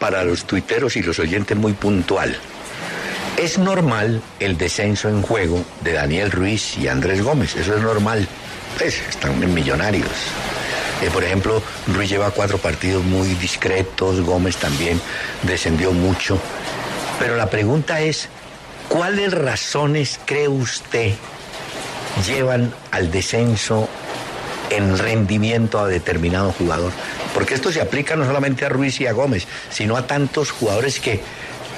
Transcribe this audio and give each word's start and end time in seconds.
para 0.00 0.24
los 0.24 0.44
tuiteros 0.44 0.96
y 0.96 1.02
los 1.02 1.20
oyentes 1.20 1.56
muy 1.56 1.74
puntual. 1.74 2.36
¿Es 3.36 3.58
normal 3.58 4.20
el 4.40 4.58
descenso 4.58 5.08
en 5.08 5.22
juego 5.22 5.64
de 5.82 5.92
Daniel 5.92 6.32
Ruiz 6.32 6.76
y 6.76 6.88
Andrés 6.88 7.22
Gómez? 7.22 7.54
Eso 7.54 7.76
es 7.76 7.82
normal. 7.82 8.26
Pues 8.76 9.00
están 9.08 9.40
en 9.42 9.54
millonarios. 9.54 10.10
Eh, 11.02 11.10
por 11.12 11.22
ejemplo, 11.22 11.62
Ruiz 11.86 12.10
lleva 12.10 12.30
cuatro 12.30 12.58
partidos 12.58 13.04
muy 13.04 13.28
discretos, 13.34 14.20
Gómez 14.20 14.56
también 14.56 15.00
descendió 15.42 15.92
mucho. 15.92 16.38
Pero 17.18 17.36
la 17.36 17.48
pregunta 17.48 18.00
es, 18.00 18.28
¿cuáles 18.88 19.32
razones 19.32 20.18
cree 20.24 20.48
usted 20.48 21.12
llevan 22.26 22.74
al 22.90 23.10
descenso 23.10 23.88
en 24.70 24.96
rendimiento 24.96 25.78
a 25.78 25.88
determinado 25.88 26.52
jugador? 26.52 26.92
Porque 27.34 27.54
esto 27.54 27.72
se 27.72 27.80
aplica 27.80 28.16
no 28.16 28.24
solamente 28.24 28.64
a 28.64 28.68
Ruiz 28.68 29.00
y 29.00 29.06
a 29.06 29.12
Gómez, 29.12 29.46
sino 29.70 29.96
a 29.96 30.06
tantos 30.06 30.50
jugadores 30.50 31.00
que 31.00 31.20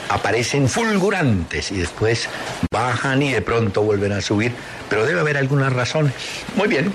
aparecen 0.09 0.69
fulgurantes 0.69 1.73
y 1.73 1.77
después 1.77 2.29
bajan 2.71 3.23
y 3.23 3.33
de 3.33 3.43
pronto 3.43 3.83
vuelven 3.83 4.13
a 4.13 4.21
subir. 4.21 4.53
Pero 4.89 5.07
debe 5.07 5.21
haber 5.21 5.37
algunas 5.37 5.73
razones. 5.73 6.13
Muy 6.55 6.69
bien. 6.69 6.93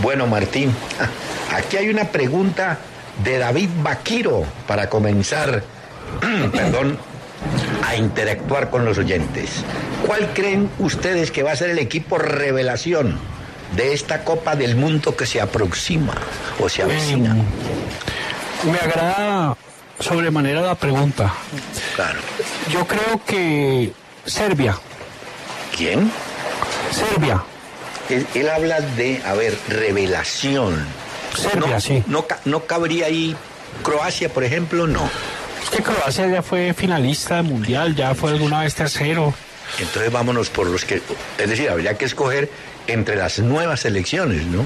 Bueno, 0.00 0.26
Martín, 0.26 0.72
aquí 1.54 1.76
hay 1.76 1.88
una 1.88 2.04
pregunta 2.04 2.78
de 3.22 3.38
David 3.38 3.68
Vaquiro 3.82 4.44
para 4.66 4.88
comenzar, 4.88 5.62
perdón, 6.52 6.98
a 7.86 7.96
interactuar 7.96 8.70
con 8.70 8.84
los 8.84 8.98
oyentes. 8.98 9.64
¿Cuál 10.06 10.32
creen 10.34 10.70
ustedes 10.78 11.30
que 11.30 11.42
va 11.42 11.52
a 11.52 11.56
ser 11.56 11.70
el 11.70 11.78
equipo 11.78 12.18
revelación 12.18 13.18
de 13.76 13.92
esta 13.92 14.24
Copa 14.24 14.56
del 14.56 14.76
Mundo 14.76 15.16
que 15.16 15.26
se 15.26 15.40
aproxima 15.40 16.14
o 16.60 16.68
se 16.68 16.82
avecina? 16.82 17.36
Me 18.64 18.78
agrada 18.78 19.56
sobremanera 20.00 20.60
la 20.62 20.74
pregunta. 20.74 21.32
Claro. 21.94 22.20
Yo 22.70 22.86
creo 22.86 23.20
que 23.26 23.92
Serbia, 24.24 24.76
¿Quién? 25.76 26.10
Serbia, 26.90 27.42
Él, 28.08 28.26
él 28.34 28.48
habla 28.48 28.80
de, 28.80 29.22
a 29.24 29.34
ver, 29.34 29.56
revelación. 29.68 30.84
Serbia, 31.36 31.74
no, 31.74 31.80
sí. 31.80 32.02
No, 32.06 32.26
no 32.46 32.64
cabría 32.64 33.06
ahí 33.06 33.36
Croacia, 33.82 34.28
por 34.28 34.44
ejemplo, 34.44 34.86
no. 34.86 35.08
Es 35.62 35.70
que 35.70 35.82
Croacia 35.82 36.26
ya 36.26 36.42
fue 36.42 36.74
finalista 36.74 37.36
de 37.36 37.42
mundial, 37.42 37.94
ya 37.94 38.14
fue 38.14 38.30
alguna 38.30 38.62
vez 38.62 38.74
tercero. 38.74 39.34
Entonces 39.78 40.10
vámonos 40.10 40.48
por 40.48 40.66
los 40.66 40.84
que, 40.84 41.02
es 41.38 41.48
decir, 41.48 41.68
habría 41.68 41.94
que 41.94 42.06
escoger 42.06 42.50
entre 42.88 43.14
las 43.16 43.38
nuevas 43.38 43.80
selecciones, 43.80 44.44
¿no? 44.46 44.64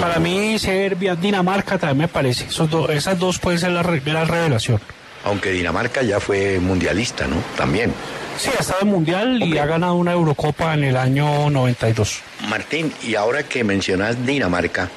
Para 0.00 0.20
mí 0.20 0.58
Serbia, 0.58 1.16
Dinamarca 1.16 1.76
también 1.78 1.98
me 1.98 2.08
parece. 2.08 2.44
Esos 2.44 2.70
do- 2.70 2.88
esas 2.90 3.18
dos 3.18 3.38
pueden 3.38 3.58
ser 3.58 3.72
la, 3.72 3.82
la 3.82 4.24
revelación. 4.24 4.80
Aunque 5.24 5.50
Dinamarca 5.50 6.02
ya 6.02 6.20
fue 6.20 6.60
mundialista, 6.60 7.26
¿no? 7.26 7.36
También. 7.56 7.92
Sí, 8.38 8.50
ha 8.56 8.60
estado 8.60 8.82
en 8.82 8.88
mundial 8.88 9.42
y 9.42 9.58
ha 9.58 9.66
ganado 9.66 9.94
una 9.94 10.12
Eurocopa 10.12 10.72
en 10.74 10.84
el 10.84 10.96
año 10.96 11.50
92. 11.50 12.20
Martín, 12.48 12.92
y 13.02 13.16
ahora 13.16 13.42
que 13.42 13.64
mencionas 13.64 14.24
Dinamarca, 14.24 14.88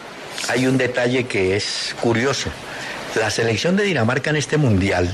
hay 0.47 0.67
un 0.67 0.77
detalle 0.77 1.25
que 1.25 1.55
es 1.55 1.95
curioso. 1.99 2.49
La 3.15 3.29
selección 3.31 3.75
de 3.75 3.83
Dinamarca 3.83 4.29
en 4.29 4.37
este 4.37 4.57
mundial 4.57 5.13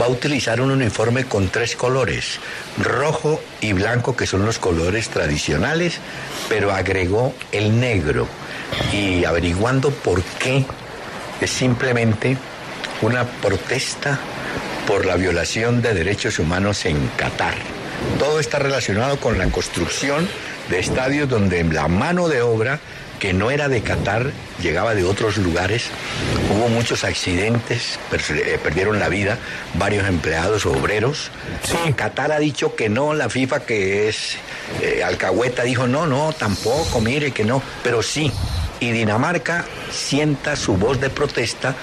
va 0.00 0.06
a 0.06 0.08
utilizar 0.08 0.60
un 0.60 0.70
uniforme 0.70 1.24
con 1.24 1.48
tres 1.48 1.76
colores, 1.76 2.38
rojo 2.78 3.40
y 3.60 3.72
blanco, 3.72 4.16
que 4.16 4.26
son 4.26 4.44
los 4.44 4.58
colores 4.58 5.08
tradicionales, 5.08 5.98
pero 6.48 6.72
agregó 6.72 7.34
el 7.52 7.80
negro. 7.80 8.26
Y 8.92 9.24
averiguando 9.24 9.90
por 9.90 10.22
qué, 10.22 10.64
es 11.40 11.50
simplemente 11.50 12.36
una 13.02 13.24
protesta 13.24 14.18
por 14.86 15.06
la 15.06 15.16
violación 15.16 15.82
de 15.82 15.94
derechos 15.94 16.38
humanos 16.38 16.84
en 16.84 17.08
Qatar. 17.16 17.54
Todo 18.18 18.40
está 18.40 18.58
relacionado 18.58 19.18
con 19.18 19.38
la 19.38 19.46
construcción 19.48 20.28
de 20.70 20.78
estadios 20.78 21.28
donde 21.28 21.62
la 21.64 21.88
mano 21.88 22.28
de 22.28 22.42
obra 22.42 22.80
que 23.18 23.32
no 23.32 23.50
era 23.50 23.68
de 23.68 23.82
Qatar 23.82 24.32
llegaba 24.62 24.94
de 24.94 25.04
otros 25.04 25.36
lugares. 25.36 25.90
Hubo 26.50 26.68
muchos 26.68 27.04
accidentes, 27.04 27.98
eh, 28.30 28.58
perdieron 28.62 28.98
la 28.98 29.08
vida 29.08 29.38
varios 29.74 30.06
empleados 30.06 30.66
obreros. 30.66 31.30
Sí. 31.62 31.92
Qatar 31.94 32.32
ha 32.32 32.38
dicho 32.38 32.74
que 32.74 32.88
no, 32.88 33.14
la 33.14 33.28
FIFA 33.28 33.60
que 33.60 34.08
es 34.08 34.36
eh, 34.82 35.02
alcahueta 35.04 35.62
dijo 35.62 35.86
no, 35.86 36.06
no, 36.06 36.32
tampoco, 36.32 37.00
mire 37.00 37.32
que 37.32 37.44
no, 37.44 37.62
pero 37.82 38.02
sí. 38.02 38.32
Y 38.80 38.90
Dinamarca 38.90 39.64
sienta 39.90 40.54
su 40.54 40.76
voz 40.76 41.00
de 41.00 41.08
protesta 41.08 41.74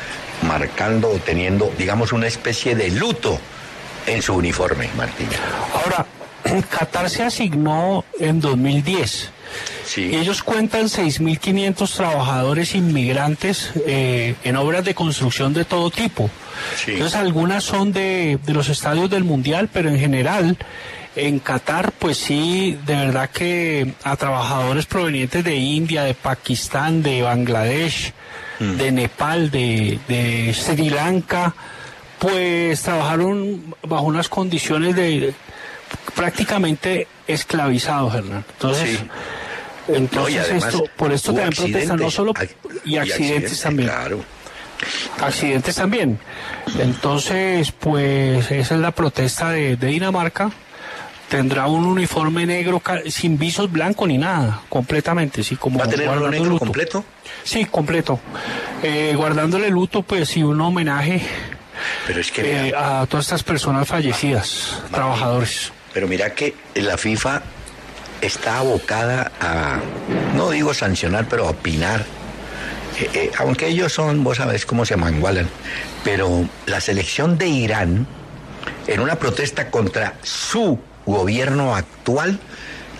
marcando 0.43 1.09
o 1.09 1.17
teniendo, 1.19 1.71
digamos, 1.77 2.11
una 2.13 2.27
especie 2.27 2.75
de 2.75 2.91
luto 2.91 3.39
en 4.05 4.21
su 4.21 4.35
uniforme, 4.35 4.89
Martín. 4.95 5.29
Ahora, 5.73 6.05
Qatar 6.69 7.09
se 7.09 7.23
asignó 7.23 8.03
en 8.19 8.39
2010. 8.39 9.32
Sí. 9.85 10.09
Y 10.11 10.15
ellos 10.15 10.43
cuentan 10.43 10.85
6.500 10.85 11.95
trabajadores 11.95 12.75
inmigrantes 12.75 13.71
eh, 13.85 14.35
en 14.43 14.55
obras 14.55 14.85
de 14.85 14.95
construcción 14.95 15.53
de 15.53 15.65
todo 15.65 15.89
tipo. 15.91 16.29
Sí. 16.77 16.91
Entonces 16.91 17.15
algunas 17.15 17.63
son 17.63 17.91
de, 17.91 18.39
de 18.45 18.53
los 18.53 18.69
estadios 18.69 19.09
del 19.09 19.23
Mundial, 19.23 19.69
pero 19.71 19.89
en 19.89 19.99
general 19.99 20.57
en 21.15 21.39
Qatar 21.39 21.91
pues 21.91 22.17
sí, 22.17 22.77
de 22.85 22.95
verdad 22.95 23.29
que 23.29 23.93
a 24.03 24.15
trabajadores 24.15 24.85
provenientes 24.85 25.43
de 25.43 25.55
India, 25.55 26.03
de 26.03 26.13
Pakistán, 26.13 27.03
de 27.03 27.21
Bangladesh, 27.21 28.13
de 28.59 28.91
Nepal, 28.91 29.51
de, 29.51 29.99
de 30.07 30.53
Sri 30.53 30.89
Lanka, 30.89 31.53
pues 32.17 32.81
trabajaron 32.81 33.75
bajo 33.85 34.03
unas 34.03 34.29
condiciones 34.29 34.95
de 34.95 35.33
prácticamente 36.15 37.07
esclavizados, 37.27 38.13
Hernán. 38.15 38.45
Entonces, 38.53 38.99
Sí. 38.99 39.07
entonces 39.87 40.13
No, 40.13 40.29
y 40.29 40.37
además 40.37 40.65
esto, 40.73 40.83
por 40.95 41.11
esto 41.11 41.33
también 41.33 41.49
protestan, 41.53 41.97
no 41.99 42.11
solo 42.11 42.33
y 42.85 42.97
accidentes 42.97 43.61
también 43.61 43.89
Claro. 43.89 44.23
accidentes 45.19 45.75
también. 45.75 46.19
Entonces, 46.79 47.71
pues 47.71 48.49
esa 48.51 48.75
es 48.75 48.81
la 48.81 48.91
protesta 48.91 49.49
de, 49.51 49.75
de 49.77 49.87
Dinamarca. 49.87 50.51
Tendrá 51.29 51.65
un 51.67 51.85
uniforme 51.85 52.45
negro 52.45 52.81
sin 53.07 53.39
visos 53.39 53.71
blanco 53.71 54.05
ni 54.05 54.17
nada, 54.19 54.61
completamente, 54.69 55.41
sí, 55.43 55.55
como 55.55 55.79
¿Va 55.79 55.85
a 55.85 55.89
tener 55.89 56.07
uno 56.09 56.29
negro 56.29 56.45
luto. 56.49 56.59
completo? 56.65 57.03
Sí, 57.43 57.65
completo. 57.65 58.19
Eh, 58.83 59.13
guardándole 59.15 59.69
luto, 59.69 60.03
pues 60.03 60.29
sí, 60.29 60.43
un 60.43 60.61
homenaje 60.61 61.21
Pero 62.05 62.19
es 62.21 62.31
que, 62.31 62.67
eh, 62.69 62.73
a 62.77 63.07
todas 63.09 63.25
estas 63.25 63.41
personas 63.43 63.87
fallecidas, 63.87 64.79
trabajadores. 64.91 65.71
Pero 65.93 66.07
mira 66.07 66.33
que 66.33 66.55
la 66.75 66.97
FIFA 66.97 67.43
está 68.21 68.59
abocada 68.59 69.31
a, 69.39 69.79
no 70.35 70.49
digo 70.49 70.73
sancionar, 70.73 71.27
pero 71.29 71.47
a 71.47 71.51
opinar. 71.51 72.05
Eh, 72.99 73.09
eh, 73.13 73.31
aunque 73.37 73.67
ellos 73.67 73.93
son, 73.93 74.23
vos 74.23 74.37
sabés 74.37 74.65
cómo 74.65 74.85
se 74.85 74.95
mangualan, 74.95 75.49
pero 76.03 76.47
la 76.65 76.79
selección 76.81 77.37
de 77.37 77.47
Irán, 77.47 78.07
en 78.87 78.99
una 78.99 79.15
protesta 79.15 79.69
contra 79.69 80.15
su 80.23 80.79
gobierno 81.05 81.75
actual, 81.75 82.39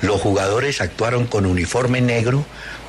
Los 0.02 0.20
jugadores 0.20 0.82
actuaron 0.82 1.28
con 1.28 1.46
uniforme 1.46 2.02
negro 2.02 2.46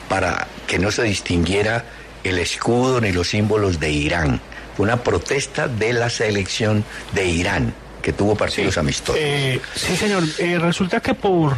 para 0.09 0.49
que 0.67 0.81
no 0.81 0.91
se 0.91 1.05
distinguiera 1.05 1.85
el 2.25 2.41
escudo 2.41 3.01
ni 3.01 3.13
los 3.13 3.29
símbolos 3.29 3.79
de 3.79 3.93
Irán. 3.93 4.41
Fue 4.77 4.83
una 4.83 5.05
protesta 5.05 5.69
de 5.69 5.93
la 5.93 6.11
selección 6.11 6.85
de 7.13 7.27
Irán 7.27 7.73
que 8.05 8.13
tuvo 8.13 8.37
partidos 8.37 8.77
amistosos. 8.77 9.17
Eh, 9.19 9.61
sí, 9.75 9.97
señor. 9.97 10.23
Eh, 10.39 10.59
resulta 10.59 11.01
que 11.01 11.15
por, 11.15 11.57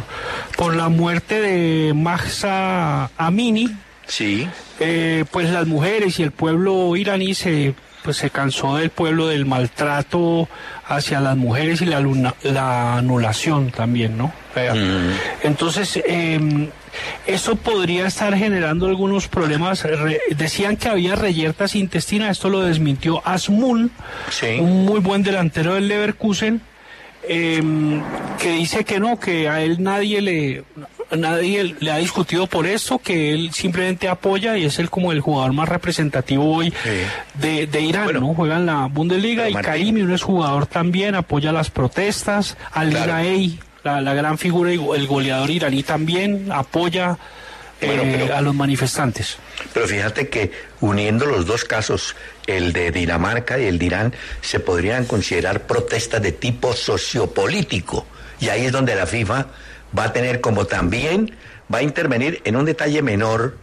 por 0.55 0.75
la 0.75 0.87
muerte 0.87 1.41
de 1.41 1.93
Mahsa 1.93 3.11
Amini, 3.17 3.69
Sí, 4.07 4.47
eh, 4.79 5.25
pues 5.31 5.49
las 5.49 5.67
mujeres 5.67 6.17
y 6.19 6.23
el 6.23 6.31
pueblo 6.31 6.95
iraní 6.95 7.33
se 7.35 7.75
pues 8.03 8.15
se 8.15 8.29
cansó 8.29 8.77
del 8.77 8.89
pueblo 8.89 9.27
del 9.27 9.45
maltrato 9.45 10.47
hacia 10.87 11.19
las 11.19 11.35
mujeres 11.35 11.81
y 11.81 11.85
la, 11.85 11.99
luna- 11.99 12.35
la 12.43 12.95
anulación 12.95 13.69
también, 13.71 14.17
¿no? 14.17 14.31
Sea, 14.53 14.73
Entonces, 15.43 15.99
eh, 16.07 16.69
eso 17.25 17.55
podría 17.55 18.07
estar 18.07 18.35
generando 18.37 18.87
algunos 18.87 19.27
problemas. 19.27 19.83
Re- 19.83 20.19
decían 20.35 20.77
que 20.77 20.89
había 20.89 21.15
reyertas 21.15 21.75
intestinas, 21.75 22.31
esto 22.31 22.49
lo 22.49 22.61
desmintió 22.61 23.21
Asmun, 23.25 23.91
Sí. 24.29 24.57
un 24.59 24.85
muy 24.85 24.99
buen 24.99 25.23
delantero 25.23 25.75
del 25.75 25.87
Leverkusen, 25.87 26.61
eh, 27.29 27.61
que 28.39 28.51
dice 28.53 28.85
que 28.85 28.99
no, 28.99 29.19
que 29.19 29.49
a 29.49 29.61
él 29.61 29.81
nadie 29.83 30.21
le 30.21 30.63
nadie 31.15 31.73
le 31.79 31.91
ha 31.91 31.97
discutido 31.97 32.47
por 32.47 32.67
esto, 32.67 32.99
que 32.99 33.33
él 33.33 33.53
simplemente 33.53 34.09
apoya 34.09 34.57
y 34.57 34.65
es 34.65 34.77
él 34.77 34.89
como 34.89 35.13
el 35.13 35.21
jugador 35.21 35.53
más 35.53 35.69
representativo 35.69 36.53
hoy 36.53 36.73
de, 37.35 37.65
de 37.65 37.81
Irán, 37.81 38.03
Bueno. 38.05 38.19
¿no? 38.19 38.33
Juega 38.33 38.57
en 38.57 38.65
la 38.65 38.87
Bundesliga 38.87 39.49
y 39.49 39.53
Martín. 39.53 39.71
Karimi 39.71 40.01
no 40.03 40.13
es 40.13 40.21
jugador 40.21 40.65
también, 40.65 41.15
apoya 41.15 41.53
las 41.53 41.69
protestas, 41.69 42.57
Ali 42.73 42.91
Claro. 42.91 43.13
La, 43.83 44.01
la 44.01 44.13
gran 44.13 44.37
figura, 44.37 44.73
y 44.73 44.75
el 44.95 45.07
goleador 45.07 45.49
iraní 45.49 45.83
también 45.83 46.51
apoya 46.51 47.17
Bueno, 47.81 48.03
eh, 48.03 48.17
pero- 48.23 48.35
a 48.35 48.41
los 48.41 48.55
manifestantes. 48.55 49.37
pero 49.73 49.87
fíjate 49.87 50.29
que 50.29 50.51
uniendo 50.81 51.25
los 51.25 51.45
dos 51.45 51.63
casos, 51.63 52.15
el 52.47 52.73
de 52.73 52.91
Dinamarca 52.91 53.59
y 53.59 53.65
el 53.65 53.77
de 53.79 53.85
Irán, 53.85 54.13
se 54.41 54.59
podrían 54.59 55.05
considerar 55.05 55.61
protestas 55.67 56.21
de 56.21 56.31
tipo 56.31 56.73
sociopolítico. 56.73 58.05
Y 58.39 58.49
ahí 58.49 58.65
es 58.65 58.71
donde 58.71 58.95
la 58.95 59.05
FIFA 59.07 59.47
va 59.97 60.05
a 60.05 60.13
tener 60.13 60.41
como 60.41 60.65
también, 60.65 61.35
va 61.73 61.79
a 61.79 61.81
intervenir 61.83 62.41
en 62.45 62.55
un 62.55 62.65
detalle 62.65 63.01
menor, 63.01 63.57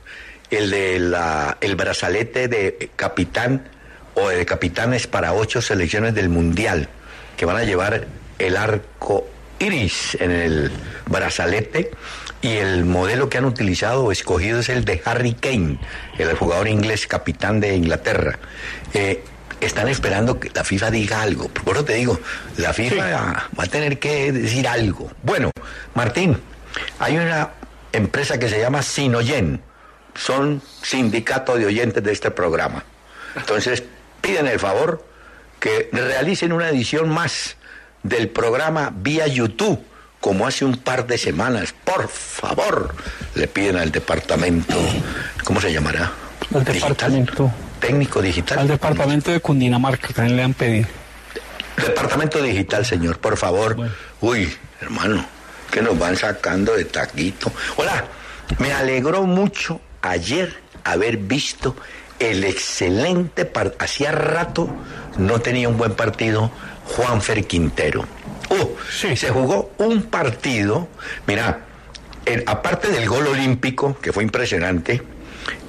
el 0.50 0.70
de 0.70 0.98
la, 0.98 1.56
el 1.60 1.74
brazalete 1.74 2.48
de 2.48 2.90
capitán 2.96 3.66
o 4.14 4.28
de 4.28 4.44
capitanes 4.46 5.06
para 5.06 5.32
ocho 5.32 5.60
selecciones 5.62 6.14
del 6.14 6.28
Mundial, 6.28 6.88
que 7.36 7.46
van 7.46 7.56
a 7.56 7.64
llevar 7.64 8.06
el 8.38 8.56
arco 8.56 9.26
iris 9.64 10.16
en 10.20 10.30
el 10.30 10.70
brazalete 11.06 11.90
y 12.42 12.56
el 12.56 12.84
modelo 12.84 13.28
que 13.28 13.38
han 13.38 13.46
utilizado 13.46 14.04
o 14.04 14.12
escogido 14.12 14.60
es 14.60 14.68
el 14.68 14.84
de 14.84 15.00
Harry 15.04 15.34
Kane, 15.34 15.78
el 16.18 16.34
jugador 16.34 16.68
inglés 16.68 17.06
capitán 17.06 17.60
de 17.60 17.74
Inglaterra. 17.74 18.38
Eh, 18.92 19.24
están 19.60 19.88
esperando 19.88 20.38
que 20.38 20.50
la 20.54 20.62
FIFA 20.62 20.90
diga 20.90 21.22
algo. 21.22 21.48
Por 21.48 21.76
eso 21.76 21.84
te 21.84 21.94
digo, 21.94 22.20
la 22.58 22.74
FIFA 22.74 23.48
va 23.58 23.64
a 23.64 23.66
tener 23.66 23.98
que 23.98 24.30
decir 24.30 24.68
algo. 24.68 25.10
Bueno, 25.22 25.50
Martín, 25.94 26.38
hay 26.98 27.16
una 27.16 27.50
empresa 27.92 28.38
que 28.38 28.48
se 28.48 28.60
llama 28.60 28.82
Sinoyen. 28.82 29.62
Son 30.14 30.60
sindicato 30.82 31.56
de 31.56 31.66
oyentes 31.66 32.04
de 32.04 32.12
este 32.12 32.30
programa. 32.30 32.84
Entonces, 33.36 33.82
piden 34.20 34.46
el 34.46 34.60
favor 34.60 35.04
que 35.58 35.88
realicen 35.92 36.52
una 36.52 36.68
edición 36.68 37.08
más 37.08 37.56
del 38.04 38.28
programa 38.28 38.92
vía 38.94 39.26
YouTube, 39.26 39.80
como 40.20 40.46
hace 40.46 40.64
un 40.64 40.76
par 40.76 41.08
de 41.08 41.18
semanas. 41.18 41.74
Por 41.84 42.08
favor, 42.08 42.94
le 43.34 43.48
piden 43.48 43.76
al 43.76 43.90
departamento, 43.90 44.76
¿cómo 45.42 45.60
se 45.60 45.72
llamará? 45.72 46.12
Al 46.54 46.64
departamento. 46.64 47.50
Técnico 47.80 48.22
digital. 48.22 48.60
Al 48.60 48.68
departamento 48.68 49.32
de 49.32 49.40
Cundinamarca 49.40 50.08
también 50.14 50.36
le 50.36 50.42
han 50.44 50.54
pedido. 50.54 50.86
Departamento 51.76 52.40
digital, 52.40 52.86
señor, 52.86 53.18
por 53.18 53.36
favor. 53.36 53.74
Bueno. 53.74 53.92
Uy, 54.20 54.54
hermano, 54.80 55.26
que 55.70 55.82
nos 55.82 55.98
van 55.98 56.16
sacando 56.16 56.74
de 56.74 56.84
taquito. 56.84 57.52
Hola, 57.76 58.04
me 58.58 58.72
alegró 58.72 59.24
mucho 59.24 59.80
ayer 60.02 60.54
haber 60.84 61.16
visto 61.16 61.74
el 62.18 62.44
excelente 62.44 63.44
partido. 63.44 63.76
Hacía 63.80 64.12
rato 64.12 64.70
no 65.16 65.40
tenía 65.40 65.68
un 65.68 65.76
buen 65.76 65.94
partido 65.94 66.50
Juanfer 66.84 67.46
Quintero. 67.46 68.02
Uh, 68.50 68.68
Sí. 68.90 69.16
se 69.16 69.30
jugó 69.30 69.72
un 69.78 70.02
partido, 70.04 70.88
mira, 71.26 71.60
el- 72.26 72.44
aparte 72.46 72.88
del 72.88 73.08
gol 73.08 73.26
olímpico, 73.26 73.98
que 74.00 74.12
fue 74.12 74.22
impresionante, 74.22 75.02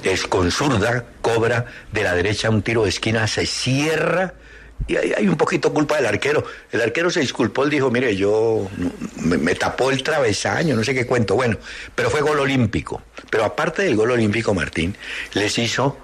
es 0.03 0.23
con 0.27 0.51
zurda, 0.51 1.05
cobra 1.21 1.65
de 1.91 2.03
la 2.03 2.13
derecha 2.13 2.49
un 2.49 2.61
tiro 2.61 2.83
de 2.83 2.89
esquina, 2.89 3.27
se 3.27 3.45
cierra 3.45 4.33
y 4.87 4.97
hay, 4.97 5.13
hay 5.17 5.27
un 5.27 5.35
poquito 5.35 5.73
culpa 5.73 5.95
del 5.95 6.05
arquero. 6.05 6.45
El 6.71 6.81
arquero 6.81 7.09
se 7.09 7.21
disculpó, 7.21 7.63
él 7.63 7.69
dijo, 7.71 7.89
mire, 7.89 8.15
yo 8.15 8.69
me 9.17 9.55
tapó 9.55 9.89
el 9.89 10.03
travesaño, 10.03 10.75
no 10.75 10.83
sé 10.83 10.93
qué 10.93 11.05
cuento. 11.07 11.35
Bueno, 11.35 11.57
pero 11.95 12.09
fue 12.09 12.21
gol 12.21 12.39
olímpico. 12.39 13.01
Pero 13.29 13.45
aparte 13.45 13.81
del 13.83 13.95
gol 13.95 14.11
olímpico, 14.11 14.53
Martín, 14.53 14.95
les 15.33 15.57
hizo 15.57 15.97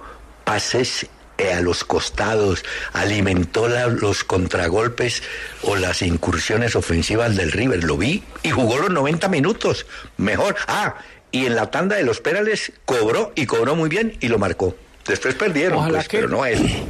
pases 0.43 1.05
eh, 1.41 1.53
a 1.53 1.61
los 1.61 1.83
costados, 1.83 2.63
alimentó 2.93 3.67
la- 3.67 3.87
los 3.87 4.23
contragolpes 4.23 5.23
o 5.63 5.75
las 5.75 6.01
incursiones 6.01 6.75
ofensivas 6.75 7.35
del 7.35 7.51
River. 7.51 7.83
Lo 7.83 7.97
vi 7.97 8.23
y 8.43 8.49
jugó 8.51 8.77
los 8.77 8.89
90 8.91 9.27
minutos. 9.27 9.85
Mejor. 10.17 10.55
Ah, 10.67 10.95
y 11.31 11.45
en 11.45 11.55
la 11.55 11.71
tanda 11.71 11.95
de 11.95 12.03
los 12.03 12.19
penales 12.21 12.71
cobró 12.85 13.31
y 13.35 13.45
cobró 13.45 13.75
muy 13.75 13.89
bien 13.89 14.17
y 14.19 14.27
lo 14.27 14.37
marcó. 14.37 14.75
Después 15.07 15.33
perdieron, 15.35 15.87
pues, 15.89 16.07
que- 16.07 16.17
pero 16.17 16.29
no 16.29 16.45
él. 16.45 16.83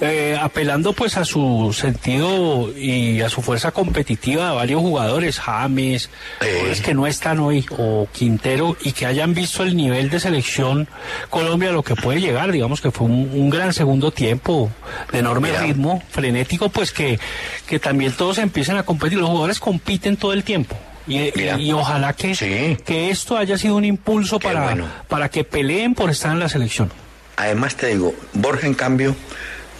Eh, 0.00 0.36
apelando 0.40 0.92
pues 0.92 1.16
a 1.16 1.24
su 1.24 1.72
sentido 1.72 2.68
y 2.76 3.20
a 3.20 3.28
su 3.28 3.42
fuerza 3.42 3.70
competitiva 3.70 4.50
de 4.50 4.56
varios 4.56 4.80
jugadores, 4.80 5.38
James, 5.38 6.10
Eh. 6.40 6.74
que 6.84 6.94
no 6.94 7.06
están 7.06 7.38
hoy, 7.38 7.64
o 7.78 8.08
Quintero, 8.12 8.76
y 8.82 8.90
que 8.92 9.06
hayan 9.06 9.34
visto 9.34 9.62
el 9.62 9.76
nivel 9.76 10.10
de 10.10 10.18
selección 10.18 10.88
Colombia, 11.30 11.70
lo 11.70 11.84
que 11.84 11.94
puede 11.94 12.20
llegar, 12.20 12.50
digamos 12.50 12.80
que 12.80 12.90
fue 12.90 13.06
un, 13.06 13.30
un 13.32 13.50
gran 13.50 13.72
segundo 13.72 14.10
tiempo 14.10 14.68
de 15.12 15.20
enorme 15.20 15.50
Mira. 15.50 15.62
ritmo, 15.62 16.02
frenético, 16.10 16.68
pues 16.70 16.90
que, 16.90 17.20
que 17.68 17.78
también 17.78 18.12
todos 18.12 18.38
empiecen 18.38 18.76
a 18.76 18.82
competir, 18.82 19.18
los 19.18 19.28
jugadores 19.30 19.60
compiten 19.60 20.16
todo 20.16 20.32
el 20.32 20.42
tiempo. 20.42 20.76
Y, 21.06 21.18
y- 21.60 21.72
ojalá 21.72 22.14
que, 22.14 22.34
Sí. 22.34 22.76
que 22.84 23.10
esto 23.10 23.36
haya 23.36 23.56
sido 23.58 23.76
un 23.76 23.84
impulso 23.84 24.38
Qué 24.40 24.48
para, 24.48 24.64
bueno. 24.64 24.86
para 25.06 25.28
que 25.28 25.44
peleen 25.44 25.94
por 25.94 26.10
estar 26.10 26.32
en 26.32 26.40
la 26.40 26.48
selección. 26.48 26.90
Además 27.36 27.76
te 27.76 27.88
digo, 27.88 28.14
Borja 28.32 28.66
en 28.66 28.74
cambio, 28.74 29.14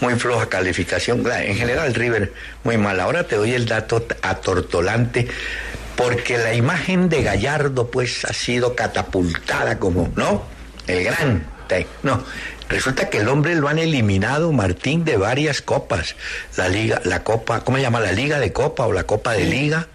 muy 0.01 0.15
floja 0.15 0.47
calificación. 0.47 1.23
En 1.31 1.55
general 1.55 1.93
River, 1.93 2.33
muy 2.63 2.77
mal. 2.77 2.99
Ahora 2.99 3.25
te 3.25 3.35
doy 3.35 3.53
el 3.53 3.65
dato 3.65 4.05
atortolante, 4.21 5.27
porque 5.95 6.37
la 6.37 6.53
imagen 6.53 7.09
de 7.09 7.23
Gallardo 7.23 7.89
pues 7.89 8.25
ha 8.25 8.33
sido 8.33 8.75
catapultada 8.75 9.79
como, 9.79 10.11
¿no? 10.15 10.43
El 10.87 11.03
gran. 11.03 11.55
No, 12.03 12.23
resulta 12.69 13.09
que 13.09 13.17
el 13.17 13.27
hombre 13.27 13.55
lo 13.55 13.67
han 13.67 13.79
eliminado, 13.79 14.51
Martín, 14.51 15.03
de 15.03 15.17
varias 15.17 15.61
copas. 15.61 16.15
La 16.57 16.69
liga, 16.69 17.01
la 17.05 17.23
copa, 17.23 17.61
¿cómo 17.61 17.77
se 17.77 17.83
llama? 17.83 17.99
La 17.99 18.11
liga 18.11 18.39
de 18.39 18.53
copa 18.53 18.85
o 18.85 18.93
la 18.93 19.03
copa 19.03 19.33
de 19.33 19.45
liga. 19.45 19.87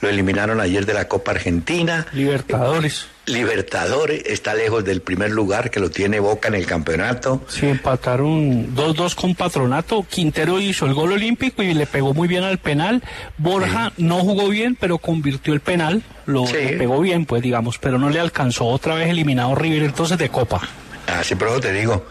Lo 0.00 0.08
eliminaron 0.08 0.60
ayer 0.60 0.84
de 0.86 0.94
la 0.94 1.08
Copa 1.08 1.32
Argentina. 1.32 2.06
Libertadores. 2.12 3.06
Libertadores 3.26 4.22
está 4.26 4.54
lejos 4.54 4.84
del 4.84 5.02
primer 5.02 5.30
lugar 5.32 5.70
que 5.70 5.80
lo 5.80 5.90
tiene 5.90 6.20
Boca 6.20 6.46
en 6.46 6.54
el 6.54 6.64
campeonato. 6.64 7.44
Sí, 7.48 7.66
empataron 7.66 8.74
2-2 8.76 9.14
con 9.16 9.34
Patronato. 9.34 10.06
Quintero 10.08 10.60
hizo 10.60 10.86
el 10.86 10.94
gol 10.94 11.12
olímpico 11.12 11.62
y 11.62 11.74
le 11.74 11.86
pegó 11.86 12.14
muy 12.14 12.28
bien 12.28 12.44
al 12.44 12.58
penal. 12.58 13.02
Borja 13.36 13.92
no 13.96 14.20
jugó 14.20 14.48
bien, 14.48 14.76
pero 14.78 14.98
convirtió 14.98 15.54
el 15.54 15.60
penal. 15.60 16.02
Lo 16.26 16.46
Sí. 16.46 16.54
le 16.54 16.76
pegó 16.78 17.00
bien, 17.00 17.26
pues 17.26 17.42
digamos, 17.42 17.78
pero 17.78 17.98
no 17.98 18.10
le 18.10 18.20
alcanzó. 18.20 18.66
Otra 18.66 18.94
vez 18.94 19.08
eliminado 19.08 19.56
River 19.56 19.82
entonces 19.82 20.18
de 20.18 20.28
Copa. 20.28 20.60
Así 21.08 21.34
pero 21.34 21.60
te 21.60 21.72
digo. 21.72 22.06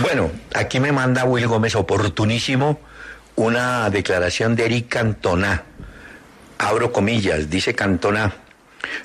Bueno, 0.00 0.30
aquí 0.54 0.80
me 0.80 0.90
manda 0.90 1.24
Will 1.24 1.46
Gómez 1.46 1.76
oportunísimo 1.76 2.80
una 3.36 3.88
declaración 3.90 4.56
de 4.56 4.64
Eric 4.66 4.88
Cantona. 4.88 5.62
Abro 6.58 6.92
comillas, 6.92 7.50
dice 7.50 7.74
Cantona. 7.74 8.34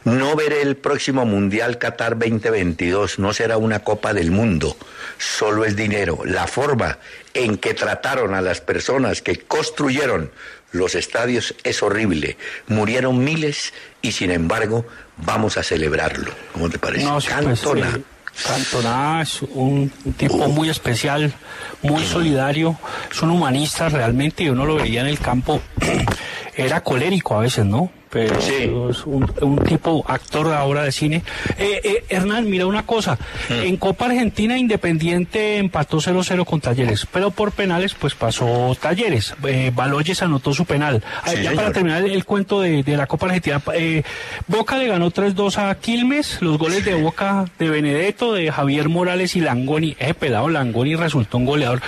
No 0.03 0.35
veré 0.35 0.61
el 0.61 0.75
próximo 0.77 1.25
Mundial 1.25 1.77
Qatar 1.77 2.17
2022, 2.17 3.19
no 3.19 3.33
será 3.33 3.57
una 3.57 3.79
Copa 3.79 4.13
del 4.13 4.31
Mundo, 4.31 4.75
solo 5.17 5.65
es 5.65 5.75
dinero. 5.75 6.19
La 6.25 6.47
forma 6.47 6.97
en 7.33 7.57
que 7.57 7.73
trataron 7.73 8.33
a 8.33 8.41
las 8.41 8.61
personas 8.61 9.21
que 9.21 9.39
construyeron 9.39 10.31
los 10.71 10.95
estadios 10.95 11.55
es 11.63 11.83
horrible. 11.83 12.37
Murieron 12.67 13.23
miles 13.23 13.73
y 14.01 14.13
sin 14.13 14.31
embargo 14.31 14.85
vamos 15.17 15.57
a 15.57 15.63
celebrarlo. 15.63 16.31
¿Cómo 16.53 16.69
te 16.69 16.79
parece? 16.79 17.05
No, 17.05 17.19
sí, 17.19 17.27
pues, 17.43 17.61
Cantona. 17.61 17.99
Cantona 18.47 19.21
es 19.21 19.41
un, 19.41 19.91
un 20.05 20.13
tipo 20.13 20.47
muy 20.47 20.69
especial, 20.69 21.33
muy 21.81 22.03
solidario, 22.05 22.79
es 23.11 23.21
un 23.21 23.31
humanista 23.31 23.89
realmente 23.89 24.43
y 24.43 24.49
uno 24.49 24.65
lo 24.65 24.75
veía 24.75 25.01
en 25.01 25.07
el 25.07 25.19
campo. 25.19 25.61
Era 26.55 26.81
colérico 26.81 27.35
a 27.35 27.41
veces, 27.41 27.65
¿no? 27.65 27.91
Pero 28.11 28.39
Sí. 28.41 28.69
es 28.89 29.05
un, 29.05 29.31
un 29.41 29.57
tipo 29.59 30.03
actor 30.07 30.51
ahora 30.53 30.83
de 30.83 30.91
cine. 30.91 31.23
Eh, 31.57 31.79
eh, 31.83 32.03
Hernán, 32.09 32.49
mira 32.49 32.65
una 32.67 32.85
cosa. 32.85 33.17
Mm. 33.49 33.53
En 33.63 33.77
Copa 33.77 34.05
Argentina, 34.05 34.57
Independiente 34.57 35.57
empató 35.57 35.97
0-0 36.01 36.45
con 36.45 36.59
Talleres, 36.61 37.07
pero 37.11 37.31
por 37.31 37.51
penales, 37.51 37.93
pues 37.93 38.13
pasó 38.15 38.75
Talleres. 38.79 39.33
Eh, 39.47 39.71
Baloyes 39.73 40.21
anotó 40.21 40.53
su 40.53 40.65
penal. 40.65 41.01
Ah, 41.23 41.29
Sí, 41.29 41.37
ya 41.37 41.49
señor. 41.49 41.55
para 41.55 41.71
terminar 41.71 42.03
el, 42.03 42.25
cuento 42.25 42.61
de, 42.61 42.83
de 42.83 42.97
la 42.97 43.07
Copa 43.07 43.27
Argentina, 43.27 43.61
eh, 43.73 44.03
Boca 44.47 44.77
le 44.77 44.87
ganó 44.87 45.09
3-2 45.11 45.57
a 45.57 45.73
Quilmes. 45.75 46.41
Los 46.41 46.57
goles 46.57 46.83
de 46.85 46.95
Boca 46.95 47.45
de 47.57 47.69
Benedetto, 47.69 48.33
de 48.33 48.51
Javier 48.51 48.89
Morales 48.89 49.35
y 49.35 49.39
Langoni. 49.41 49.95
Ese 49.99 50.13
pelado 50.13 50.49
Langoni 50.49 50.95
resultó 50.95 51.37
un 51.37 51.45
goleador 51.45 51.81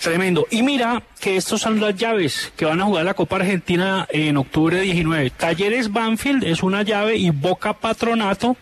tremendo. 0.00 0.46
Y 0.50 0.62
mira 0.62 1.02
que 1.20 1.36
estos 1.36 1.60
son 1.60 1.80
las 1.80 1.94
llaves 1.96 2.52
que 2.56 2.64
van 2.64 2.80
a 2.80 2.84
jugar 2.84 3.04
la 3.04 3.14
Copa 3.14 3.36
Argentina 3.36 4.06
en 4.10 4.36
octubre 4.36 4.80
19. 4.80 5.30
Talleres 5.30 5.92
Banfield 5.92 6.44
es 6.44 6.62
una 6.62 6.82
llave 6.82 7.16
y 7.16 7.30
Boca 7.30 7.72
Patronato 7.74 8.56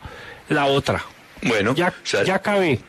la 0.49 0.67
otra. 0.67 1.05
Bueno, 1.43 1.75
Ya, 1.75 1.93
sal- 2.05 2.27
ya 2.27 2.35
acabé. 2.37 2.81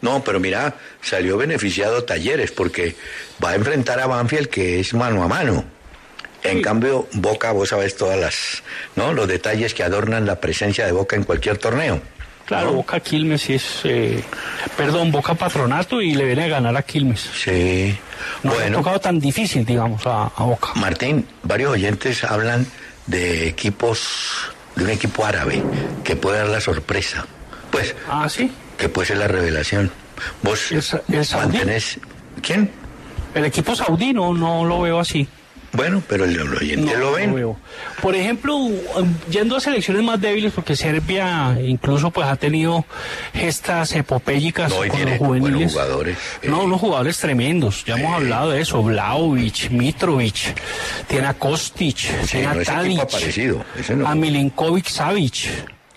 no, 0.00 0.22
pero 0.22 0.38
mira, 0.40 0.74
salió 1.02 1.36
beneficiado 1.36 2.04
Talleres 2.04 2.52
porque 2.52 2.94
va 3.42 3.50
a 3.50 3.54
enfrentar 3.56 3.98
a 4.00 4.06
Banfield 4.06 4.48
que 4.48 4.80
es 4.80 4.94
mano 4.94 5.22
a 5.24 5.28
mano. 5.28 5.64
En 6.44 6.58
Sí. 6.58 6.62
cambio, 6.62 7.08
Boca, 7.14 7.50
vos 7.50 7.70
sabés 7.70 7.96
todas 7.96 8.16
las, 8.18 8.62
¿no? 8.94 9.12
Los 9.12 9.26
detalles 9.26 9.74
que 9.74 9.82
adornan 9.82 10.24
la 10.24 10.40
presencia 10.40 10.86
de 10.86 10.92
Boca 10.92 11.16
en 11.16 11.24
cualquier 11.24 11.58
torneo. 11.58 12.00
Claro. 12.48 12.72
Boca 12.72 12.98
Quilmes 13.00 13.50
es, 13.50 13.80
eh, 13.84 14.24
perdón, 14.74 15.12
Boca 15.12 15.34
Patronato 15.34 16.00
y 16.00 16.14
le 16.14 16.24
viene 16.24 16.44
a 16.44 16.48
ganar 16.48 16.74
a 16.76 16.82
Quilmes. 16.82 17.20
Sí. 17.20 17.94
No 18.42 18.52
le 18.52 18.56
ha 18.56 18.60
bueno, 18.62 18.78
tocado 18.78 19.00
tan 19.00 19.20
difícil, 19.20 19.66
digamos, 19.66 20.06
a, 20.06 20.24
a 20.34 20.44
Boca. 20.44 20.70
Martín, 20.76 21.26
varios 21.42 21.72
oyentes 21.72 22.24
hablan 22.24 22.66
de 23.06 23.48
equipos, 23.48 24.50
de 24.76 24.84
un 24.84 24.90
equipo 24.90 25.26
árabe 25.26 25.62
que 26.02 26.16
puede 26.16 26.38
dar 26.38 26.48
la 26.48 26.60
sorpresa. 26.62 27.26
Pues, 27.70 27.94
Ah, 28.08 28.26
sí. 28.30 28.50
que 28.78 28.88
puede 28.88 29.08
ser 29.08 29.18
la 29.18 29.28
revelación. 29.28 29.90
Vos 30.42 30.72
¿El 30.72 30.82
el 31.14 31.26
mantenés. 31.36 32.00
¿Quién? 32.40 32.70
El 33.34 33.44
equipo 33.44 33.76
saudí 33.76 34.14
no, 34.14 34.32
no 34.32 34.64
lo 34.64 34.80
veo 34.80 35.00
así. 35.00 35.28
Bueno, 35.72 36.02
pero 36.08 36.24
el, 36.24 36.34
el 36.34 36.54
oyente 36.54 36.92
No, 36.94 36.98
lo 36.98 37.10
no 37.10 37.12
ven. 37.12 37.56
Por 38.00 38.14
ejemplo, 38.16 38.56
um, 38.56 38.78
yendo 39.30 39.56
a 39.56 39.60
selecciones 39.60 40.02
más 40.02 40.18
débiles, 40.20 40.52
porque 40.54 40.74
Serbia 40.74 41.58
incluso 41.60 42.10
pues 42.10 42.26
ha 42.26 42.36
tenido 42.36 42.86
gestas 43.34 43.92
epopélicas 43.94 44.70
No, 44.70 44.78
con 44.78 44.90
tiene 44.90 45.10
los 45.12 45.18
juveniles. 45.18 45.72
jugadores. 45.72 46.16
No, 46.44 46.62
Eh, 46.62 46.64
unos 46.64 46.80
jugadores 46.80 47.18
tremendos. 47.18 47.84
Ya 47.84 47.96
hemos 47.96 48.14
hablado 48.14 48.50
de 48.50 48.62
eso. 48.62 48.82
Vlaovic, 48.82 49.70
Mitrovic, 49.70 50.54
tiene 51.06 51.26
a 51.26 51.34
Kostic, 51.34 51.96
tiene 52.30 52.46
no, 52.46 52.60
a 52.60 52.64
Tadic, 52.64 53.90
no. 53.96 54.08
a 54.08 54.14
Milinkovic 54.14 54.86
Savic. 54.88 55.48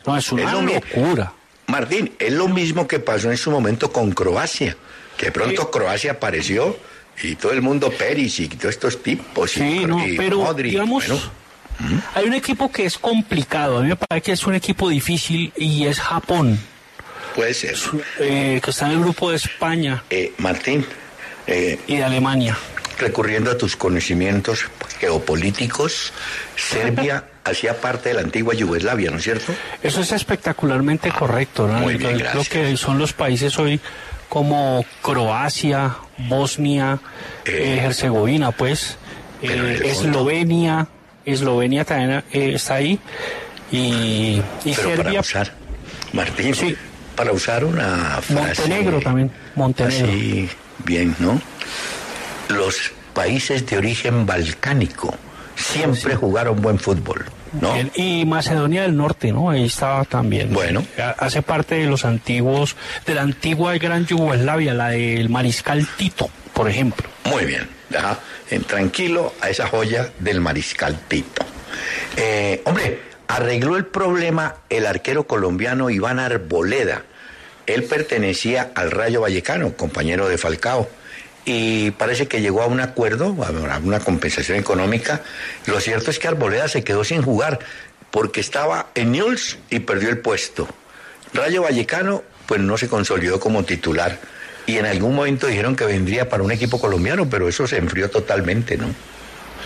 No, 0.06 0.18
es 0.18 0.32
una 0.32 0.44
Es 0.44 0.52
locura. 0.96 1.34
Martín, 1.68 2.12
es 2.20 2.34
lo 2.34 2.50
mismo 2.50 2.88
que 2.88 3.00
pasó 3.00 3.32
en 3.32 3.38
su 3.38 3.50
momento 3.52 3.92
con 3.94 4.12
Croacia, 4.12 4.76
que 5.16 5.32
pronto 5.32 5.62
Sí. 5.62 5.68
Croacia 5.72 6.12
apareció 6.12 6.76
y 7.24 7.36
todo 7.36 7.52
el 7.52 7.62
mundo 7.62 7.92
Perisic 7.92 8.54
y 8.54 8.58
todos 8.58 8.74
estos 8.76 9.02
tipos 9.04 9.56
y, 9.58 9.60
Sí, 9.60 9.86
no, 9.86 10.06
y 10.08 10.18
pero 10.18 10.40
Modric, 10.40 10.72
digamos, 10.72 11.08
bueno, 11.08 11.22
hay 12.16 12.26
un 12.26 12.34
equipo 12.34 12.72
que 12.72 12.86
es 12.86 12.98
complicado. 12.98 13.80
A 13.80 13.82
mí 13.82 13.90
me 13.90 13.96
parece 13.96 14.22
que 14.26 14.32
es 14.34 14.46
un 14.46 14.56
equipo 14.56 14.90
difícil 14.90 15.52
y 15.56 15.86
es 15.86 16.00
Japón, 16.00 16.60
puede 17.36 17.54
ser. 17.54 17.76
eh, 18.20 18.60
que 18.64 18.70
está 18.72 18.86
en 18.88 18.94
el 18.94 19.00
grupo 19.00 19.30
de 19.32 19.38
España 19.38 20.04
Eh, 20.10 20.34
Martín, 20.38 20.86
eh, 21.48 21.80
y 21.88 21.96
de 21.98 22.04
Alemania. 22.04 22.58
recurriendo 23.00 23.50
a 23.52 23.58
tus 23.58 23.76
conocimientos 23.76 24.66
geopolíticos, 25.00 26.14
Serbia 26.56 27.26
hacía 27.44 27.80
parte 27.82 28.10
de 28.10 28.16
la 28.16 28.22
antigua 28.22 28.54
Yugoslavia, 28.54 29.10
¿no 29.12 29.18
es 29.18 29.24
cierto? 29.24 29.54
Eso 29.82 30.02
es 30.02 30.12
espectacularmente 30.12 31.10
correcto, 31.12 31.68
¿no? 31.68 31.80
muy 31.80 31.96
bien, 31.96 32.18
gracias. 32.20 32.50
que 32.50 32.78
son 32.78 33.00
los 33.00 33.14
países 33.14 33.58
hoy 33.58 33.80
como 34.30 34.86
Croacia, 35.02 35.96
Bosnia, 36.28 37.00
Eh, 37.46 37.52
eh, 37.52 37.80
Herzegovina, 37.86 38.52
pues, 38.52 38.98
eh, 39.42 39.82
Eslovenia, 39.86 40.88
Eslovenia 41.26 41.84
también 41.86 42.24
eh, 42.32 42.54
está 42.56 42.76
ahí 42.76 43.00
y, 43.72 44.42
y 44.66 44.74
Pero 44.76 44.76
para 44.90 44.96
Serbia, 44.96 45.20
usar, 45.22 45.52
Martín, 46.14 46.54
Sí. 46.56 46.76
para 47.16 47.32
usar 47.32 47.64
una 47.66 48.20
frase... 48.22 48.62
Montenegro 48.62 49.00
también, 49.00 49.32
Montenegro. 49.56 50.08
Así, 50.08 50.50
bien, 50.86 51.16
¿no? 51.20 51.42
Los 52.50 52.92
países 53.14 53.66
de 53.66 53.78
origen 53.78 54.26
balcánico 54.26 55.16
siempre 55.56 56.16
jugaron 56.16 56.62
buen 56.62 56.80
fútbol, 56.80 57.26
¿no? 57.60 57.74
Bien, 57.74 57.92
Y 57.96 58.26
Macedonia 58.26 58.84
del 58.84 58.96
Norte, 58.96 59.32
¿no? 59.32 59.50
Ahí 59.50 59.66
estaba 59.66 60.06
también. 60.06 60.54
Bueno. 60.54 60.86
Ha- 60.98 61.16
Hace 61.18 61.42
parte 61.42 61.76
de 61.76 61.86
los 61.88 62.06
antiguos, 62.06 62.76
de 63.06 63.16
la 63.16 63.22
antigua 63.22 63.74
Gran 63.78 64.06
Yugoslavia, 64.06 64.74
la 64.74 64.90
del 64.90 65.30
Mariscal 65.30 65.88
Tito, 65.98 66.30
por 66.54 66.70
ejemplo. 66.70 67.08
Muy 67.26 67.46
bien, 67.46 67.68
en 68.50 68.64
tranquilo 68.64 69.34
a 69.42 69.50
esa 69.50 69.68
joya 69.68 70.10
del 70.20 70.42
mariscal 70.42 70.98
Tito. 71.08 71.44
Eh, 72.18 72.62
hombre, 72.66 73.00
arregló 73.28 73.78
el 73.78 73.86
problema 73.86 74.56
el 74.70 74.86
arquero 74.86 75.26
colombiano 75.28 75.90
Iván 75.90 76.20
Arboleda. 76.20 77.04
Él 77.68 77.84
pertenecía 77.84 78.72
al 78.76 78.92
Rayo 78.92 79.22
Vallecano, 79.22 79.74
compañero 79.78 80.28
de 80.28 80.38
Falcao, 80.38 80.90
y 81.46 81.92
parece 81.92 82.28
que 82.28 82.42
llegó 82.42 82.62
a 82.62 82.68
un 82.68 82.80
acuerdo, 82.80 83.36
a 83.44 83.78
una 83.80 84.00
compensación 84.00 84.58
económica. 84.58 85.22
Lo 85.66 85.80
cierto 85.80 86.12
es 86.12 86.20
que 86.20 86.28
Arboleda 86.28 86.68
se 86.68 86.84
quedó 86.84 87.04
sin 87.04 87.22
jugar 87.22 87.60
porque 88.12 88.42
estaba 88.42 88.88
en 88.96 89.12
Newell's 89.12 89.58
y 89.70 89.80
perdió 89.80 90.10
el 90.10 90.20
puesto. 90.20 90.68
Rayo 91.34 91.64
Vallecano, 91.64 92.24
pues 92.46 92.60
no 92.62 92.78
se 92.78 92.88
consolidó 92.90 93.40
como 93.40 93.64
titular. 93.64 94.20
Y 94.68 94.78
en 94.78 94.86
algún 94.86 95.16
momento 95.16 95.48
dijeron 95.48 95.76
que 95.76 95.86
vendría 95.86 96.30
para 96.30 96.44
un 96.44 96.52
equipo 96.52 96.80
colombiano, 96.80 97.28
pero 97.30 97.48
eso 97.48 97.66
se 97.68 97.78
enfrió 97.78 98.10
totalmente, 98.10 98.78
¿no? 98.78 98.88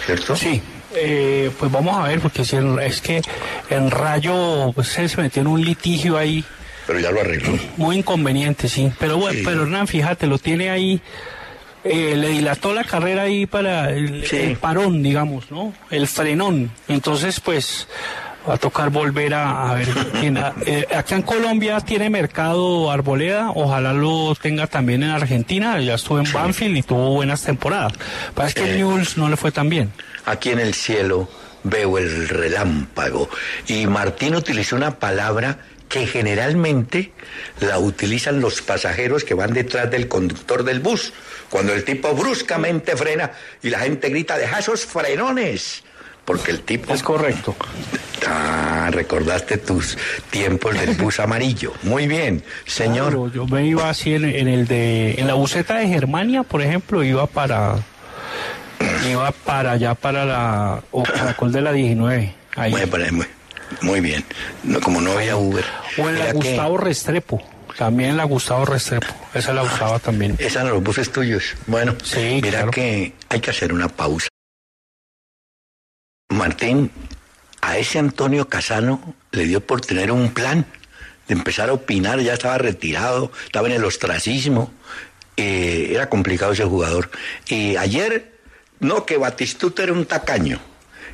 ¿Cierto? 0.05 0.35
Sí, 0.35 0.61
eh, 0.95 1.51
pues 1.59 1.71
vamos 1.71 1.97
a 1.97 2.07
ver, 2.07 2.19
porque 2.21 2.45
si 2.45 2.55
el- 2.55 2.79
es 2.79 3.01
que 3.01 3.21
en 3.69 3.91
Rayo 3.91 4.71
pues, 4.73 4.87
se 4.89 5.09
metió 5.17 5.41
en 5.41 5.47
un 5.47 5.63
litigio 5.65 6.17
ahí 6.17 6.43
Pero 6.87 6.99
ya 6.99 7.11
lo 7.11 7.21
arregló. 7.21 7.57
muy 7.77 7.97
inconveniente, 7.97 8.69
sí. 8.69 8.91
Pero 8.99 9.17
bueno, 9.17 9.37
Sí. 9.39 9.43
pero 9.45 9.63
Hernán, 9.63 9.87
fíjate, 9.87 10.27
lo 10.27 10.37
tiene 10.37 10.69
ahí, 10.69 11.01
eh, 11.85 12.15
le 12.17 12.29
dilató 12.29 12.73
la 12.73 12.83
carrera 12.83 13.21
ahí 13.23 13.45
para 13.45 13.91
el, 13.91 14.25
Sí. 14.27 14.37
el 14.37 14.57
parón, 14.57 15.01
digamos, 15.03 15.49
¿no? 15.51 15.73
El 15.89 16.07
frenón. 16.07 16.71
Entonces, 16.87 17.39
pues 17.39 17.87
va 18.47 18.55
a 18.55 18.57
tocar 18.57 18.89
volver 18.89 19.33
a, 19.33 19.71
a 19.71 19.73
ver. 19.75 19.87
quién- 20.19 20.37
a- 20.37 20.53
eh, 20.65 20.85
acá 20.95 21.15
en 21.15 21.21
Colombia 21.23 21.79
tiene 21.79 22.09
mercado 22.09 22.91
Arboleda, 22.91 23.51
ojalá 23.55 23.93
lo 23.93 24.35
tenga 24.35 24.67
también 24.67 25.03
en 25.03 25.11
Argentina. 25.11 25.79
Ya 25.79 25.95
estuvo 25.95 26.19
en 26.19 26.31
Banfield 26.31 26.77
y 26.77 26.83
tuvo 26.83 27.11
buenas 27.11 27.41
temporadas. 27.43 27.93
Parece 28.33 28.55
que 28.61 28.79
Eh. 28.79 29.03
no 29.15 29.29
le 29.29 29.37
fue 29.37 29.51
tan 29.51 29.69
bien. 29.69 29.91
Aquí 30.25 30.49
en 30.49 30.59
el 30.59 30.73
cielo 30.73 31.29
veo 31.63 31.97
el 31.97 32.27
relámpago. 32.29 33.29
Y 33.67 33.87
Martín 33.87 34.35
utilizó 34.35 34.75
una 34.75 34.99
palabra 34.99 35.57
que 35.89 36.05
generalmente 36.07 37.11
la 37.61 37.77
utilizan 37.79 38.41
los 38.41 38.61
pasajeros 38.61 39.23
que 39.23 39.33
van 39.35 39.53
detrás 39.53 39.89
del 39.89 40.07
conductor 40.07 40.63
del 40.63 40.79
bus. 40.79 41.13
Cuando 41.55 41.73
el 41.73 41.85
tipo 41.85 42.13
bruscamente 42.13 42.97
frena 42.97 43.31
y 43.63 43.69
la 43.69 43.79
gente 43.79 44.09
grita, 44.09 44.37
deja 44.37 44.59
esos 44.59 44.85
frenones. 44.85 45.83
Porque 46.25 46.51
el 46.51 46.59
tipo... 46.59 46.93
Es 46.93 47.01
correcto. 47.01 47.55
Ah, 48.27 48.89
recordaste 48.91 49.59
tus 49.59 49.97
tiempos 50.29 50.77
del 50.77 50.95
bus 50.95 51.21
amarillo. 51.21 51.71
Muy 51.83 52.07
bien, 52.07 52.43
señor. 52.65 53.11
Claro, 53.11 53.31
yo 53.31 53.47
me 53.47 53.65
iba 53.65 53.89
así 53.89 54.15
en, 54.15 54.25
en 54.25 54.49
el 54.49 54.67
de 54.67 55.13
en 55.13 55.27
la 55.27 55.35
buseta 55.35 55.77
de 55.77 55.87
Germania, 55.87 56.43
por 56.43 56.61
ejemplo, 56.61 57.05
iba 57.05 57.25
para 57.25 57.77
iba 59.09 59.31
para 59.31 59.71
allá 59.71 59.95
para 59.95 60.25
la 60.25 60.83
o 60.91 61.03
Caracol 61.03 61.53
de 61.53 61.61
la 61.61 61.71
19, 61.71 62.35
ahí. 62.57 62.71
Muy, 62.71 62.85
muy, 63.11 63.27
muy 63.79 64.01
bien. 64.01 64.25
No, 64.65 64.81
como 64.81 64.99
no 64.99 65.13
había 65.13 65.37
Uber. 65.37 65.63
o 65.97 66.09
en 66.09 66.19
la 66.19 66.25
que 66.25 66.33
Gustavo 66.33 66.75
Restrepo, 66.75 67.41
también 67.77 68.17
la 68.17 68.23
Gustavo 68.23 68.65
Restrepo, 68.65 69.13
esa 69.33 69.53
la 69.53 69.63
usaba 69.63 69.99
también. 69.99 70.35
Esos 70.39 70.55
eran 70.55 70.69
los 70.69 70.83
buses 70.83 71.11
tuyos. 71.11 71.55
Bueno, 71.67 71.95
Sí, 72.03 72.39
mira 72.41 72.49
claro. 72.59 72.71
que 72.71 73.13
hay 73.29 73.39
que 73.39 73.49
hacer 73.49 73.73
una 73.73 73.87
pausa. 73.89 74.27
Martín, 76.29 76.91
a 77.61 77.77
ese 77.77 77.99
Antonio 77.99 78.47
Casano 78.49 79.15
le 79.31 79.45
dio 79.45 79.61
por 79.61 79.81
tener 79.81 80.11
un 80.11 80.33
plan 80.33 80.65
de 81.27 81.33
empezar 81.33 81.69
a 81.69 81.73
opinar, 81.73 82.19
ya 82.19 82.33
estaba 82.33 82.57
retirado, 82.57 83.31
estaba 83.45 83.67
en 83.67 83.73
el 83.75 83.83
ostracismo, 83.83 84.71
eh, 85.37 85.89
era 85.91 86.09
complicado 86.09 86.53
ese 86.53 86.65
jugador. 86.65 87.09
Y 87.47 87.75
ayer, 87.77 88.31
no, 88.79 89.05
que 89.05 89.17
Batistuta 89.17 89.83
era 89.83 89.93
un 89.93 90.05
tacaño. 90.05 90.59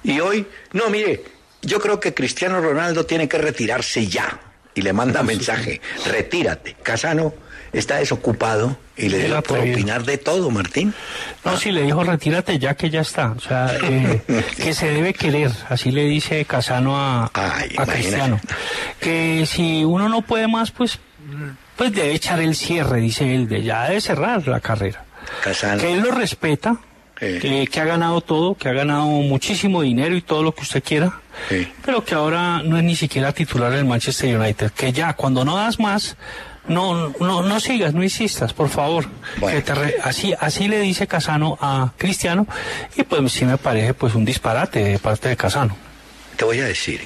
Y 0.03 0.19
hoy, 0.19 0.47
no, 0.73 0.89
mire, 0.89 1.23
yo 1.61 1.79
creo 1.79 1.99
que 1.99 2.13
Cristiano 2.13 2.59
Ronaldo 2.59 3.05
tiene 3.05 3.27
que 3.29 3.37
retirarse 3.37 4.07
ya. 4.07 4.39
Y 4.75 4.81
le 4.81 4.93
manda 4.93 5.23
mensaje, 5.23 5.81
retírate. 6.05 6.75
Casano 6.81 7.33
está 7.73 7.97
desocupado 7.97 8.77
y 8.97 9.09
le 9.09 9.25
dio 9.25 9.41
por 9.41 9.59
opinar 9.59 10.03
de 10.03 10.17
todo, 10.17 10.49
Martín. 10.51 10.93
No, 11.45 11.57
sí, 11.57 11.71
le 11.71 11.83
dijo, 11.83 12.03
retírate 12.03 12.59
ya 12.59 12.75
que 12.75 12.89
ya 12.89 13.01
está. 13.01 13.31
O 13.31 13.39
sea, 13.39 13.71
eh, 13.83 14.21
que 14.57 14.73
se 14.73 14.87
debe 14.91 15.13
querer, 15.13 15.51
así 15.69 15.91
le 15.91 16.03
dice 16.05 16.43
Casano 16.45 16.97
a, 16.99 17.31
Ay, 17.33 17.75
a. 17.77 17.85
Cristiano. 17.85 18.39
Que 18.99 19.45
si 19.45 19.83
uno 19.83 20.09
no 20.09 20.21
puede 20.21 20.47
más, 20.47 20.71
pues, 20.71 20.99
pues 21.75 21.93
debe 21.93 22.13
echar 22.13 22.41
el 22.41 22.55
cierre, 22.55 22.99
dice 22.99 23.33
él, 23.33 23.47
de 23.47 23.63
ya 23.63 23.87
debe 23.87 24.01
cerrar 24.01 24.47
la 24.47 24.59
carrera. 24.59 25.05
Casano. 25.43 25.81
Que 25.81 25.93
él 25.93 26.01
lo 26.01 26.11
respeta, 26.11 26.77
Sí. 27.21 27.37
que, 27.39 27.67
que 27.67 27.79
ha 27.79 27.85
ganado 27.85 28.19
todo, 28.21 28.55
que 28.55 28.67
ha 28.67 28.73
ganado 28.73 29.05
muchísimo 29.05 29.83
dinero 29.83 30.15
y 30.15 30.21
todo 30.23 30.41
lo 30.41 30.53
que 30.55 30.63
usted 30.63 30.83
quiera, 30.83 31.19
Sí. 31.49 31.71
pero 31.85 32.03
que 32.03 32.15
ahora 32.15 32.63
no 32.63 32.77
es 32.77 32.83
ni 32.83 32.95
siquiera 32.95 33.31
titular 33.31 33.71
del 33.71 33.85
Manchester 33.85 34.35
United. 34.37 34.71
Que 34.71 34.91
ya, 34.91 35.13
cuando 35.13 35.45
no 35.45 35.55
das 35.55 35.79
más, 35.79 36.17
no, 36.67 37.13
no, 37.19 37.43
no 37.43 37.59
sigas, 37.59 37.93
no 37.93 38.01
insistas, 38.03 38.53
por 38.53 38.69
favor. 38.69 39.05
Bueno. 39.37 39.61
Re- 39.75 39.97
así, 40.03 40.33
así 40.39 40.67
le 40.67 40.79
dice 40.79 41.05
Casano 41.05 41.57
a 41.61 41.93
Cristiano, 41.97 42.47
y 42.97 43.03
pues 43.03 43.31
sí 43.31 43.45
me 43.45 43.57
parece 43.57 43.93
pues 43.93 44.15
un 44.15 44.25
disparate 44.25 44.83
de 44.83 44.97
parte 44.99 45.29
de 45.29 45.37
Casano. 45.37 45.77
Te 46.37 46.45
voy 46.45 46.59
a 46.59 46.65
decir, 46.65 47.01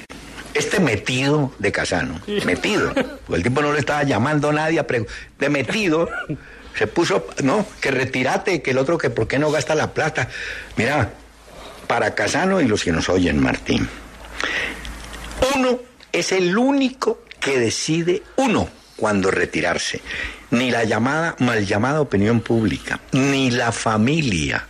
este 0.54 0.80
metido 0.80 1.52
de 1.58 1.72
Casano, 1.72 2.20
metido, 2.46 2.94
porque 2.94 3.34
el 3.34 3.42
tipo 3.42 3.60
no 3.60 3.70
le 3.74 3.80
estaba 3.80 4.02
llamando 4.04 4.48
a 4.48 4.52
nadie 4.54 4.78
a 4.78 4.86
preguntar, 4.86 5.14
de 5.38 5.48
metido, 5.50 6.08
se 6.76 6.86
puso, 6.86 7.26
no, 7.42 7.66
que 7.80 7.90
retírate, 7.90 8.62
que 8.62 8.72
el 8.72 8.78
otro 8.78 8.98
que 8.98 9.10
por 9.10 9.26
qué 9.26 9.38
no 9.38 9.50
gasta 9.50 9.74
la 9.74 9.94
plata. 9.94 10.28
Mira, 10.76 11.10
para 11.86 12.14
Casano 12.14 12.60
y 12.60 12.66
los 12.66 12.84
que 12.84 12.92
nos 12.92 13.08
oyen, 13.08 13.40
Martín, 13.40 13.88
uno 15.54 15.80
es 16.12 16.32
el 16.32 16.56
único 16.56 17.22
que 17.40 17.58
decide 17.58 18.22
uno 18.36 18.68
cuando 18.96 19.30
retirarse. 19.30 20.00
Ni 20.50 20.70
la 20.70 20.84
llamada, 20.84 21.36
mal 21.38 21.66
llamada 21.66 22.00
opinión 22.00 22.40
pública, 22.40 23.00
ni 23.12 23.50
la 23.50 23.72
familia. 23.72 24.66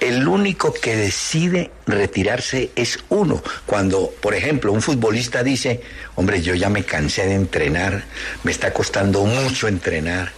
El 0.00 0.28
único 0.28 0.72
que 0.72 0.96
decide 0.96 1.70
retirarse 1.86 2.70
es 2.76 2.98
uno. 3.08 3.42
Cuando, 3.64 4.12
por 4.20 4.34
ejemplo, 4.34 4.72
un 4.72 4.82
futbolista 4.82 5.42
dice, 5.42 5.80
hombre, 6.16 6.42
yo 6.42 6.54
ya 6.54 6.68
me 6.68 6.84
cansé 6.84 7.26
de 7.26 7.34
entrenar, 7.34 8.04
me 8.42 8.50
está 8.50 8.72
costando 8.72 9.24
mucho 9.24 9.68
entrenar, 9.68 10.32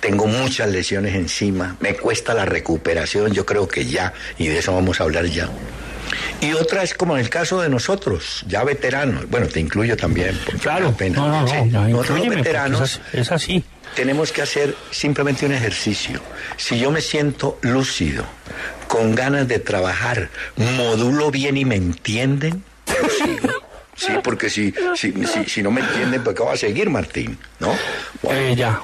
tengo 0.00 0.26
muchas 0.26 0.70
lesiones 0.70 1.14
encima, 1.14 1.76
me 1.80 1.94
cuesta 1.94 2.34
la 2.34 2.46
recuperación, 2.46 3.32
yo 3.32 3.44
creo 3.44 3.68
que 3.68 3.84
ya, 3.84 4.14
y 4.38 4.46
de 4.48 4.58
eso 4.58 4.74
vamos 4.74 5.00
a 5.00 5.04
hablar 5.04 5.26
ya. 5.26 5.50
Y 6.40 6.52
otra 6.52 6.82
es 6.82 6.94
como 6.94 7.16
en 7.16 7.20
el 7.22 7.30
caso 7.30 7.60
de 7.60 7.68
nosotros, 7.68 8.42
ya 8.46 8.64
veteranos. 8.64 9.28
Bueno, 9.28 9.46
te 9.46 9.60
incluyo 9.60 9.96
también. 9.96 10.38
Claro, 10.62 10.92
pena. 10.96 11.16
no, 11.18 11.28
no, 11.28 11.40
no, 11.42 11.48
Sí, 11.48 11.54
no, 11.70 11.88
nosotros 11.88 12.28
veteranos 12.28 12.80
es, 12.82 12.96
as- 12.98 13.14
es 13.14 13.32
así. 13.32 13.64
tenemos 13.94 14.32
que 14.32 14.42
hacer 14.42 14.74
simplemente 14.90 15.46
un 15.46 15.52
ejercicio. 15.52 16.20
Si 16.56 16.78
yo 16.78 16.90
me 16.90 17.00
siento 17.00 17.58
lúcido, 17.62 18.24
con 18.88 19.14
ganas 19.14 19.46
de 19.48 19.58
trabajar, 19.58 20.30
modulo 20.56 21.30
bien 21.30 21.56
y 21.56 21.64
me 21.64 21.76
entienden, 21.76 22.64
sigo. 23.18 23.48
Sí, 23.96 24.12
porque 24.24 24.48
si, 24.48 24.72
si, 24.96 25.12
si, 25.26 25.44
si 25.44 25.62
no 25.62 25.70
me 25.70 25.82
entienden, 25.82 26.24
pues 26.24 26.34
¿qué 26.34 26.42
va 26.42 26.54
a 26.54 26.56
seguir, 26.56 26.88
Martín? 26.88 27.36
¿No? 27.58 27.74
Bueno, 28.22 28.40
Eh, 28.40 28.56
ya. 28.56 28.80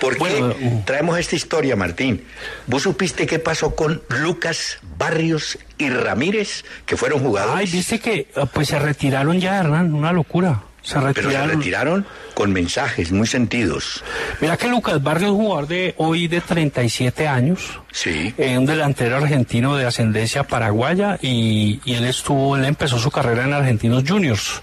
¿Por 0.00 0.14
qué 0.14 0.18
Bueno, 0.18 0.54
uh. 0.60 0.82
traemos 0.84 1.18
esta 1.18 1.36
historia, 1.36 1.76
Martín? 1.76 2.24
¿Vos 2.66 2.82
supiste 2.82 3.26
qué 3.26 3.38
pasó 3.38 3.74
con 3.74 4.02
Lucas 4.08 4.78
Barrios 4.96 5.58
y 5.76 5.88
Ramírez, 5.90 6.64
que 6.86 6.96
fueron 6.96 7.20
Ay, 7.20 7.26
jugadores? 7.26 7.72
viste 7.72 7.98
que 7.98 8.14
eh, 8.14 8.26
pues 8.52 8.68
se 8.68 8.78
retiraron 8.78 9.40
ya, 9.40 9.58
Hernán, 9.58 9.94
una 9.94 10.12
locura. 10.12 10.62
Se 10.82 10.94
pero 10.94 11.12
se 11.12 11.22
retiraron. 11.22 11.50
retiraron 11.50 12.06
con 12.34 12.52
mensajes 12.52 13.10
muy 13.12 13.26
sentidos. 13.26 14.02
Mira 14.40 14.56
que 14.56 14.68
Lucas 14.68 15.02
Barrios, 15.02 15.32
jugador 15.32 15.66
de 15.66 15.94
hoy 15.98 16.28
de 16.28 16.40
37 16.40 17.26
años, 17.26 17.80
Sí. 17.92 18.32
eh, 18.38 18.56
un 18.56 18.64
delantero 18.64 19.16
argentino 19.16 19.76
de 19.76 19.86
ascendencia 19.86 20.44
paraguaya 20.44 21.18
y, 21.20 21.80
y 21.84 21.94
él 21.94 22.04
estuvo, 22.04 22.56
él 22.56 22.64
empezó 22.64 22.98
su 22.98 23.10
carrera 23.10 23.44
en 23.44 23.52
Argentinos 23.52 24.04
Juniors. 24.06 24.62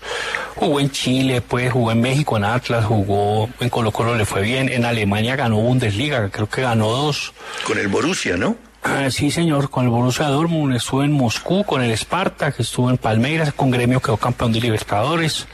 Jugó 0.56 0.80
en 0.80 0.90
Chile, 0.90 1.42
pues 1.42 1.72
jugó 1.74 1.92
en 1.92 2.00
México 2.02 2.38
en 2.38 2.46
Atlas, 2.46 2.86
jugó 2.86 3.50
en 3.60 3.70
Colo 3.70 3.92
Colo 3.92 4.16
le 4.16 4.26
fue 4.26 4.42
bien, 4.42 4.70
en 4.70 4.86
Alemania 4.86 5.36
ganó 5.36 5.58
Bundesliga, 5.58 6.30
creo 6.30 6.48
que 6.50 6.62
ganó 6.62 6.88
dos. 6.90 7.34
Con 7.66 7.78
el 7.78 7.90
Borussia, 7.90 8.38
¿no? 8.38 8.56
Ah, 8.88 9.10
sí, 9.10 9.32
señor, 9.32 9.72
con 9.72 9.86
el 9.86 9.90
Borussia 9.90 10.28
Dortmund, 10.28 10.76
estuvo 10.76 11.04
en 11.04 11.12
Moscú, 11.12 11.64
con 11.64 11.82
el 11.82 11.92
Spartak, 11.98 12.60
estuvo 12.60 12.90
en 12.92 12.98
Palmeiras, 12.98 13.52
con 13.52 13.72
Gremio 13.72 14.00
quedó 14.00 14.18
campeón 14.18 14.54
de 14.54 14.62
Libertadores, 14.62 15.48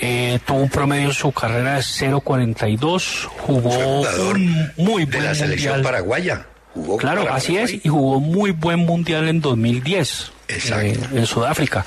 eh, 0.00 0.38
tuvo 0.46 0.60
un 0.60 0.70
promedio 0.70 1.08
en 1.08 1.14
su 1.14 1.32
carrera 1.32 1.74
de 1.74 1.80
0.42, 1.82 3.26
jugó 3.40 4.00
un 4.30 4.72
muy 4.78 5.04
de 5.04 5.12
buen 5.12 5.24
la 5.24 5.34
selección 5.34 5.74
mundial. 5.74 5.82
paraguaya. 5.92 6.46
Jugó 6.74 6.96
Claro, 6.98 7.26
así 7.32 7.56
es, 7.56 7.72
y 7.84 7.88
jugó 7.88 8.20
muy 8.20 8.50
buen 8.52 8.80
mundial 8.80 9.28
en 9.28 9.40
2010. 9.40 10.32
Exacto. 10.48 10.86
eh, 10.86 11.18
en 11.18 11.26
Sudáfrica. 11.26 11.84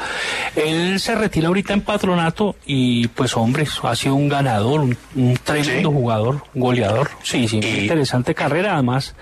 Él 0.56 1.00
se 1.00 1.16
retira 1.16 1.48
ahorita 1.48 1.72
en 1.74 1.80
patronato 1.82 2.58
y 2.66 3.08
pues 3.10 3.38
hombre, 3.38 3.66
ha 3.84 3.96
sido 3.96 4.16
un 4.16 4.28
ganador, 4.28 4.82
un, 4.82 4.98
un 5.16 5.38
tremendo 5.38 5.90
Sí. 5.90 5.96
jugador, 5.96 6.44
goleador. 6.54 7.10
Sí, 7.24 7.48
sí, 7.48 7.60
Y- 7.64 7.80
interesante 7.82 8.36
carrera 8.36 8.74
además. 8.74 9.16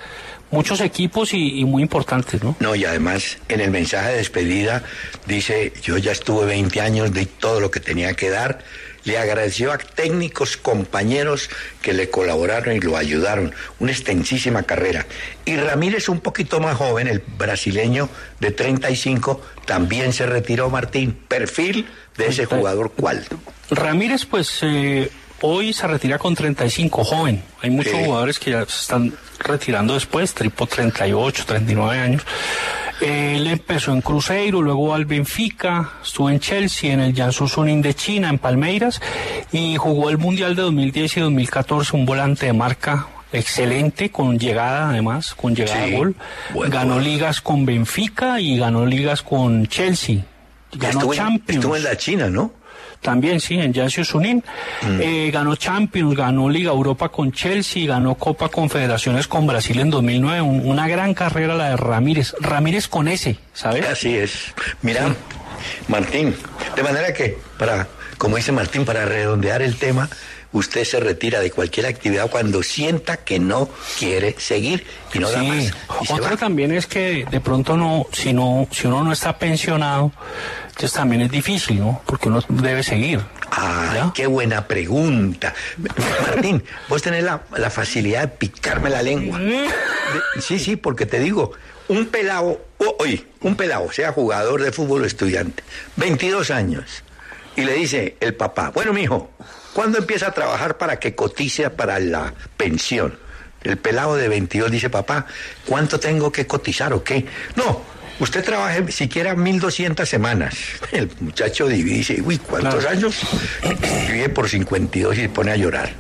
Muchos 0.52 0.82
equipos 0.82 1.34
y, 1.34 1.60
y 1.60 1.66
muy 1.66 1.82
importantes, 1.82 2.44
¿no? 2.44 2.56
No, 2.60 2.76
y 2.76 2.86
además 2.86 3.38
en 3.50 3.62
el 3.62 3.72
mensaje 3.72 4.12
de 4.12 4.18
despedida 4.18 4.84
dice, 5.26 5.74
yo 5.82 5.98
ya 5.98 6.12
estuve 6.12 6.46
20 6.46 6.82
años, 6.82 7.14
di 7.14 7.26
todo 7.26 7.60
lo 7.60 7.72
que 7.72 7.80
tenía 7.80 8.14
que 8.14 8.30
dar. 8.30 8.60
Le 9.04 9.18
agradeció 9.18 9.72
a 9.72 9.78
técnicos, 9.78 10.58
compañeros 10.58 11.50
que 11.82 11.94
le 11.94 12.10
colaboraron 12.10 12.76
y 12.76 12.80
lo 12.82 12.98
ayudaron. 12.98 13.54
Una 13.80 13.94
extensísima 13.94 14.64
carrera. 14.64 15.06
Y 15.46 15.56
Ramírez, 15.56 16.10
un 16.10 16.20
poquito 16.20 16.60
más 16.60 16.76
joven, 16.76 17.08
el 17.08 17.24
brasileño 17.38 18.10
de 18.42 18.52
35, 18.52 19.42
también 19.66 20.12
se 20.12 20.26
retiró, 20.26 20.70
Martín. 20.70 21.18
Perfil 21.28 21.88
de 22.18 22.28
ese 22.28 22.46
jugador, 22.46 22.92
¿cuál? 22.92 23.26
Ramírez, 23.70 24.26
pues 24.26 24.60
eh, 24.64 25.10
hoy 25.42 25.74
se 25.74 25.88
retira 25.88 26.18
con 26.18 26.36
35, 26.36 27.04
joven. 27.04 27.44
Hay 27.62 27.70
muchos 27.70 27.94
Sí. 27.94 28.04
jugadores 28.06 28.40
que 28.40 28.52
ya 28.52 28.66
se 28.66 28.82
están 28.82 29.14
retirando 29.40 29.94
después, 29.94 30.34
tipo 30.34 30.66
38, 30.68 31.44
39 31.46 32.00
años. 32.00 32.24
Él 33.02 33.46
empezó 33.46 33.94
en 33.94 34.02
Cruzeiro, 34.02 34.62
luego 34.62 34.94
al 34.96 35.06
Benfica, 35.06 35.92
estuvo 36.04 36.30
en 36.32 36.40
Chelsea, 36.40 36.92
en 36.92 37.00
el 37.00 37.14
Jiangsu 37.14 37.48
Suning 37.48 37.82
de 37.84 37.94
China, 37.94 38.30
en 38.30 38.40
Palmeiras, 38.40 39.00
y 39.52 39.76
jugó 39.78 40.10
el 40.10 40.18
Mundial 40.18 40.56
de 40.56 40.64
2010 40.64 41.18
y 41.18 41.20
2014, 41.20 41.96
un 41.96 42.06
volante 42.08 42.48
de 42.48 42.54
marca 42.54 43.06
excelente, 43.32 44.10
con 44.10 44.40
llegada 44.40 44.90
además, 44.90 45.36
con 45.36 45.56
llegada 45.56 45.86
Sí, 45.86 45.94
a 45.94 45.98
gol. 45.98 46.16
ganó 46.70 47.00
ligas 47.00 47.40
con 47.42 47.66
Benfica 47.66 48.40
y 48.40 48.58
ganó 48.58 48.86
ligas 48.88 49.22
con 49.22 49.68
Chelsea. 49.68 50.24
Ganó 50.74 51.00
Estuvo 51.00 51.14
en, 51.14 51.20
Champions. 51.20 51.50
estuvo 51.60 51.76
en 51.76 51.84
la 51.84 51.98
China, 51.98 52.30
¿no? 52.30 52.52
También, 53.02 53.40
sí, 53.40 53.56
en 53.56 53.74
Jiangsu 53.74 54.04
Suning. 54.04 54.44
Mm. 54.82 55.00
Eh, 55.02 55.32
ganó 55.32 55.56
Champions, 55.56 56.16
ganó 56.16 56.50
Liga 56.50 56.72
Europa 56.72 57.10
con 57.10 57.32
Chelsea, 57.32 57.88
ganó 57.88 58.16
Copa 58.16 58.50
Confederaciones 58.50 59.28
con 59.28 59.48
Brasil 59.48 59.80
en 59.80 59.90
2009. 59.90 60.42
Un- 60.42 60.68
una 60.68 60.88
gran 60.88 61.14
carrera 61.14 61.56
la 61.56 61.70
de 61.70 61.78
Ramírez. 61.78 62.34
Ramírez 62.40 62.88
con 62.88 63.08
S, 63.08 63.38
¿sabes? 63.54 63.86
Así 63.88 64.16
es. 64.16 64.54
Mira, 64.82 65.16
Martín, 65.88 66.36
de 66.76 66.84
manera 66.84 67.14
que, 67.14 67.38
para, 67.58 67.88
como 68.18 68.36
dice 68.38 68.52
Martín, 68.52 68.86
para 68.86 69.06
redondear 69.06 69.62
el 69.62 69.76
tema, 69.78 70.10
usted 70.54 70.84
se 70.86 71.00
retira 71.00 71.40
de 71.40 71.52
cualquier 71.52 71.86
actividad 71.86 72.30
cuando 72.30 72.64
sienta 72.64 73.18
que 73.18 73.38
no 73.40 73.70
quiere 74.00 74.36
seguir 74.38 74.86
y 75.14 75.20
no 75.20 75.30
da 75.30 75.44
más. 75.44 75.72
También 76.40 76.72
es 76.72 76.88
que 76.88 77.26
de 77.30 77.40
pronto 77.42 77.76
no, 77.78 78.06
si 78.12 78.34
no, 78.34 78.68
si 78.72 78.88
uno 78.88 79.04
no 79.04 79.12
está 79.12 79.38
pensionado, 79.38 80.12
entonces 80.78 80.94
también 80.96 81.24
es 81.24 81.32
difícil, 81.32 81.80
¿no? 81.80 82.04
Porque 82.06 82.28
uno 82.28 82.40
debe 82.50 82.84
seguir. 82.84 83.20
Ay, 83.50 83.96
¿Ya? 83.96 84.12
qué 84.14 84.28
buena 84.28 84.68
pregunta. 84.68 85.52
Martín, 86.22 86.64
vos 86.88 87.02
tenés 87.02 87.24
la, 87.24 87.42
la 87.58 87.72
facilidad 87.72 88.22
de 88.22 88.28
picarme 88.28 88.92
la 88.92 89.02
lengua. 89.02 89.40
De- 89.40 89.68
sí, 90.40 90.60
sí, 90.60 90.76
porque 90.76 91.08
te 91.08 91.20
digo, 91.20 91.54
un 91.88 92.06
pelado, 92.06 92.62
oye, 93.00 93.26
un 93.42 93.56
pelado, 93.56 93.92
sea 93.92 94.12
jugador 94.12 94.62
de 94.62 94.72
fútbol 94.72 95.02
o 95.02 95.06
estudiante, 95.08 95.64
22 95.96 96.52
años, 96.52 97.04
y 97.56 97.64
le 97.64 97.74
dice 97.74 98.16
el 98.20 98.36
papá, 98.36 98.70
bueno, 98.70 98.94
mijo, 98.94 99.32
¿cuándo 99.74 99.98
empieza 99.98 100.28
a 100.28 100.32
trabajar 100.32 100.78
para 100.78 101.00
que 101.00 101.16
cotice 101.16 101.72
para 101.72 101.98
la 101.98 102.36
pensión? 102.56 103.18
El 103.64 103.78
pelado 103.78 104.16
de 104.16 104.28
22 104.30 104.70
dice, 104.70 104.92
papá, 104.92 105.26
¿cuánto 105.66 106.00
tengo 106.00 106.32
que 106.32 106.46
cotizar 106.46 106.94
o 106.94 107.04
qué? 107.04 107.26
No, 107.56 107.82
usted 108.20 108.44
trabaje 108.44 108.92
siquiera 108.92 109.36
1.200 109.36 110.06
semanas. 110.06 110.56
El 110.92 111.10
muchacho 111.20 111.68
divide 111.68 111.96
y 111.96 111.98
dice, 112.00 112.22
uy, 112.22 112.38
¿cuántos 112.38 112.76
Claro. 112.86 112.90
años? 112.98 113.16
Vive 114.12 114.30
por 114.30 114.50
52 114.50 115.18
y 115.18 115.22
se 115.22 115.30
pone 115.30 115.52
a 115.52 115.56
llorar. 115.56 115.92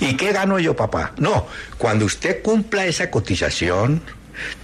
¿Y 0.00 0.16
qué 0.16 0.32
gano 0.32 0.58
yo, 0.58 0.74
papá? 0.76 1.12
No, 1.18 1.46
cuando 1.78 2.04
usted 2.04 2.42
cumpla 2.42 2.86
esa 2.86 3.10
cotización, 3.10 4.02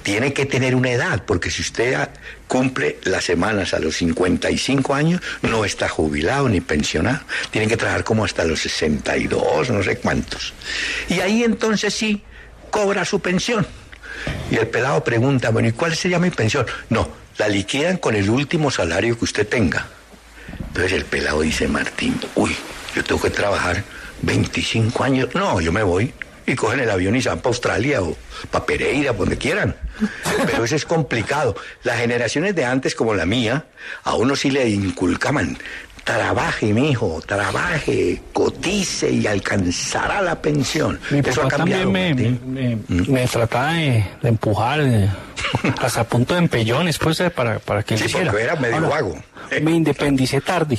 tiene 0.02 0.34
que 0.34 0.44
tener 0.44 0.74
una 0.74 0.90
edad, 0.90 1.22
porque 1.26 1.50
si 1.50 1.62
usted 1.62 1.96
cumple 2.46 2.98
las 3.04 3.24
semanas 3.24 3.72
a 3.72 3.78
los 3.78 3.96
55 3.96 4.94
años, 4.94 5.22
no 5.40 5.64
está 5.64 5.88
jubilado 5.88 6.46
ni 6.50 6.60
pensionado. 6.60 7.20
Tiene 7.50 7.68
que 7.68 7.78
trabajar 7.78 8.04
como 8.04 8.24
hasta 8.24 8.44
los 8.44 8.60
62, 8.60 9.70
no 9.70 9.82
sé 9.82 9.96
cuántos. 9.96 10.52
Y 11.08 11.20
ahí 11.20 11.42
entonces 11.42 11.94
sí 11.94 12.22
cobra 12.70 13.06
su 13.06 13.20
pensión. 13.20 13.66
Y 14.50 14.56
el 14.56 14.68
pelado 14.68 15.02
pregunta, 15.02 15.50
bueno, 15.50 15.68
¿y 15.68 15.72
cuál 15.72 15.96
sería 15.96 16.18
mi 16.18 16.30
pensión? 16.30 16.66
No, 16.90 17.08
la 17.38 17.48
liquidan 17.48 17.96
con 17.96 18.14
el 18.14 18.28
último 18.28 18.70
salario 18.70 19.18
que 19.18 19.24
usted 19.24 19.48
tenga. 19.48 19.86
Entonces 20.68 20.92
el 20.92 21.04
pelado 21.04 21.40
dice, 21.42 21.68
Martín, 21.68 22.20
uy, 22.34 22.56
yo 22.94 23.02
tengo 23.04 23.20
que 23.20 23.30
trabajar 23.30 23.82
25 24.22 25.04
años. 25.04 25.28
No, 25.34 25.60
yo 25.60 25.72
me 25.72 25.82
voy. 25.82 26.12
Y 26.44 26.56
cogen 26.56 26.80
el 26.80 26.90
avión 26.90 27.14
y 27.14 27.22
se 27.22 27.28
van 27.28 27.38
para 27.38 27.50
Australia 27.50 28.02
o 28.02 28.16
para 28.50 28.66
Pereira, 28.66 29.12
donde 29.12 29.38
quieran. 29.38 29.76
Pero 30.46 30.64
eso 30.64 30.74
es 30.74 30.84
complicado. 30.84 31.54
Las 31.84 31.98
generaciones 32.00 32.54
de 32.56 32.64
antes, 32.64 32.94
como 32.96 33.14
la 33.14 33.26
mía, 33.26 33.66
a 34.02 34.14
uno 34.14 34.34
sí 34.34 34.50
le 34.50 34.68
inculcaban. 34.68 35.56
Trabaje, 36.04 36.72
mi 36.72 36.90
hijo, 36.90 37.22
trabaje, 37.24 38.20
cotice 38.32 39.10
y 39.10 39.26
alcanzará 39.26 40.20
la 40.20 40.40
pensión. 40.42 40.98
Mi 41.10 41.20
Eso 41.20 41.42
ha 41.42 41.44
papá 41.44 41.56
cambiado. 41.58 41.84
también 41.84 42.42
me, 42.44 42.76
me, 42.88 43.04
me 43.06 43.26
trataba 43.28 43.74
de, 43.74 44.04
de 44.20 44.28
empujar 44.28 44.80
eh, 44.80 45.08
hasta 45.80 46.02
punto 46.04 46.34
de 46.34 46.40
empellones, 46.40 46.98
pues, 46.98 47.20
eh, 47.20 47.30
para, 47.30 47.60
para 47.60 47.82
que 47.84 47.96
Sí, 47.96 48.06
hiciera. 48.06 48.32
era 48.40 48.56
medio 48.56 48.76
Ahora, 48.76 48.88
vago. 48.88 49.16
Me 49.62 49.70
independicé 49.70 50.40
tarde. 50.40 50.78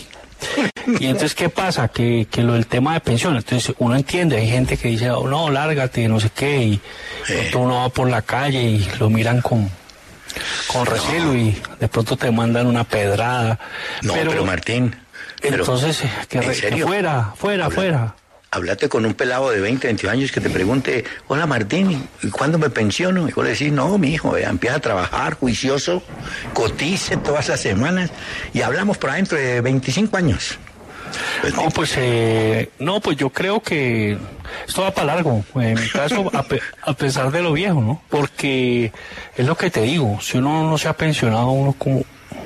Y 1.00 1.06
entonces, 1.06 1.36
¿qué 1.36 1.48
pasa? 1.48 1.88
Que, 1.88 2.28
que 2.30 2.42
lo 2.44 2.54
del 2.54 2.68
tema 2.68 2.94
de 2.96 3.00
pensión, 3.00 3.38
entonces 3.38 3.74
uno 3.80 3.96
entiende, 3.96 4.36
hay 4.38 4.50
gente 4.50 4.76
que 4.76 4.90
dice, 4.90 5.10
oh, 5.10 5.26
no, 5.26 5.50
lárgate, 5.50 6.06
no 6.10 6.20
sé 6.20 6.32
qué, 6.36 6.58
y 6.64 6.82
pronto 7.26 7.60
uno 7.60 7.76
va 7.78 7.90
por 7.90 8.10
la 8.10 8.22
calle 8.24 8.62
y 8.62 8.88
lo 9.00 9.10
miran 9.10 9.40
con, 9.42 9.70
con 10.68 10.86
recelo 10.86 11.34
y 11.34 11.58
de 11.80 11.88
pronto 11.88 12.18
te 12.18 12.30
mandan 12.30 12.68
una 12.68 12.84
pedrada. 12.84 13.58
No, 14.02 14.14
pero, 14.16 14.44
Martín. 14.44 14.94
Pero- 15.49 15.63
entonces, 15.63 16.03
eh, 16.03 16.10
que, 16.29 16.38
¿en 16.39 16.75
que 16.75 16.84
fuera, 16.86 17.34
fuera, 17.36 17.65
Habla- 17.65 17.75
fuera. 17.75 18.15
Háblate 18.51 18.88
con 18.88 19.03
un 19.03 19.15
pelado 19.15 19.49
de 19.49 19.60
20, 19.60 19.88
22 19.88 20.13
años 20.13 20.32
que 20.32 20.39
te 20.39 20.47
pregunte, 20.51 21.03
hola 21.27 21.47
Martín, 21.47 22.08
¿y 22.21 22.27
cuándo 22.29 22.60
me 22.60 22.69
pensiono? 22.69 23.27
Y 23.27 23.32
vos 23.32 23.43
le 23.43 23.51
decís, 23.51 23.71
no, 23.71 23.97
mi 23.97 24.13
hijo, 24.13 24.38
empieza 24.38 24.75
a 24.75 24.79
trabajar 24.79 25.34
juicioso, 25.34 26.03
cotice 26.53 27.17
todas 27.17 27.49
las 27.49 27.60
semanas 27.62 28.12
y 28.53 28.62
hablamos 28.62 28.99
por 28.99 29.10
adentro 29.10 29.39
de 29.39 29.60
25 29.62 30.17
años. 30.17 30.60
Pues, 31.41 31.56
No, 31.56 31.69
pues 31.71 31.93
eh, 31.97 32.69
no, 32.77 32.99
pues 32.99 33.17
yo 33.17 33.32
creo 33.32 33.60
que 33.62 34.17
esto 34.67 34.82
va 34.84 34.91
para 34.91 35.15
largo. 35.15 35.43
En 35.56 35.73
mi 35.79 35.88
caso, 35.89 36.29
a, 36.34 36.43
pe- 36.43 36.62
a 36.84 36.93
pesar 36.93 37.32
de 37.32 37.41
lo 37.41 37.53
viejo, 37.53 37.82
¿no? 37.82 38.03
Porque 38.10 38.91
es 39.36 39.45
lo 39.47 39.56
que 39.58 39.71
te 39.71 39.82
digo, 39.82 40.19
si 40.21 40.38
uno 40.38 40.69
no 40.69 40.77
se 40.77 40.88
ha 40.88 40.93
pensionado, 40.93 41.49
uno 41.51 41.73
como, 41.77 42.03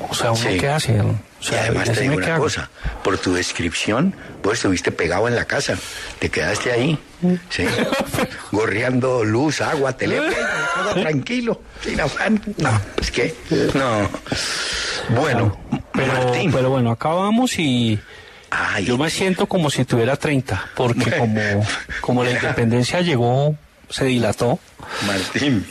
o 0.10 0.14
sea, 0.16 0.32
uno 0.32 0.42
Sí. 0.50 0.58
qué 0.58 0.70
hace. 0.70 1.00
O 1.02 1.16
y 1.42 1.46
sea, 1.46 1.62
además 1.64 1.92
te 1.92 2.02
digo 2.02 2.16
qué 2.18 2.24
una 2.26 2.36
hago. 2.36 2.44
cosa, 2.46 2.70
por 3.04 3.18
tu 3.18 3.34
descripción, 3.34 4.16
vos 4.44 4.54
estuviste 4.54 4.92
pegado 4.92 5.28
en 5.28 5.36
la 5.36 5.46
casa, 5.46 5.76
te 6.20 6.30
quedaste 6.30 6.72
ahí, 6.72 6.98
¿sí? 7.50 7.66
gorreando 8.52 9.24
luz, 9.24 9.62
agua, 9.62 9.94
teléfono, 9.96 10.34
todo 10.76 11.02
tranquilo, 11.02 11.62
sin 11.84 12.00
afán. 12.02 12.42
No, 12.58 12.82
es 13.00 13.12
que, 13.12 13.36
no. 13.76 14.10
Bueno, 15.16 15.58
Pero, 15.94 16.14
Martín. 16.14 16.52
pero 16.52 16.70
bueno, 16.70 16.92
acabamos 16.92 17.58
y 17.60 18.00
Ay, 18.50 18.86
yo 18.86 18.98
me 18.98 19.10
siento 19.10 19.46
como 19.48 19.70
si 19.70 19.86
tuviera 19.86 20.16
30, 20.16 20.70
porque 20.76 21.12
como, 21.18 21.42
como 22.02 22.24
la 22.24 22.32
independencia 22.32 23.02
llegó, 23.02 23.56
se 23.90 24.06
dilató, 24.06 24.60
Martín. 25.06 25.66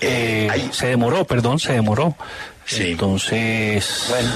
eh, 0.00 0.48
eh, 0.54 0.68
se 0.72 0.86
demoró, 0.86 1.24
perdón, 1.26 1.58
se 1.58 1.72
demoró. 1.72 2.16
Sí. 2.76 2.90
Entonces, 2.92 4.06
bueno, 4.08 4.30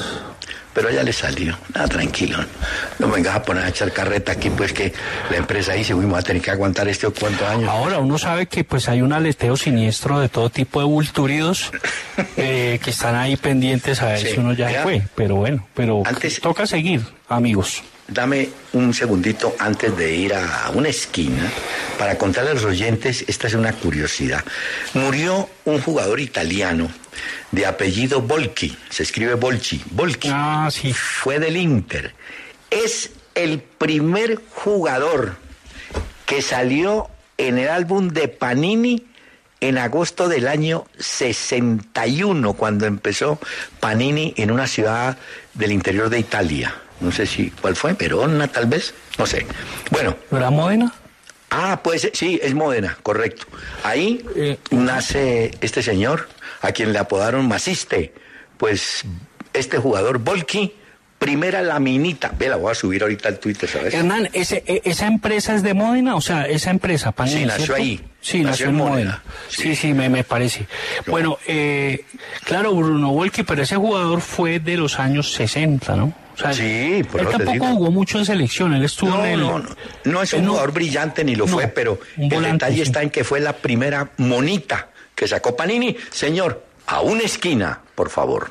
pero 0.73 0.91
ya 0.91 1.03
le 1.05 1.13
salió. 1.13 1.57
Nada, 1.75 1.87
tranquilo. 1.89 2.39
No 2.99 3.07
me 3.07 3.15
vengas 3.15 3.37
a 3.37 3.43
poner 3.43 3.65
a 3.65 3.69
echar 3.69 3.93
carreta 3.93 4.33
aquí, 4.33 4.51
pues 4.51 4.73
que 4.73 4.93
la 5.31 5.37
empresa 5.37 5.73
dice, 5.75 5.95
uy, 5.95 6.05
me 6.07 6.13
va 6.15 6.19
a 6.19 6.23
tener 6.23 6.43
que 6.43 6.51
aguantar 6.51 6.89
este 6.89 7.07
o 7.07 7.15
cuántos 7.15 7.47
años. 7.49 7.69
Ahora 7.71 7.99
uno 8.01 8.19
sabe 8.19 8.47
que 8.47 8.65
pues 8.65 8.89
hay 8.89 9.03
un 9.03 9.13
aleteo 9.13 9.57
siniestro 9.57 10.19
de 10.21 10.29
todo 10.29 10.51
tipo 10.51 10.81
de 10.81 10.87
vulturidos 10.87 11.71
eh, 12.37 12.81
que 12.83 12.91
están 12.91 13.15
ahí 13.15 13.37
pendientes 13.37 14.03
a 14.03 14.07
ver 14.07 14.19
Sí, 14.21 14.29
si 14.35 14.41
uno 14.41 14.53
ya 14.53 14.67
mira. 14.69 14.83
fue, 14.83 15.03
pero 15.15 15.37
bueno, 15.37 15.67
pero 15.75 16.03
Antes- 16.05 16.41
toca 16.41 16.67
seguir, 16.67 17.03
amigos. 17.29 17.83
Dame 18.07 18.51
un 18.75 18.93
segundito 18.93 19.55
antes 19.59 19.97
de 19.97 20.15
ir 20.15 20.35
a 20.35 20.71
una 20.75 20.91
esquina 20.91 21.51
para 21.99 22.19
contarle 22.19 22.51
a 22.51 22.55
los 22.55 22.65
oyentes, 22.65 23.25
esta 23.29 23.47
es 23.47 23.55
una 23.55 23.73
curiosidad. 23.73 24.45
Murió 24.93 25.49
un 25.65 25.81
jugador 25.81 26.21
italiano 26.21 26.91
de 27.51 27.67
apellido 27.67 28.21
Volchi, 28.21 28.77
se 28.91 29.05
escribe 29.05 29.35
Volchi, 29.35 29.83
Volchi. 29.91 30.29
Ah, 30.31 30.69
sí. 30.71 30.93
Fue 30.93 31.39
del 31.39 31.57
Inter. 31.57 32.15
Es 32.71 33.11
el 33.35 33.61
primer 33.61 34.41
jugador 34.51 35.37
que 36.27 36.43
salió 36.43 37.09
en 37.39 37.59
el 37.59 37.69
álbum 37.69 38.09
de 38.09 38.29
Panini 38.29 39.07
en 39.61 39.79
agosto 39.79 40.29
del 40.29 40.47
año 40.47 40.85
61, 40.99 42.53
cuando 42.53 42.87
empezó 42.87 43.39
Panini 43.81 44.35
en 44.37 44.51
una 44.51 44.67
ciudad 44.67 45.17
del 45.55 45.73
interior 45.73 46.11
de 46.11 46.19
Italia. 46.19 46.75
No 47.05 47.13
sé 47.13 47.27
si, 47.27 47.51
¿cuál 47.51 47.77
fue? 47.77 47.93
Verona, 47.93 48.49
tal 48.49 48.67
vez. 48.67 48.95
No 49.19 49.27
sé. 49.27 49.47
Bueno, 49.91 50.17
¿No 50.31 50.39
era 50.39 50.51
Modena? 50.51 50.93
Ah, 51.51 51.81
pues 51.85 52.11
sí, 52.15 52.41
es 52.43 52.55
Módena, 52.55 52.97
correcto. 53.03 53.47
Ahí 53.85 54.25
Eh, 54.35 54.59
nace 54.71 55.53
este 55.61 55.83
señor, 55.83 56.29
a 56.63 56.73
quien 56.73 56.93
le 56.93 56.99
apodaron 56.99 57.47
Maciste. 57.47 58.13
Pues 58.57 59.03
este 59.53 59.77
jugador, 59.79 60.19
Volky, 60.19 60.75
primera 61.25 61.63
laminita. 61.63 62.33
Ve, 62.39 62.49
la 62.49 62.57
voy 62.57 62.71
a 62.73 62.75
subir 62.75 63.03
ahorita 63.03 63.29
al 63.29 63.39
Twitter, 63.39 63.69
¿sabes? 63.69 63.95
Hernán, 63.95 64.29
ese, 64.33 64.63
e- 64.67 64.83
¿esa 64.85 65.07
empresa 65.07 65.55
es 65.55 65.63
de 65.63 65.73
Modena? 65.73 66.17
O 66.17 66.21
sea, 66.21 66.47
esa 66.47 66.71
empresa, 66.71 67.13
Panini, 67.13 67.41
Sí, 67.41 67.47
nació 67.47 67.65
¿cierto? 67.65 67.83
ahí. 67.83 68.01
Sí, 68.21 68.41
Nació 68.43 68.67
en 68.67 68.71
en 68.73 68.77
Módena. 68.77 68.95
Modena. 68.95 69.23
Sí. 69.49 69.63
Sí, 69.63 69.77
sí, 69.77 69.93
me, 69.95 70.09
me 70.09 70.25
parece. 70.25 70.67
Bueno, 71.07 71.39
eh, 71.47 72.05
claro, 72.45 72.75
Bruno 72.75 73.13
Volki, 73.13 73.43
pero 73.43 73.63
ese 73.63 73.77
jugador 73.77 74.21
fue 74.21 74.61
de 74.61 74.77
los 74.77 74.99
años 74.99 75.33
60, 75.35 75.97
¿no? 75.97 76.13
O 76.35 76.37
sea, 76.39 76.53
Sí, 76.53 77.03
por 77.11 77.21
él 77.21 77.29
tampoco 77.29 77.53
digo. 77.53 77.67
jugó 77.67 77.91
mucho 77.91 78.19
en 78.19 78.25
selección, 78.25 78.75
él 78.75 78.85
estuvo 78.85 79.11
No, 79.11 79.25
en 79.25 79.33
el... 79.33 79.41
no, 79.41 79.59
no, 79.61 79.69
no 80.05 80.23
es 80.23 80.33
un 80.33 80.47
jugador 80.47 80.73
brillante 80.73 81.23
ni 81.25 81.37
lo 81.37 81.47
fue, 81.47 81.69
pero 81.69 82.01
el 82.17 82.29
volante, 82.29 82.67
detalle 82.67 82.77
sí. 82.77 82.83
está 82.83 83.03
en 83.03 83.11
que 83.11 83.25
fue 83.25 83.41
la 83.41 83.53
primera 83.55 84.11
monita 84.19 84.89
que 85.15 85.29
sacó 85.29 85.55
Panini. 85.57 85.97
Señor, 86.11 86.65
a 86.87 87.01
una 87.03 87.23
esquina, 87.23 87.81
por 87.95 88.11
favor. 88.11 88.51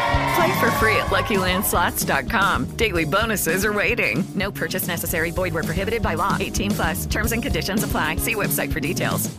Play 0.35 0.59
for 0.59 0.71
free 0.79 0.95
at 0.95 1.07
LuckyLandSlots.com. 1.07 2.77
Daily 2.77 3.05
bonuses 3.05 3.65
are 3.65 3.73
waiting. 3.73 4.23
No 4.35 4.51
purchase 4.51 4.87
necessary. 4.87 5.31
Void 5.31 5.53
where 5.53 5.63
prohibited 5.63 6.01
by 6.01 6.13
law. 6.15 6.37
18 6.39 6.71
plus. 6.71 7.05
Terms 7.07 7.31
and 7.31 7.43
conditions 7.43 7.83
apply. 7.83 8.17
See 8.17 8.35
website 8.35 8.71
for 8.71 8.79
details. 8.79 9.29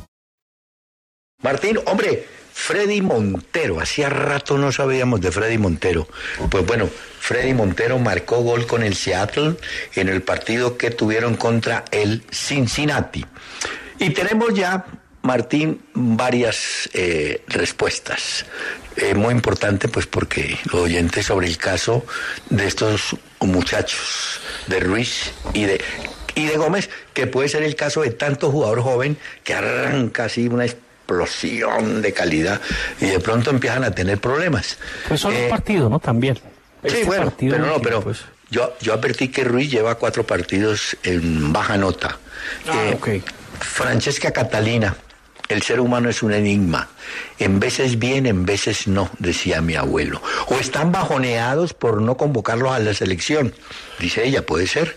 Martín, 1.42 1.76
hombre, 1.88 2.24
Freddy 2.52 3.00
Montero, 3.00 3.80
hacía 3.80 4.08
rato 4.08 4.56
no 4.58 4.70
sabíamos 4.70 5.20
de 5.20 5.32
Freddy 5.32 5.58
Montero. 5.58 6.06
Pues 6.48 6.64
bueno, 6.64 6.88
Freddy 7.18 7.52
Montero 7.52 7.98
marcó 7.98 8.42
gol 8.42 8.66
con 8.66 8.84
el 8.84 8.94
Seattle 8.94 9.56
en 9.96 10.08
el 10.08 10.22
partido 10.22 10.76
que 10.76 10.90
tuvieron 10.90 11.34
contra 11.34 11.84
el 11.90 12.22
Cincinnati. 12.30 13.24
Y 13.98 14.10
tenemos 14.10 14.54
ya 14.54 14.86
Martín, 15.22 15.80
varias 15.94 16.90
eh, 16.92 17.42
respuestas. 17.46 18.44
Eh, 18.96 19.14
muy 19.14 19.32
importante, 19.32 19.88
pues, 19.88 20.06
porque 20.06 20.58
los 20.66 20.82
oyentes 20.82 21.26
sobre 21.26 21.46
el 21.46 21.56
caso 21.56 22.04
de 22.50 22.66
estos 22.66 23.16
muchachos, 23.40 24.40
de 24.66 24.80
Ruiz 24.80 25.32
y 25.54 25.64
de, 25.64 25.80
y 26.34 26.46
de 26.46 26.56
Gómez, 26.56 26.90
que 27.14 27.26
puede 27.26 27.48
ser 27.48 27.62
el 27.62 27.74
caso 27.74 28.02
de 28.02 28.10
tanto 28.10 28.50
jugador 28.50 28.82
joven 28.82 29.16
que 29.44 29.54
arranca 29.54 30.24
así 30.24 30.46
una 30.48 30.66
explosión 30.66 32.02
de 32.02 32.12
calidad 32.12 32.60
y 33.00 33.06
de 33.06 33.20
pronto 33.20 33.50
empiezan 33.50 33.84
a 33.84 33.90
tener 33.92 34.18
problemas. 34.18 34.78
Pues 35.08 35.20
son 35.20 35.32
Eh, 35.34 35.42
los 35.42 35.50
partidos, 35.50 35.90
¿no? 35.90 35.98
También. 35.98 36.36
Sí, 36.36 36.40
Este 36.84 37.04
bueno, 37.04 37.32
pero 37.38 37.58
no, 37.58 37.80
pero 37.80 38.00
pues, 38.02 38.20
yo, 38.50 38.74
yo 38.80 38.94
advertí 38.94 39.28
que 39.28 39.44
Ruiz 39.44 39.70
lleva 39.70 39.94
cuatro 39.96 40.24
partidos 40.26 40.96
en 41.02 41.52
baja 41.52 41.76
nota. 41.76 42.18
Ah, 42.68 42.84
Eh, 42.90 42.94
ok. 42.94 43.08
Francesca 43.60 44.32
Catalina, 44.32 44.96
el 45.48 45.62
ser 45.62 45.80
humano 45.80 46.08
es 46.08 46.22
un 46.22 46.32
enigma. 46.32 46.88
En 47.38 47.60
veces 47.60 47.98
bien, 47.98 48.26
en 48.26 48.44
veces 48.46 48.86
no, 48.86 49.10
decía 49.18 49.60
mi 49.60 49.74
abuelo. 49.74 50.22
O 50.46 50.54
están 50.54 50.92
bajoneados 50.92 51.74
por 51.74 52.00
no 52.00 52.16
convocarlos 52.16 52.72
a 52.72 52.78
la 52.78 52.94
selección. 52.94 53.54
Dice 53.98 54.26
ella, 54.26 54.46
puede 54.46 54.66
ser. 54.66 54.96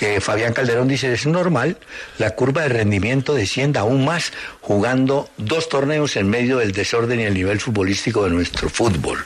Eh, 0.00 0.20
Fabián 0.20 0.52
Calderón 0.52 0.88
dice, 0.88 1.12
es 1.12 1.26
normal, 1.26 1.78
la 2.18 2.30
curva 2.32 2.62
de 2.62 2.68
rendimiento 2.68 3.34
descienda 3.34 3.80
aún 3.80 4.04
más 4.04 4.32
jugando 4.60 5.28
dos 5.36 5.68
torneos 5.68 6.16
en 6.16 6.28
medio 6.28 6.58
del 6.58 6.72
desorden 6.72 7.20
y 7.20 7.24
el 7.24 7.34
nivel 7.34 7.60
futbolístico 7.60 8.24
de 8.24 8.30
nuestro 8.30 8.68
fútbol. 8.68 9.24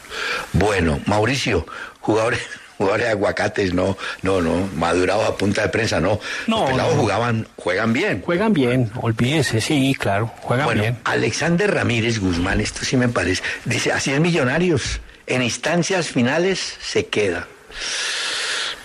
Bueno, 0.52 1.00
Mauricio, 1.06 1.66
jugadores... 2.00 2.40
Jugadores 2.80 3.04
de 3.08 3.12
aguacates, 3.12 3.74
no, 3.74 3.98
no, 4.22 4.40
no, 4.40 4.66
madurados 4.74 5.28
a 5.28 5.36
punta 5.36 5.60
de 5.60 5.68
prensa, 5.68 6.00
no. 6.00 6.18
No, 6.46 6.60
Los 6.62 6.70
pelados 6.70 6.94
no. 6.96 7.02
jugaban, 7.02 7.46
juegan 7.56 7.92
bien. 7.92 8.22
Juegan 8.22 8.54
bien, 8.54 8.90
olvídese, 9.02 9.60
sí, 9.60 9.94
claro, 9.98 10.32
juegan 10.40 10.64
Bueno, 10.64 10.80
bien. 10.80 10.98
Alexander 11.04 11.70
Ramírez 11.74 12.18
Guzmán, 12.20 12.58
esto 12.62 12.86
sí 12.86 12.96
me 12.96 13.10
parece. 13.10 13.42
Dice, 13.66 13.92
así 13.92 14.12
es 14.12 14.20
Millonarios. 14.20 15.02
En 15.26 15.42
instancias 15.42 16.08
finales 16.08 16.58
se 16.80 17.04
queda. 17.04 17.46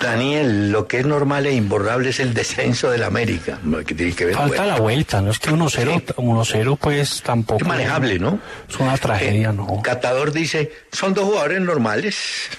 Daniel, 0.01 0.73
lo 0.73 0.87
que 0.89 0.99
es 0.99 1.05
normal 1.05 1.45
e 1.45 1.53
imborrable 1.53 2.09
es 2.09 2.19
el 2.19 2.33
descenso 2.33 2.91
del 2.91 3.01
América. 3.03 3.59
¿Qué 3.87 3.95
tiene 3.95 4.11
que 4.13 4.25
ver? 4.25 4.35
Falta 4.35 4.57
Bueno, 4.57 4.65
la 4.73 4.79
vuelta, 4.81 5.21
no 5.21 5.31
es 5.31 5.39
que 5.39 5.51
1-0, 5.51 6.15
1-0 6.17 6.77
pues 6.77 7.21
tampoco. 7.23 7.61
es 7.61 7.67
manejable, 7.67 8.19
¿no? 8.19 8.39
Es 8.69 8.75
una 8.77 8.97
tragedia, 8.97 9.51
Eh, 9.51 9.53
¿no? 9.53 9.81
Catador 9.81 10.33
dice, 10.33 10.69
son 10.91 11.13
dos 11.13 11.23
jugadores 11.23 11.61
normales. 11.61 12.49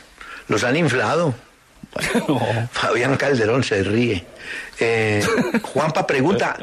Los 0.48 0.64
han 0.64 0.76
inflado. 0.76 1.34
No. 2.28 2.40
Fabián 2.72 3.16
Calderón 3.16 3.62
se 3.64 3.82
ríe. 3.82 4.24
Eh, 4.78 5.24
Juanpa 5.62 6.06
pregunta, 6.06 6.56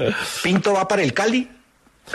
¿Pinto 0.44 0.74
va 0.74 0.88
para 0.88 1.02
el 1.02 1.14
Cali? 1.14 1.48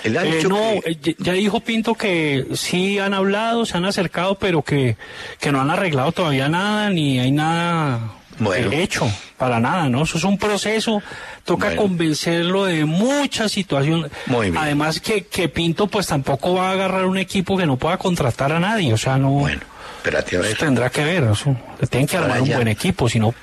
Él 0.04 0.18
ha 0.18 0.24
Eh, 0.24 0.36
dicho 0.36 0.48
no, 0.48 0.56
que- 0.84 0.90
eh, 1.10 1.14
ya- 1.18 1.32
dijo 1.32 1.60
Pinto 1.60 1.94
que 1.94 2.46
sí 2.54 2.98
han 2.98 3.14
hablado, 3.14 3.64
se 3.66 3.76
han 3.76 3.86
acercado, 3.86 4.36
pero 4.38 4.62
que, 4.62 4.96
que 5.40 5.50
no 5.50 5.60
han 5.60 5.70
arreglado 5.70 6.12
todavía 6.12 6.48
nada, 6.48 6.90
ni 6.90 7.18
hay 7.18 7.32
nada 7.32 8.12
Bueno. 8.38 8.70
hecho, 8.70 9.10
para 9.38 9.58
nada, 9.58 9.88
¿no? 9.88 10.02
Eso 10.04 10.18
es 10.18 10.24
un 10.24 10.38
proceso, 10.38 11.02
toca 11.44 11.68
Bueno. 11.68 11.82
convencerlo 11.82 12.66
de 12.66 12.84
muchas 12.84 13.50
situaciones. 13.50 14.12
Muy 14.26 14.50
bien. 14.50 14.62
Además 14.62 15.00
que, 15.00 15.24
que 15.26 15.48
Pinto 15.48 15.86
pues 15.88 16.06
tampoco 16.06 16.54
va 16.54 16.68
a 16.68 16.72
agarrar 16.72 17.06
un 17.06 17.18
equipo 17.18 17.56
que 17.56 17.66
no 17.66 17.76
pueda 17.78 17.96
contratar 17.98 18.52
a 18.52 18.60
nadie, 18.60 18.92
o 18.92 18.98
sea, 18.98 19.16
no... 19.16 19.30
Bueno, 19.30 19.62
espérate 19.98 20.36
a 20.36 20.40
ver. 20.40 20.52
Eso 20.52 20.64
tendrá 20.64 20.90
que 20.90 21.04
ver, 21.04 21.24
eso. 21.24 21.56
Tienen 21.90 22.06
que 22.06 22.16
armar 22.16 22.40
un 22.40 22.48
buen 22.48 22.68
equipo, 22.68 23.08
si 23.08 23.18
no, 23.18 23.34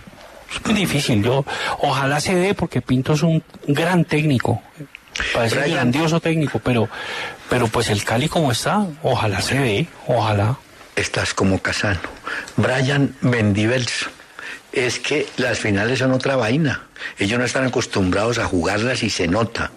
es 0.53 0.65
muy 0.65 0.73
difícil. 0.73 1.23
Yo, 1.23 1.45
ojalá 1.79 2.19
se 2.19 2.35
dé, 2.35 2.53
porque 2.53 2.81
Pinto 2.81 3.13
es 3.13 3.23
un 3.23 3.43
gran 3.67 4.05
técnico. 4.05 4.61
Parece 5.33 5.55
Brian. 5.55 5.75
grandioso 5.75 6.19
técnico, 6.19 6.59
pero, 6.59 6.89
pero 7.49 7.67
pues 7.67 7.89
el 7.89 8.03
Cali 8.03 8.27
como 8.27 8.51
está, 8.51 8.85
ojalá 9.03 9.41
se 9.41 9.57
dé, 9.57 9.87
ojalá. 10.07 10.57
Estás 10.95 11.33
como 11.33 11.59
Casano. 11.59 11.99
Brian 12.57 13.15
Mendivels. 13.21 14.07
Es 14.71 14.99
que 14.99 15.25
las 15.37 15.59
finales 15.59 15.99
son 15.99 16.11
otra 16.11 16.35
vaina. 16.35 16.87
Ellos 17.17 17.39
no 17.39 17.45
están 17.45 17.65
acostumbrados 17.65 18.39
a 18.39 18.45
jugarlas 18.45 19.03
y 19.03 19.09
se 19.09 19.25
nota. 19.25 19.71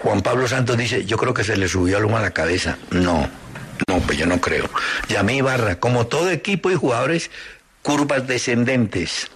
Juan 0.00 0.22
Pablo 0.22 0.48
Santos 0.48 0.76
dice, 0.76 1.04
yo 1.04 1.16
creo 1.16 1.32
que 1.32 1.44
se 1.44 1.56
le 1.56 1.68
subió 1.68 2.04
humo 2.04 2.16
a 2.16 2.20
la 2.20 2.32
cabeza. 2.32 2.78
No, 2.90 3.28
no, 3.88 3.98
pues 4.00 4.18
yo 4.18 4.26
no 4.26 4.40
creo. 4.40 4.68
Yamí 5.08 5.38
Ibarra, 5.38 5.80
como 5.80 6.06
todo 6.06 6.30
equipo 6.30 6.70
y 6.70 6.74
jugadores, 6.74 7.30
curvas 7.82 8.26
descendentes. 8.26 9.28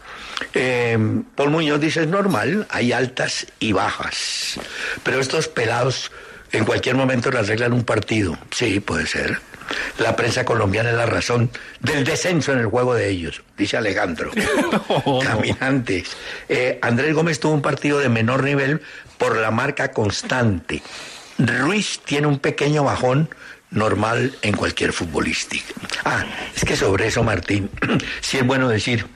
Eh, 0.55 0.99
Paul 1.35 1.51
Muñoz 1.51 1.81
dice, 1.81 2.03
es 2.03 2.09
normal, 2.09 2.67
hay 2.71 2.93
altas 2.93 3.47
y 3.59 3.73
bajas. 3.73 4.61
Pero 5.03 5.21
estos 5.21 5.49
pelados 5.49 6.13
en 6.53 6.65
cualquier 6.65 6.97
momento 6.97 7.31
le 7.31 7.39
arreglan 7.39 7.73
un 7.73 7.85
partido. 7.85 8.39
Sí, 8.51 8.81
puede 8.81 9.07
ser. 9.07 9.41
La 9.99 10.17
prensa 10.17 10.45
colombiana 10.45 10.91
es 10.91 10.97
la 10.97 11.07
razón 11.07 11.51
del 11.81 12.05
descenso 12.05 12.53
en 12.53 12.59
el 12.59 12.67
juego 12.67 12.95
de 12.95 13.09
ellos, 13.09 13.43
dice 13.57 13.79
Alejandro. 13.79 14.31
Caminantes. 15.23 16.15
Eh, 16.49 16.79
Andrés 16.83 17.15
Gómez 17.15 17.41
tuvo 17.41 17.55
un 17.55 17.63
partido 17.63 17.99
de 17.99 18.11
menor 18.11 18.45
nivel 18.45 18.83
por 19.17 19.37
la 19.37 19.51
marca 19.51 19.93
constante. 19.93 20.83
Ruiz 21.39 22.01
tiene 22.05 22.27
un 22.27 22.39
pequeño 22.39 22.85
bajón 22.85 23.31
normal 23.73 24.37
en 24.43 24.55
cualquier 24.55 24.93
futbolística. 24.93 25.75
Ah, 26.05 26.25
es 26.55 26.65
que 26.65 26.77
sobre 26.77 27.09
eso, 27.09 27.23
Martín, 27.25 27.71
sí 28.21 28.39
es 28.39 28.47
bueno 28.47 28.69
decir, 28.69 29.07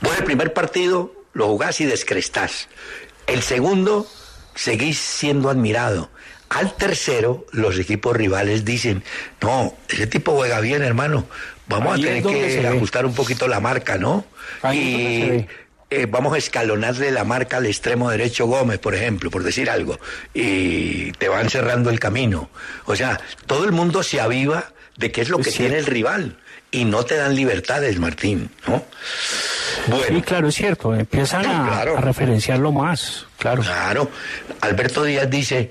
vos 0.00 0.16
el 0.18 0.24
primer 0.24 0.52
partido 0.52 1.14
lo 1.32 1.46
jugás 1.46 1.80
y 1.80 1.86
descrestás. 1.86 2.68
El 3.26 3.42
segundo, 3.42 4.06
seguís 4.54 4.98
siendo 4.98 5.48
admirado. 5.48 6.10
Al 6.48 6.74
tercero, 6.76 7.46
los 7.52 7.78
equipos 7.78 8.14
rivales 8.14 8.64
dicen, 8.64 9.02
no, 9.40 9.74
ese 9.88 10.06
tipo 10.06 10.32
juega 10.32 10.60
bien, 10.60 10.82
hermano. 10.82 11.26
Vamos 11.66 11.94
Ahí 11.94 12.02
a 12.02 12.06
tener 12.06 12.22
que 12.22 12.66
ajustar 12.66 13.06
un 13.06 13.14
poquito 13.14 13.48
la 13.48 13.60
marca, 13.60 13.96
¿no? 13.96 14.26
Ahí 14.60 15.30
ve. 15.30 15.48
Eh, 16.00 16.06
vamos 16.06 16.34
a 16.34 16.38
escalonarle 16.38 17.10
la 17.10 17.24
marca 17.24 17.58
al 17.58 17.66
extremo 17.66 18.10
derecho 18.10 18.46
Gómez, 18.46 18.78
por 18.78 18.94
ejemplo, 18.94 19.30
por 19.30 19.42
decir 19.42 19.68
algo, 19.70 19.98
y 20.34 21.12
te 21.12 21.28
van 21.28 21.50
cerrando 21.50 21.90
el 21.90 22.00
camino. 22.00 22.50
O 22.86 22.96
sea, 22.96 23.20
todo 23.46 23.64
el 23.64 23.72
mundo 23.72 24.02
se 24.02 24.20
aviva 24.20 24.72
de 24.96 25.10
qué 25.12 25.20
es 25.22 25.28
lo 25.28 25.38
que 25.38 25.50
tiene 25.50 25.78
el 25.78 25.86
rival 25.86 26.38
y 26.70 26.84
no 26.84 27.04
te 27.04 27.16
dan 27.16 27.34
libertades, 27.34 27.98
Martín, 27.98 28.50
¿no? 28.66 28.84
Bueno, 29.88 30.04
Sí, 30.08 30.22
claro, 30.22 30.48
es 30.48 30.54
cierto, 30.54 30.94
empiezan 30.94 31.44
a, 31.46 31.68
Claro. 31.68 31.98
a 31.98 32.00
referenciarlo 32.00 32.72
más, 32.72 33.26
claro. 33.38 33.62
claro. 33.62 34.10
Alberto 34.60 35.04
Díaz 35.04 35.28
dice, 35.28 35.70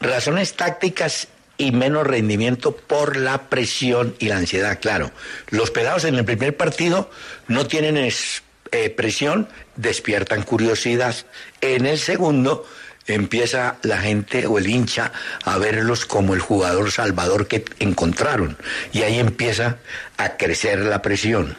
razones 0.00 0.54
tácticas 0.54 1.28
y 1.58 1.70
menos 1.70 2.06
rendimiento 2.06 2.74
por 2.76 3.16
la 3.16 3.48
presión 3.48 4.14
y 4.18 4.26
la 4.28 4.36
ansiedad, 4.38 4.78
claro. 4.80 5.10
Los 5.50 5.70
pelados 5.70 6.04
en 6.04 6.16
el 6.16 6.24
primer 6.24 6.56
partido 6.56 7.10
no 7.48 7.66
tienen 7.66 7.96
es- 7.96 8.42
eh, 8.72 8.90
presión, 8.90 9.48
despiertan 9.76 10.42
curiosidad. 10.42 11.14
En 11.60 11.86
el 11.86 11.98
segundo 11.98 12.66
empieza 13.06 13.76
la 13.82 13.98
gente 13.98 14.46
o 14.46 14.58
el 14.58 14.66
hincha 14.66 15.12
a 15.44 15.58
verlos 15.58 16.06
como 16.06 16.34
el 16.34 16.40
jugador 16.40 16.90
salvador 16.90 17.46
que 17.46 17.64
encontraron. 17.78 18.56
Y 18.92 19.02
ahí 19.02 19.18
empieza 19.18 19.78
a 20.16 20.36
crecer 20.36 20.80
la 20.80 21.02
presión. 21.02 21.56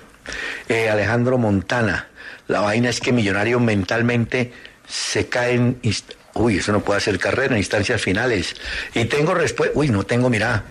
Eh, 0.69 0.89
Alejandro 0.89 1.37
Montana, 1.37 2.07
la 2.47 2.61
vaina 2.61 2.89
es 2.89 2.99
que 2.99 3.11
Millonario 3.11 3.59
mentalmente 3.59 4.51
se 4.87 5.27
caen... 5.27 5.79
Uy, 6.35 6.57
eso 6.57 6.71
no 6.71 6.79
puede 6.79 6.97
hacer 6.97 7.19
carrera 7.19 7.53
en 7.53 7.59
instancias 7.59 8.01
finales. 8.01 8.55
Y 8.95 9.05
tengo 9.05 9.35
respuesta... 9.35 9.77
Uy, 9.77 9.89
no 9.89 10.03
tengo, 10.03 10.29
mira, 10.29 10.63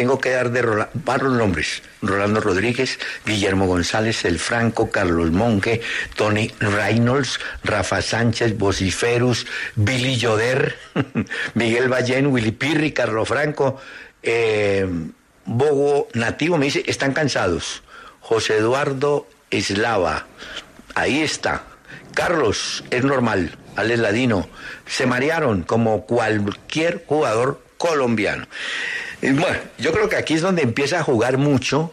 tengo 0.00 0.18
que 0.18 0.30
dar 0.30 0.50
de 0.50 0.86
varios 0.94 1.32
nombres. 1.34 1.82
Rolando 2.00 2.40
Rodríguez, 2.40 2.98
Guillermo 3.26 3.66
González, 3.66 4.24
El 4.24 4.38
Franco, 4.38 4.90
Carlos 4.90 5.30
Monque, 5.30 5.82
Tony 6.16 6.50
Reynolds, 6.58 7.38
Rafa 7.62 8.00
Sánchez, 8.00 8.56
Vociferus, 8.56 9.46
Billy 9.76 10.16
Yoder, 10.16 10.74
Miguel 11.54 11.90
Ballén, 11.90 12.28
Willy 12.28 12.52
Pirri, 12.52 12.92
Carlos 12.92 13.28
Franco, 13.28 13.78
eh, 14.22 14.88
Bogo 15.44 16.08
Nativo, 16.14 16.56
me 16.56 16.64
dice, 16.64 16.82
están 16.86 17.12
cansados. 17.12 17.82
José 18.20 18.56
Eduardo 18.56 19.28
Eslava, 19.50 20.28
ahí 20.94 21.20
está. 21.20 21.64
Carlos, 22.14 22.84
es 22.88 23.04
normal. 23.04 23.54
Alex 23.76 23.98
Ladino, 24.00 24.48
se 24.86 25.04
marearon 25.04 25.62
como 25.62 26.06
cualquier 26.06 27.04
jugador 27.06 27.60
colombiano. 27.76 28.46
Y 29.22 29.30
bueno, 29.32 29.58
yo 29.78 29.92
creo 29.92 30.08
que 30.08 30.16
aquí 30.16 30.34
es 30.34 30.42
donde 30.42 30.62
empieza 30.62 31.00
a 31.00 31.02
jugar 31.02 31.36
mucho 31.38 31.92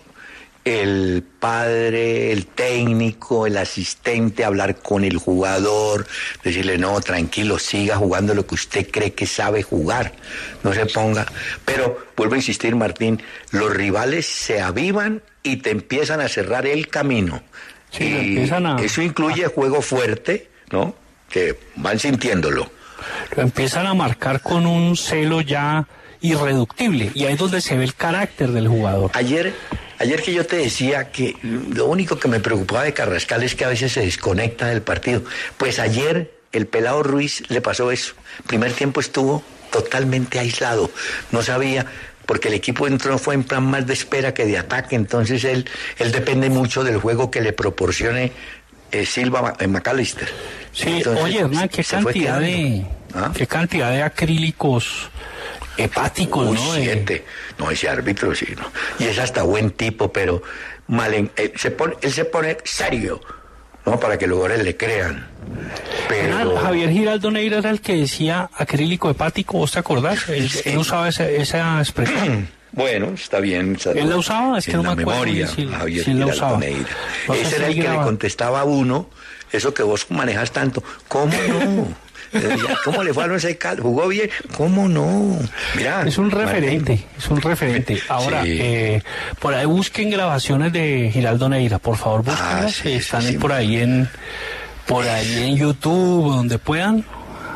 el 0.64 1.24
padre, 1.40 2.34
el 2.34 2.46
técnico, 2.46 3.48
el 3.48 3.56
asistente, 3.58 4.44
hablar 4.44 4.76
con 4.76 5.06
el 5.06 5.18
jugador, 5.18 6.06
decirle, 6.44 6.78
no, 6.78 7.00
tranquilo, 7.00 7.58
siga 7.58 7.96
jugando 7.96 8.34
lo 8.34 8.46
que 8.46 8.56
usted 8.56 8.90
cree 8.92 9.14
que 9.14 9.26
sabe 9.26 9.64
jugar, 9.64 10.12
no 10.64 10.74
se 10.74 10.86
ponga. 10.88 11.26
Pero, 11.64 12.06
vuelvo 12.18 12.34
a 12.34 12.38
insistir, 12.38 12.76
Martín, 12.76 13.22
los 13.52 13.74
rivales 13.74 14.26
se 14.26 14.62
avivan 14.62 15.22
y 15.42 15.58
te 15.58 15.70
empiezan 15.72 16.20
a 16.20 16.28
cerrar 16.28 16.66
el 16.66 16.90
camino. 16.90 17.42
Sí, 17.92 18.04
y 18.04 18.16
empiezan 18.18 18.66
a- 18.66 18.82
eso 18.82 19.02
incluye 19.02 19.48
juego 19.48 19.82
fuerte, 19.82 20.50
¿no? 20.72 20.96
Que 21.30 21.58
van 21.78 21.98
sintiéndolo. 21.98 22.70
lo 23.38 23.44
empiezan 23.44 23.86
a 23.88 23.94
marcar 23.94 24.42
con 24.42 24.66
un 24.66 24.98
celo 24.98 25.40
ya 25.40 25.88
irreductible 26.22 27.12
y 27.14 27.26
ahí 27.26 27.34
es 27.34 27.40
donde 27.40 27.62
se 27.62 27.78
ve 27.78 27.84
el 27.84 27.96
carácter 27.96 28.52
del 28.52 28.68
jugador. 28.68 29.12
Ayer, 29.14 29.54
ayer 30.00 30.22
que 30.22 30.34
yo 30.34 30.46
te 30.46 30.58
decía 30.58 31.12
que 31.12 31.36
lo 31.44 31.86
único 31.86 32.18
que 32.18 32.28
me 32.28 32.40
preocupaba 32.40 32.84
de 32.84 32.94
Carrascal 32.94 33.44
es 33.44 33.56
que 33.56 33.66
a 33.66 33.70
veces 33.70 33.92
se 33.92 34.02
desconecta 34.02 34.68
del 34.68 34.82
partido. 34.82 35.24
Pues 35.58 35.80
ayer 35.80 36.34
el 36.52 36.68
pelado 36.68 37.04
Ruiz 37.04 37.44
le 37.50 37.62
pasó 37.62 37.92
eso. 37.92 38.14
Primer 38.48 38.74
tiempo 38.74 39.00
estuvo 39.00 39.44
totalmente 39.72 40.40
aislado, 40.40 40.90
no 41.32 41.42
sabía 41.42 41.86
porque 42.26 42.50
el 42.50 42.56
equipo 42.56 42.88
entró 42.88 43.18
fue 43.18 43.36
en 43.36 43.44
plan 43.44 43.64
más 43.64 43.88
de 43.88 43.94
espera 43.94 44.34
que 44.34 44.46
de 44.46 44.58
ataque, 44.58 44.96
entonces 44.96 45.46
él 45.46 45.66
él 45.98 46.12
depende 46.12 46.50
mucho 46.50 46.84
del 46.84 46.98
juego 46.98 47.32
que 47.32 47.42
le 47.42 47.54
proporcione 47.54 48.34
eh, 48.92 49.06
Silva 49.06 49.54
eh, 49.60 49.68
McAllister. 49.68 50.28
Sí, 50.72 50.98
Entonces, 50.98 51.24
oye, 51.24 51.70
qué 51.70 51.84
cantidad 51.84 52.40
de. 52.40 52.86
¿Ah? 53.14 53.32
qué 53.36 53.48
cantidad 53.48 53.92
de 53.92 54.04
acrílicos 54.04 55.10
hepáticos, 55.78 56.48
Uy, 56.50 56.56
¿no? 56.56 56.74
De- 56.74 56.82
siete. 56.84 57.26
No, 57.58 57.72
ese 57.72 57.90
árbitro 57.90 58.34
sí, 58.36 58.48
¿no? 58.58 58.72
Y 59.00 59.10
es 59.10 59.18
hasta 59.20 59.44
buen 59.44 59.72
tipo, 59.72 60.12
pero 60.12 60.42
mal 60.88 61.14
en- 61.14 61.32
eh, 61.38 61.54
se 61.56 61.72
pone, 61.72 61.96
él 62.02 62.12
se 62.12 62.26
pone 62.26 62.58
serio, 62.64 63.22
¿no? 63.86 64.00
Para 64.00 64.18
que 64.18 64.28
los 64.28 64.38
jugadores 64.38 64.64
le 64.66 64.76
crean. 64.78 65.28
Pero 66.10 66.58
Javier 66.58 66.90
Giraldo 66.92 67.32
Neira 67.32 67.58
era 67.60 67.70
el 67.70 67.82
que 67.82 67.96
decía 67.96 68.50
acrílico 68.56 69.10
hepático, 69.10 69.58
¿vos 69.58 69.72
te 69.72 69.80
acordás? 69.80 70.28
Él, 70.30 70.50
él 70.66 70.78
usaba 70.78 71.10
esa, 71.10 71.28
esa 71.30 71.80
expresión. 71.80 72.50
bueno, 72.72 73.12
está 73.16 73.40
bien. 73.40 73.76
está 73.76 73.92
¿Él 73.92 74.10
la 74.10 74.18
usaba? 74.18 74.58
Es 74.58 74.66
que 74.66 74.72
en 74.72 74.78
no 74.78 74.84
la 74.90 74.96
me 74.96 75.02
acuerdo 75.04 75.22
memoria, 75.24 75.48
si- 75.48 75.68
Javier 75.68 76.04
si 76.04 76.12
él 76.12 76.18
Giraldo 76.18 76.36
usaba. 76.36 76.58
Neira. 76.58 76.88
Ese 77.34 77.56
era 77.58 77.68
el 77.68 77.76
que 77.76 77.90
le 77.90 77.96
contestaba 77.98 78.62
a 78.62 78.64
uno, 78.66 79.10
eso 79.52 79.74
que 79.74 79.84
vos 79.84 80.06
manejas 80.10 80.52
tanto. 80.52 80.84
¿Cómo 81.08 81.34
no? 81.48 81.88
¿Cómo 82.84 83.04
le 83.04 83.14
fue 83.14 83.24
a 83.24 83.28
Once 83.28 83.58
Caldas? 83.58 83.84
¿Jugó 83.84 84.08
bien? 84.08 84.30
¿Cómo 84.56 84.88
no? 84.88 85.38
Mira, 85.76 86.04
Es 86.06 86.18
un 86.18 86.28
Martín. 86.28 86.46
referente, 86.48 87.06
es 87.18 87.28
un 87.30 87.42
referente. 87.42 88.02
Ahora, 88.10 88.44
Sí. 88.44 88.58
eh, 88.62 89.02
por 89.40 89.54
ahí 89.54 89.66
busquen 89.66 90.10
grabaciones 90.10 90.72
de 90.74 91.10
Giraldo 91.14 91.50
Neira, 91.50 91.80
por 91.80 91.98
favor, 91.98 92.24
búsquenlas. 92.24 92.66
Ah, 92.66 92.70
sí, 92.70 92.94
Están 92.94 93.22
sí. 93.24 93.38
por 93.38 93.52
ahí 93.52 93.78
en 93.78 94.10
por 94.86 95.06
ahí 95.08 95.44
en 95.50 95.58
YouTube, 95.58 96.30
donde 96.36 96.58
puedan. 96.60 97.04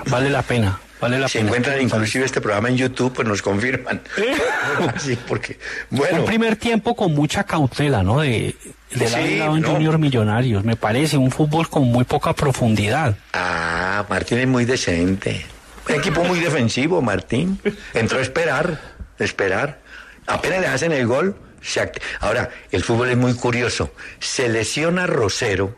Vale 0.08 0.30
la 0.30 0.42
pena, 0.42 0.80
vale 1.00 1.20
la 1.20 1.28
Si 1.28 1.38
pena. 1.38 1.48
encuentran 1.50 1.82
inclusive 1.82 2.26
este 2.26 2.42
programa 2.42 2.70
en 2.70 2.76
YouTube, 2.78 3.14
pues 3.14 3.28
nos 3.28 3.42
confirman. 3.42 4.02
sí, 4.98 5.18
porque, 5.28 5.58
bueno. 5.90 6.20
Un 6.22 6.26
primer 6.26 6.56
tiempo 6.56 6.96
con 6.96 7.14
mucha 7.14 7.44
cautela, 7.44 8.04
¿no? 8.04 8.20
De, 8.22 8.56
Sí, 8.94 9.38
lado 9.38 9.56
en 9.56 9.62
no. 9.62 9.72
Junior 9.72 9.98
Millonarios, 9.98 10.64
me 10.64 10.76
parece, 10.76 11.18
un 11.18 11.32
fútbol 11.32 11.70
con 11.70 11.84
muy 11.84 12.04
poca 12.04 12.34
profundidad. 12.34 13.16
Ah, 13.34 14.06
Martín 14.10 14.40
es 14.40 14.48
muy 14.48 14.66
decente. 14.66 15.46
Un 15.88 15.96
equipo 15.96 16.24
muy 16.24 16.40
defensivo, 16.40 17.02
Martín. 17.02 17.60
Entró 17.94 18.20
a 18.20 18.22
esperar, 18.22 18.80
esperar. 19.18 19.80
Apenas 20.28 20.62
le 20.62 20.68
hacen 20.68 20.92
el 20.92 21.08
gol. 21.08 21.36
se 21.62 21.92
Ahora, 22.20 22.50
el 22.72 22.84
fútbol 22.84 23.10
es 23.10 23.18
muy 23.18 23.34
curioso. 23.34 23.94
Se 24.20 24.50
lesiona 24.50 25.08
Rosero, 25.08 25.76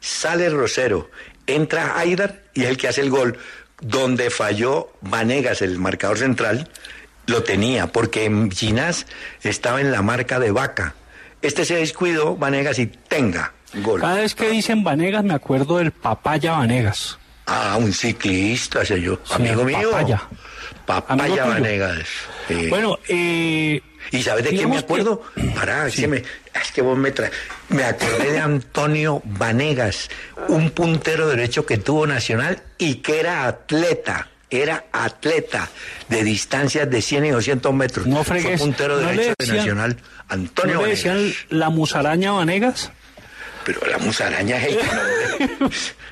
sale 0.00 0.48
Rosero, 0.48 1.10
entra 1.46 1.98
Aidar 1.98 2.42
y 2.54 2.62
es 2.62 2.68
el 2.68 2.76
que 2.76 2.88
hace 2.88 3.00
el 3.00 3.10
gol. 3.10 3.38
Donde 3.80 4.30
falló 4.30 4.92
Vanegas, 5.00 5.60
el 5.60 5.78
marcador 5.80 6.18
central, 6.18 6.68
lo 7.26 7.42
tenía, 7.42 7.88
porque 7.88 8.24
en 8.24 8.50
Ginás 8.50 9.06
estaba 9.42 9.80
en 9.80 9.90
la 9.90 10.02
marca 10.02 10.38
de 10.38 10.52
vaca. 10.52 10.94
Este 11.42 11.64
se 11.64 11.76
descuidó, 11.76 12.36
Vanegas, 12.36 12.78
y 12.78 12.86
tenga, 12.86 13.52
gol. 13.82 14.00
Cada 14.00 14.16
vez 14.16 14.34
que 14.34 14.48
dicen 14.50 14.84
Vanegas, 14.84 15.24
me 15.24 15.34
acuerdo 15.34 15.78
del 15.78 15.90
papaya 15.90 16.52
Vanegas. 16.52 17.18
Ah, 17.46 17.76
un 17.80 17.92
ciclista, 17.92 18.84
sé 18.84 19.00
yo. 19.00 19.18
Sí, 19.24 19.34
Amigo 19.34 19.64
mío. 19.64 19.90
Papaya. 19.90 20.22
Papaya. 20.86 21.44
Vanegas. 21.46 22.06
sí. 22.48 22.68
Bueno, 22.68 22.98
eh, 23.08 23.80
¿Y 24.10 24.22
sabes 24.22 24.44
de 24.44 24.50
quién 24.50 24.68
me 24.70 24.76
digamos 24.76 24.78
que- 24.78 24.84
acuerdo? 24.84 25.22
Pará, 25.54 25.86
es 25.86 25.96
que 25.96 26.08
me, 26.08 26.18
es 26.18 26.72
que 26.72 26.82
vos 26.82 26.96
me 26.98 27.10
traes. 27.12 27.32
Me 27.68 27.84
acordé 27.84 28.32
de 28.32 28.38
Antonio 28.40 29.20
Vanegas, 29.24 30.10
un 30.48 30.70
puntero 30.70 31.28
derecho 31.28 31.66
que 31.66 31.78
tuvo 31.78 32.06
Nacional 32.06 32.62
y 32.78 32.96
que 32.96 33.20
era 33.20 33.46
atleta. 33.46 34.28
Era 34.50 34.84
atleta 34.92 35.70
de 36.10 36.22
distancias 36.24 36.90
de 36.90 37.00
100 37.00 37.24
y 37.24 37.30
200 37.30 37.72
metros. 37.72 38.06
No 38.06 38.22
Fue 38.22 38.38
fregues. 38.40 38.60
puntero 38.60 39.00
¿No 39.00 39.08
derecho 39.08 39.32
de 39.38 39.46
Nacional. 39.46 39.96
Antonio 40.32 40.74
¿no 40.74 40.80
le 40.82 40.94
Vanegas. 40.94 41.04
decían 41.04 41.34
la 41.50 41.70
musaraña 41.70 42.32
Vanegas? 42.32 42.90
Pero 43.64 43.80
la 43.88 43.98
musaraña 43.98 44.56
es 44.56 44.64
el 44.68 44.76
nombre. 44.76 45.70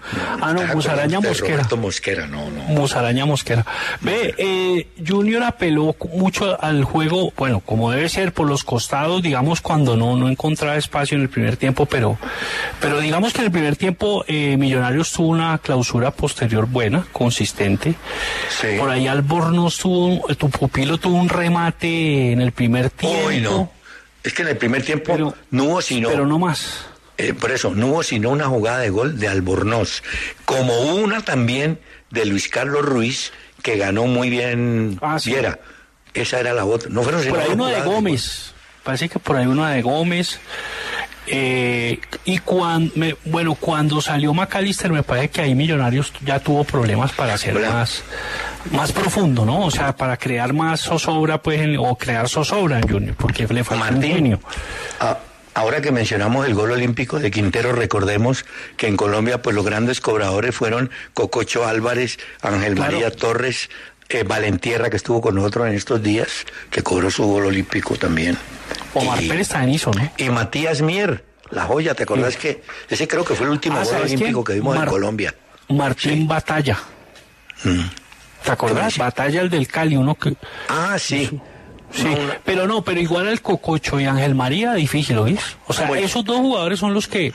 Ah, 0.41 0.53
no, 0.53 0.67
musaraña 0.75 1.21
mosquera. 1.21 1.57
Roberto 1.57 1.77
Mosquera, 1.77 2.27
no, 2.27 2.51
no. 2.51 2.63
Musaraña 2.65 3.27
Mosquera. 3.27 3.65
Ve, 4.01 4.35
eh, 4.39 4.89
Junior 5.07 5.45
apeló 5.45 5.95
mucho 6.15 6.61
al 6.61 6.83
juego, 6.85 7.33
bueno, 7.37 7.61
como 7.61 7.93
debe 7.93 8.09
ser 8.09 8.33
por 8.33 8.49
los 8.49 8.65
costados, 8.65 9.23
digamos, 9.23 9.61
cuando 9.61 9.97
no, 9.97 10.17
no 10.17 10.29
encontraba 10.29 10.77
espacio 10.77 11.17
en 11.17 11.23
el 11.23 11.29
primer 11.29 11.57
tiempo, 11.57 11.87
pero, 11.87 12.19
pero 12.81 12.99
digamos 12.99 13.33
que 13.33 13.41
en 13.41 13.47
el 13.47 13.53
primer 13.53 13.77
tiempo 13.77 14.25
eh, 14.27 14.57
Millonarios 14.57 15.13
tuvo 15.13 15.29
una 15.29 15.59
clausura 15.59 16.11
posterior 16.11 16.67
buena, 16.67 17.07
consistente. 17.13 17.95
Sí. 18.61 18.69
Por 18.79 18.91
ahí 18.91 19.07
Albornoz 19.07 19.79
tuvo, 19.79 20.27
tu 20.35 20.51
pupilo 20.51 20.99
tuvo 20.99 21.19
un 21.19 21.29
remate 21.29 22.33
en 22.33 22.41
el 22.41 22.51
primer 22.51 22.91
tiempo. 22.91 23.29
Uy, 23.29 23.41
no. 23.41 23.71
Es 24.23 24.35
que 24.35 24.43
en 24.43 24.49
el 24.49 24.57
primer 24.57 24.83
tiempo 24.85 25.13
Pero- 25.13 25.35
no 25.51 25.65
hubo 25.65 25.83
sino. 25.83 26.09
Pero 26.09 26.27
no 26.27 26.39
más. 26.39 26.87
Eh, 27.19 27.35
por 27.35 27.51
eso, 27.51 27.75
no 27.75 27.89
hubo 27.89 28.03
sino 28.03 28.31
una 28.31 28.47
jugada 28.47 28.79
de 28.79 28.89
gol 28.91 29.19
de 29.19 29.29
Albornoz, 29.29 30.03
como 30.47 30.95
una 30.95 31.21
también 31.23 31.79
de 32.11 32.25
Luis 32.25 32.49
Carlos 32.49 32.83
Ruiz, 32.85 33.33
que 33.63 33.77
ganó 33.77 34.05
muy 34.07 34.31
bien 34.31 34.99
Ah, 35.03 35.19
sí. 35.19 35.31
Viera. 35.31 35.59
Esa 36.15 36.41
era 36.41 36.55
la 36.55 36.65
otra. 36.65 36.89
No 36.91 37.03
fueron 37.03 37.21
sino 37.23 37.35
Por 37.35 37.43
ahí 37.45 37.51
uno 37.53 37.67
de 37.67 37.81
Gómez. 37.83 38.53
Parece 38.83 39.09
que 39.11 39.19
por 39.19 39.37
ahí 39.37 39.47
uno 39.47 39.67
de 39.67 39.83
Gómez. 39.83 40.41
Eh, 41.33 42.01
y 42.25 42.39
cuando, 42.39 42.93
bueno, 43.25 43.55
cuando 43.55 44.01
salió 44.01 44.35
McAllister, 44.35 44.91
me 44.91 45.05
parece 45.05 45.29
que 45.31 45.41
ahí 45.43 45.55
Millonarios 45.55 46.13
ya 46.25 46.41
tuvo 46.41 46.65
problemas 46.65 47.13
para 47.13 47.35
hacer 47.35 47.55
más, 47.55 48.03
más 48.73 48.91
profundo, 48.91 49.45
¿no? 49.47 49.61
O 49.65 49.71
sea, 49.71 49.95
para 49.95 50.17
crear 50.17 50.53
más 50.53 50.81
zozobra, 50.81 51.41
pues, 51.41 51.61
en- 51.61 51.77
o 51.79 51.95
crear 51.97 52.29
zozobra 52.29 52.79
en 52.81 52.89
Junior, 52.89 53.15
porque 53.17 53.47
le 53.47 53.63
falta 53.63 53.85
Martín. 53.93 54.13
genio. 54.15 54.41
Ah, 54.99 55.19
ahora 55.55 55.81
que 55.81 55.93
mencionamos 55.93 56.47
el 56.47 56.55
gol 56.55 56.73
olímpico 56.73 57.21
de 57.21 57.31
Quintero, 57.31 57.73
recordemos 57.73 58.45
que 58.77 58.89
en 58.89 58.97
Colombia 58.97 59.41
pues 59.41 59.55
los 59.55 59.65
grandes 59.65 60.01
cobradores 60.01 60.55
fueron 60.57 60.91
Cococho 61.15 61.65
Álvarez, 61.65 62.19
Ángel 62.43 62.75
Claro. 62.75 62.93
María 62.93 63.11
Torres, 63.13 63.71
eh, 64.11 64.25
Valentierra 64.25 64.91
que 64.91 64.97
estuvo 64.97 65.21
con 65.21 65.35
nosotros 65.35 65.69
en 65.69 65.75
estos 65.75 66.03
días, 66.03 66.29
que 66.71 66.83
cobró 66.83 67.11
su 67.11 67.25
gol 67.25 67.47
olímpico 67.47 67.97
también. 67.97 68.37
Omar 68.95 69.23
Y- 69.23 69.29
Pérez 69.29 69.49
también 69.49 69.75
hizo, 69.75 69.91
¿no? 69.93 70.11
Y 70.17 70.29
Matías 70.31 70.83
Mier, 70.83 71.25
la 71.51 71.65
joya, 71.65 71.95
¿te 71.95 72.03
acordás 72.03 72.37
que 72.37 72.63
ese 72.89 73.07
creo 73.09 73.25
que 73.25 73.35
fue 73.35 73.47
el 73.47 73.53
último 73.53 73.77
Ah, 73.77 73.85
gol 73.85 73.87
¿sabes 73.93 74.13
olímpico 74.13 74.45
quién? 74.45 74.57
que 74.57 74.61
vimos 74.61 74.75
Mar- 74.77 74.85
en 74.89 74.91
Colombia? 74.93 75.35
Martín 75.69 76.27
Batalla. 76.29 76.79
Mm. 77.65 77.81
¿Te 78.45 78.51
acordás? 78.53 78.95
Sí. 78.95 79.01
Batalla 79.01 79.41
el 79.43 79.51
del 79.51 79.69
Cali, 79.69 79.97
uno 79.97 80.15
que... 80.15 80.35
Ah, 80.69 80.97
sí. 80.99 81.41
Sí, 81.93 82.07
pero 82.45 82.67
no, 82.69 82.83
pero 82.85 83.01
igual 83.01 83.27
el 83.29 83.43
Cococho 83.43 83.99
y 84.01 84.05
Ángel 84.07 84.35
María, 84.37 84.75
difícil, 84.75 85.19
¿oís? 85.19 85.41
O 85.67 85.73
sea, 85.73 85.89
Bueno. 85.89 86.07
esos 86.07 86.25
dos 86.25 86.39
jugadores 86.39 86.79
son 86.79 86.95
los 86.95 87.09
que, 87.09 87.33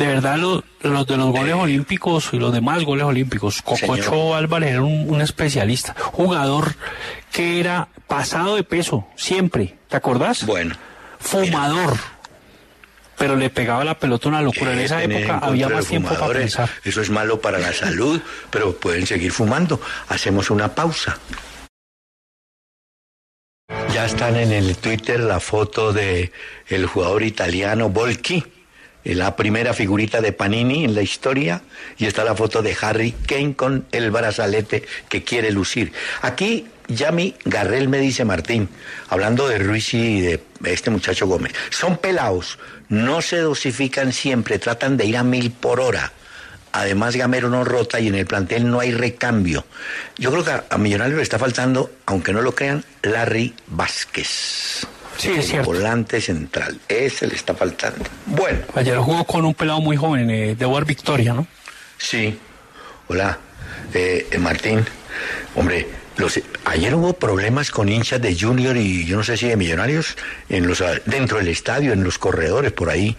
de 0.00 0.06
verdad, 0.06 0.38
los, 0.38 0.64
los 0.80 1.06
de 1.06 1.18
los 1.18 1.30
goles 1.30 1.54
olímpicos 1.54 2.30
y 2.32 2.38
los 2.38 2.54
demás 2.54 2.84
goles 2.84 3.04
olímpicos. 3.04 3.60
Cococho 3.60 4.02
Señor. 4.02 4.36
Álvarez 4.38 4.70
era 4.70 4.82
un, 4.82 5.04
un 5.10 5.20
especialista, 5.20 5.94
jugador 6.00 6.74
que 7.30 7.60
era 7.60 7.88
pasado 8.06 8.56
de 8.56 8.64
peso, 8.64 9.06
siempre, 9.14 9.76
¿te 9.88 9.98
acordás? 9.98 10.46
Bueno. 10.46 10.74
Fumador. 11.18 11.98
Pero 13.18 13.36
le 13.36 13.50
pegaba 13.50 13.84
la 13.84 13.98
pelota 13.98 14.30
una 14.30 14.40
locura. 14.40 14.72
en 14.72 14.78
Eh, 14.78 14.84
esa 14.84 15.02
época 15.02 15.36
en 15.36 15.44
había 15.44 15.68
más 15.68 15.84
tiempo 15.84 16.08
para 16.08 16.20
fumadores, 16.20 16.42
pensar. 16.44 16.70
Eso 16.82 17.02
es 17.02 17.10
malo 17.10 17.38
para 17.42 17.58
la 17.58 17.74
salud, 17.74 18.22
pero 18.48 18.74
pueden 18.74 19.06
seguir 19.06 19.32
fumando. 19.32 19.82
Hacemos 20.08 20.48
una 20.48 20.74
pausa. 20.74 21.18
Ya 23.92 24.06
están 24.06 24.36
en 24.36 24.50
el 24.50 24.78
Twitter 24.78 25.20
la 25.20 25.40
foto 25.40 25.92
de 25.92 26.32
el 26.68 26.86
jugador 26.86 27.22
italiano 27.22 27.90
Volki, 27.90 28.42
la 29.04 29.36
primera 29.36 29.72
figurita 29.74 30.20
de 30.20 30.32
Panini 30.32 30.84
en 30.84 30.94
la 30.94 31.02
historia, 31.02 31.62
y 31.96 32.06
está 32.06 32.24
la 32.24 32.34
foto 32.34 32.62
de 32.62 32.76
Harry 32.80 33.12
Kane 33.12 33.54
con 33.54 33.86
el 33.92 34.10
brazalete 34.10 34.84
que 35.08 35.24
quiere 35.24 35.50
lucir. 35.50 35.92
Aquí 36.22 36.66
Yami 36.88 37.34
Garrel 37.44 37.88
me 37.88 37.98
dice 37.98 38.24
Martín, 38.24 38.68
hablando 39.08 39.48
de 39.48 39.58
Ruiz 39.58 39.94
y 39.94 40.20
de 40.20 40.40
este 40.64 40.90
muchacho 40.90 41.26
Gómez, 41.26 41.52
son 41.70 41.96
pelados, 41.96 42.58
no 42.88 43.22
se 43.22 43.38
dosifican 43.38 44.12
siempre, 44.12 44.58
tratan 44.58 44.96
de 44.96 45.06
ir 45.06 45.16
a 45.16 45.22
mil 45.22 45.50
por 45.50 45.80
hora. 45.80 46.12
Además, 46.72 47.16
Gamero 47.16 47.48
no 47.48 47.64
rota 47.64 47.98
y 47.98 48.08
en 48.08 48.14
el 48.14 48.26
plantel 48.26 48.70
no 48.70 48.78
hay 48.78 48.92
recambio. 48.92 49.64
Yo 50.18 50.30
creo 50.30 50.44
que 50.44 50.52
a, 50.52 50.64
a 50.70 50.78
Millonarios 50.78 51.16
le 51.16 51.22
está 51.22 51.38
faltando, 51.38 51.90
aunque 52.06 52.32
no 52.32 52.42
lo 52.42 52.54
crean, 52.54 52.84
Larry 53.02 53.54
Vázquez. 53.66 54.86
Sí, 55.20 55.32
es 55.36 55.48
cierto. 55.48 55.70
Volante 55.72 56.20
central. 56.20 56.78
Ese 56.88 57.26
le 57.26 57.34
está 57.34 57.54
faltando. 57.54 58.04
Bueno, 58.26 58.58
Ayer 58.74 58.96
jugó 58.98 59.24
con 59.24 59.44
un 59.44 59.54
pelado 59.54 59.80
muy 59.80 59.96
joven, 59.96 60.30
eh, 60.30 60.54
de 60.54 60.66
War 60.66 60.84
Victoria, 60.84 61.32
¿no? 61.34 61.46
sí. 61.98 62.38
Hola. 63.08 63.38
eh, 63.92 64.28
Martín, 64.38 64.84
hombre, 65.56 65.86
los, 66.16 66.40
ayer 66.64 66.94
hubo 66.94 67.12
problemas 67.12 67.70
con 67.72 67.88
hinchas 67.88 68.20
de 68.22 68.38
Junior 68.38 68.76
y 68.76 69.04
yo 69.04 69.16
no 69.16 69.24
sé 69.24 69.36
si 69.36 69.48
de 69.48 69.56
Millonarios 69.56 70.16
en 70.48 70.66
los 70.68 70.82
dentro 71.06 71.38
del 71.38 71.48
estadio, 71.48 71.92
en 71.92 72.04
los 72.04 72.18
corredores 72.18 72.70
por 72.72 72.88
ahí. 72.88 73.16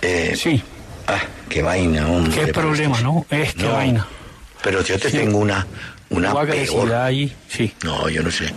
Eh, 0.00 0.34
sí. 0.36 0.62
Ah, 1.06 1.20
qué 1.50 1.60
vaina, 1.60 2.08
hombre. 2.08 2.46
Qué 2.46 2.52
problema, 2.52 3.00
¿no? 3.02 3.26
Es 3.30 3.52
qué 3.54 3.62
No, 3.64 3.72
vaina. 3.72 4.06
Pero 4.62 4.82
yo 4.82 4.98
te 4.98 5.10
tengo 5.10 5.38
una, 5.38 5.66
una 6.08 6.32
peor. 6.44 6.94
ahí, 6.94 7.34
sí. 7.48 7.74
No, 7.84 8.08
yo 8.08 8.22
no 8.22 8.30
sé. 8.30 8.52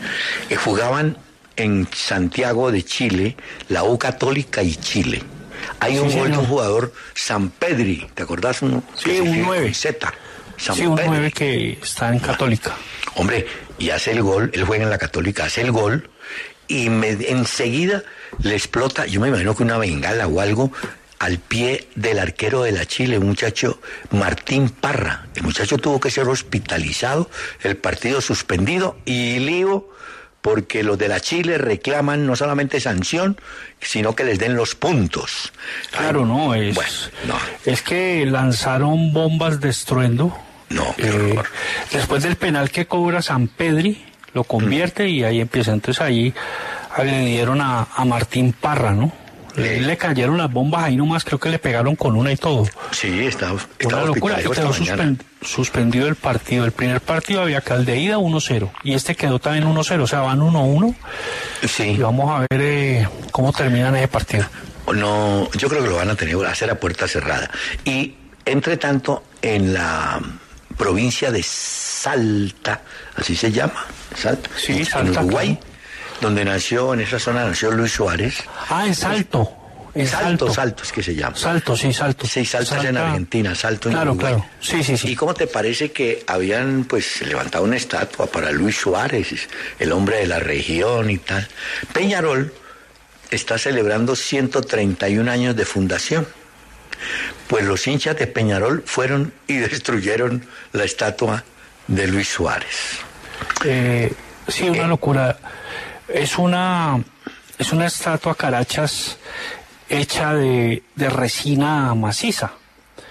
Eh, 0.50 0.56
jugaban 0.56 1.18
en 1.56 1.88
Santiago 1.94 2.72
de 2.72 2.84
Chile, 2.84 3.36
la 3.70 3.84
U 3.84 3.98
Católica 3.98 4.64
y 4.64 4.76
Chile. 4.76 5.22
Hay 5.80 5.94
Sí, 5.94 6.00
un 6.00 6.12
gol 6.18 6.32
de 6.32 6.38
un 6.38 6.46
jugador, 6.46 6.94
San 7.14 7.50
Pedri, 7.50 8.08
¿te 8.14 8.24
acordás? 8.24 8.62
Uno 8.62 8.84
Sí, 8.96 9.06
que 9.06 9.22
un 9.22 9.28
escribe 9.28 9.46
nueve. 9.46 9.66
con 9.66 9.74
Z. 9.76 10.14
San 10.58 10.76
Sí, 10.76 10.86
un 10.86 10.96
Pedri. 10.96 11.10
9 11.10 11.32
que 11.32 11.80
está 11.82 12.10
en 12.14 12.20
Católica. 12.20 12.76
Hombre, 13.16 13.46
y 13.80 13.90
hace 13.90 14.12
el 14.12 14.22
gol, 14.22 14.52
él 14.54 14.64
juega 14.66 14.84
en 14.84 14.90
la 14.90 14.98
Católica, 14.98 15.46
hace 15.46 15.62
el 15.62 15.72
gol 15.72 16.10
y 16.68 16.90
me- 16.90 17.10
enseguida 17.30 18.04
le 18.40 18.56
explota, 18.56 19.06
yo 19.06 19.20
me 19.22 19.28
imagino 19.30 19.56
que 19.56 19.64
una 19.64 19.78
bengala 19.78 20.28
o 20.28 20.40
algo, 20.42 20.72
al 21.20 21.38
pie 21.40 21.88
del 21.96 22.20
arquero 22.20 22.64
de 22.64 22.74
la 22.74 22.86
Chile, 22.86 23.18
un 23.18 23.28
muchacho 23.28 23.80
Martín 24.12 24.70
Parra. 24.70 25.28
El 25.36 25.44
muchacho 25.44 25.78
tuvo 25.78 26.00
que 26.00 26.12
ser 26.12 26.28
hospitalizado, 26.28 27.30
el 27.62 27.78
partido 27.78 28.20
suspendido 28.20 28.98
y 29.06 29.40
lío 29.40 29.88
porque 30.44 30.84
los 30.84 30.98
de 30.98 31.08
la 31.08 31.22
Chile 31.22 31.58
reclaman 31.58 32.28
no 32.28 32.36
solamente 32.36 32.80
sanción, 32.82 33.40
sino 33.82 34.14
que 34.14 34.26
les 34.26 34.38
den 34.38 34.56
los 34.56 34.76
puntos. 34.76 35.54
Claro, 35.90 36.26
no, 36.26 36.54
es, 36.54 36.76
Bueno, 36.76 36.92
no. 37.28 37.36
es 37.66 37.82
que 37.82 38.26
lanzaron 38.26 39.14
bombas 39.14 39.60
de 39.62 39.70
estruendo. 39.70 40.38
No, 40.70 40.94
Eh, 40.98 41.36
después 41.94 42.24
del 42.24 42.36
penal 42.36 42.70
que 42.72 42.86
cobra 42.88 43.22
San 43.22 43.48
Pedri, 43.48 44.06
lo 44.34 44.44
convierte 44.44 45.08
y 45.08 45.24
ahí 45.24 45.40
empieza. 45.40 45.72
Entonces 45.72 46.02
ahí 46.02 46.34
agredieron 46.94 47.62
a, 47.62 47.88
a 47.96 48.04
Martín 48.04 48.52
Parra, 48.54 48.92
¿no? 48.92 49.14
Le, 49.56 49.82
le 49.82 49.98
cayeron 49.98 50.38
las 50.38 50.52
bombas 50.52 50.84
ahí 50.86 50.96
nomás, 50.96 51.24
creo 51.24 51.40
que 51.40 51.50
le 51.50 51.60
pegaron 51.60 51.96
con 51.96 52.16
una 52.16 52.32
y 52.32 52.38
todo. 52.38 52.66
Sí, 52.92 53.26
está, 53.28 53.52
Una 53.54 53.62
está 53.80 54.06
locura. 54.06 54.40
Y 54.40 54.44
quedó 54.44 54.54
esta 54.54 54.70
mañana. 54.70 55.04
suspen- 55.04 55.20
suspendido 55.42 56.08
el 56.08 56.16
partido. 56.16 56.66
El 56.66 56.72
primer 56.72 57.02
partido 57.02 57.42
había 57.42 57.62
que 57.62 57.74
al 57.74 57.86
de 57.86 57.98
ida 58.00 58.18
1-0 58.18 58.72
y 58.84 58.94
este 58.94 59.16
quedó 59.16 59.40
también 59.40 59.66
1-0, 59.68 60.02
o 60.04 60.08
sea, 60.08 60.22
van 60.22 60.40
1-1 60.42 60.96
Sí. 61.68 61.84
y 61.84 61.98
vamos 61.98 62.32
a 62.32 62.40
ver 62.50 62.62
eh, 62.62 63.08
cómo 63.32 63.52
terminan 63.54 63.96
ese 63.96 64.08
partido. 64.08 64.46
No, 64.94 65.50
yo 65.58 65.70
creo 65.70 65.84
que 65.84 65.90
lo 65.90 65.96
van 65.98 66.10
a 66.10 66.16
tener 66.16 66.36
hacer 66.46 66.70
a 66.72 66.76
puerta 66.76 67.08
cerrada. 67.08 67.50
Y 67.86 68.16
entre 68.46 68.78
tanto, 68.78 69.24
en 69.42 69.74
la 69.74 70.20
provincia 70.78 71.32
de 71.32 71.44
Salta, 71.44 72.82
así 73.16 73.36
se 73.36 73.52
llama, 73.52 73.86
Salta, 74.16 74.50
Sí, 74.58 74.74
en 74.80 74.86
Salta, 74.86 75.22
Uruguay, 75.22 75.56
claro. 75.58 75.73
Donde 76.22 76.46
nació, 76.46 76.94
en 76.94 77.02
esa 77.02 77.20
zona 77.20 77.46
nació 77.46 77.72
Luis 77.72 77.92
Suárez. 77.92 78.44
Ah, 78.70 78.86
en 78.88 78.96
Salto. 78.96 79.52
En 79.96 80.08
Salto, 80.08 80.48
Salto. 80.48 80.54
Salto 80.54 80.84
es 80.84 80.92
que 80.92 81.04
se 81.04 81.14
llama. 81.14 81.36
Salto, 81.36 81.78
sí, 81.78 81.94
Salto. 81.94 82.26
Sí, 82.26 82.44
Salto 82.46 82.76
es 82.78 82.86
en. 82.86 82.98
Argentina, 82.98 83.54
Salto 83.54 83.90
en 83.90 83.94
Claro, 83.96 84.12
Uruguay. 84.14 84.34
claro. 84.34 84.50
Sí, 84.60 84.84
sí, 84.84 84.98
sí. 84.98 85.12
¿Y 85.12 85.16
cómo 85.16 85.36
te 85.36 85.46
parece 85.46 85.92
que 85.92 86.24
habían 86.26 86.86
pues 86.86 87.22
levantado 87.22 87.64
una 87.64 87.76
estatua 87.76 88.26
para 88.26 88.52
Luis 88.52 88.76
Suárez, 88.78 89.48
el 89.78 89.92
hombre 89.92 90.18
de 90.18 90.28
la 90.28 90.40
región 90.40 91.12
y 91.12 91.20
tal? 91.20 91.48
Peñarol 91.94 92.52
está 93.30 93.58
celebrando 93.60 94.16
131 94.16 95.30
años 95.30 95.56
de 95.56 95.66
fundación. 95.66 96.28
Pues 97.48 97.64
los 97.66 97.86
hinchas 97.86 98.18
de 98.18 98.26
Peñarol 98.26 98.82
fueron 98.88 99.32
y 99.48 99.58
destruyeron 99.58 100.44
la 100.72 100.86
estatua 100.86 101.44
de 101.88 102.08
Luis 102.08 102.30
Suárez. 102.30 102.98
Eh, 103.64 104.12
sí, 104.48 104.70
una 104.70 104.86
Eh. 104.86 104.88
locura. 104.88 105.38
Es 106.14 106.38
una, 106.38 107.02
es 107.58 107.72
una 107.74 107.88
estatua 107.88 108.36
carachas 108.36 109.18
hecha 109.90 110.34
de, 110.34 110.84
de 110.96 111.10
resina 111.10 111.94
maciza. 111.96 112.52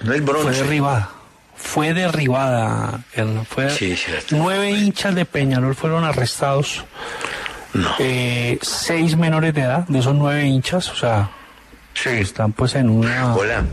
No 0.02 0.12
es 0.14 0.22
Fue 0.22 0.32
bronce. 0.32 0.62
derribada. 0.62 1.10
Fue 1.56 1.92
derribada. 1.94 3.00
Fue, 3.48 3.70
Sí, 3.70 3.96
cierto. 3.96 4.36
nueve 4.36 4.70
hinchas 4.70 5.14
de 5.14 5.24
Peñarol 5.24 5.74
fueron 5.74 6.04
arrestados. 6.04 6.84
No. 7.72 7.90
Eh, 7.98 8.58
seis 8.62 9.16
menores 9.16 9.54
de 9.54 9.62
edad, 9.62 9.86
de 9.88 9.98
esos 10.00 10.14
nueve 10.14 10.44
hinchas, 10.46 10.90
o 10.90 10.96
sea, 10.96 11.30
Sí. 11.94 12.08
están 12.10 12.52
pues 12.52 12.74
en 12.74 12.88
un 12.90 13.08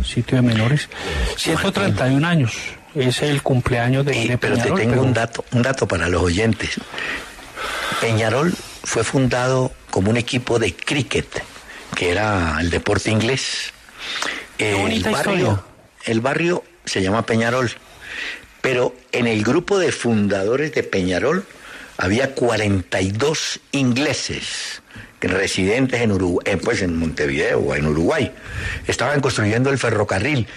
sitio 0.06 0.38
de 0.38 0.42
menores. 0.42 0.88
131 1.36 2.24
años 2.26 2.54
es 2.96 3.22
el 3.22 3.42
cumpleaños 3.42 4.06
de, 4.06 4.16
Y- 4.18 4.28
de 4.30 4.38
pero 4.38 4.56
te 4.56 4.62
Peñarol, 4.64 4.80
tengo 4.80 4.92
pero- 4.94 5.04
un 5.04 5.14
dato, 5.14 5.46
un 5.52 5.62
dato 5.62 5.88
para 5.88 6.08
los 6.10 6.22
oyentes. 6.24 6.80
Peñarol 8.02 8.54
fue 8.90 9.04
fundado 9.04 9.72
como 9.92 10.10
un 10.10 10.18
equipo 10.18 10.58
de 10.58 10.74
cricket, 10.74 11.44
que 11.96 12.10
era 12.10 12.58
el 12.60 12.72
deporte 12.72 13.12
inglés. 13.12 13.72
El 14.58 15.04
barrio, 15.04 15.12
historia. 15.12 15.64
el 16.06 16.22
barrio 16.22 16.64
se 16.86 17.04
llama 17.04 17.24
Peñarol, 17.24 17.70
pero 18.62 18.96
en 19.12 19.28
el 19.28 19.44
grupo 19.44 19.78
de 19.78 19.92
fundadores 19.92 20.74
de 20.74 20.82
Peñarol 20.82 21.46
había 21.98 22.34
42 22.34 23.60
ingleses 23.74 24.82
residentes 25.28 26.02
en 26.02 26.12
Uruguay, 26.12 26.56
pues 26.64 26.82
en 26.82 26.98
Montevideo 26.98 27.60
o 27.60 27.76
en 27.76 27.86
Uruguay. 27.86 28.32
Estaban 28.88 29.20
construyendo 29.20 29.70
el 29.70 29.78
ferrocarril. 29.78 30.48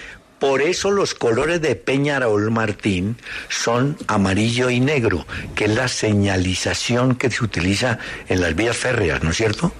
Por 0.43 0.61
eso 0.61 0.91
los 0.91 1.15
colores 1.15 1.61
de 1.63 1.77
Peñarol 1.77 2.51
Martín 2.51 3.17
son 3.49 3.97
amarillo 4.09 4.71
y 4.71 4.81
negro, 4.81 5.25
que 5.55 5.67
es 5.67 5.71
la 5.71 5.87
señalización 5.87 7.15
que 7.15 7.31
se 7.31 7.45
utiliza 7.45 8.01
en 8.29 8.41
las 8.41 8.53
vías 8.57 8.77
férreas, 8.77 9.23
¿no 9.23 9.31
es 9.31 9.37
cierto? 9.37 9.73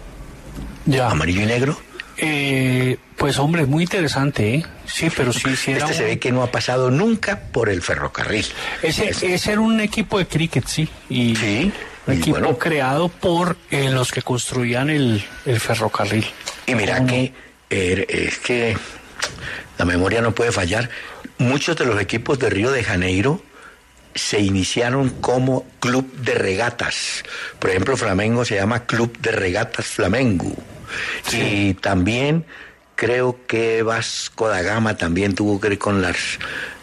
Ya. 0.87 1.11
Amarillo 1.11 1.43
y 1.43 1.47
negro. 1.47 1.77
Eh, 2.17 2.97
pues 3.17 3.41
hombre, 3.41 3.67
muy 3.67 3.83
interesante, 3.83 4.55
¿eh? 4.55 4.67
Sí, 4.87 5.09
pero 5.17 5.33
sí, 5.33 5.57
sí 5.57 5.73
era 5.73 5.87
Este 5.87 5.97
se 5.97 6.05
ve 6.05 6.21
que 6.21 6.31
no 6.31 6.45
ha 6.45 6.53
pasado 6.53 6.93
nunca 6.93 7.41
por 7.51 7.69
el 7.69 7.83
ferrocarril. 7.83 8.47
Ese, 8.83 9.09
ese 9.35 9.51
era 9.53 9.61
un 9.61 9.81
equipo 9.81 10.19
de 10.19 10.27
cricket, 10.29 10.65
sí. 10.69 10.89
Y 11.09 11.35
Sí, 11.35 11.73
Un 12.07 12.15
y 12.15 12.17
equipo 12.19 12.39
bueno. 12.39 12.57
creado 12.57 13.09
por 13.09 13.57
eh, 13.73 13.91
los 13.91 14.13
que 14.13 14.23
construían 14.23 14.91
el, 14.91 15.25
el 15.45 15.59
ferrocarril. 15.59 16.25
Y 16.69 16.77
mira 16.77 17.05
que 17.05 17.33
eh, 17.69 18.07
es 18.09 18.39
que 18.39 18.77
la 19.83 19.87
memoria 19.87 20.23
no 20.23 20.33
puede 20.33 20.53
fallar. 20.53 20.91
Muchos 21.39 21.77
de 21.77 21.85
los 21.85 22.01
equipos 22.01 22.39
de 22.39 22.49
Río 22.49 22.71
de 22.71 22.85
Janeiro 22.85 23.43
se 24.15 24.39
iniciaron 24.39 25.11
como 25.11 25.67
club 25.81 26.09
de 26.19 26.35
regatas. 26.35 27.25
Por 27.59 27.71
ejemplo, 27.71 27.97
Flamengo 27.97 28.45
se 28.45 28.55
llama 28.55 28.87
Club 28.87 29.19
de 29.19 29.33
Regatas 29.33 29.87
Flamengo. 29.87 30.55
Y 31.33 31.75
también 31.75 32.45
creo 32.95 33.41
que 33.49 33.83
Vasco 33.83 34.47
da 34.47 34.63
Gama 34.63 34.97
también 34.97 35.35
tuvo 35.35 35.61
que 35.61 35.71
ver 35.71 35.79
con 35.79 36.01
las 36.01 36.39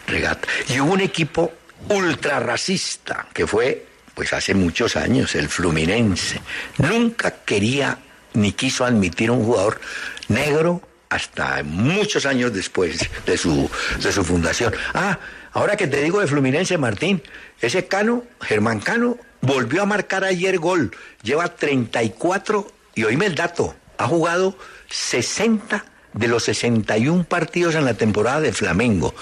regatas. 0.06 0.50
Y 0.68 0.78
hubo 0.80 0.92
un 0.92 1.00
equipo 1.00 1.54
ultra 1.88 2.38
racista 2.38 3.28
que 3.32 3.46
fue, 3.46 3.86
pues 4.14 4.34
hace 4.34 4.52
muchos 4.52 4.94
años, 4.96 5.34
el 5.36 5.48
Fluminense. 5.48 6.38
Nunca 6.76 7.30
quería 7.46 7.96
ni 8.34 8.52
quiso 8.52 8.84
admitir 8.84 9.30
un 9.30 9.42
jugador 9.42 9.80
negro 10.28 10.82
hasta 11.10 11.62
muchos 11.64 12.24
años 12.24 12.52
después 12.54 13.10
de 13.26 13.36
su, 13.36 13.68
de 14.02 14.12
su 14.12 14.24
fundación. 14.24 14.72
Ah, 14.94 15.18
ahora 15.52 15.76
que 15.76 15.86
te 15.86 16.02
digo 16.02 16.20
de 16.20 16.26
Fluminense, 16.26 16.78
Martín, 16.78 17.22
ese 17.60 17.86
Cano, 17.86 18.24
Germán 18.40 18.80
Cano, 18.80 19.18
volvió 19.42 19.82
a 19.82 19.86
marcar 19.86 20.24
ayer 20.24 20.58
gol. 20.58 20.92
Lleva 21.22 21.48
34 21.54 22.72
y 22.94 23.04
oíme 23.04 23.26
el 23.26 23.34
dato, 23.34 23.74
ha 23.98 24.06
jugado 24.06 24.56
60 24.88 25.84
de 26.14 26.28
los 26.28 26.44
61 26.44 27.24
partidos 27.24 27.74
en 27.74 27.84
la 27.84 27.94
temporada 27.94 28.40
de 28.40 28.52
Flamengo. 28.52 29.14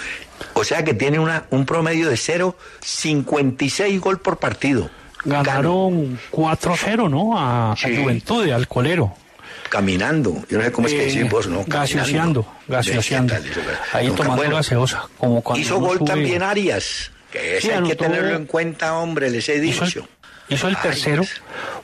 O 0.55 0.64
sea 0.64 0.84
que 0.84 0.95
tiene 0.95 1.18
una, 1.18 1.45
un 1.51 1.66
promedio 1.66 2.09
de 2.09 2.16
0,56 2.16 4.01
gol 4.01 4.18
por 4.20 4.39
partido. 4.39 4.91
Ganaron 5.24 6.18
4-0, 6.30 7.11
¿no? 7.11 7.36
A, 7.39 7.72
a 7.72 7.76
Sí. 7.76 7.97
Juventud, 7.97 8.49
al 8.51 8.68
colero. 8.68 9.14
Caminando. 9.69 10.43
Yo 10.49 10.59
no 10.59 10.64
sé 10.64 10.73
cómo 10.73 10.87
es 10.89 10.95
que 10.95 11.03
Eh, 11.09 11.14
decís 11.14 11.31
vos, 11.31 11.47
¿no? 11.47 11.64
gaseoseando, 11.66 12.47
gaseoseando. 12.66 13.35
Ahí 13.93 14.09
tomando 14.11 14.37
bueno, 14.37 14.57
gaseosa. 14.57 15.05
Como 15.19 15.41
cuando 15.43 15.61
Hizo 15.64 15.79
gol 15.81 15.99
sube- 15.99 16.07
también 16.07 16.43
Arias. 16.43 17.11
Que 17.31 17.61
Sí, 17.61 17.71
hay 17.71 17.83
que 17.83 17.95
tenerlo 17.97 18.35
en 18.37 18.47
cuenta, 18.47 18.95
hombre, 18.95 19.31
les 19.31 19.49
he 19.49 19.61
dicho. 19.61 20.09
hizo 20.49 20.69
el 20.69 20.77
tercero, 20.79 21.23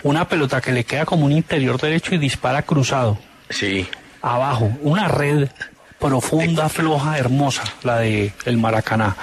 una 0.03 0.27
pelota 0.27 0.61
que 0.63 0.73
le 0.73 0.85
queda 0.85 1.05
como 1.05 1.27
un 1.27 1.33
interior 1.33 1.79
derecho 1.81 2.15
y 2.15 2.19
dispara 2.19 2.63
cruzado. 2.63 3.19
Sí. 3.51 3.87
abajo, 4.23 4.73
una 4.81 5.07
red 5.07 5.49
profunda, 5.99 6.71
floja, 6.71 7.19
hermosa, 7.19 7.63
la 7.83 7.99
de 7.99 8.33
el 8.47 8.57
Maracaná. 8.57 9.17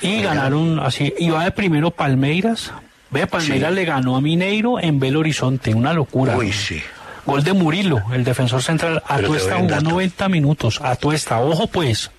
Y 0.00 0.22
ganaron 0.22 0.78
así, 0.78 1.12
va 1.32 1.42
de 1.44 1.50
primero 1.50 1.90
Palmeiras. 1.90 2.70
Ve, 3.10 3.26
Palmeiras 3.26 3.70
Sí. 3.70 3.74
le 3.76 3.84
ganó 3.84 4.16
a 4.16 4.20
Mineiro 4.20 4.78
en 4.80 4.98
Belo 5.00 5.18
Horizonte, 5.20 5.74
una 5.74 5.92
locura. 5.92 6.36
Uy, 6.36 6.52
sí. 6.52 6.80
Gol 7.24 7.44
de 7.44 7.52
Murilo, 7.52 8.02
el 8.12 8.24
defensor 8.24 8.62
central. 8.62 9.02
Atuesta 9.06 9.56
jugó 9.56 9.68
dato. 9.68 9.90
90 9.90 10.28
minutos. 10.28 10.80
Atuesta, 10.82 11.40
ojo 11.40 11.66
pues. 11.66 12.10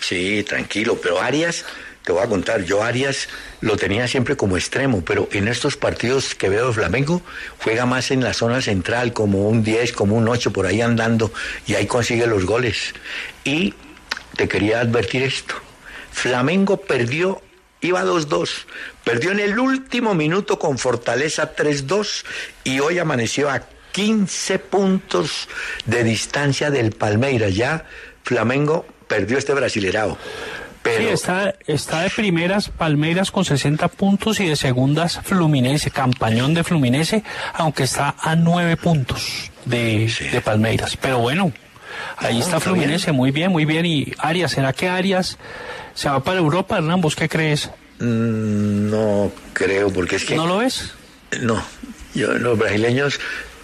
Sí, 0.00 0.44
tranquilo, 0.44 0.98
pero 1.00 1.20
Arias, 1.20 1.64
te 2.04 2.10
te 2.10 2.14
voy 2.14 2.24
a 2.24 2.28
contar, 2.28 2.64
yo 2.64 2.82
Arias 2.82 3.28
lo 3.60 3.76
tenía 3.76 4.08
siempre 4.08 4.36
como 4.36 4.56
extremo, 4.56 5.04
pero 5.04 5.28
en 5.30 5.46
estos 5.46 5.76
partidos 5.76 6.34
que 6.34 6.48
veo 6.48 6.66
de 6.66 6.72
Flamengo, 6.72 7.22
juega 7.62 7.86
más 7.86 8.10
en 8.10 8.24
la 8.24 8.34
zona 8.34 8.60
central, 8.60 9.12
como 9.12 9.48
un 9.48 9.62
10, 9.62 9.92
como 9.92 10.16
un 10.16 10.26
8, 10.26 10.52
por 10.52 10.66
ahí 10.66 10.80
andando, 10.80 11.32
y 11.68 11.74
ahí 11.74 11.86
consigue 11.86 12.26
los 12.26 12.46
goles. 12.46 12.94
Y 13.44 13.74
te 14.34 14.48
quería 14.48 14.80
advertir 14.80 15.22
esto, 15.22 15.54
Flamengo 16.10 16.78
perdió, 16.78 17.42
iba 17.80 18.02
2-2, 18.02 18.64
perdió 19.04 19.30
en 19.30 19.38
el 19.38 19.56
último 19.56 20.12
minuto 20.16 20.58
con 20.58 20.78
Fortaleza 20.78 21.54
3-2, 21.54 22.24
y 22.64 22.80
hoy 22.80 22.98
amaneció 22.98 23.50
a 23.50 23.62
15 23.92 24.58
puntos 24.58 25.48
de 25.86 26.04
distancia 26.04 26.70
del 26.70 26.92
Palmeiras, 26.92 27.54
ya 27.54 27.84
Flamengo 28.24 28.86
perdió 29.08 29.38
este 29.38 29.54
brasilerao. 29.54 30.16
Pero 30.82 31.02
Sí, 31.08 31.08
está, 31.08 31.54
está 31.66 32.00
de 32.00 32.10
primeras 32.10 32.70
Palmeiras 32.70 33.30
con 33.30 33.44
60 33.44 33.88
puntos 33.88 34.40
y 34.40 34.46
de 34.46 34.56
segundas 34.56 35.20
Fluminense, 35.24 35.90
campañón 35.90 36.54
de 36.54 36.64
Fluminense, 36.64 37.22
aunque 37.52 37.82
está 37.82 38.14
a 38.18 38.34
9 38.34 38.76
puntos 38.78 39.50
de, 39.66 40.10
de 40.32 40.40
Palmeiras. 40.40 40.96
Pero 40.96 41.18
bueno, 41.18 41.52
ahí 42.16 42.34
No, 42.38 42.40
está 42.40 42.56
está 42.56 42.60
Fluminense, 42.60 43.12
muy 43.12 43.30
bien, 43.30 43.50
muy 43.52 43.66
bien. 43.66 43.84
Y 43.84 44.12
Arias, 44.18 44.52
¿será 44.52 44.72
que 44.72 44.88
Arias 44.88 45.36
se 45.92 46.08
va 46.08 46.24
para 46.24 46.38
Europa, 46.38 46.78
Hernán? 46.78 47.02
¿Vos 47.02 47.14
qué 47.14 47.28
crees? 47.28 47.68
Mm, 47.98 48.88
No 48.90 49.30
creo, 49.52 49.92
porque 49.92 50.16
es 50.16 50.24
que... 50.24 50.34
¿No 50.34 50.46
lo 50.46 50.58
ves? 50.58 50.94
No, 51.42 51.62
yo, 52.14 52.32
los 52.38 52.56
brasileños... 52.58 53.20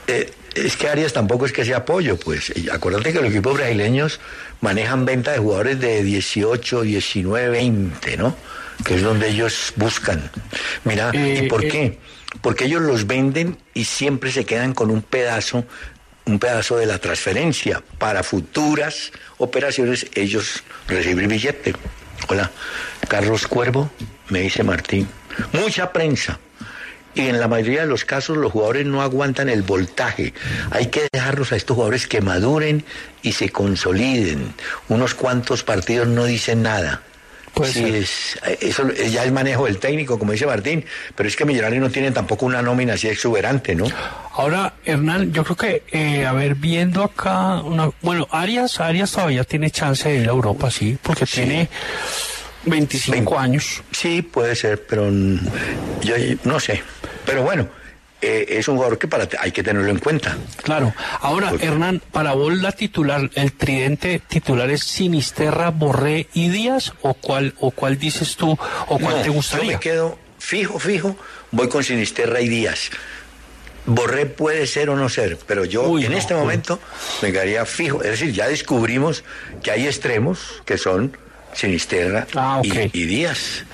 eh, 0.07 0.31
es 0.55 0.77
que 0.77 0.89
Arias 0.89 1.13
tampoco 1.13 1.47
es 1.47 1.53
que 1.53 1.65
sea 1.65 1.79
apoyo, 1.79 2.17
pues. 2.17 2.53
Y 2.57 2.71
Acuérdate 2.71 3.13
que 3.13 3.21
los 3.21 3.31
equipos 3.31 3.55
brasileños 3.55 4.21
manejan 4.61 5.05
venta 5.05 5.33
de 5.33 5.39
jugadores 5.39 5.81
de 5.81 6.03
18, 6.03 6.83
19, 6.83 7.49
20, 7.51 8.17
¿no? 8.17 8.37
Que 8.85 8.95
es 8.95 9.03
donde 9.03 9.29
ellos 9.29 9.73
buscan. 9.77 10.31
Mira, 10.85 11.11
¿y 11.13 11.19
Eh, 11.19 11.47
por 11.49 11.65
eh. 11.65 11.69
qué? 11.69 11.99
Porque 12.41 12.65
ellos 12.65 12.83
los 12.83 13.07
venden 13.07 13.59
y 13.75 13.85
siempre 13.85 14.31
se 14.31 14.45
quedan 14.45 14.75
con 14.75 14.91
un 14.91 15.03
pedazo, 15.03 15.65
un 16.25 16.39
pedazo 16.39 16.77
de 16.77 16.87
la 16.87 16.99
transferencia. 16.99 17.83
Para 17.99 18.23
futuras 18.23 19.13
operaciones 19.39 20.07
ellos 20.15 20.63
reciben 20.89 21.29
billete. 21.29 21.75
Hola, 22.29 22.51
Carlos 23.09 23.47
Cuervo, 23.47 23.91
me 24.29 24.41
dice 24.41 24.63
Martín. 24.63 25.09
Mucha 25.53 25.93
prensa. 25.93 26.39
Y 27.17 27.29
en 27.29 27.41
la 27.41 27.49
mayoría 27.49 27.81
de 27.81 27.87
los 27.87 28.05
casos 28.05 28.37
los 28.37 28.53
jugadores 28.53 28.85
no 28.87 29.01
aguantan 29.01 29.49
el 29.49 29.63
voltaje. 29.63 30.35
Hay 30.71 30.87
que 30.89 31.09
dejarlos 31.11 31.51
a 31.51 31.57
estos 31.57 31.75
jugadores 31.75 32.07
que 32.07 32.21
maduren 32.21 32.85
y 33.23 33.33
se 33.33 33.49
consoliden. 33.49 34.55
Unos 34.89 35.15
cuantos 35.15 35.63
partidos 35.63 36.07
no 36.09 36.27
dicen 36.27 36.63
nada. 36.63 37.01
Puede 37.55 37.73
Sí, 37.73 37.85
es, 37.85 38.39
eso 38.61 38.87
es 38.91 39.11
ya 39.13 39.25
el 39.25 39.33
manejo 39.33 39.65
del 39.65 39.79
técnico, 39.79 40.19
como 40.19 40.33
dice 40.33 40.45
Martín, 40.45 40.85
pero 41.15 41.27
es 41.27 41.37
que 41.37 41.47
Millonarios 41.47 41.83
no 41.83 41.89
tienen 41.89 42.13
tampoco 42.13 42.45
una 42.45 42.61
nómina 42.61 42.93
así 42.93 43.09
exuberante, 43.09 43.75
¿no? 43.75 43.87
Ahora, 44.35 44.75
Hernán, 44.85 45.33
yo 45.33 45.43
creo 45.43 45.57
que, 45.57 45.83
eh, 45.91 46.27
a 46.27 46.35
ver, 46.35 46.55
viendo 46.55 47.03
acá, 47.03 47.63
una, 47.63 47.91
bueno, 48.03 48.29
Arias, 48.31 48.79
Arias 48.79 49.11
todavía 49.11 49.45
tiene 49.45 49.71
chance 49.71 50.07
de 50.07 50.17
ir 50.17 50.29
a 50.29 50.33
Europa, 50.33 50.71
sí, 50.71 50.99
porque 51.01 51.25
tiene 51.25 51.71
25 52.67 53.39
años. 53.39 53.83
Sí, 53.91 54.21
puede 54.21 54.55
ser, 54.55 54.85
pero 54.87 55.11
yo 56.03 56.15
no 56.45 56.61
sé. 56.61 56.83
Pero 57.27 57.43
bueno, 57.43 57.69
eh, 58.23 58.47
es 58.49 58.67
un 58.69 58.77
jugador 58.77 58.97
que 58.99 59.09
para 59.09 59.29
hay 59.39 59.53
que 59.53 59.63
tenerlo 59.63 59.91
en 59.91 59.99
cuenta. 59.99 60.37
Claro. 60.63 60.95
Ahora, 61.21 61.53
Hernán, 61.61 62.01
para 62.13 62.33
vos 62.33 62.55
la 62.57 62.73
titular, 62.73 63.29
el 63.35 63.53
tridente 63.53 64.21
titular 64.27 64.71
es 64.71 64.81
Sinisterra, 64.85 65.71
Borré 65.71 66.29
y 66.33 66.49
Díaz, 66.49 66.93
o 67.03 67.13
cuál, 67.15 67.55
o 67.61 67.71
cuál 67.73 67.99
dices 67.99 68.37
tú, 68.37 68.53
o 68.89 68.99
cuál 68.99 69.17
No, 69.17 69.21
te 69.21 69.27
Yo 69.27 69.33
gustaría. 69.35 69.73
me 69.73 69.81
quedo 69.81 70.19
fijo, 70.39 70.79
fijo, 70.79 71.17
voy 71.51 71.69
con 71.69 71.85
Sinisterra 71.85 72.41
y 72.41 72.49
Díaz. 72.49 72.91
Borré 73.89 74.27
puede 74.27 74.67
ser 74.67 74.91
o 74.91 74.97
no 74.97 75.09
ser, 75.09 75.39
pero 75.47 75.65
yo 75.65 75.83
Uy, 75.89 76.07
en 76.07 76.13
no, 76.13 76.19
este 76.19 76.35
uy. 76.35 76.41
momento 76.41 76.81
me 77.23 77.31
quedaría 77.31 77.65
fijo. 77.67 78.03
Es 78.03 78.11
decir, 78.13 78.33
ya 78.33 78.49
descubrimos 78.49 79.23
que 79.63 79.71
hay 79.71 79.87
extremos 79.87 80.61
que 80.65 80.77
son 80.79 81.17
Sinisterra 81.53 82.27
Ah, 82.35 82.61
y, 82.65 82.71
y 82.93 83.05
Díaz. 83.07 83.65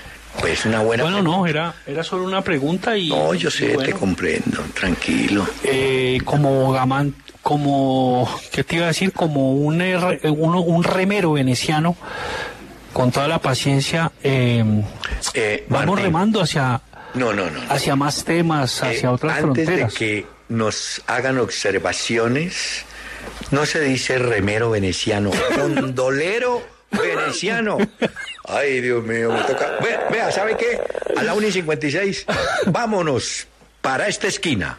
Pues 0.41 0.65
una 0.65 0.81
buena. 0.81 1.05
Bueno, 1.05 1.23
no, 1.23 1.47
era, 1.47 1.75
era 1.87 2.03
solo 2.03 2.25
una 2.25 2.43
pregunta 2.43 2.97
y. 2.97 3.09
No, 3.11 3.35
yo 3.35 3.51
sé, 3.51 3.77
te 3.77 3.93
comprendo, 3.93 4.63
tranquilo. 4.75 5.47
eh, 5.63 6.19
como 6.25 6.73
Gamán, 6.73 7.15
como, 7.43 8.29
¿qué 8.51 8.65
te 8.65 8.77
iba 8.77 8.87
a 8.87 8.89
decir? 8.89 9.13
Como 9.13 9.53
un, 9.55 9.81
uno, 9.83 10.61
un 10.63 10.85
remero 10.85 11.33
veneciano, 11.33 11.97
con 12.93 13.11
toda 13.13 13.29
la 13.29 13.39
paciencia, 13.41 14.11
eh, 14.23 14.65
Eh, 15.35 15.67
vamos 15.69 15.87
Martín, 15.89 16.05
remando 16.07 16.41
hacia, 16.43 16.81
No, 17.15 17.33
no, 17.33 17.51
no. 17.51 17.61
hacia 17.69 17.95
más 17.95 18.25
temas, 18.25 18.83
hacia 18.83 19.09
Eh, 19.11 19.13
otras 19.13 19.33
antes 19.43 19.65
fronteras. 19.67 19.93
de 19.93 19.99
que 19.99 20.27
nos 20.49 21.03
hagan 21.07 21.39
observaciones, 21.39 22.85
no 23.51 23.67
se 23.67 23.81
dice 23.81 24.19
remero 24.19 24.71
veneciano, 24.71 25.31
gondolero 25.57 26.63
veneciano. 26.91 27.79
Ay, 28.45 28.81
Dios 28.81 29.05
mío, 29.05 29.33
me 29.33 29.43
toca. 29.43 29.79
Vea, 30.11 30.33
¿sabe 30.33 30.57
qué? 30.57 30.81
A 31.17 31.23
la 31.23 31.35
1 31.35 31.47
y 31.47 31.53
56, 31.53 32.27
vámonos 32.67 33.47
para 33.81 34.09
esta 34.09 34.27
esquina. 34.27 34.79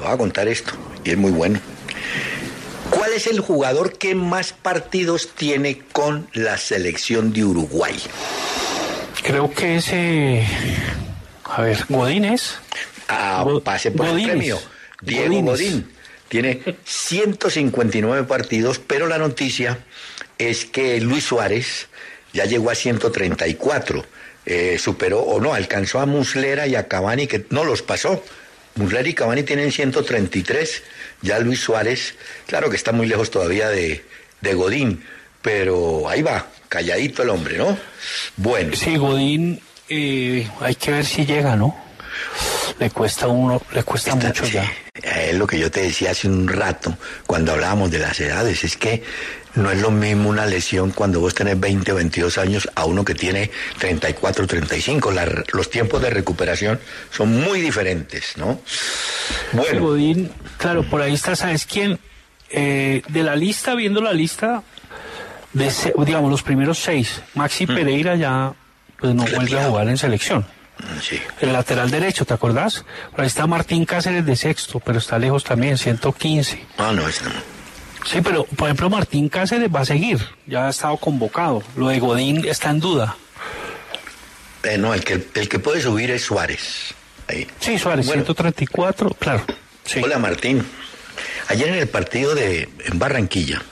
Te 0.00 0.06
voy 0.06 0.14
a 0.14 0.16
contar 0.16 0.48
esto, 0.48 0.72
y 1.04 1.10
es 1.10 1.18
muy 1.18 1.30
bueno. 1.30 1.60
¿Cuál 2.88 3.12
es 3.12 3.26
el 3.26 3.40
jugador 3.40 3.98
que 3.98 4.14
más 4.14 4.54
partidos 4.54 5.28
tiene 5.34 5.82
con 5.92 6.26
la 6.32 6.56
selección 6.56 7.34
de 7.34 7.44
Uruguay? 7.44 8.00
Creo 9.22 9.52
que 9.52 9.76
ese, 9.76 10.46
a 11.44 11.60
ver, 11.60 11.84
Godínez. 11.90 12.54
Ah, 13.08 13.44
pase 13.62 13.90
por 13.90 14.06
Godínez. 14.06 14.24
el 14.24 14.38
premio. 14.38 14.58
Diego 15.02 15.24
Godínez. 15.34 15.44
Godín. 15.44 15.90
Tiene 16.28 16.62
159 16.84 18.26
partidos, 18.26 18.78
pero 18.78 19.06
la 19.06 19.18
noticia 19.18 19.80
es 20.38 20.64
que 20.64 20.98
Luis 21.02 21.24
Suárez 21.24 21.88
ya 22.32 22.46
llegó 22.46 22.70
a 22.70 22.74
134. 22.74 24.06
Eh, 24.46 24.78
superó 24.78 25.20
o 25.20 25.40
no, 25.42 25.52
alcanzó 25.52 26.00
a 26.00 26.06
Muslera 26.06 26.66
y 26.66 26.74
a 26.74 26.88
Cavani, 26.88 27.26
que 27.26 27.44
no 27.50 27.64
los 27.64 27.82
pasó. 27.82 28.24
Muslera 28.80 29.08
y 29.08 29.14
Cavani 29.14 29.42
tienen 29.42 29.70
133. 29.70 30.82
Ya 31.22 31.38
Luis 31.38 31.60
Suárez, 31.60 32.14
claro 32.46 32.70
que 32.70 32.76
está 32.76 32.92
muy 32.92 33.06
lejos 33.06 33.30
todavía 33.30 33.68
de, 33.68 34.02
de 34.40 34.54
Godín, 34.54 35.04
pero 35.42 36.08
ahí 36.08 36.22
va, 36.22 36.46
calladito 36.68 37.22
el 37.22 37.28
hombre, 37.28 37.58
¿no? 37.58 37.78
Bueno. 38.36 38.74
Sí, 38.74 38.96
Godín, 38.96 39.60
eh, 39.88 40.48
hay 40.60 40.74
que 40.74 40.92
ver 40.92 41.04
si 41.04 41.26
llega, 41.26 41.56
¿no? 41.56 41.76
Le 42.80 42.88
cuesta 42.88 43.28
uno, 43.28 43.60
le 43.74 43.82
cuesta 43.82 44.14
mucho 44.14 44.46
sí, 44.46 44.52
ya. 44.52 44.72
Es 44.94 45.36
lo 45.36 45.46
que 45.46 45.58
yo 45.58 45.70
te 45.70 45.82
decía 45.82 46.12
hace 46.12 46.26
un 46.28 46.48
rato 46.48 46.96
cuando 47.26 47.52
hablábamos 47.52 47.90
de 47.90 47.98
las 47.98 48.18
edades. 48.20 48.64
Es 48.64 48.78
que 48.78 49.02
no 49.54 49.70
es 49.70 49.82
lo 49.82 49.90
mismo 49.90 50.30
una 50.30 50.46
lesión 50.46 50.90
cuando 50.90 51.20
vos 51.20 51.34
tenés 51.34 51.60
20 51.60 51.92
o 51.92 51.96
22 51.96 52.38
años 52.38 52.70
a 52.74 52.86
uno 52.86 53.04
que 53.04 53.14
tiene 53.14 53.50
34 53.78 54.44
o 54.44 54.46
35. 54.46 55.10
La 55.10 55.28
los 55.52 55.68
tiempos 55.68 56.00
de 56.00 56.08
recuperación 56.08 56.80
son 57.10 57.38
muy 57.38 57.60
diferentes, 57.60 58.38
¿no? 58.38 58.62
Bueno, 59.52 59.82
Godín, 59.82 60.30
claro, 60.56 60.82
por 60.82 61.02
ahí 61.02 61.12
está, 61.12 61.36
¿sabes 61.36 61.66
quién? 61.66 61.98
Eh, 62.48 63.02
de 63.08 63.22
la 63.22 63.36
lista, 63.36 63.74
viendo 63.74 64.00
la 64.00 64.14
lista, 64.14 64.62
de 65.52 65.70
digamos, 66.06 66.30
los 66.30 66.42
primeros 66.42 66.78
seis. 66.78 67.20
Maxi 67.34 67.66
Pereira 67.66 68.16
ya 68.16 68.54
pues 68.98 69.14
no 69.14 69.24
vuelve 69.24 69.60
a 69.60 69.68
jugar 69.68 69.88
en 69.88 69.98
selección. 69.98 70.46
Sí. 71.02 71.20
El 71.40 71.52
lateral 71.52 71.90
derecho, 71.90 72.24
¿te 72.24 72.34
acordás? 72.34 72.84
Ahí 73.16 73.26
está 73.26 73.46
Martín 73.46 73.84
Cáceres 73.84 74.24
de 74.26 74.36
sexto, 74.36 74.80
pero 74.80 74.98
está 74.98 75.18
lejos 75.18 75.44
también, 75.44 75.76
115. 75.78 76.64
Ah, 76.78 76.92
no, 76.94 77.08
ese 77.08 77.24
no. 77.24 77.30
Sí, 78.06 78.20
pero 78.22 78.44
por 78.44 78.68
ejemplo 78.68 78.88
Martín 78.88 79.28
Cáceres 79.28 79.68
va 79.74 79.80
a 79.80 79.84
seguir, 79.84 80.18
ya 80.46 80.66
ha 80.66 80.70
estado 80.70 80.96
convocado. 80.96 81.62
Lo 81.76 81.88
de 81.88 81.98
Godín 82.00 82.44
está 82.46 82.70
en 82.70 82.80
duda. 82.80 83.16
Eh, 84.62 84.78
no, 84.78 84.94
el 84.94 85.04
que, 85.04 85.26
el 85.34 85.48
que 85.48 85.58
puede 85.58 85.80
subir 85.80 86.10
es 86.10 86.22
Suárez. 86.22 86.94
Ahí. 87.28 87.46
Sí, 87.60 87.78
Suárez, 87.78 88.06
Bueno. 88.06 88.22
134, 88.24 89.10
claro. 89.18 89.44
Sí. 89.84 90.00
Hola 90.02 90.18
Martín. 90.18 90.66
Ayer 91.48 91.68
en 91.68 91.74
el 91.74 91.88
partido 91.88 92.34
de 92.34 92.68
en 92.84 92.98
Barranquilla 92.98 93.62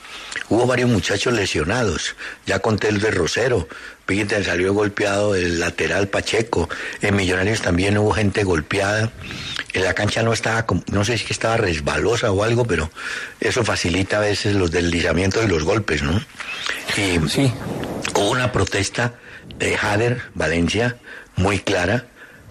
hubo 0.49 0.67
varios 0.67 0.91
muchachos 0.91 1.33
lesionados. 1.33 2.17
Ya 2.47 2.59
conté 2.59 2.89
el 2.89 3.01
de 3.01 3.11
Rosero. 3.11 3.69
Fíjate, 4.09 4.43
salió 4.43 4.73
golpeado 4.73 5.35
el 5.35 5.61
lateral 5.61 6.09
Pacheco. 6.09 6.67
En 7.03 7.15
Millonarios 7.15 7.61
también 7.61 7.99
hubo 7.99 8.11
gente 8.13 8.43
golpeada. 8.43 9.13
En 9.75 9.85
la 9.85 9.93
cancha 9.93 10.23
no 10.23 10.33
estaba, 10.33 10.65
no 10.91 11.05
sé 11.05 11.19
si 11.19 11.27
estaba 11.29 11.59
resbalosa 11.59 12.33
o 12.33 12.43
algo, 12.43 12.65
pero 12.65 12.91
eso 13.39 13.65
facilita 13.67 14.17
a 14.17 14.21
veces 14.21 14.55
los 14.55 14.71
deslizamientos 14.71 15.45
y 15.45 15.49
los 15.49 15.63
golpes, 15.63 16.03
¿no? 16.03 16.19
Y 16.97 17.29
Sí. 17.29 17.53
hubo 18.15 18.31
una 18.31 18.51
protesta 18.51 19.13
de 19.59 19.77
Jader, 19.77 20.23
Valencia, 20.35 20.97
muy 21.37 21.59
clara, 21.59 22.07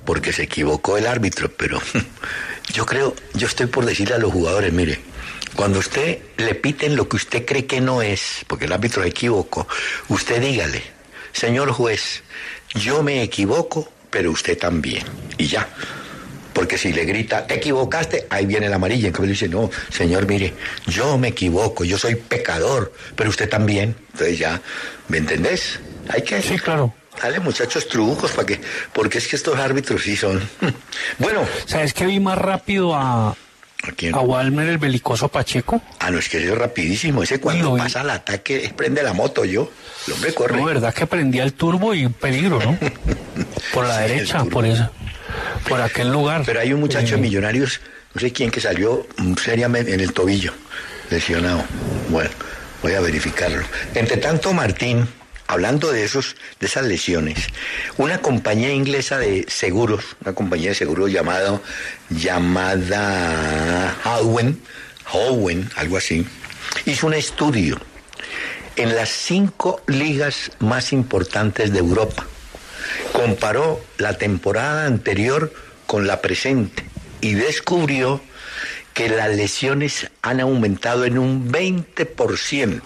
porque 0.06 0.34
se 0.34 0.44
equivocó 0.44 0.96
el 1.00 1.08
árbitro, 1.08 1.52
pero 1.52 1.82
yo 2.72 2.86
creo, 2.86 3.16
yo 3.34 3.48
estoy 3.48 3.66
por 3.66 3.84
decirle 3.86 4.14
a 4.14 4.20
los 4.20 4.32
jugadores, 4.32 4.72
mire, 4.74 5.00
cuando 5.56 5.80
usted 5.80 6.20
le 6.38 6.54
piten 6.54 6.96
lo 6.96 7.10
que 7.10 7.16
usted 7.16 7.46
cree 7.46 7.66
que 7.66 7.82
no 7.82 8.04
es, 8.04 8.46
porque 8.46 8.66
el 8.66 8.74
árbitro 8.74 9.02
se 9.02 9.10
equivocó, 9.10 9.68
usted 10.10 10.40
dígale, 10.40 10.84
señor 11.38 11.72
juez, 11.72 12.24
yo 12.74 13.04
me 13.04 13.22
equivoco, 13.22 13.88
pero 14.10 14.32
usted 14.32 14.58
también, 14.58 15.04
y 15.38 15.48
ya. 15.48 15.68
Porque 16.52 16.80
si 16.80 16.92
le 16.92 17.06
grita, 17.06 17.46
te 17.46 17.56
equivocaste, 17.56 18.26
ahí 18.32 18.48
viene 18.48 18.68
la 18.68 18.78
amarilla. 18.78 19.08
En 19.08 19.14
cambio 19.14 19.28
le 19.28 19.34
dice, 19.34 19.48
no, 19.48 19.70
señor, 19.92 20.26
mire, 20.26 20.56
yo 20.88 21.16
me 21.20 21.28
equivoco, 21.28 21.84
yo 21.84 22.00
soy 22.00 22.16
pecador, 22.16 22.92
pero 23.16 23.30
usted 23.30 23.48
también. 23.48 23.96
Entonces 24.14 24.40
ya, 24.40 24.60
¿me 25.08 25.20
entendés? 25.20 25.80
Hay 26.10 26.24
que... 26.24 26.42
Sí, 26.42 26.58
claro. 26.58 26.96
Dale, 27.22 27.40
muchachos, 27.40 27.88
trucos 27.88 28.32
para 28.32 28.48
que... 28.48 28.60
Porque 28.92 29.20
es 29.20 29.28
que 29.28 29.36
estos 29.36 29.60
árbitros 29.60 30.02
sí 30.02 30.18
son... 30.18 30.42
bueno, 31.20 31.46
¿Sabes 31.66 31.94
que 31.94 32.08
vi 32.08 32.20
más 32.20 32.40
rápido 32.40 32.96
a, 32.96 33.36
¿a 33.84 33.92
quién? 33.92 34.14
a 34.16 34.20
Walmer 34.20 34.68
el 34.68 34.78
belicoso 34.78 35.28
Pacheco? 35.28 35.82
Ah, 36.00 36.10
no, 36.12 36.20
es 36.20 36.30
que 36.30 36.38
es 36.44 36.58
rapidísimo. 36.58 37.24
Ese 37.24 37.40
cuando 37.40 37.76
pasa 37.78 38.02
el 38.02 38.10
ataque, 38.10 38.74
prende 38.76 39.04
la 39.04 39.14
moto 39.14 39.46
yo. 39.46 39.72
El 40.08 40.14
hombre 40.14 40.34
corre. 40.34 40.58
No, 40.58 40.66
verdad 40.66 40.94
que 40.94 41.06
prendía 41.08 41.44
el 41.44 41.54
turbo 41.54 41.94
y 41.94 42.08
peligro, 42.08 42.60
¿no? 42.60 42.78
Por 43.74 43.86
la 43.88 43.96
Sí, 43.96 44.02
derecha, 44.14 44.44
por 44.46 44.66
eso. 44.66 44.90
Por 45.68 45.82
aquel 45.82 46.10
lugar. 46.12 46.44
Pero 46.46 46.60
hay 46.60 46.74
un 46.74 46.80
muchacho 46.80 47.12
de 47.12 47.16
Eh, 47.16 47.22
Millonarios, 47.22 47.82
no 48.14 48.22
sé 48.22 48.32
quién, 48.32 48.50
que 48.52 48.62
salió 48.62 49.06
mm, 49.18 49.34
seriamente 49.36 49.94
en 49.94 50.00
el 50.00 50.14
tobillo, 50.14 50.54
lesionado. 51.10 51.64
Bueno, 52.10 52.30
voy 52.82 52.94
a 52.94 53.02
verificarlo. 53.02 53.64
Entre 53.94 54.18
tanto, 54.18 54.54
Martín, 54.54 55.08
hablando 55.48 55.92
de 55.92 56.04
esos, 56.04 56.36
de 56.60 56.68
esas 56.68 56.86
lesiones, 56.86 57.48
una 57.98 58.20
compañía 58.20 58.72
inglesa 58.72 59.18
de 59.18 59.46
seguros, 59.48 60.04
una 60.22 60.34
compañía 60.34 60.70
de 60.70 60.76
seguros 60.76 61.12
llamado, 61.12 61.62
llamada 62.10 63.96
Howen, 64.06 64.62
Howen, 65.12 65.70
algo 65.76 65.98
así, 65.98 66.26
hizo 66.86 67.08
un 67.08 67.14
estudio 67.14 67.80
en 68.76 68.96
las 68.96 69.10
cinco 69.10 69.82
ligas 69.88 70.52
más 70.60 70.94
importantes 70.94 71.72
de 71.74 71.80
Europa 71.80 72.26
comparó 73.12 73.82
la 73.98 74.18
temporada 74.18 74.86
anterior 74.86 75.52
con 75.88 76.08
la 76.08 76.22
presente 76.22 76.84
y 77.22 77.34
descubrió 77.34 78.22
que 78.94 79.10
las 79.10 79.36
lesiones 79.36 80.10
han 80.22 80.40
aumentado 80.40 81.06
en 81.06 81.18
un 81.18 81.52
20%. 81.52 82.82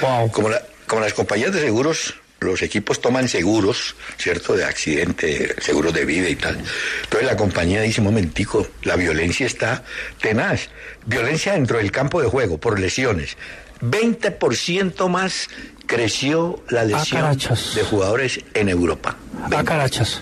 Wow. 0.00 0.30
Como, 0.30 0.48
la- 0.50 0.62
como 0.92 1.04
las 1.04 1.14
compañías 1.14 1.54
de 1.54 1.60
seguros, 1.62 2.16
los 2.40 2.60
equipos 2.60 3.00
toman 3.00 3.26
seguros, 3.26 3.96
¿cierto? 4.18 4.54
De 4.54 4.64
accidente, 4.66 5.54
seguros 5.58 5.94
de 5.94 6.04
vida 6.04 6.28
y 6.28 6.36
tal. 6.36 6.58
Entonces 7.04 7.26
la 7.26 7.34
compañía 7.34 7.80
dice, 7.80 8.02
momentico, 8.02 8.68
la 8.82 8.96
violencia 8.96 9.46
está 9.46 9.84
tenaz. 10.20 10.68
Violencia 11.06 11.54
dentro 11.54 11.78
del 11.78 11.90
campo 11.90 12.20
de 12.20 12.28
juego 12.28 12.58
por 12.58 12.78
lesiones. 12.78 13.38
20% 13.80 15.08
más 15.08 15.48
creció 15.86 16.62
la 16.68 16.84
lesión 16.84 17.22
carachas. 17.22 17.74
de 17.74 17.84
jugadores 17.84 18.40
en 18.52 18.68
Europa. 18.68 19.16
A 19.50 19.64
carachas. 19.64 20.20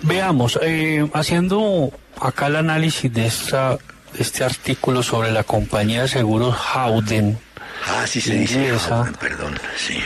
Veamos, 0.00 0.58
eh, 0.62 1.06
haciendo 1.12 1.92
acá 2.18 2.46
el 2.46 2.56
análisis 2.56 3.12
de 3.12 3.26
esta, 3.26 3.72
de 4.14 4.22
este 4.22 4.44
artículo 4.44 5.02
sobre 5.02 5.30
la 5.30 5.44
compañía 5.44 6.00
de 6.00 6.08
seguros 6.08 6.56
Howden. 6.56 7.44
Ah, 7.88 8.06
sí 8.06 8.20
se 8.20 8.34
dice. 8.34 8.72
Ah, 8.90 9.10
perdón, 9.20 9.58
sí. 9.76 10.02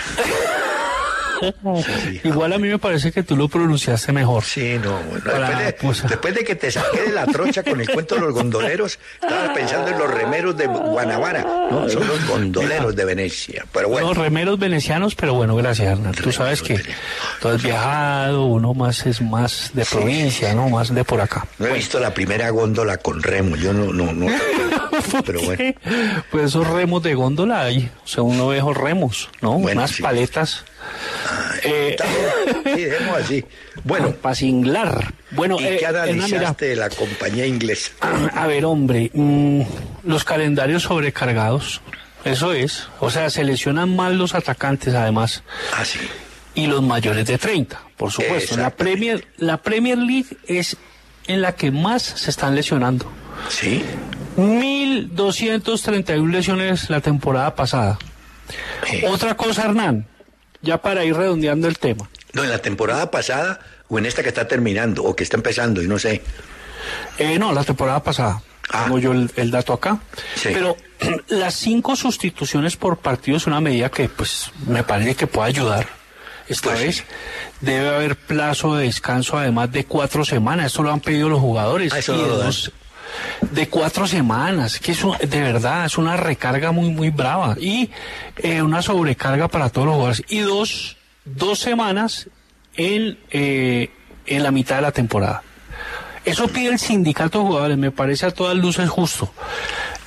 Igual 2.24 2.52
a 2.52 2.58
mí 2.58 2.68
me 2.68 2.78
parece 2.78 3.12
que 3.12 3.22
tú 3.22 3.36
lo 3.36 3.48
pronunciaste 3.48 4.12
mejor. 4.12 4.44
Sí, 4.44 4.76
no, 4.82 4.98
bueno, 5.02 5.24
después, 5.24 5.58
de, 5.64 5.72
pues, 5.72 6.02
después 6.08 6.34
de 6.34 6.44
que 6.44 6.54
te 6.54 6.70
saqué 6.70 7.02
de 7.02 7.12
la 7.12 7.26
trocha 7.26 7.62
con 7.62 7.80
el 7.80 7.88
cuento 7.88 8.14
de 8.16 8.20
los 8.22 8.34
gondoleros, 8.34 8.98
estaba 9.20 9.52
pensando 9.54 9.90
en 9.90 9.98
los 9.98 10.10
remeros 10.10 10.56
de 10.56 10.66
Guanabara. 10.66 11.42
No, 11.70 11.88
son 11.88 12.06
los 12.06 12.26
gondoleros 12.28 12.94
de 12.96 13.04
Venecia. 13.04 13.64
Pero 13.72 13.88
bueno, 13.88 14.08
Los 14.08 14.16
remeros 14.18 14.58
venecianos, 14.58 15.14
pero 15.14 15.34
bueno, 15.34 15.56
gracias 15.56 15.88
Hernán. 15.88 16.14
Tú 16.14 16.32
sabes 16.32 16.62
que 16.62 16.80
tú 17.40 17.48
has 17.48 17.62
viajado, 17.62 18.44
uno 18.46 18.74
más 18.74 19.06
es 19.06 19.20
más 19.20 19.70
de 19.74 19.84
provincia, 19.84 20.54
¿no? 20.54 20.68
Más 20.68 20.94
de 20.94 21.04
por 21.04 21.20
acá. 21.20 21.46
no 21.58 21.66
he 21.66 21.72
visto 21.74 21.98
la 22.00 22.12
primera 22.12 22.50
góndola 22.50 22.96
con 22.98 23.22
remo. 23.22 23.56
Yo 23.56 23.72
no, 23.72 23.92
no, 23.92 24.12
no. 24.12 24.26
Pero 25.24 25.40
bueno. 25.42 25.74
Pues 26.30 26.44
esos 26.46 26.66
remos 26.66 27.02
de 27.02 27.14
góndola 27.14 27.62
hay, 27.62 27.90
o 28.04 28.06
sea, 28.08 28.22
uno 28.22 28.48
ve 28.48 28.58
esos 28.58 28.76
remos, 28.76 29.28
¿no? 29.40 29.52
Bueno, 29.58 29.80
Unas 29.80 29.90
sí. 29.92 30.02
paletas. 30.02 30.64
Eh. 31.62 31.96
Sí, 32.74 32.84
dejemos 32.84 33.16
así. 33.18 33.44
Bueno, 33.84 34.12
para 34.22 34.34
singlar. 34.34 35.12
Bueno, 35.32 35.56
¿y 35.60 35.64
eh, 35.66 35.76
qué 35.78 35.86
analizaste 35.86 36.66
de 36.66 36.76
la 36.76 36.88
compañía 36.90 37.46
inglesa? 37.46 37.92
A 38.34 38.46
ver, 38.46 38.64
hombre, 38.64 39.10
mm, 39.12 39.62
los 40.04 40.24
calendarios 40.24 40.82
sobrecargados, 40.84 41.80
eso 42.24 42.52
es. 42.52 42.88
O 43.00 43.10
sea, 43.10 43.30
se 43.30 43.44
lesionan 43.44 43.94
mal 43.94 44.16
los 44.18 44.34
atacantes, 44.34 44.94
además, 44.94 45.42
Ah, 45.76 45.84
sí. 45.84 45.98
y 46.54 46.66
los 46.66 46.82
mayores 46.82 47.26
de 47.26 47.38
30, 47.38 47.80
por 47.96 48.10
supuesto. 48.10 48.56
La. 48.56 48.70
Premier, 48.70 49.26
la 49.36 49.58
Premier 49.58 49.98
League 49.98 50.36
es 50.46 50.76
en 51.26 51.42
la 51.42 51.54
que 51.54 51.70
más 51.70 52.02
se 52.02 52.30
están 52.30 52.54
lesionando. 52.54 53.10
Sí. 53.48 53.84
1.231 54.36 56.30
lesiones 56.30 56.90
la 56.90 57.00
temporada 57.00 57.54
pasada. 57.54 57.98
Otra 59.08 59.36
cosa, 59.36 59.64
Hernán, 59.66 60.06
ya 60.62 60.78
para 60.82 61.04
ir 61.04 61.16
redondeando 61.16 61.68
el 61.68 61.78
tema. 61.78 62.08
No, 62.32 62.44
en 62.44 62.50
la 62.50 62.58
temporada 62.58 63.10
pasada 63.10 63.60
o 63.88 63.98
en 63.98 64.06
esta 64.06 64.22
que 64.22 64.28
está 64.28 64.46
terminando 64.46 65.02
o 65.04 65.16
que 65.16 65.24
está 65.24 65.36
empezando, 65.36 65.82
y 65.82 65.88
no 65.88 65.98
sé. 65.98 66.22
Eh, 67.18 67.38
no, 67.38 67.52
la 67.52 67.64
temporada 67.64 68.02
pasada. 68.02 68.42
Ah. 68.72 68.84
Tengo 68.84 68.98
yo 68.98 69.12
el, 69.12 69.30
el 69.36 69.50
dato 69.50 69.72
acá. 69.72 69.98
Sí. 70.36 70.50
Pero 70.52 70.76
las 71.28 71.54
cinco 71.54 71.96
sustituciones 71.96 72.76
por 72.76 72.98
partido 72.98 73.36
es 73.36 73.46
una 73.46 73.60
medida 73.60 73.90
que 73.90 74.08
pues 74.08 74.50
me 74.66 74.84
parece 74.84 75.14
que 75.16 75.26
puede 75.26 75.48
ayudar. 75.48 75.88
Esta 76.48 76.70
Pues 76.70 76.78
sí. 76.80 76.86
vez 76.86 77.04
debe 77.60 77.88
haber 77.94 78.16
plazo 78.16 78.74
de 78.76 78.84
descanso 78.86 79.38
además 79.38 79.70
de 79.72 79.84
cuatro 79.84 80.24
semanas. 80.24 80.66
Esto 80.66 80.82
lo 80.82 80.92
han 80.92 81.00
pedido 81.00 81.28
los 81.28 81.40
jugadores. 81.40 81.92
Ah, 81.92 81.98
Y 81.98 82.16
de, 82.16 82.28
dos- 82.28 82.72
de 83.50 83.68
cuatro 83.68 84.06
semanas, 84.06 84.78
que 84.78 84.92
eso 84.92 85.16
de 85.20 85.40
verdad 85.40 85.86
es 85.86 85.98
una 85.98 86.16
recarga 86.16 86.72
muy 86.72 86.90
muy 86.90 87.10
brava 87.10 87.56
y 87.60 87.90
eh, 88.38 88.62
una 88.62 88.82
sobrecarga 88.82 89.48
para 89.48 89.70
todos 89.70 89.86
los 89.86 89.94
jugadores. 89.94 90.24
Y 90.28 90.40
dos, 90.40 90.96
dos 91.24 91.58
semanas 91.58 92.28
en, 92.76 93.18
eh, 93.30 93.90
en 94.26 94.42
la 94.42 94.50
mitad 94.50 94.76
de 94.76 94.82
la 94.82 94.92
temporada. 94.92 95.42
Eso 96.24 96.48
pide 96.48 96.68
el 96.68 96.78
sindicato 96.78 97.38
de 97.38 97.44
jugadores, 97.46 97.78
me 97.78 97.90
parece 97.90 98.26
a 98.26 98.30
todas 98.30 98.56
luces 98.56 98.88
justo. 98.88 99.32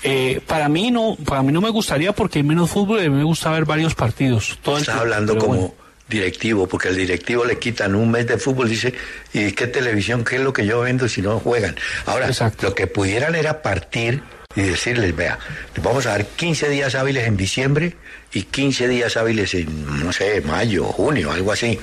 Eh, 0.04 0.41
para 0.45 0.70
mí 0.70 0.91
no, 0.91 1.16
para 1.26 1.41
mí 1.43 1.51
no 1.51 1.62
me 1.62 1.70
gustaría 1.70 2.14
porque 2.14 2.39
hay 2.39 2.43
menos 2.43 2.70
fútbol 2.70 3.04
y 3.04 3.10
me 3.10 3.24
gusta 3.24 3.49
ver 3.51 3.66
varios 3.66 3.95
partidos. 3.95 4.60
Todo 4.62 4.76
el 4.76 4.82
Está 4.82 4.93
tiempo, 4.93 5.01
hablando 5.01 5.38
como 5.38 5.54
bueno. 5.54 5.74
Directivo, 6.14 6.68
porque 6.68 6.88
al 6.88 6.95
directivo 6.95 7.43
le 7.43 7.59
quitan 7.59 7.95
un 7.95 8.09
mes 8.11 8.26
de 8.28 8.38
fútbol, 8.38 8.70
dice, 8.70 8.93
¿y 9.34 9.51
qué 9.51 9.68
televisión? 9.68 10.24
¿Qué 10.24 10.36
es 10.38 10.41
lo 10.41 10.53
que 10.53 10.66
yo 10.66 10.80
vendo 10.82 11.09
si 11.09 11.22
no 11.22 11.39
juegan? 11.39 11.76
Ahora, 12.05 12.28
Exacto. 12.28 12.68
lo 12.68 12.76
que 12.76 12.88
pudieran 12.88 13.36
era 13.36 13.61
partir 13.61 14.22
y 14.55 14.61
decirles, 14.61 15.16
vea, 15.16 15.39
vamos 15.82 16.05
a 16.05 16.11
dar 16.11 16.26
15 16.26 16.70
días 16.70 16.93
hábiles 16.95 17.28
en 17.28 17.36
diciembre 17.36 17.97
y 18.32 18.43
15 18.43 18.88
días 18.88 19.18
hábiles 19.18 19.53
en, 19.55 19.99
no 20.05 20.14
sé, 20.14 20.41
mayo, 20.41 20.86
junio, 20.86 21.32
algo 21.32 21.51
así. 21.51 21.80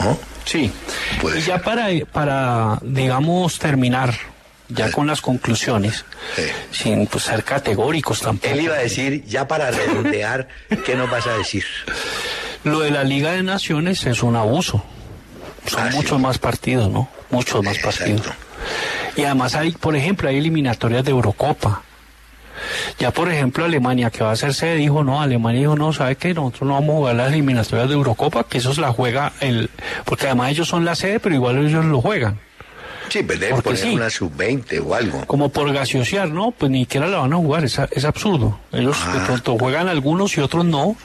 ¿No? 0.00 0.18
Sí. 0.44 0.70
Puede 1.20 1.40
y 1.40 1.42
ya 1.42 1.58
para, 1.58 1.88
para, 2.12 2.78
digamos, 2.82 3.58
terminar, 3.58 4.14
ya 4.68 4.90
con 4.92 5.06
las 5.06 5.20
conclusiones, 5.20 6.04
Sí. 6.36 6.42
sin 6.70 7.06
pues, 7.06 7.24
ser 7.24 7.42
categóricos 7.42 8.20
tampoco. 8.20 8.52
Él 8.52 8.60
iba 8.60 8.74
a 8.74 8.78
decir, 8.78 9.24
ya 9.24 9.48
para 9.48 9.70
redondear, 9.70 10.48
¿qué 10.84 10.94
nos 10.94 11.10
vas 11.10 11.26
a 11.26 11.36
decir? 11.38 11.64
Lo 12.66 12.80
de 12.80 12.90
la 12.90 13.04
Liga 13.04 13.32
de 13.32 13.42
Naciones 13.42 14.04
es 14.06 14.22
un 14.22 14.36
abuso. 14.36 14.82
Son 15.66 15.80
Ah, 15.82 15.90
sí. 15.90 15.96
muchos 15.96 16.20
más 16.20 16.38
partidos, 16.38 16.90
¿no? 16.90 17.08
Muchos 17.30 17.62
más 17.64 17.78
partidos. 17.78 18.22
Y 19.16 19.22
además 19.24 19.54
hay, 19.54 19.70
por 19.72 19.94
ejemplo, 19.96 20.28
hay 20.28 20.38
eliminatorias 20.38 21.04
de 21.04 21.10
Eurocopa. 21.12 21.82
Ya, 22.98 23.10
por 23.12 23.30
ejemplo, 23.30 23.64
Alemania, 23.64 24.10
que 24.10 24.24
va 24.24 24.32
a 24.32 24.36
ser 24.36 24.52
sede, 24.54 24.76
dijo, 24.76 25.04
no, 25.04 25.20
Alemania 25.22 25.60
dijo, 25.60 25.76
no, 25.76 25.92
¿sabe 25.92 26.16
qué? 26.16 26.34
Nosotros 26.34 26.62
no 26.68 26.74
vamos 26.74 26.90
a 26.90 26.96
jugar 26.98 27.14
las 27.16 27.28
eliminatorias 27.32 27.88
de 27.88 27.94
Eurocopa, 27.94 28.44
que 28.44 28.58
eso 28.58 28.74
se 28.74 28.80
la 28.80 28.92
juega 28.92 29.32
el... 29.40 29.70
Porque 30.04 30.26
además 30.26 30.50
ellos 30.50 30.66
son 30.68 30.84
la 30.84 30.94
sede, 30.94 31.20
pero 31.20 31.34
igual 31.34 31.58
ellos 31.58 31.84
lo 31.84 32.00
juegan. 32.00 32.38
Sí, 33.08 33.22
pero 33.22 33.38
deben 33.40 33.54
Porque 33.56 33.70
poner 33.70 33.82
sí. 33.84 33.94
una 33.94 34.10
sub-20 34.10 34.82
o 34.84 34.94
algo. 34.94 35.24
Como 35.26 35.48
por 35.50 35.72
gaseosear, 35.72 36.28
¿no? 36.30 36.50
Pues 36.50 36.70
ni 36.70 36.80
siquiera 36.80 37.06
la 37.06 37.18
van 37.18 37.32
a 37.32 37.36
jugar, 37.36 37.64
es, 37.64 37.78
es 37.90 38.04
absurdo. 38.04 38.58
Ellos 38.72 38.96
de 39.12 39.20
pronto 39.20 39.56
juegan 39.58 39.88
algunos 39.88 40.36
y 40.36 40.40
otros 40.40 40.64
no 40.64 40.96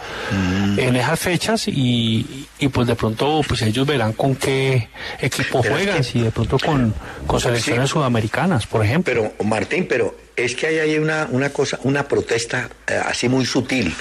en 0.77 0.95
esas 0.95 1.19
fechas 1.19 1.67
y, 1.67 2.47
y 2.59 2.67
pues 2.69 2.87
de 2.87 2.95
pronto 2.95 3.41
pues 3.47 3.61
ellos 3.61 3.85
verán 3.85 4.13
con 4.13 4.35
qué 4.35 4.89
equipo 5.19 5.61
Pero 5.61 5.75
es 5.75 5.81
juegan, 5.83 5.97
que- 5.97 6.03
si 6.03 6.19
de 6.21 6.31
pronto 6.31 6.57
con, 6.59 6.93
con 7.27 7.39
selecciones 7.39 7.89
sudamericanas, 7.89 8.65
por 8.67 8.83
ejemplo. 8.83 9.13
Pero, 9.13 9.47
Martín, 9.47 9.85
pero 9.87 10.17
es 10.35 10.55
que 10.55 10.67
hay 10.67 10.79
ahí 10.79 10.97
una, 10.97 11.27
una 11.31 11.49
cosa, 11.51 11.79
una 11.83 12.07
protesta 12.07 12.69
eh, 12.87 12.99
así 13.05 13.29
muy 13.29 13.45
sutil. 13.45 13.93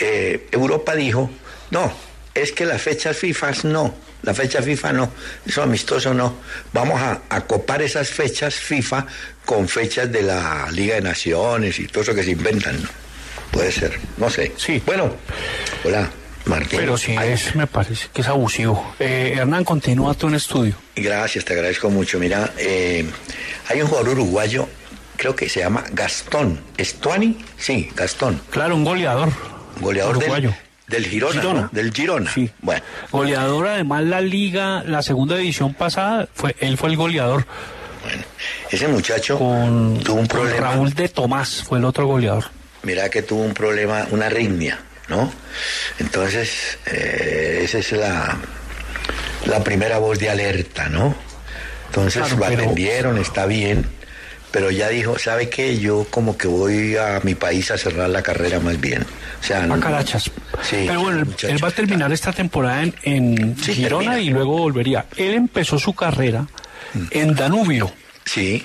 Eh, 0.00 0.46
Europa 0.52 0.94
dijo, 0.94 1.30
no, 1.70 1.92
es 2.34 2.52
que 2.52 2.64
las 2.66 2.80
fechas 2.82 3.16
FIFA 3.16 3.50
no, 3.64 3.94
la 4.22 4.34
fecha 4.34 4.62
FIFA 4.62 4.92
no, 4.92 5.12
eso 5.46 5.62
amistoso 5.62 6.14
no. 6.14 6.36
Vamos 6.72 7.00
a 7.00 7.22
acopar 7.28 7.82
esas 7.82 8.08
fechas 8.08 8.54
FIFA 8.54 9.06
con 9.44 9.68
fechas 9.68 10.10
de 10.10 10.22
la 10.22 10.68
Liga 10.70 10.94
de 10.96 11.02
Naciones 11.02 11.78
y 11.78 11.86
todo 11.88 12.02
eso 12.02 12.14
que 12.14 12.22
se 12.22 12.30
inventan. 12.30 12.80
¿no? 12.82 12.88
Puede 13.50 13.70
ser, 13.72 13.98
no 14.16 14.30
sé. 14.30 14.52
Sí. 14.56 14.82
Bueno, 14.86 15.14
hola, 15.84 16.08
Martín. 16.46 16.78
Pero 16.80 16.96
sí, 16.96 17.14
es, 17.22 17.54
me 17.54 17.66
parece 17.66 18.08
que 18.12 18.22
es 18.22 18.28
abusivo. 18.28 18.94
Eh, 18.98 19.34
Hernán, 19.36 19.64
continúa 19.64 20.14
tú 20.14 20.28
en 20.28 20.34
estudio. 20.36 20.74
Gracias, 20.96 21.44
te 21.44 21.52
agradezco 21.52 21.90
mucho. 21.90 22.18
Mira, 22.18 22.52
eh, 22.58 23.04
hay 23.68 23.82
un 23.82 23.88
jugador 23.88 24.10
uruguayo, 24.10 24.68
creo 25.16 25.36
que 25.36 25.48
se 25.48 25.60
llama 25.60 25.84
Gastón. 25.92 26.60
¿Estuani? 26.78 27.44
Sí, 27.58 27.90
Gastón. 27.94 28.40
Claro, 28.50 28.74
un 28.76 28.84
goleador. 28.84 29.30
Goleador 29.80 30.16
Uruguayo. 30.16 30.50
del 30.50 30.58
Girona, 30.88 31.32
Girona. 31.40 31.60
¿no? 31.62 31.68
Del 31.72 31.92
Girona. 31.92 32.30
Sí. 32.32 32.50
Bueno, 32.60 32.82
Goleador, 33.10 33.66
además 33.68 34.02
la 34.04 34.20
liga, 34.20 34.82
la 34.86 35.02
segunda 35.02 35.36
edición 35.36 35.74
pasada, 35.74 36.28
fue 36.34 36.54
él 36.60 36.76
fue 36.76 36.90
el 36.90 36.96
goleador. 36.96 37.46
ese 38.70 38.88
muchacho 38.88 39.38
Con, 39.38 40.00
tuvo 40.02 40.16
un 40.20 40.26
con 40.26 40.38
problema. 40.38 40.60
Raúl 40.72 40.92
de 40.94 41.08
Tomás 41.08 41.62
fue 41.62 41.78
el 41.78 41.84
otro 41.84 42.06
goleador. 42.06 42.44
Mira 42.82 43.08
que 43.08 43.22
tuvo 43.22 43.42
un 43.42 43.54
problema, 43.54 44.06
una 44.10 44.26
arritmia, 44.26 44.80
¿no? 45.08 45.32
Entonces, 45.98 46.78
eh, 46.86 47.60
esa 47.64 47.78
es 47.78 47.92
la, 47.92 48.36
la 49.46 49.62
primera 49.62 49.98
voz 49.98 50.18
de 50.18 50.30
alerta, 50.30 50.88
¿no? 50.88 51.14
Entonces 51.86 52.22
Claro, 52.22 52.36
lo 52.38 52.46
pero- 52.48 52.62
atendieron, 52.62 53.18
está 53.18 53.46
bien, 53.46 53.86
pero 54.52 54.70
ya 54.70 54.88
dijo, 54.90 55.18
¿sabe 55.18 55.48
qué? 55.48 55.78
Yo 55.78 56.06
como 56.10 56.36
que 56.36 56.46
voy 56.46 56.96
a 56.96 57.20
mi 57.24 57.34
país 57.34 57.70
a 57.70 57.78
cerrar 57.78 58.08
la 58.10 58.22
carrera 58.22 58.60
más 58.60 58.80
bien. 58.80 59.02
O 59.40 59.44
sea, 59.44 59.64
A 59.64 59.66
no- 59.66 59.80
Carachas. 59.80 60.24
Sí, 60.62 60.84
Pero 60.86 61.00
bueno, 61.00 61.18
él, 61.20 61.26
muchacho. 61.26 61.48
él 61.48 61.64
va 61.64 61.68
a 61.68 61.72
terminar 61.72 62.12
esta 62.12 62.32
temporada 62.32 62.82
en, 62.82 62.94
en 63.02 63.56
Sí, 63.60 63.74
Girona 63.74 64.12
termina. 64.12 64.20
y 64.20 64.30
luego 64.32 64.58
volvería. 64.58 65.06
Él 65.16 65.34
empezó 65.34 65.78
su 65.78 65.94
carrera 65.94 66.46
en 67.10 67.34
Danubio. 67.34 67.90
Sí, 68.24 68.64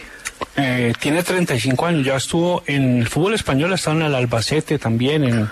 Eh, 0.56 0.94
tiene 1.00 1.24
35 1.24 1.86
años, 1.88 2.06
ya 2.06 2.16
estuvo 2.16 2.62
en 2.68 3.00
el 3.00 3.08
fútbol 3.08 3.34
español, 3.34 3.72
ha 3.72 3.76
estado 3.76 3.98
en 3.98 4.06
el 4.06 4.14
Albacete 4.16 4.78
también, 4.78 5.24
en 5.24 5.50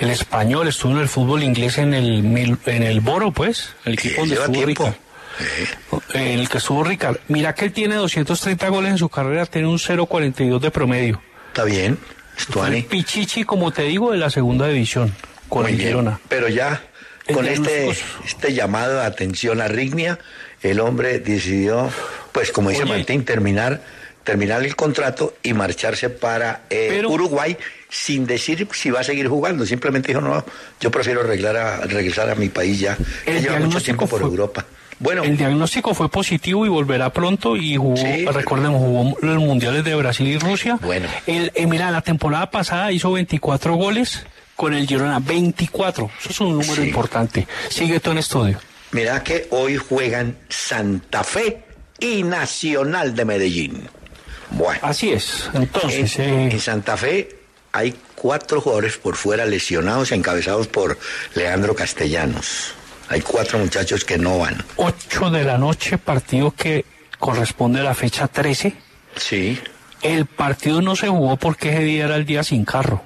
el 0.00 0.10
español, 0.10 0.68
estuvo 0.68 0.92
en 0.92 0.98
el 1.00 1.08
fútbol 1.08 1.42
inglés 1.42 1.76
en 1.78 1.92
el 1.92 2.58
en 2.64 2.82
el 2.82 3.00
Boro, 3.00 3.30
pues, 3.30 3.74
el 3.84 3.94
equipo 3.94 4.20
donde 4.20 4.34
lleva 4.36 4.46
estuvo 4.46 4.64
tiempo. 4.64 4.84
Rica. 4.86 4.98
En 6.14 6.40
el 6.40 6.48
que 6.48 6.58
estuvo 6.58 6.84
Rica. 6.84 7.14
Mira 7.28 7.54
que 7.54 7.64
él 7.66 7.72
tiene 7.72 7.94
230 7.96 8.68
goles 8.68 8.92
en 8.92 8.98
su 8.98 9.08
carrera, 9.08 9.46
tiene 9.46 9.68
un 9.68 9.78
0.42 9.78 10.60
de 10.60 10.70
promedio. 10.70 11.22
está 11.48 11.64
bien, 11.64 11.98
Estuani. 12.38 12.78
el 12.78 12.84
Pichichi, 12.84 13.44
como 13.44 13.70
te 13.72 13.82
digo, 13.82 14.10
de 14.12 14.18
la 14.18 14.30
segunda 14.30 14.66
división, 14.68 15.14
con 15.48 15.62
Muy 15.62 15.72
el 15.72 15.76
bien. 15.78 15.88
Girona. 15.90 16.20
Pero 16.28 16.48
ya, 16.48 16.82
con 17.32 17.46
este, 17.46 17.90
este 18.24 18.52
llamado 18.54 18.94
de 19.00 19.04
atención 19.06 19.60
a 19.60 19.68
Rignia, 19.68 20.18
el 20.62 20.80
hombre 20.80 21.18
decidió, 21.18 21.88
pues 22.32 22.50
como 22.52 22.70
dice 22.70 22.82
Oye. 22.84 22.92
Martín, 22.96 23.24
terminar, 23.24 23.80
terminar 24.24 24.62
el 24.64 24.76
contrato 24.76 25.34
y 25.42 25.52
marcharse 25.54 26.08
para 26.10 26.62
eh, 26.70 26.86
Pero- 26.90 27.10
Uruguay 27.10 27.56
sin 27.88 28.26
decir 28.26 28.66
si 28.72 28.90
va 28.90 29.00
a 29.00 29.04
seguir 29.04 29.28
jugando. 29.28 29.66
Simplemente 29.66 30.08
dijo, 30.08 30.20
no, 30.20 30.44
yo 30.80 30.90
prefiero 30.90 31.20
arreglar 31.20 31.56
a- 31.56 31.80
regresar 31.82 32.30
a 32.30 32.34
mi 32.34 32.48
país 32.48 32.80
ya. 32.80 32.96
Ya 33.26 33.38
lleva 33.38 33.58
mucho 33.58 33.80
tiempo 33.82 34.06
por 34.06 34.20
fue- 34.20 34.28
Europa. 34.30 34.64
Bueno, 35.02 35.24
El 35.24 35.36
diagnóstico 35.36 35.94
fue 35.94 36.08
positivo 36.08 36.64
y 36.64 36.68
volverá 36.68 37.12
pronto 37.12 37.56
y 37.56 37.76
jugó, 37.76 37.96
Sí. 37.96 38.24
recordemos, 38.24 38.80
jugó 38.80 39.16
los 39.20 39.38
mundiales 39.42 39.84
de 39.84 39.94
Brasil 39.96 40.28
y 40.28 40.38
Rusia. 40.38 40.78
Bueno. 40.80 41.08
El, 41.26 41.50
eh, 41.54 41.66
mira, 41.66 41.90
la 41.90 42.02
temporada 42.02 42.50
pasada 42.50 42.92
hizo 42.92 43.10
24 43.12 43.74
goles 43.74 44.24
con 44.54 44.74
el 44.74 44.86
Girona, 44.86 45.18
24. 45.18 46.08
Eso 46.20 46.30
es 46.30 46.40
un 46.40 46.50
número 46.52 46.74
Sí. 46.76 46.82
importante. 46.82 47.48
Sigue 47.68 47.98
tú 48.00 48.12
en 48.12 48.18
estudio. 48.18 48.58
mira 48.92 49.22
que 49.24 49.48
hoy 49.50 49.76
juegan 49.76 50.36
Santa 50.48 51.24
Fe 51.24 51.64
y 51.98 52.22
Nacional 52.22 53.14
de 53.16 53.24
Medellín. 53.24 53.88
Bueno. 54.50 54.78
Así 54.82 55.10
es. 55.12 55.48
Entonces, 55.54 56.18
En, 56.18 56.28
eh, 56.30 56.48
en 56.52 56.60
Santa 56.60 56.96
Fe 56.96 57.28
hay 57.72 57.94
cuatro 58.14 58.60
jugadores 58.60 58.98
por 58.98 59.16
fuera 59.16 59.46
lesionados, 59.46 60.12
encabezados 60.12 60.68
por 60.68 60.98
Leandro 61.34 61.74
Castellanos. 61.74 62.74
Hay 63.12 63.20
cuatro 63.20 63.58
muchachos 63.58 64.04
que 64.04 64.16
no 64.16 64.38
van. 64.38 64.56
8 64.76 65.30
de 65.30 65.44
la 65.44 65.58
noche, 65.58 65.98
partido 65.98 66.50
que 66.52 66.84
corresponde 67.18 67.80
a 67.80 67.82
la 67.82 67.94
fecha 67.94 68.26
13. 68.26 68.72
Sí. 69.16 69.60
El 70.00 70.24
partido 70.26 70.80
no 70.80 70.96
se 70.96 71.08
jugó 71.08 71.36
porque 71.36 71.70
ese 71.70 71.80
día 71.84 72.06
era 72.06 72.16
el 72.16 72.24
día 72.24 72.42
sin 72.42 72.64
carro. 72.64 73.02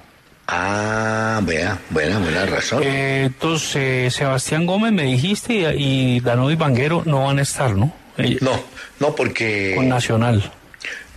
Ah, 0.47 1.41
vea, 1.43 1.77
buena, 1.89 2.19
buena 2.19 2.45
razón. 2.45 2.81
Eh, 2.83 3.23
entonces, 3.25 3.75
eh, 3.75 4.09
Sebastián 4.11 4.65
Gómez 4.65 4.93
me 4.93 5.03
dijiste 5.03 5.53
y, 5.75 6.15
y 6.15 6.19
Danovi 6.21 6.55
Vanguero 6.55 7.03
no 7.05 7.25
van 7.25 7.39
a 7.39 7.41
estar, 7.41 7.75
¿no? 7.75 7.93
Eh, 8.17 8.37
no, 8.39 8.57
no 8.99 9.13
porque 9.13 9.73
Con 9.75 9.89
Nacional. 9.89 10.49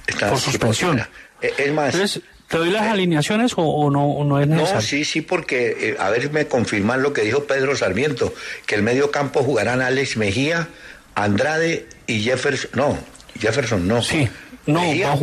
está 0.07 0.31
por 0.31 0.39
suspensión. 0.41 0.99
Eh, 1.41 1.55
Es 1.59 1.73
más, 1.73 1.95
Entonces, 1.95 2.23
¿te 2.51 2.59
doy 2.59 2.71
las 2.71 2.83
alineaciones 2.83 3.55
o, 3.57 3.63
o 3.63 3.91
no, 3.91 4.05
o 4.07 4.25
no 4.25 4.39
es 4.41 4.47
no, 4.49 4.57
necesario? 4.57 4.83
sí, 4.83 5.05
sí, 5.07 5.21
porque 5.23 5.77
eh, 5.93 5.97
a 5.99 6.11
ver 6.11 6.31
me 6.33 6.47
confirman 6.47 7.01
lo 7.01 7.13
que 7.15 7.23
dijo 7.23 7.45
Pedro 7.45 7.75
Sarmiento, 7.77 8.35
que 8.67 8.75
el 8.75 8.83
medio 8.83 9.11
campo 9.11 9.43
jugarán 9.43 9.81
Alex 9.81 10.17
Mejía, 10.19 10.69
Andrade 11.15 11.87
y 12.07 12.21
Jefferson. 12.23 12.71
No, 12.75 12.99
Jefferson 13.39 13.87
no. 13.89 14.03
Sí, 14.03 14.29
no, 14.67 14.81
Mejía 14.83 15.17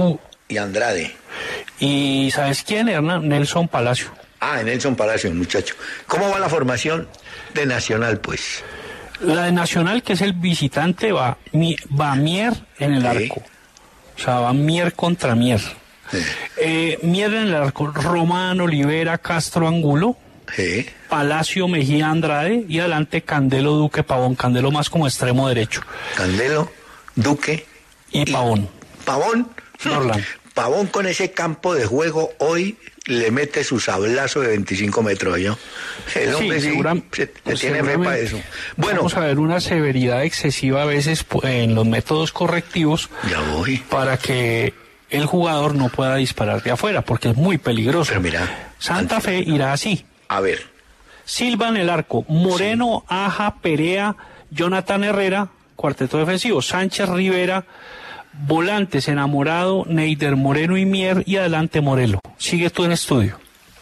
y 0.48 0.58
Andrade. 0.58 1.16
Y 1.80 2.32
¿sabes 2.34 2.64
quién, 2.64 2.90
Hernán? 2.90 3.28
Nelson 3.28 3.68
Palacio. 3.68 4.08
Ah, 4.40 4.62
Nelson 4.64 4.96
Palacio, 4.96 5.32
muchacho. 5.34 5.76
¿Cómo 6.08 6.30
va 6.30 6.40
la 6.40 6.50
formación 6.50 7.08
de 7.54 7.66
Nacional, 7.66 8.20
pues? 8.20 8.64
La 9.20 9.44
de 9.46 9.52
Nacional, 9.52 10.04
que 10.04 10.14
es 10.14 10.22
el 10.22 10.34
visitante, 10.34 11.12
va, 11.12 11.38
Mi- 11.52 11.76
va 12.00 12.16
Mier 12.16 12.54
en 12.80 12.94
el 12.94 13.02
Sí. 13.02 13.08
arco. 13.08 13.44
O 14.16 14.20
sea, 14.20 14.40
va 14.40 14.54
Mier 14.54 14.94
contra 14.94 15.36
Mier. 15.36 15.60
Sí. 16.12 16.18
Eh, 16.58 17.00
Mier 17.04 17.34
en 17.34 17.48
el 17.48 17.56
arco, 17.56 17.88
Román, 17.88 18.60
Olivera, 18.62 19.18
Castro, 19.18 19.68
Angulo, 19.68 20.16
Sí. 20.56 20.86
Palacio, 21.10 21.68
Mejía, 21.68 22.10
Andrade 22.10 22.64
y 22.70 22.80
adelante 22.80 23.22
Candelo, 23.22 23.74
Duque, 23.74 24.04
Pavón. 24.04 24.36
Candelo 24.36 24.72
más 24.72 24.90
como 24.90 25.06
extremo 25.08 25.48
derecho. 25.50 25.82
Candelo, 26.16 26.72
Duque 27.16 27.66
Y 28.12 28.32
Pavón. 28.32 28.70
Pavón. 29.06 29.50
Norland. 29.84 30.24
Pavón 30.54 30.88
con 30.88 31.06
ese 31.06 31.32
campo 31.32 31.76
de 31.76 31.86
juego 31.86 32.32
hoy 32.40 32.78
le 33.06 33.30
mete 33.30 33.64
su 33.64 33.80
sablazo 33.80 34.42
de 34.42 34.48
25 34.48 35.04
metros, 35.04 35.38
¿yo? 35.40 35.56
El 36.16 36.34
hombre 36.34 36.60
sí, 36.60 36.72
se- 37.12 37.32
se 37.46 37.54
tiene 37.56 37.84
fe 37.84 37.98
para 38.00 38.18
eso. 38.18 38.40
Bueno, 38.76 38.98
Vamos 39.02 39.14
a 39.16 39.20
ver 39.20 39.38
una 39.40 39.60
severidad 39.62 40.24
excesiva 40.24 40.82
a 40.82 40.86
veces 40.86 41.24
en 41.44 41.76
los 41.76 41.86
métodos 41.86 42.32
correctivos 42.32 43.10
ya 43.30 43.40
voy. 43.54 43.78
para 43.90 44.18
que 44.18 44.74
el 45.10 45.26
jugador 45.26 45.76
no 45.76 45.90
pueda 45.90 46.16
disparar 46.16 46.62
de 46.64 46.72
afuera, 46.72 47.02
porque 47.02 47.30
es 47.30 47.36
muy 47.36 47.58
peligroso. 47.58 48.10
Pero 48.10 48.22
mira, 48.22 48.72
Santa 48.80 49.22
Fe 49.22 49.40
irá 49.40 49.74
así. 49.74 50.06
A 50.28 50.40
ver, 50.42 50.66
Silva 51.26 51.70
en 51.70 51.78
el 51.78 51.90
arco, 51.90 52.26
Moreno, 52.28 53.04
Aja, 53.08 53.56
Perea, 53.62 54.16
Jonathan 54.52 55.04
Herrera, 55.04 55.50
cuarteto 55.76 56.18
defensivo, 56.18 56.62
Sánchez 56.62 57.10
Rivera, 57.10 57.66
volantes 58.34 59.08
enamorado, 59.08 59.86
Neider 59.88 60.36
Moreno 60.36 60.78
y 60.78 60.86
Mier 60.86 61.24
y 61.26 61.38
adelante 61.38 61.82
Morelo. 61.82 62.20
Sigue 62.38 62.70
tú 62.70 62.84
en 62.86 62.92
estudio. 62.92 63.40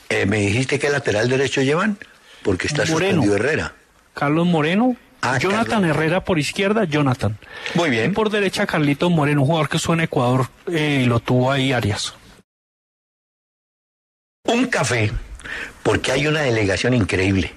eh, 0.09 0.25
¿me 0.25 0.37
dijiste 0.39 0.79
qué 0.79 0.89
lateral 0.89 1.29
derecho 1.29 1.61
llevan? 1.61 1.97
Porque 2.43 2.67
está 2.67 2.83
Moreno. 2.85 3.21
suspendido 3.23 3.35
Herrera. 3.35 3.73
Carlos 4.13 4.45
Moreno, 4.47 4.95
Ah, 5.25 5.37
Jonathan 5.39 5.81
Carlos. 5.81 5.89
Herrera 5.89 6.23
por 6.23 6.37
izquierda, 6.39 6.83
Jonathan. 6.85 7.37
Muy 7.73 7.87
Y 7.87 7.91
bien. 7.91 8.13
por 8.13 8.29
derecha 8.29 8.65
Carlitos 8.67 9.09
Moreno, 9.11 9.41
un 9.41 9.47
jugador 9.47 9.69
que 9.69 9.77
estuvo 9.77 9.93
en 9.93 10.01
Ecuador 10.01 10.47
eh, 10.71 11.01
y 11.03 11.05
lo 11.05 11.19
tuvo 11.19 11.51
ahí 11.51 11.71
Arias. 11.73 12.13
Un 14.47 14.67
café, 14.67 15.11
porque 15.83 16.11
hay 16.11 16.27
una 16.27 16.41
delegación 16.41 16.93
increíble. 16.93 17.53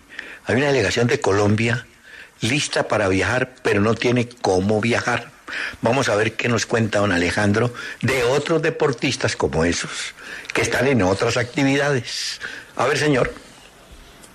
hay 0.47 0.57
una 0.57 0.69
delegación 0.69 1.07
de 1.07 1.21
Colombia 1.21 1.87
lista 2.41 2.89
para 2.89 3.09
viajar, 3.09 3.53
pero 3.63 3.81
no 3.81 3.95
tiene 3.95 4.29
cómo 4.29 4.81
viajar. 4.81 5.31
Vamos 5.83 6.09
a 6.09 6.15
ver 6.15 6.35
qué 6.35 6.49
nos 6.49 6.65
cuenta 6.67 7.01
don 7.01 7.13
Alejandro 7.13 7.75
de 8.01 8.23
otros 8.25 8.63
deportistas 8.63 9.37
como 9.37 9.65
esos, 9.65 10.15
que 10.55 10.63
están 10.63 10.87
en 10.87 11.03
otras 11.03 11.37
actividades. 11.37 12.41
A 12.77 12.87
ver, 12.87 12.97
señor. 12.97 13.33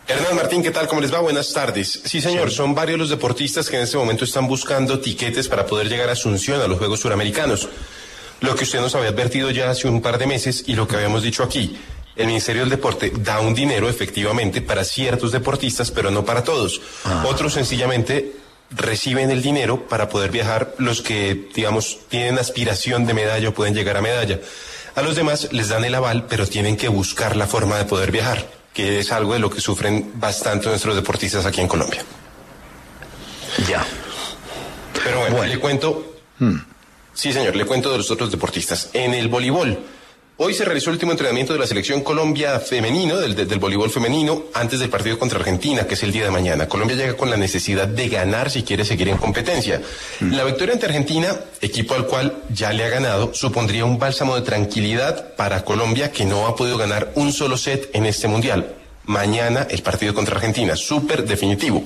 Hernán 0.06 0.36
Martín, 0.36 0.62
¿qué 0.62 0.72
tal? 0.72 0.88
¿Cómo 0.88 1.00
les 1.00 1.14
va? 1.14 1.20
Buenas 1.20 1.54
tardes. 1.54 2.02
Sí, 2.04 2.20
señor, 2.20 2.52
son 2.52 2.76
varios 2.76 3.00
los 3.00 3.10
deportistas 3.10 3.70
que 3.70 3.78
en 3.78 3.84
este 3.84 3.98
momento 3.98 4.26
están 4.26 4.48
buscando 4.48 5.00
tiquetes 5.00 5.48
para 5.48 5.66
poder 5.66 5.88
llegar 5.88 6.10
a 6.10 6.12
Asunción, 6.12 6.60
a 6.62 6.68
los 6.68 6.78
Juegos 6.78 7.00
Suramericanos. 7.00 7.70
Lo 8.42 8.54
que 8.56 8.66
usted 8.66 8.82
nos 8.82 8.94
había 8.96 9.10
advertido 9.10 9.50
ya 9.50 9.70
hace 9.70 9.88
un 9.88 10.02
par 10.02 10.18
de 10.18 10.28
meses 10.28 10.66
y 10.68 10.76
lo 10.76 10.88
que 10.88 10.98
habíamos 10.98 11.24
dicho 11.24 11.42
aquí. 11.42 11.78
El 12.18 12.28
Ministerio 12.28 12.64
del 12.64 12.70
Deporte 12.70 13.14
da 13.16 13.40
un 13.40 13.56
dinero 13.56 13.88
efectivamente 13.88 14.62
para 14.62 14.84
ciertos 14.84 15.32
deportistas, 15.32 15.90
pero 15.90 16.12
no 16.12 16.26
para 16.26 16.44
todos. 16.44 16.82
Otros 17.26 17.54
sencillamente 17.54 18.34
reciben 18.72 19.32
el 19.32 19.42
dinero 19.42 19.88
para 19.88 20.10
poder 20.10 20.32
viajar 20.32 20.76
los 20.80 21.02
que, 21.02 21.48
digamos, 21.56 22.00
tienen 22.10 22.38
aspiración 22.38 23.06
de 23.06 23.14
medalla 23.14 23.50
o 23.50 23.54
pueden 23.54 23.74
llegar 23.74 23.96
a 23.96 24.02
medalla. 24.02 24.42
A 24.96 25.02
los 25.02 25.16
demás 25.16 25.48
les 25.54 25.70
dan 25.70 25.86
el 25.86 25.96
aval, 25.96 26.28
pero 26.28 26.46
tienen 26.46 26.76
que 26.76 26.90
buscar 26.90 27.36
la 27.38 27.48
forma 27.48 27.78
de 27.78 27.86
poder 27.86 28.12
viajar, 28.12 28.46
que 28.74 29.00
es 29.00 29.12
algo 29.12 29.34
de 29.34 29.40
lo 29.40 29.50
que 29.50 29.62
sufren 29.62 30.12
bastante 30.16 30.68
nuestros 30.68 30.96
deportistas 30.96 31.46
aquí 31.46 31.62
en 31.62 31.68
Colombia. 31.68 32.04
Ya. 33.68 33.86
Pero 35.04 35.20
bueno, 35.20 35.44
le 35.44 35.60
cuento. 35.60 36.16
Sí, 37.14 37.32
señor, 37.32 37.56
le 37.56 37.66
cuento 37.66 37.92
de 37.92 37.98
los 37.98 38.10
otros 38.10 38.32
deportistas. 38.32 38.90
En 38.94 39.14
el 39.14 39.28
voleibol. 39.28 39.80
Hoy 40.36 40.56
se 40.56 40.66
realizó 40.66 40.90
el 40.90 40.96
último 40.96 41.12
entrenamiento 41.12 41.54
de 41.54 41.60
la 41.60 41.68
selección 41.68 42.02
Colombia 42.02 42.60
femenino, 42.60 43.18
del, 43.18 43.36
del, 43.36 43.60
voleibol 43.60 43.92
femenino, 43.92 44.46
antes 44.56 44.80
del 44.80 44.90
partido 44.90 45.20
contra 45.20 45.38
Argentina, 45.38 45.86
que 45.86 45.94
es 45.94 46.02
el 46.02 46.12
día 46.12 46.24
de 46.24 46.32
mañana. 46.32 46.68
Colombia 46.68 46.98
llega 46.98 47.16
con 47.16 47.30
la 47.30 47.38
necesidad 47.38 47.88
de 47.88 48.10
ganar 48.10 48.50
si 48.50 48.64
quiere 48.64 48.84
seguir 48.84 49.10
en 49.10 49.18
competencia. 49.18 49.80
La 50.22 50.44
victoria 50.44 50.74
ante 50.74 50.88
Argentina, 50.88 51.36
equipo 51.62 51.94
al 51.94 52.08
cual 52.08 52.36
ya 52.52 52.74
le 52.74 52.84
ha 52.84 52.90
ganado, 52.90 53.32
supondría 53.36 53.86
un 53.86 54.00
bálsamo 54.00 54.34
de 54.36 54.42
tranquilidad 54.42 55.36
para 55.36 55.64
Colombia 55.64 56.12
que 56.12 56.26
no 56.26 56.48
ha 56.48 56.56
podido 56.56 56.80
ganar 56.80 57.12
un 57.14 57.32
solo 57.32 57.56
set 57.56 57.92
en 57.94 58.08
este 58.08 58.28
mundial. 58.28 58.83
Mañana 59.06 59.68
el 59.70 59.82
partido 59.82 60.14
contra 60.14 60.36
Argentina, 60.36 60.76
súper 60.78 61.26
definitivo. 61.26 61.84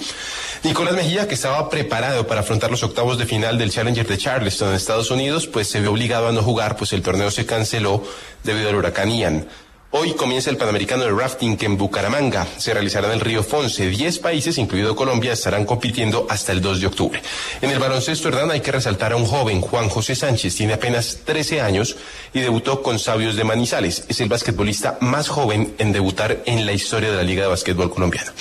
Nicolás 0.63 0.93
Mejía, 0.93 1.27
que 1.27 1.33
estaba 1.33 1.69
preparado 1.69 2.27
para 2.27 2.41
afrontar 2.41 2.69
los 2.69 2.83
octavos 2.83 3.17
de 3.17 3.25
final 3.25 3.57
del 3.57 3.71
Challenger 3.71 4.07
de 4.07 4.17
Charleston 4.17 4.69
en 4.69 4.75
Estados 4.75 5.09
Unidos, 5.09 5.47
pues 5.47 5.67
se 5.67 5.79
vio 5.79 5.91
obligado 5.91 6.27
a 6.27 6.31
no 6.31 6.43
jugar, 6.43 6.75
pues 6.77 6.93
el 6.93 7.01
torneo 7.01 7.31
se 7.31 7.45
canceló 7.45 8.03
debido 8.43 8.69
al 8.69 8.75
huracán 8.75 9.09
Ian. 9.09 9.47
Hoy 9.91 10.15
comienza 10.15 10.49
el 10.49 10.57
Panamericano 10.57 11.05
de 11.05 11.11
Rafting 11.11 11.55
que 11.55 11.65
en 11.65 11.77
Bucaramanga 11.77 12.45
se 12.57 12.73
realizará 12.73 13.07
en 13.07 13.13
el 13.13 13.19
río 13.21 13.41
Fonce. 13.41 13.87
Diez 13.87 14.19
países, 14.19 14.57
incluido 14.57 14.97
Colombia, 14.97 15.31
estarán 15.31 15.63
compitiendo 15.63 16.27
hasta 16.29 16.51
el 16.51 16.59
2 16.59 16.81
de 16.81 16.87
octubre. 16.87 17.21
En 17.61 17.69
el 17.69 17.79
baloncesto, 17.79 18.27
Hernán, 18.27 18.51
hay 18.51 18.59
que 18.59 18.73
resaltar 18.73 19.13
a 19.13 19.15
un 19.15 19.25
joven, 19.25 19.61
Juan 19.61 19.87
José 19.87 20.13
Sánchez, 20.15 20.55
tiene 20.55 20.73
apenas 20.73 21.19
13 21.23 21.61
años 21.61 21.95
y 22.33 22.41
debutó 22.41 22.83
con 22.83 22.99
Sabios 22.99 23.37
de 23.37 23.45
Manizales. 23.45 24.03
Es 24.09 24.19
el 24.19 24.27
basquetbolista 24.27 24.97
más 24.99 25.29
joven 25.29 25.73
en 25.77 25.93
debutar 25.93 26.43
en 26.45 26.65
la 26.65 26.73
historia 26.73 27.09
de 27.09 27.15
la 27.15 27.23
Liga 27.23 27.43
de 27.43 27.49
Básquetbol 27.49 27.89
Colombiana. 27.89 28.33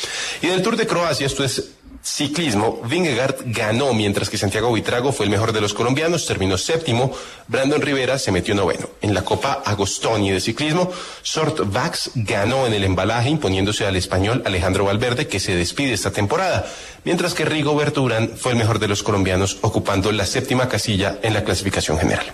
Y 0.42 0.46
en 0.46 0.52
el 0.54 0.62
Tour 0.62 0.76
de 0.76 0.88
Croacia, 0.88 1.26
esto 1.26 1.44
es 1.44 1.75
ciclismo, 2.06 2.80
Vingegaard 2.84 3.34
ganó, 3.46 3.92
mientras 3.92 4.30
que 4.30 4.38
Santiago 4.38 4.68
Buitrago 4.68 5.10
fue 5.10 5.26
el 5.26 5.30
mejor 5.30 5.52
de 5.52 5.60
los 5.60 5.74
colombianos, 5.74 6.24
terminó 6.24 6.56
séptimo, 6.56 7.12
Brandon 7.48 7.82
Rivera 7.82 8.16
se 8.18 8.30
metió 8.30 8.54
noveno. 8.54 8.88
En 9.02 9.12
la 9.12 9.22
Copa 9.22 9.60
Agostoni 9.64 10.30
de 10.30 10.40
ciclismo, 10.40 10.92
Sort 11.22 11.60
Vax 11.72 12.12
ganó 12.14 12.64
en 12.66 12.74
el 12.74 12.84
embalaje, 12.84 13.28
imponiéndose 13.28 13.86
al 13.86 13.96
español 13.96 14.42
Alejandro 14.46 14.84
Valverde, 14.84 15.26
que 15.26 15.40
se 15.40 15.56
despide 15.56 15.94
esta 15.94 16.12
temporada, 16.12 16.64
mientras 17.04 17.34
que 17.34 17.44
Rigo 17.44 17.74
Berturán 17.74 18.30
fue 18.36 18.52
el 18.52 18.58
mejor 18.58 18.78
de 18.78 18.86
los 18.86 19.02
colombianos, 19.02 19.58
ocupando 19.62 20.12
la 20.12 20.26
séptima 20.26 20.68
casilla 20.68 21.18
en 21.22 21.34
la 21.34 21.42
clasificación 21.42 21.98
general. 21.98 22.26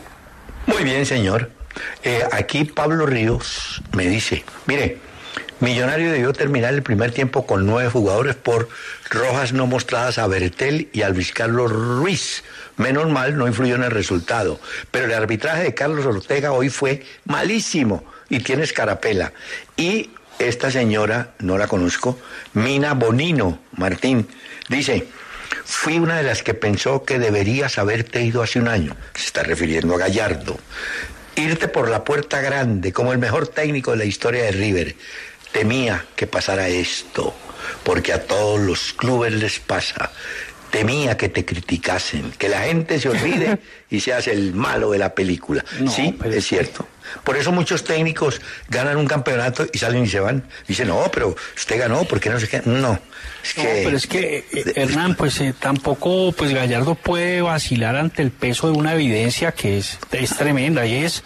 Muy 0.66 0.84
bien, 0.84 1.06
señor. 1.06 1.50
Eh, 2.04 2.22
aquí 2.30 2.64
Pablo 2.64 3.06
Ríos 3.06 3.82
me 3.92 4.06
dice, 4.06 4.44
mire, 4.66 4.98
Millonario 5.62 6.10
debió 6.10 6.32
terminar 6.32 6.74
el 6.74 6.82
primer 6.82 7.12
tiempo 7.12 7.46
con 7.46 7.64
nueve 7.64 7.88
jugadores 7.88 8.34
por 8.34 8.68
rojas 9.08 9.52
no 9.52 9.68
mostradas 9.68 10.18
a 10.18 10.26
Bertel 10.26 10.88
y 10.92 11.02
a 11.02 11.08
Luis 11.08 11.30
Carlos 11.32 11.70
Ruiz. 11.70 12.42
Menos 12.78 13.08
mal, 13.08 13.38
no 13.38 13.46
influyó 13.46 13.76
en 13.76 13.84
el 13.84 13.92
resultado. 13.92 14.58
Pero 14.90 15.04
el 15.04 15.14
arbitraje 15.14 15.62
de 15.62 15.72
Carlos 15.72 16.04
Ortega 16.04 16.50
hoy 16.50 16.68
fue 16.68 17.04
malísimo 17.26 18.02
y 18.28 18.40
tiene 18.40 18.64
escarapela. 18.64 19.34
Y 19.76 20.10
esta 20.40 20.72
señora, 20.72 21.34
no 21.38 21.56
la 21.56 21.68
conozco, 21.68 22.18
Mina 22.54 22.94
Bonino 22.94 23.60
Martín, 23.76 24.26
dice, 24.68 25.06
fui 25.64 25.96
una 26.00 26.16
de 26.16 26.24
las 26.24 26.42
que 26.42 26.54
pensó 26.54 27.04
que 27.04 27.20
deberías 27.20 27.78
haberte 27.78 28.20
ido 28.20 28.42
hace 28.42 28.58
un 28.58 28.66
año. 28.66 28.96
Se 29.14 29.26
está 29.26 29.44
refiriendo 29.44 29.94
a 29.94 29.98
Gallardo. 29.98 30.58
Irte 31.36 31.68
por 31.68 31.88
la 31.88 32.02
puerta 32.02 32.40
grande 32.40 32.92
como 32.92 33.12
el 33.12 33.18
mejor 33.18 33.46
técnico 33.46 33.92
de 33.92 33.98
la 33.98 34.04
historia 34.04 34.42
de 34.42 34.50
River 34.50 34.96
temía 35.52 36.04
que 36.16 36.26
pasara 36.26 36.68
esto, 36.68 37.34
porque 37.84 38.12
a 38.12 38.26
todos 38.26 38.60
los 38.60 38.92
clubes 38.92 39.32
les 39.32 39.60
pasa. 39.60 40.10
Temía 40.70 41.18
que 41.18 41.28
te 41.28 41.44
criticasen, 41.44 42.32
que 42.38 42.48
la 42.48 42.62
gente 42.62 42.98
se 42.98 43.10
olvide 43.10 43.58
y 43.90 44.00
seas 44.00 44.26
el 44.26 44.54
malo 44.54 44.90
de 44.90 44.98
la 44.98 45.14
película. 45.14 45.62
sí, 45.86 46.16
es 46.24 46.46
cierto. 46.46 46.88
Por 47.24 47.36
eso 47.36 47.52
muchos 47.52 47.84
técnicos 47.84 48.40
ganan 48.68 48.96
un 48.96 49.06
campeonato 49.06 49.66
y 49.70 49.78
salen 49.78 50.04
y 50.04 50.08
se 50.08 50.20
van. 50.20 50.44
Dicen, 50.66 50.88
no, 50.88 51.10
pero 51.12 51.36
usted 51.54 51.78
ganó, 51.78 52.04
¿por 52.04 52.20
qué 52.20 52.30
no 52.30 52.40
se 52.40 52.48
qué? 52.48 52.62
No, 52.64 52.98
es 53.44 53.54
que... 53.54 53.62
No, 53.62 53.68
pero 53.84 53.96
es 53.96 54.06
que, 54.06 54.44
eh, 54.50 54.72
Hernán, 54.76 55.14
pues 55.18 55.40
eh, 55.40 55.54
tampoco, 55.58 56.32
pues 56.32 56.52
Gallardo 56.52 56.94
puede 56.94 57.42
vacilar 57.42 57.96
ante 57.96 58.22
el 58.22 58.30
peso 58.30 58.70
de 58.70 58.78
una 58.78 58.94
evidencia 58.94 59.52
que 59.52 59.78
es, 59.78 59.98
es 60.12 60.36
tremenda 60.36 60.86
y 60.86 61.04
es, 61.04 61.22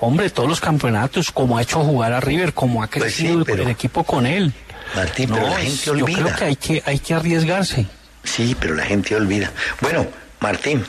hombre, 0.00 0.30
todos 0.30 0.48
los 0.48 0.60
campeonatos, 0.60 1.30
como 1.30 1.58
ha 1.58 1.62
hecho 1.62 1.80
jugar 1.82 2.12
a 2.12 2.20
River, 2.20 2.52
como 2.52 2.82
ha 2.82 2.88
crecido 2.88 3.34
Pues 3.34 3.46
sí, 3.46 3.50
pero- 3.52 3.62
el 3.64 3.70
equipo 3.70 4.04
con 4.04 4.26
él. 4.26 4.52
Martín, 4.94 5.30
pero 5.32 5.48
la 5.48 5.56
gente 5.56 5.82
yo 5.84 5.92
olvida. 5.92 6.22
creo 6.22 6.36
que 6.36 6.44
hay 6.44 6.56
que, 6.56 6.82
hay 6.86 6.98
que 7.00 7.14
arriesgarse. 7.14 7.86
Sí, 8.22 8.56
pero 8.58 8.74
la 8.74 8.84
gente 8.84 9.16
olvida. 9.16 9.50
Bueno, 9.80 10.06
Martín, 10.40 10.84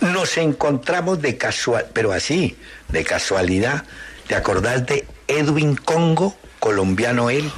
nos 0.00 0.36
encontramos 0.36 1.22
de 1.22 1.36
casual, 1.36 1.86
pero 1.92 2.12
así, 2.12 2.56
de 2.88 3.04
casualidad. 3.04 3.84
¿Te 4.26 4.34
acordás 4.34 4.84
de 4.86 5.06
Edwin 5.28 5.76
Congo, 5.76 6.34
colombiano 6.58 7.30
él? 7.30 7.50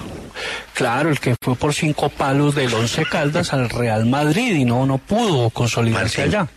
Claro, 0.74 1.08
el 1.10 1.18
que 1.20 1.34
fue 1.42 1.56
por 1.56 1.72
cinco 1.74 2.10
palos 2.10 2.54
del 2.54 2.72
Once 2.74 3.04
Caldas 3.06 3.52
al 3.52 3.68
Real 3.70 4.04
Madrid 4.06 4.54
y 4.54 4.64
no, 4.64 4.84
no 4.86 4.98
pudo 4.98 5.48
consolidarse 5.50 6.20
Martín, 6.20 6.34
allá. 6.38 6.48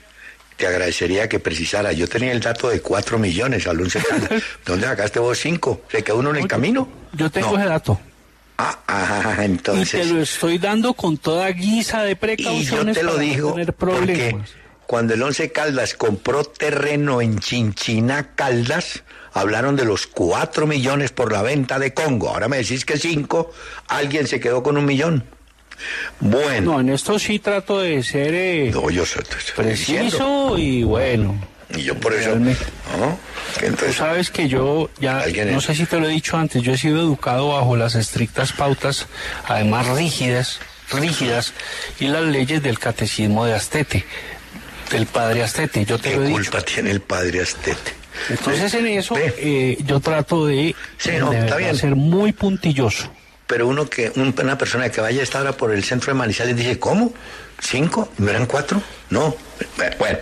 Te 0.61 0.67
agradecería 0.67 1.27
que 1.27 1.39
precisara. 1.39 1.91
Yo 1.91 2.07
tenía 2.07 2.31
el 2.31 2.39
dato 2.39 2.69
de 2.69 2.81
cuatro 2.81 3.17
millones 3.17 3.65
al 3.65 3.81
once 3.81 3.99
Caldas. 3.99 4.43
¿Dónde 4.63 4.85
sacaste 4.85 5.17
vos 5.17 5.39
cinco? 5.39 5.81
¿Se 5.91 6.03
quedó 6.03 6.17
uno 6.19 6.29
en 6.29 6.35
el 6.35 6.47
camino? 6.47 6.87
Yo 7.13 7.31
tengo 7.31 7.53
No. 7.53 7.57
ese 7.57 7.67
dato. 7.67 7.99
Ah, 8.59 8.77
ah, 8.87 9.31
Y 9.33 9.37
te 9.37 9.43
entonces. 9.45 10.11
lo 10.11 10.21
estoy 10.21 10.59
dando 10.59 10.93
con 10.93 11.17
toda 11.17 11.47
guisa 11.49 12.03
de 12.03 12.11
Y 12.11 12.15
precauciones 12.15 12.95
yo 12.95 13.01
te 13.01 13.03
lo 13.03 13.13
para 13.13 13.23
digo 13.23 13.55
porque 13.75 14.37
cuando 14.85 15.15
el 15.15 15.23
Once 15.23 15.51
Caldas 15.51 15.95
compró 15.95 16.43
terreno 16.43 17.21
en 17.21 17.39
Chinchina 17.39 18.35
Caldas, 18.35 19.01
hablaron 19.33 19.75
de 19.75 19.85
los 19.85 20.05
cuatro 20.05 20.67
millones 20.67 21.11
por 21.11 21.31
la 21.31 21.41
venta 21.41 21.79
de 21.79 21.95
Congo. 21.95 22.29
Ahora 22.29 22.47
me 22.47 22.57
decís 22.57 22.85
que 22.85 22.99
cinco, 22.99 23.51
alguien 23.87 24.27
se 24.27 24.39
quedó 24.39 24.61
con 24.61 24.77
un 24.77 24.85
millón. 24.85 25.23
Bueno, 26.19 26.73
No, 26.73 26.79
en 26.79 26.89
esto 26.89 27.17
sí 27.19 27.39
trato 27.39 27.79
de 27.81 28.03
ser 28.03 28.33
eh, 28.33 28.71
no, 28.73 28.89
yo 28.89 29.05
soy- 29.05 29.23
diciendo. 29.23 29.55
preciso 29.55 30.57
y 30.57 30.83
bueno. 30.83 31.35
Y 31.75 31.83
yo 31.83 31.95
por 31.97 32.13
eso. 32.13 32.31
Que 32.33 32.55
Tú 33.59 33.65
entonces, 33.65 33.95
sabes 33.95 34.29
que 34.29 34.47
yo 34.47 34.89
ya, 34.99 35.25
no 35.51 35.61
sé 35.61 35.73
si 35.75 35.85
te 35.85 35.99
lo 35.99 36.07
he 36.07 36.11
dicho 36.11 36.37
antes, 36.37 36.61
yo 36.61 36.73
he 36.73 36.77
sido 36.77 36.99
educado 37.01 37.49
bajo 37.49 37.75
las 37.75 37.95
estrictas 37.95 38.51
pautas, 38.53 39.07
además 39.47 39.87
rígidas, 39.87 40.59
rígidas, 40.91 41.53
y 41.99 42.07
las 42.07 42.23
leyes 42.23 42.61
del 42.61 42.77
catecismo 42.79 43.45
de 43.45 43.53
Astete, 43.55 44.05
del 44.91 45.05
padre 45.05 45.43
Astete, 45.43 45.85
yo 45.85 45.97
te 45.97 46.11
¿qué 46.11 46.15
lo 46.17 46.23
he 46.23 46.27
dicho. 46.27 46.39
culpa 46.41 46.61
tiene 46.61 46.91
el 46.91 47.01
padre 47.01 47.41
Astete? 47.41 47.93
Entonces 48.29 48.73
en 48.73 48.87
eso 48.87 49.15
eh, 49.17 49.77
yo 49.85 49.99
trato 50.01 50.45
de, 50.45 50.75
Sí, 50.97 51.11
no, 51.19 51.29
de 51.31 51.39
está 51.39 51.55
verdad 51.55 51.57
bien. 51.57 51.77
ser 51.77 51.95
muy 51.95 52.33
puntilloso. 52.33 53.09
Pero 53.51 53.67
uno 53.67 53.89
que, 53.89 54.13
un- 54.15 54.33
una 54.41 54.57
persona 54.57 54.89
que 54.89 55.01
vaya 55.01 55.19
a 55.19 55.23
estar 55.23 55.39
ahora 55.41 55.57
por 55.57 55.73
el 55.73 55.83
centro 55.83 56.13
de 56.13 56.17
Manizales 56.17 56.55
dice, 56.55 56.79
¿cómo? 56.79 57.13
¿Cinco? 57.59 58.09
¿No 58.17 58.29
eran 58.29 58.45
cuatro? 58.45 58.81
No. 59.09 59.35
Bueno, 59.99 60.19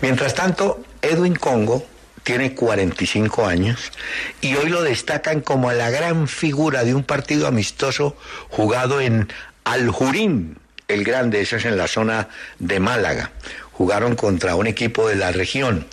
mientras 0.00 0.34
tanto, 0.34 0.82
Edwin 1.02 1.34
Congo 1.34 1.86
tiene 2.22 2.54
45 2.54 3.46
años 3.46 3.92
y 4.40 4.54
hoy 4.54 4.70
lo 4.70 4.80
destacan 4.82 5.42
como 5.42 5.70
la 5.72 5.90
gran 5.90 6.28
figura 6.28 6.82
de 6.82 6.94
un 6.94 7.04
partido 7.04 7.46
amistoso 7.46 8.16
jugado 8.48 9.02
en 9.02 9.28
Aljurín, 9.64 10.56
el 10.88 11.04
grande, 11.04 11.42
eso 11.42 11.56
es 11.56 11.66
en 11.66 11.76
la 11.76 11.88
zona 11.88 12.28
de 12.58 12.80
Málaga. 12.80 13.32
Jugaron 13.72 14.16
contra 14.16 14.54
un 14.56 14.66
equipo 14.66 15.08
de 15.08 15.16
la 15.16 15.30
región. 15.30 15.86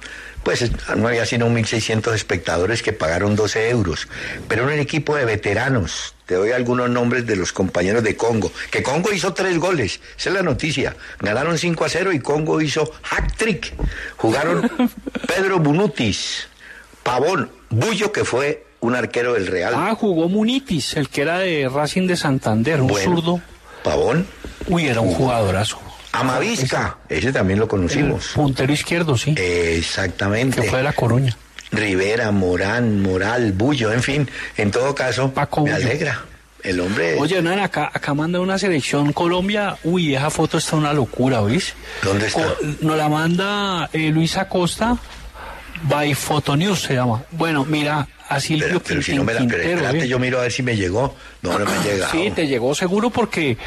pues 0.44 0.72
no 0.96 1.10
había 1.10 1.26
sino 1.26 1.50
1.600 1.50 2.14
espectadores 2.16 2.82
que 2.82 2.94
pagaron 2.94 3.36
12 3.36 3.70
euros. 3.70 4.08
Pero 4.48 4.64
era 4.64 4.74
un 4.76 4.80
equipo 4.80 5.18
de 5.18 5.26
veteranos. 5.26 6.16
Te 6.30 6.36
doy 6.36 6.52
algunos 6.52 6.88
nombres 6.92 7.26
de 7.26 7.36
los 7.36 7.52
compañeros 7.52 8.04
de 8.04 8.16
Congo. 8.16 8.52
Que 8.70 8.84
Congo 8.84 9.12
hizo 9.12 9.34
tres 9.34 9.58
goles. 9.58 10.00
Esa 10.16 10.30
es 10.30 10.36
la 10.36 10.44
noticia. 10.44 10.96
Ganaron 11.20 11.58
5 11.58 11.86
a 11.86 11.90
0 11.90 12.14
y 12.14 12.20
Congo 12.20 12.62
hizo 12.62 12.92
hat-trick. 13.10 13.74
Jugaron 14.16 14.70
Pedro 15.28 15.58
Bunutis, 15.58 16.48
Pavón, 17.02 17.50
Bullo, 17.72 18.12
que 18.12 18.26
fue 18.26 18.64
un 18.80 18.94
arquero 18.94 19.34
del 19.34 19.48
Real. 19.48 19.74
Ah, 19.76 19.96
jugó 20.00 20.30
Munitis, 20.30 20.98
el 20.98 21.10
que 21.10 21.24
era 21.24 21.40
de 21.40 21.68
Racing 21.68 22.06
de 22.06 22.16
Santander, 22.16 22.80
un 22.80 22.90
Bueno. 22.90 23.16
zurdo. 23.16 23.42
Pavón. 23.84 24.28
Uy, 24.68 24.86
era 24.86 25.02
un 25.02 25.12
jugadorazo. 25.12 25.82
Amavisca, 26.12 27.00
ese 27.10 27.34
también 27.34 27.58
lo 27.58 27.68
conocimos. 27.68 28.34
Puntero 28.36 28.72
izquierdo, 28.72 29.18
sí. 29.18 29.34
Exactamente. 29.36 30.62
Que 30.62 30.70
fue 30.70 30.78
de 30.78 30.84
La 30.84 30.94
Coruña. 30.94 31.36
Rivera, 31.72 32.32
Morán, 32.32 33.02
Moral, 33.02 33.52
Bullo, 33.54 33.92
en 33.94 34.02
fin, 34.02 34.30
en 34.58 34.72
todo 34.72 34.96
caso, 34.96 35.32
me 35.36 35.46
Bullo. 35.72 35.76
alegra. 35.76 36.26
El 36.62 36.82
hombre. 36.82 37.16
Oye, 37.18 37.38
Hernán, 37.38 37.60
acá, 37.60 37.90
acá 37.94 38.14
manda 38.14 38.42
una 38.42 38.58
selección 38.60 39.14
Colombia. 39.14 39.78
Uy, 39.86 40.14
esa 40.14 40.30
foto 40.30 40.58
está 40.58 40.76
una 40.76 40.92
locura, 40.92 41.42
¿oís? 41.42 41.74
¿Dónde 42.04 42.28
está? 42.28 42.44
Co- 42.44 42.56
Nos 42.82 42.98
la 42.98 43.08
manda 43.08 43.90
eh, 43.94 44.10
Luis 44.10 44.36
Acosta, 44.36 44.98
by 45.84 46.14
Fotonews 46.14 46.82
se 46.82 46.96
llama. 46.96 47.24
Bueno, 47.32 47.66
mira, 47.66 48.08
a 48.28 48.40
Silvio 48.40 48.68
pero, 48.68 48.82
pero 48.82 49.02
si 49.02 49.14
no 49.16 49.24
me 49.24 49.34
la. 49.34 49.40
Pero 49.40 49.52
Quintero, 49.52 49.76
espérate, 49.76 50.06
¿eh? 50.06 50.08
yo 50.08 50.20
miro 50.20 50.40
a 50.40 50.44
ver 50.44 50.52
si 50.52 50.62
me 50.64 50.76
llegó. 50.76 51.16
No, 51.42 51.58
no 51.58 51.66
me 51.66 51.72
ha 51.72 51.84
llegado. 51.84 52.12
Sí, 52.12 52.32
te 52.36 52.48
llegó 52.48 52.76
seguro 52.76 53.10
porque 53.10 53.58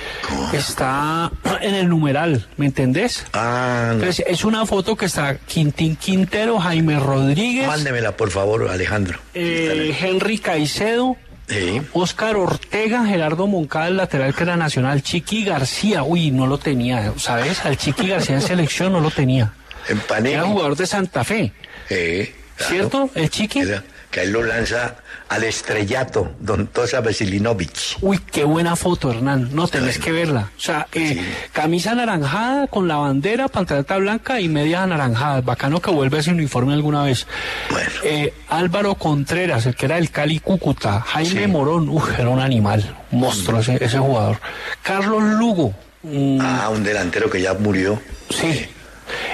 está 0.52 1.30
en 1.60 1.74
el 1.74 1.88
numeral, 1.88 2.46
¿me 2.56 2.66
entendés? 2.66 3.24
Ah, 3.32 3.84
no. 3.88 3.92
Entonces, 3.94 4.24
es 4.28 4.44
una 4.44 4.66
foto 4.66 4.96
que 4.96 5.06
está 5.06 5.36
Quintín 5.38 5.96
Quintero, 5.96 6.58
Jaime 6.58 6.98
Rodríguez, 6.98 7.66
Mándemela, 7.66 8.16
por 8.16 8.30
favor, 8.30 8.68
Alejandro. 8.68 9.18
eh, 9.34 9.96
Henry 10.00 10.38
Caicedo, 10.38 11.16
Sí. 11.48 11.82
Oscar 11.92 12.36
Ortega, 12.36 13.04
Gerardo 13.04 13.46
Moncada, 13.46 13.88
el 13.88 13.96
lateral 13.98 14.32
que 14.34 14.42
era 14.44 14.56
nacional, 14.56 15.02
Chiqui 15.02 15.44
García, 15.44 16.02
uy, 16.02 16.30
no 16.30 16.46
lo 16.46 16.56
tenía, 16.56 17.12
¿sabes? 17.18 17.64
Al 17.66 17.76
Chiqui 17.76 18.08
García 18.08 18.36
en 18.36 18.42
selección 18.42 18.92
no 18.92 19.00
lo 19.00 19.10
tenía. 19.10 19.52
En 19.88 19.98
Panini. 19.98 20.34
Era 20.34 20.44
jugador 20.44 20.76
de 20.76 20.86
Santa 20.86 21.24
Fe, 21.24 21.52
Claro. 21.88 22.72
¿cierto? 22.74 23.10
El 23.14 23.30
Chiqui. 23.30 23.60
Era- 23.60 23.82
Que 24.10 24.22
él 24.24 24.30
lo 24.32 24.42
lanza 24.42 24.96
al 25.30 25.42
estrellato, 25.44 26.32
don 26.38 26.66
Tosa 26.66 27.00
Vesilinovich. 27.00 27.96
Uy, 28.02 28.18
qué 28.30 28.44
buena 28.44 28.76
foto, 28.76 29.10
Hernán. 29.10 29.48
No 29.54 29.66
tenés 29.68 29.96
que 29.98 30.12
verla. 30.12 30.50
O 30.54 30.60
sea, 30.60 30.86
eh, 30.92 31.18
camisa 31.54 31.92
anaranjada 31.92 32.66
con 32.66 32.86
la 32.86 32.96
bandera, 32.96 33.48
pantaleta 33.48 33.96
blanca 33.96 34.38
y 34.38 34.50
medias 34.50 34.82
anaranjadas. 34.82 35.42
Bacano 35.46 35.80
que 35.80 35.90
vuelve 35.90 36.18
ese 36.18 36.30
uniforme 36.30 36.74
alguna 36.74 37.04
vez. 37.04 37.26
Bueno. 37.70 37.88
Eh, 38.04 38.34
Álvaro 38.50 38.96
Contreras, 38.96 39.64
el 39.64 39.74
que 39.74 39.86
era 39.86 39.96
el 39.96 40.10
Cali 40.10 40.40
Cúcuta. 40.40 41.00
Jaime 41.00 41.44
Sí. 41.44 41.46
Morón, 41.46 41.88
uf, 41.88 42.06
era 42.18 42.28
un 42.28 42.40
animal, 42.40 42.94
un 43.12 43.20
monstruo 43.20 43.60
ese, 43.60 43.82
ese 43.82 43.98
jugador. 43.98 44.38
Carlos 44.82 45.22
Lugo. 45.22 45.74
mm, 46.02 46.38
Ah, 46.42 46.68
un 46.68 46.84
delantero 46.84 47.30
que 47.30 47.40
ya 47.40 47.54
murió. 47.54 47.98
Sí. 48.28 48.66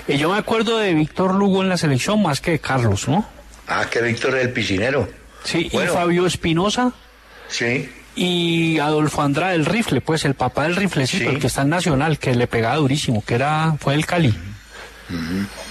Yo 0.08 0.30
me 0.30 0.38
acuerdo 0.38 0.78
de 0.78 0.94
Víctor 0.94 1.34
Lugo 1.34 1.62
en 1.62 1.68
la 1.68 1.76
selección 1.76 2.22
más 2.22 2.40
que 2.40 2.52
de 2.52 2.58
Carlos, 2.60 3.08
¿no? 3.08 3.26
Ah, 3.66 3.86
que 3.90 4.00
Víctor 4.00 4.36
es 4.36 4.44
el 4.46 4.52
piscinero. 4.52 5.08
Sí, 5.44 5.68
Bueno. 5.72 5.92
y 5.92 5.94
Fabio 5.94 6.26
Espinosa. 6.26 6.92
Sí. 7.48 7.90
y 8.20 8.78
Adolfo 8.80 9.22
Andrade 9.22 9.54
el 9.54 9.64
rifle, 9.64 10.00
pues 10.00 10.24
el 10.24 10.34
papá 10.34 10.64
del 10.64 10.74
riflecito, 10.76 11.24
Sí. 11.24 11.34
el 11.36 11.38
que 11.38 11.46
está 11.46 11.62
en 11.62 11.68
Nacional, 11.68 12.18
que 12.18 12.34
le 12.34 12.46
pegaba 12.48 12.74
durísimo, 12.76 13.22
que 13.24 13.34
era, 13.36 13.76
fue 13.78 13.94
el 13.94 14.04
Cali. 14.06 14.34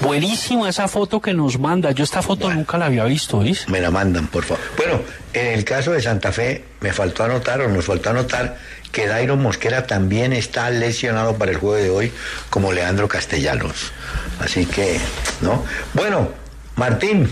Buenísima 0.02 0.70
esa 0.70 0.88
foto 0.88 1.22
que 1.22 1.34
nos 1.34 1.60
manda. 1.60 1.92
Yo 1.92 2.04
esta 2.04 2.22
foto 2.22 2.50
nunca 2.52 2.78
la 2.78 2.86
había 2.86 3.04
visto, 3.06 3.40
¿viste? 3.40 3.70
Me 3.72 3.80
la 3.82 3.92
mandan, 3.92 4.28
por 4.28 4.44
favor. 4.46 4.64
Bueno, 4.78 5.02
en 5.34 5.48
el 5.48 5.64
caso 5.66 5.92
de 5.92 6.02
Santa 6.02 6.32
Fe, 6.32 6.64
me 6.80 6.94
faltó 6.94 7.24
anotar, 7.26 7.62
o 7.62 7.68
nos 7.68 7.86
faltó 7.86 8.10
anotar, 8.12 8.58
que 8.92 9.08
Dairo 9.08 9.36
Mosquera 9.36 9.86
también 9.88 10.34
está 10.34 10.70
lesionado 10.70 11.38
para 11.38 11.52
el 11.52 11.58
juego 11.58 11.76
de 11.76 11.90
hoy, 11.90 12.12
como 12.50 12.74
Leandro 12.74 13.08
Castellanos. 13.08 13.92
Así 14.40 14.66
que, 14.66 15.00
¿no? 15.42 15.66
Bueno, 15.94 16.32
Martín, 16.76 17.30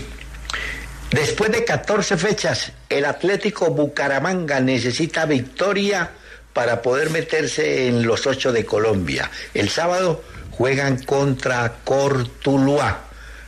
después 1.10 1.50
de 1.52 1.64
14 1.64 2.16
fechas, 2.16 2.72
el 2.88 3.04
Atlético 3.04 3.70
Bucaramanga 3.70 4.60
necesita 4.60 5.26
victoria 5.26 6.10
para 6.52 6.82
poder 6.82 7.10
meterse 7.10 7.88
en 7.88 8.06
los 8.06 8.26
ocho 8.26 8.52
de 8.52 8.64
Colombia. 8.64 9.30
El 9.52 9.68
sábado 9.68 10.24
juegan 10.50 11.02
contra 11.02 11.74
Cortuluá. 11.84 13.02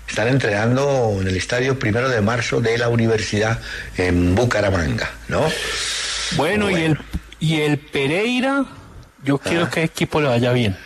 Están 0.09 0.28
entrenando 0.28 1.16
en 1.20 1.28
el 1.28 1.36
estadio 1.36 1.78
primero 1.78 2.09
de 2.09 2.20
marzo 2.20 2.61
de 2.61 2.78
la 2.78 2.88
universidad 2.88 3.61
en 3.96 4.34
Bucaramanga, 4.34 5.11
¿no? 5.28 5.50
Bueno, 6.36 6.70
y 6.70 6.82
el 6.82 6.98
y 7.41 7.61
el 7.61 7.78
Pereira, 7.78 8.64
yo 9.22 9.39
quiero 9.39 9.70
que 9.70 9.80
el 9.80 9.86
equipo 9.86 10.20
le 10.20 10.28
vaya 10.28 10.53
bien. 10.53 10.76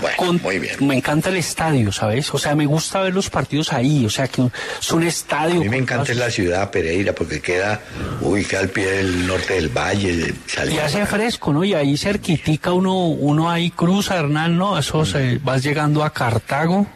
Bueno, 0.00 0.38
muy 0.42 0.58
bien. 0.58 0.76
Me 0.86 0.96
encanta 0.96 1.28
el 1.28 1.36
estadio, 1.36 1.92
¿sabes? 1.92 2.32
O 2.32 2.38
sea, 2.38 2.54
me 2.54 2.66
gusta 2.66 3.00
ver 3.00 3.14
los 3.14 3.30
partidos 3.30 3.72
ahí, 3.72 4.04
o 4.06 4.10
sea, 4.10 4.28
que 4.28 4.42
es 4.80 4.92
un 4.92 5.02
estadio. 5.02 5.60
A 5.60 5.64
mí 5.64 5.68
me 5.68 5.78
encanta 5.78 6.14
la 6.14 6.30
ciudad 6.30 6.70
Pereira 6.70 7.12
porque 7.14 7.40
queda, 7.40 7.80
uy, 8.20 8.44
queda 8.44 8.60
al 8.60 8.68
pie 8.68 8.86
del 8.86 9.26
norte 9.26 9.54
del 9.54 9.68
valle. 9.68 10.16
de 10.16 10.34
Y 10.72 10.78
hace 10.78 11.04
fresco, 11.06 11.52
¿no? 11.52 11.64
Y 11.64 11.74
ahí 11.74 11.96
cerquitica 11.96 12.72
uno, 12.72 13.06
uno 13.06 13.50
ahí 13.50 13.70
cruza, 13.70 14.16
Hernán, 14.16 14.56
¿no? 14.56 14.78
Eso 14.78 15.04
se, 15.04 15.38
vas 15.38 15.62
llegando 15.62 16.04
a 16.04 16.10
Cartago, 16.10 16.86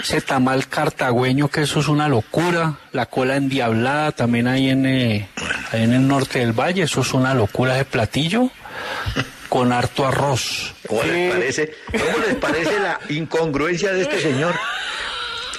ese 0.00 0.20
tamal 0.20 0.68
cartagüeño, 0.68 1.48
que 1.48 1.62
eso 1.62 1.80
es 1.80 1.88
una 1.88 2.08
locura. 2.08 2.74
La 2.92 3.06
cola 3.06 3.36
endiablada 3.36 4.12
también 4.12 4.46
ahí 4.46 4.70
en, 4.70 4.86
eh, 4.86 5.28
ahí 5.72 5.82
en 5.82 5.92
el 5.92 6.06
norte 6.06 6.40
del 6.40 6.52
valle, 6.52 6.82
eso 6.82 7.00
es 7.00 7.12
una 7.14 7.34
locura 7.34 7.74
ese 7.74 7.84
platillo 7.84 8.50
con 9.54 9.72
harto 9.72 10.04
arroz. 10.04 10.74
¿Cómo 10.88 11.04
les 11.04 11.32
parece? 11.32 11.74
¿Cómo 11.92 12.26
les 12.26 12.34
parece 12.34 12.80
la 12.80 12.98
incongruencia 13.08 13.92
de 13.92 14.02
este 14.02 14.20
señor? 14.20 14.52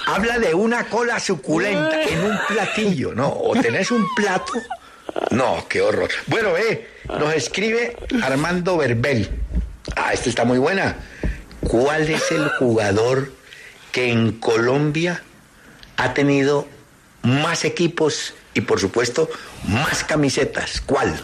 Habla 0.04 0.38
de 0.38 0.52
una 0.52 0.84
cola 0.84 1.18
suculenta 1.18 2.02
en 2.02 2.22
un 2.22 2.38
platillo, 2.46 3.14
¿no? 3.14 3.28
O 3.28 3.54
tenés 3.58 3.90
un 3.90 4.06
plato. 4.14 4.52
No, 5.30 5.64
qué 5.66 5.80
horror. 5.80 6.10
Bueno, 6.26 6.58
eh, 6.58 6.86
nos 7.08 7.32
escribe 7.32 7.96
Armando 8.22 8.76
Verbel. 8.76 9.30
Ah, 9.96 10.12
esta 10.12 10.28
está 10.28 10.44
muy 10.44 10.58
buena. 10.58 10.98
¿Cuál 11.62 12.10
es 12.10 12.30
el 12.32 12.50
jugador 12.50 13.32
que 13.92 14.12
en 14.12 14.32
Colombia 14.32 15.22
ha 15.96 16.12
tenido 16.12 16.68
más 17.22 17.64
equipos 17.64 18.34
y, 18.52 18.60
por 18.60 18.78
supuesto, 18.78 19.30
más 19.66 20.04
camisetas? 20.04 20.82
¿Cuál? 20.82 21.18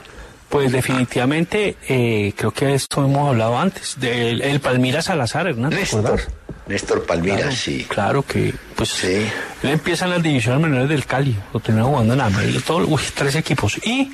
Pues 0.53 0.71
definitivamente, 0.71 1.79
eh, 1.89 2.35
creo 2.37 2.51
que 2.51 2.75
esto 2.75 3.03
hemos 3.03 3.31
hablado 3.31 3.59
antes, 3.59 3.99
del 3.99 4.43
el 4.43 4.61
Palmira 4.61 5.01
Salazar, 5.01 5.47
Hernán, 5.47 5.71
¿te 5.71 5.77
Néstor. 5.77 6.21
Néstor 6.67 7.07
Palmira, 7.07 7.37
Claro, 7.39 7.53
sí. 7.53 7.87
Claro 7.89 8.23
que, 8.23 8.53
pues, 8.77 8.91
Sí. 8.91 9.27
él 9.63 9.71
empieza 9.71 10.05
en 10.05 10.11
las 10.11 10.23
divisiones 10.23 10.61
menores 10.61 10.91
del 10.91 11.07
Cali, 11.07 11.35
lo 11.55 11.61
tenía 11.61 11.85
jugando 11.85 12.13
en 12.13 12.21
América, 12.21 12.61
todo, 12.67 12.87
uy, 12.87 13.01
tres 13.15 13.35
equipos. 13.37 13.79
Y 13.87 14.13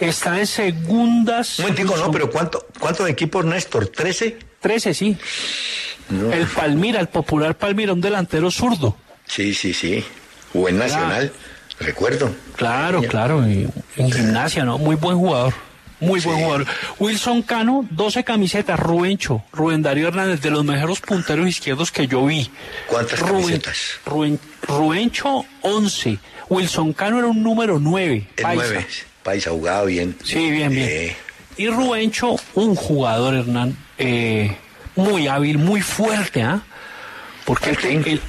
está 0.00 0.36
en 0.40 0.48
segundas. 0.48 1.60
Un 1.60 1.66
momentico, 1.66 1.96
no, 1.96 2.10
pero 2.10 2.28
¿cuánto, 2.28 2.66
¿cuántos 2.80 3.08
equipos, 3.08 3.44
Néstor? 3.44 3.86
¿13? 3.92 4.34
13, 4.60 4.92
sí. 4.94 5.16
No. 6.08 6.32
El 6.32 6.48
Palmira, 6.48 6.98
el 6.98 7.06
popular 7.08 7.56
Palmira, 7.56 7.92
un 7.92 8.00
delantero 8.00 8.50
zurdo. 8.50 8.96
Sí, 9.26 9.54
sí, 9.54 9.72
sí. 9.72 10.04
Jugó 10.52 10.70
en 10.70 10.78
Nacional, 10.78 11.30
recuerdo. 11.78 12.34
Claro, 12.56 13.00
claro, 13.02 13.46
y 13.48 13.68
en 13.96 14.10
gimnasia, 14.10 14.64
¿no? 14.64 14.76
Muy 14.78 14.96
buen 14.96 15.16
jugador. 15.16 15.54
Muy 16.00 16.20
buen 16.20 16.38
jugador. 16.38 16.66
Wilson 16.98 17.42
Cano, 17.42 17.86
12 17.90 18.22
camisetas. 18.24 18.78
Rubencho, 18.78 19.42
Rubén 19.52 19.82
Darío 19.82 20.08
Hernández, 20.08 20.40
de 20.40 20.50
los 20.50 20.64
mejores 20.64 21.00
punteros 21.00 21.48
izquierdos 21.48 21.90
que 21.90 22.06
yo 22.06 22.24
vi. 22.26 22.50
¿Cuántas 22.86 23.18
Rubén- 23.20 23.42
camisetas? 23.42 23.76
Rubén- 24.06 24.38
Rubencho, 24.62 25.44
11. 25.62 26.18
Wilson 26.48 26.92
Cano 26.92 27.18
era 27.18 27.26
un 27.26 27.42
número 27.42 27.78
9. 27.78 28.28
El 28.36 28.44
9. 28.54 28.86
Paisa 29.22 29.50
jugaba 29.50 29.84
bien. 29.84 30.16
Sí, 30.24 30.50
bien, 30.50 30.70
bien. 30.70 30.88
Eh, 30.88 31.16
Y 31.56 31.66
Rubencho, 31.68 32.36
un 32.54 32.76
jugador, 32.76 33.34
Hernán, 33.34 33.76
eh, 33.98 34.56
muy 34.94 35.26
hábil, 35.26 35.58
muy 35.58 35.80
fuerte, 35.82 36.40
¿ah? 36.42 36.62
Porque 37.44 37.70
él, 37.70 38.04
él- 38.06 38.20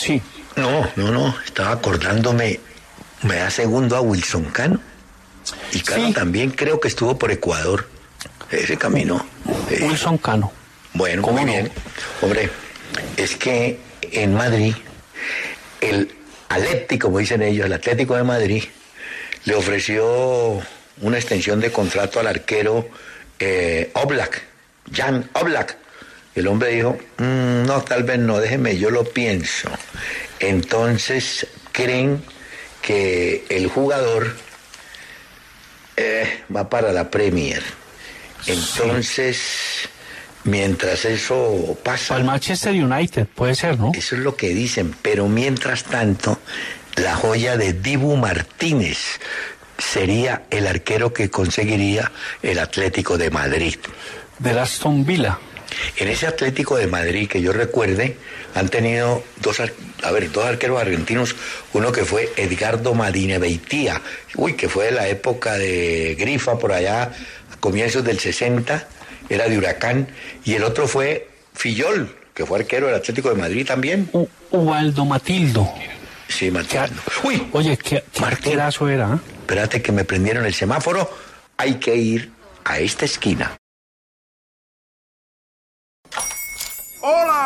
sí, 0.00 0.22
no, 0.54 0.88
no, 0.94 1.10
no. 1.10 1.34
Estaba 1.44 1.72
acordándome. 1.72 2.60
Me 3.22 3.34
da 3.34 3.50
segundo 3.50 3.96
a 3.96 4.00
Wilson 4.00 4.44
Cano. 4.44 4.80
Y 5.72 5.80
Cano 5.80 6.12
también 6.12 6.50
creo 6.50 6.80
que 6.80 6.88
estuvo 6.88 7.18
por 7.18 7.30
Ecuador. 7.30 7.88
Ese 8.50 8.76
camino. 8.76 9.24
Eh, 9.70 9.80
Wilson 9.82 10.18
Cano. 10.18 10.52
Bueno, 10.94 11.22
¿Cómo 11.22 11.38
muy 11.38 11.46
no? 11.46 11.52
bien. 11.52 11.70
Hombre, 12.22 12.50
es 13.16 13.36
que 13.36 13.78
en 14.02 14.34
Madrid, 14.34 14.74
el 15.80 16.10
Atlético, 16.48 17.08
como 17.08 17.18
dicen 17.18 17.42
ellos, 17.42 17.66
el 17.66 17.72
Atlético 17.74 18.16
de 18.16 18.24
Madrid, 18.24 18.64
le 19.44 19.54
ofreció 19.54 20.60
una 21.00 21.16
extensión 21.18 21.60
de 21.60 21.70
contrato 21.70 22.18
al 22.20 22.26
arquero 22.26 22.88
eh, 23.38 23.90
Oblak, 23.94 24.42
Jan 24.92 25.28
Oblak. 25.34 25.76
El 26.34 26.46
hombre 26.48 26.70
dijo, 26.70 26.96
"Mm, 27.18 27.66
no, 27.66 27.82
tal 27.82 28.04
vez 28.04 28.18
no, 28.18 28.38
déjeme, 28.38 28.78
yo 28.78 28.90
lo 28.90 29.04
pienso. 29.04 29.68
Entonces 30.40 31.46
creen 31.72 32.22
que 32.82 33.44
el 33.48 33.68
jugador 33.68 34.34
eh, 35.98 36.44
va 36.54 36.68
para 36.68 36.92
la 36.92 37.10
Premier. 37.10 37.62
Entonces, 38.46 39.88
mientras 40.44 41.04
eso 41.04 41.76
pasa... 41.82 42.14
Al 42.14 42.24
Manchester 42.24 42.72
United, 42.72 43.26
puede 43.26 43.54
ser, 43.54 43.78
¿no? 43.78 43.90
Eso 43.94 44.14
es 44.14 44.22
lo 44.22 44.36
que 44.36 44.50
dicen, 44.50 44.94
pero 45.02 45.28
mientras 45.28 45.84
tanto, 45.84 46.38
la 46.96 47.16
joya 47.16 47.56
de 47.56 47.72
Dibu 47.72 48.16
Martínez 48.16 48.98
sería 49.76 50.44
el 50.50 50.66
arquero 50.66 51.12
que 51.12 51.30
conseguiría 51.30 52.10
el 52.42 52.58
Atlético 52.58 53.18
de 53.18 53.30
Madrid. 53.30 53.76
De 54.38 54.58
Aston 54.58 55.04
Villa. 55.04 55.38
En 55.96 56.08
ese 56.08 56.26
Atlético 56.26 56.76
de 56.76 56.86
Madrid 56.86 57.28
que 57.28 57.42
yo 57.42 57.52
recuerde, 57.52 58.16
han 58.54 58.68
tenido 58.68 59.22
dos, 59.40 59.60
a 59.60 60.10
ver, 60.10 60.30
dos 60.32 60.44
arqueros 60.44 60.80
argentinos, 60.80 61.36
uno 61.72 61.92
que 61.92 62.04
fue 62.04 62.30
Edgardo 62.36 62.94
Madinebeitia, 62.94 64.00
uy, 64.36 64.54
que 64.54 64.68
fue 64.68 64.86
de 64.86 64.92
la 64.92 65.08
época 65.08 65.54
de 65.54 66.16
Grifa 66.18 66.58
por 66.58 66.72
allá, 66.72 67.02
a 67.52 67.56
comienzos 67.60 68.04
del 68.04 68.18
60, 68.18 68.88
era 69.28 69.48
de 69.48 69.58
Huracán, 69.58 70.08
y 70.44 70.54
el 70.54 70.64
otro 70.64 70.88
fue 70.88 71.28
Fillol, 71.54 72.16
que 72.34 72.46
fue 72.46 72.60
arquero 72.60 72.86
del 72.86 72.96
Atlético 72.96 73.28
de 73.30 73.34
Madrid 73.34 73.66
también. 73.66 74.08
U- 74.12 74.28
Ubaldo 74.50 75.04
Matildo. 75.04 75.68
Sí, 76.28 76.50
Matildo. 76.50 77.00
Uy, 77.24 77.46
Oye, 77.52 77.76
qué, 77.76 78.02
qué 78.42 78.52
era, 78.52 78.68
¿eh? 78.68 79.18
espérate 79.40 79.82
que 79.82 79.92
me 79.92 80.04
prendieron 80.04 80.46
el 80.46 80.54
semáforo, 80.54 81.10
hay 81.56 81.74
que 81.74 81.94
ir 81.96 82.30
a 82.64 82.78
esta 82.78 83.04
esquina. 83.04 83.57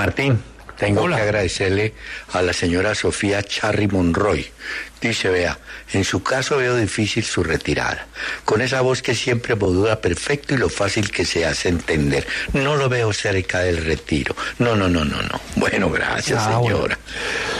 Martín, 0.00 0.42
tengo 0.78 1.06
que 1.08 1.14
agradecerle 1.14 1.92
a 2.32 2.40
la 2.40 2.54
señora 2.54 2.94
Sofía 2.94 3.42
Charry 3.42 3.86
Monroy. 3.86 4.50
Dice, 4.98 5.28
vea, 5.28 5.58
en 5.92 6.04
su 6.04 6.22
caso 6.22 6.56
veo 6.56 6.74
difícil 6.74 7.22
su 7.22 7.42
retirada. 7.44 8.06
Con 8.46 8.62
esa 8.62 8.80
voz 8.80 9.02
que 9.02 9.14
siempre 9.14 9.56
modula 9.56 10.00
perfecto 10.00 10.54
y 10.54 10.56
lo 10.56 10.70
fácil 10.70 11.10
que 11.10 11.26
se 11.26 11.44
hace 11.44 11.68
entender. 11.68 12.26
No 12.54 12.76
lo 12.76 12.88
veo 12.88 13.12
cerca 13.12 13.58
del 13.60 13.84
retiro. 13.84 14.34
No, 14.58 14.74
no, 14.74 14.88
no, 14.88 15.04
no, 15.04 15.20
no. 15.20 15.38
Bueno, 15.56 15.90
gracias, 15.90 16.44
Ah, 16.46 16.56
bueno. 16.56 16.76
señora. 16.76 16.98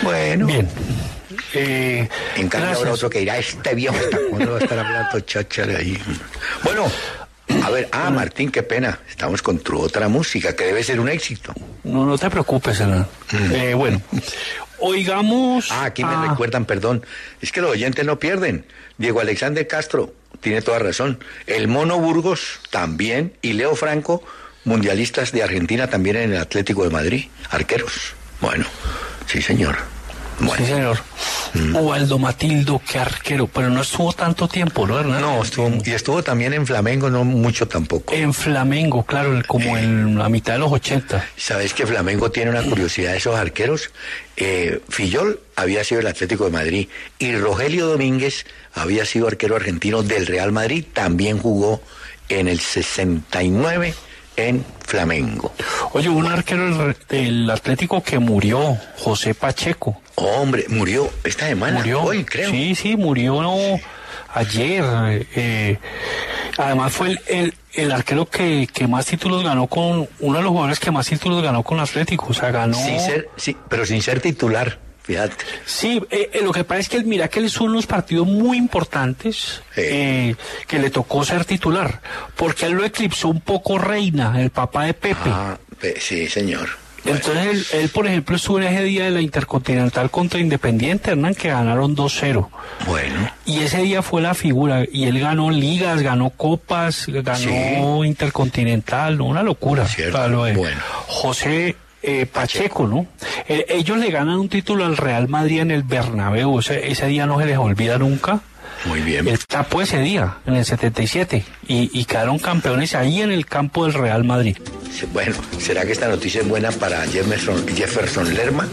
Bueno. 0.03 0.47
Bien. 0.47 0.67
Eh, 1.53 2.09
En 2.37 2.49
cambio 2.49 2.71
habrá 2.79 2.93
otro 2.93 3.11
que 3.11 3.19
dirá, 3.21 3.37
este 3.37 3.75
viejo 3.75 3.97
está 3.97 4.19
cuando 4.31 4.53
va 4.53 4.59
a 4.59 4.63
estar 4.63 4.79
hablando 4.79 5.21
cháchara 5.21 5.77
ahí. 5.79 5.99
Bueno, 6.63 6.91
a 7.63 7.71
ver, 7.71 7.89
ah, 7.93 8.11
Martín, 8.11 8.51
qué 8.51 8.63
pena. 8.63 9.01
Estamos 9.09 9.43
con 9.43 9.59
tu 9.59 9.79
otra 9.79 10.09
música, 10.09 10.55
que 10.55 10.65
debe 10.65 10.83
ser 10.83 11.01
un 11.01 11.09
éxito. 11.09 11.53
No, 11.85 12.05
no 12.05 12.19
te 12.19 12.31
preocupes, 12.31 12.81
Hernán. 12.81 13.07
Eh, 13.53 13.75
bueno, 13.75 14.01
oigamos. 14.79 15.71
Ah, 15.71 15.85
aquí 15.87 16.05
me 16.05 16.29
recuerdan, 16.29 16.65
perdón. 16.65 17.05
Es 17.41 17.53
que 17.53 17.61
los 17.61 17.71
oyentes 17.71 18.05
no 18.05 18.19
pierden. 18.19 18.65
Diego 18.99 19.21
Alexander 19.21 19.67
Castro 19.67 20.13
tiene 20.41 20.63
toda 20.63 20.79
razón. 20.79 21.19
El 21.47 21.69
Mono 21.69 21.99
Burgos 21.99 22.61
también. 22.71 23.35
Y 23.43 23.53
Leo 23.55 23.75
Franco, 23.77 24.23
mundialistas 24.65 25.33
de 25.33 25.43
Argentina 25.43 25.89
también 25.89 26.17
en 26.17 26.33
el 26.33 26.41
Atlético 26.41 26.85
de 26.85 26.91
Madrid. 26.91 27.29
Arqueros. 27.51 28.15
Bueno, 28.41 28.67
sí, 29.27 29.43
señor. 29.43 29.77
Sí, 30.57 30.65
señor. 30.65 30.99
Ubaldo 31.75 32.19
Matildo, 32.19 32.81
qué 32.89 32.99
arquero, 32.99 33.47
pero 33.49 33.71
no 33.71 33.83
estuvo 33.83 34.13
tanto 34.13 34.47
tiempo, 34.49 34.87
¿no, 34.87 34.99
Hernán? 34.99 35.21
No, 35.21 35.43
estuvo, 35.43 35.71
y 35.85 35.91
estuvo 35.91 36.23
también 36.23 36.53
en 36.53 36.67
Flamengo, 36.67 37.11
no 37.11 37.25
mucho 37.25 37.67
tampoco. 37.67 38.15
En 38.15 38.33
Flamengo, 38.33 39.05
claro, 39.05 39.41
como 39.47 39.77
en 39.77 40.17
la 40.17 40.29
mitad 40.29 40.55
de 40.55 40.61
los 40.61 40.73
80. 40.73 41.27
¿Sabes 41.37 41.75
que 41.75 41.87
Flamengo 41.87 42.31
tiene 42.31 42.51
una 42.51 42.63
curiosidad 42.63 43.13
de 43.13 43.19
esos 43.19 43.35
arqueros? 43.35 43.91
Eh, 44.37 44.81
Fillol 44.89 45.41
había 45.57 45.85
sido 45.85 46.01
el 46.01 46.07
Atlético 46.07 46.45
de 46.45 46.51
Madrid 46.51 46.89
y 47.19 47.35
Rogelio 47.37 47.87
Domínguez 47.87 48.47
había 48.75 49.05
sido 49.05 49.27
arquero 49.27 49.57
argentino 49.57 50.03
del 50.03 50.27
Real 50.27 50.53
Madrid, 50.53 50.85
también 50.93 51.39
jugó 51.39 51.83
en 52.29 52.49
el 52.49 52.61
69 52.61 53.95
en 54.49 54.65
Flamengo. 54.87 55.53
Oye, 55.93 56.09
un 56.09 56.27
arquero 56.27 56.95
del, 57.09 57.51
Atlético 57.51 58.03
que 58.03 58.19
murió, 58.19 58.77
José 58.99 59.35
Pacheco. 59.35 60.01
Hombre, 60.17 60.67
murió 60.69 61.11
esta 61.25 61.47
semana, 61.47 61.79
Murió. 61.79 62.03
hoy 62.03 62.25
creo. 62.25 62.51
Sí, 62.51 62.75
sí, 62.75 62.97
murió 62.97 63.41
ayer. 64.35 64.85
eh, 65.35 65.79
además 66.59 66.93
fue 66.93 67.11
el, 67.11 67.21
el, 67.27 67.55
el 67.75 67.93
arquero 67.93 68.27
que, 68.27 68.69
que 68.73 68.87
más 68.87 69.07
títulos 69.07 69.43
ganó 69.45 69.67
con, 69.67 70.09
uno 70.21 70.39
de 70.39 70.43
los 70.43 70.51
jugadores 70.51 70.81
que 70.81 70.91
más 70.91 71.07
títulos 71.07 71.43
ganó 71.43 71.63
con 71.63 71.81
Atlético. 71.81 72.27
O 72.31 72.35
sea, 72.35 72.51
ganó... 72.51 72.77
Sin 72.77 73.01
ser, 73.01 73.29
sí, 73.37 73.57
pero 73.69 73.87
sin 73.87 74.03
ser 74.03 74.21
titular, 74.21 74.79
fíjate. 75.11 75.45
Sí, 75.65 76.01
eh, 76.11 76.31
eh, 76.33 76.41
lo 76.43 76.53
que 76.53 76.63
pasa 76.63 76.81
es 76.81 76.89
que 76.89 76.97
el 76.97 77.05
mira 77.05 77.29
que 77.29 77.41
él 77.41 77.47
hizo 77.47 77.65
unos 77.65 77.87
partidos 77.87 78.29
muy 78.29 78.57
importantes 78.57 79.63
eh, 79.77 80.37
que 80.69 80.79
le 80.79 80.91
tocó 80.91 81.25
ser 81.25 81.45
titular, 81.45 82.01
porque 82.37 82.67
él 82.67 82.75
lo 82.75 82.85
eclipsó 82.85 83.29
un 83.29 83.41
poco 83.41 83.77
Reina, 83.79 84.41
el 84.41 84.51
papá 84.51 84.85
de 84.85 84.95
Pepe. 84.95 85.31
Ah, 85.31 85.59
sí, 85.99 86.29
señor. 86.29 86.69
Entonces 87.05 87.73
él, 87.73 87.81
él, 87.81 87.89
por 87.89 88.07
ejemplo, 88.07 88.37
estuvo 88.37 88.59
en 88.61 88.65
ese 88.65 88.85
día 88.85 89.05
de 89.05 89.11
la 89.11 89.23
Intercontinental 89.23 90.11
contra 90.11 90.39
Independiente, 90.39 91.13
Hernán, 91.13 91.35
que 91.35 91.49
ganaron 91.49 91.97
2-0. 91.97 92.49
Bueno. 92.87 93.31
Y 93.47 93.61
ese 93.61 93.79
día 93.79 94.03
fue 94.03 94.21
la 94.21 94.35
figura, 94.35 94.85
y 94.91 95.05
él 95.05 95.19
ganó 95.19 95.51
ligas, 95.51 96.03
ganó 96.03 96.31
copas, 96.31 97.07
ganó 97.09 98.05
Intercontinental, 98.05 99.21
una 99.23 99.43
locura. 99.43 99.89
de 99.97 100.11
Bueno. 100.55 100.81
José 101.07 101.75
eh, 102.03 102.27
Pacheco, 102.27 102.87
¿no? 102.87 103.07
Eh, 103.49 103.67
ellos 103.69 103.99
le 103.99 104.11
ganan 104.11 104.39
un 104.39 104.49
título 104.49 104.85
al 104.85 104.97
Real 104.97 105.29
Madrid 105.29 105.61
en 105.61 105.71
el 105.71 105.83
Bernabéu, 105.83 106.59
ese, 106.59 106.91
ese 106.91 107.07
día 107.07 107.27
no 107.27 107.39
se 107.39 107.47
les 107.47 107.59
olvida 107.59 107.99
nunca. 107.99 108.41
Muy 108.87 109.01
bien. 109.03 109.29
Él 109.29 109.39
tapó 109.47 109.83
ese 109.83 110.01
día, 110.01 110.39
en 110.47 110.55
el 110.55 110.65
77, 110.65 111.45
y, 111.69 111.91
y 111.93 112.05
quedaron 112.07 112.39
campeones 112.39 112.95
ahí 112.95 113.21
en 113.21 113.31
el 113.31 113.45
campo 113.45 113.85
del 113.85 113.93
Real 113.93 114.25
Madrid. 114.25 114.57
Bueno, 115.13 115.35
¿será 115.59 115.85
que 115.85 115.93
esta 115.93 116.09
noticia 116.09 116.41
es 116.41 116.49
buena 116.49 116.71
para 116.73 117.07
Jefferson, 117.07 117.67
Jefferson 117.69 118.33
Lerma? 118.35 118.67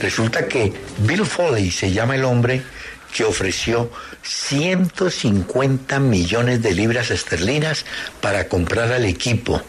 Resulta 0.00 0.46
que 0.46 0.72
Bill 0.98 1.24
Foley 1.24 1.70
se 1.70 1.90
llama 1.90 2.16
el 2.16 2.24
hombre 2.24 2.62
que 3.16 3.24
ofreció 3.24 3.90
150 4.22 5.98
millones 6.00 6.62
de 6.62 6.74
libras 6.74 7.10
esterlinas 7.10 7.86
para 8.20 8.46
comprar 8.46 8.92
al 8.92 9.06
equipo. 9.06 9.62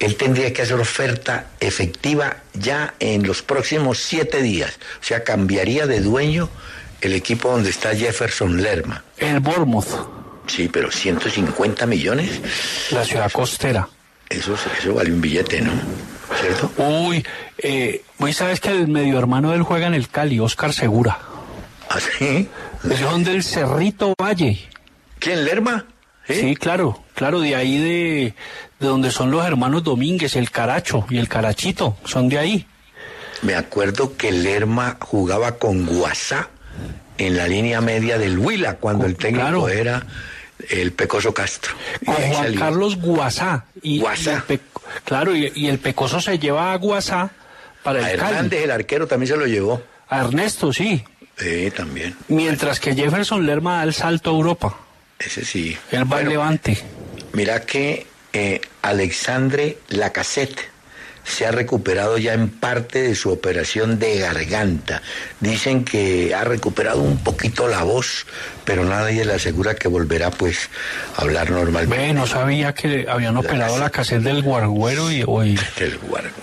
Él 0.00 0.16
tendría 0.16 0.52
que 0.54 0.62
hacer 0.62 0.80
oferta 0.80 1.48
efectiva 1.60 2.38
ya 2.54 2.94
en 2.98 3.26
los 3.26 3.42
próximos 3.42 3.98
siete 3.98 4.40
días. 4.40 4.78
O 5.02 5.04
sea, 5.04 5.24
cambiaría 5.24 5.86
de 5.86 6.00
dueño 6.00 6.48
el 7.02 7.12
equipo 7.12 7.50
donde 7.50 7.68
está 7.68 7.94
Jefferson 7.94 8.62
Lerma. 8.62 9.04
El 9.18 9.40
Bournemouth. 9.40 10.08
Sí, 10.46 10.70
pero 10.72 10.90
150 10.90 11.84
millones. 11.84 12.40
La 12.92 13.04
ciudad 13.04 13.30
costera. 13.30 13.86
Eso, 14.30 14.54
eso 14.54 14.94
vale 14.94 15.12
un 15.12 15.20
billete, 15.20 15.60
¿no? 15.60 15.72
¿Cierto? 16.40 16.72
Uy, 16.78 17.24
eh, 17.58 18.02
hoy 18.18 18.32
sabes 18.32 18.60
que 18.60 18.70
el 18.70 18.88
medio 18.88 19.18
hermano 19.18 19.50
de 19.50 19.56
él 19.56 19.62
juega 19.64 19.86
en 19.86 19.94
el 19.94 20.08
Cali, 20.08 20.40
Oscar 20.40 20.72
Segura. 20.72 21.35
¿Ah, 21.88 21.98
sí? 22.00 22.48
Ellos 22.84 23.10
son 23.10 23.24
del 23.24 23.42
Cerrito 23.42 24.14
Valle. 24.20 24.58
¿Quién, 25.18 25.44
Lerma? 25.44 25.86
Sí, 26.28 26.56
claro, 26.56 27.02
claro, 27.14 27.38
de 27.40 27.54
ahí 27.54 27.78
de, 27.78 28.34
de 28.80 28.86
donde 28.86 29.10
son 29.12 29.30
los 29.30 29.44
hermanos 29.46 29.84
Domínguez, 29.84 30.34
el 30.34 30.50
Caracho 30.50 31.06
y 31.08 31.18
el 31.18 31.28
Carachito, 31.28 31.96
son 32.04 32.28
de 32.28 32.38
ahí. 32.38 32.66
Me 33.42 33.54
acuerdo 33.54 34.16
que 34.16 34.32
Lerma 34.32 34.96
jugaba 35.00 35.52
con 35.58 35.86
Guasá 35.86 36.48
en 37.18 37.36
la 37.36 37.46
línea 37.46 37.80
media 37.80 38.18
del 38.18 38.38
Huila 38.38 38.74
cuando 38.74 39.06
el 39.06 39.14
técnico 39.16 39.68
era 39.68 40.04
el 40.68 40.92
Pecoso 40.92 41.32
Castro. 41.32 41.74
Y 42.00 42.06
Con 42.06 42.14
Juan. 42.16 42.54
Carlos 42.56 42.96
Guasá. 42.96 43.64
Y, 43.82 44.02
Pe- 44.48 44.58
claro, 45.04 45.34
y, 45.36 45.52
y 45.54 45.68
el 45.68 45.78
Pecoso 45.78 46.20
se 46.20 46.38
lleva 46.40 46.72
a 46.72 46.76
Guasá 46.76 47.30
para 47.84 48.04
A 48.04 48.10
el 48.10 48.18
Cali. 48.18 48.30
Hernández, 48.34 48.64
el 48.64 48.70
arquero, 48.72 49.06
también 49.06 49.28
se 49.32 49.36
lo 49.36 49.46
llevó. 49.46 49.80
A 50.08 50.20
Ernesto, 50.20 50.72
sí. 50.72 51.04
Sí, 51.36 51.70
también. 51.70 52.16
Mientras 52.28 52.80
que 52.80 52.94
Jefferson 52.94 53.44
Lerma 53.44 53.78
da 53.78 53.84
el 53.84 53.94
salto 53.94 54.30
a 54.30 54.34
Europa. 54.34 54.78
Ese 55.18 55.44
sí. 55.44 55.76
Él 55.90 56.00
va 56.04 56.16
Bueno, 56.16 56.30
Levante. 56.30 56.78
Mira 57.32 57.60
que 57.60 58.06
eh, 58.32 58.60
Alexandre 58.82 59.78
Lacassette 59.88 60.76
se 61.26 61.44
ha 61.44 61.50
recuperado 61.50 62.18
ya 62.18 62.34
en 62.34 62.48
parte 62.48 63.02
de 63.02 63.14
su 63.14 63.30
operación 63.30 63.98
de 63.98 64.20
garganta. 64.20 65.02
Dicen 65.40 65.84
que 65.84 66.34
ha 66.34 66.44
recuperado 66.44 67.02
un 67.02 67.18
poquito 67.18 67.66
la 67.66 67.82
voz, 67.82 68.26
pero 68.64 68.84
nadie 68.84 69.24
le 69.24 69.34
asegura 69.34 69.74
que 69.74 69.88
volverá 69.88 70.30
pues 70.30 70.70
a 71.16 71.22
hablar 71.22 71.50
normalmente. 71.50 72.06
Ve, 72.06 72.12
no 72.14 72.26
sabía 72.26 72.72
que 72.72 73.06
habían 73.08 73.36
operado 73.36 73.76
la 73.78 73.90
caseta 73.90 74.28
del 74.28 74.42
guarguero 74.42 75.10
y 75.10 75.24
hoy. 75.26 75.58
Del 75.78 75.98
guarguero. 75.98 76.34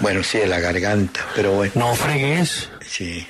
Bueno, 0.00 0.22
sí, 0.22 0.38
de 0.38 0.48
la 0.48 0.58
garganta, 0.58 1.20
pero 1.36 1.52
bueno. 1.52 1.72
No 1.76 1.94
fregues. 1.94 2.68
Sí. 2.84 3.26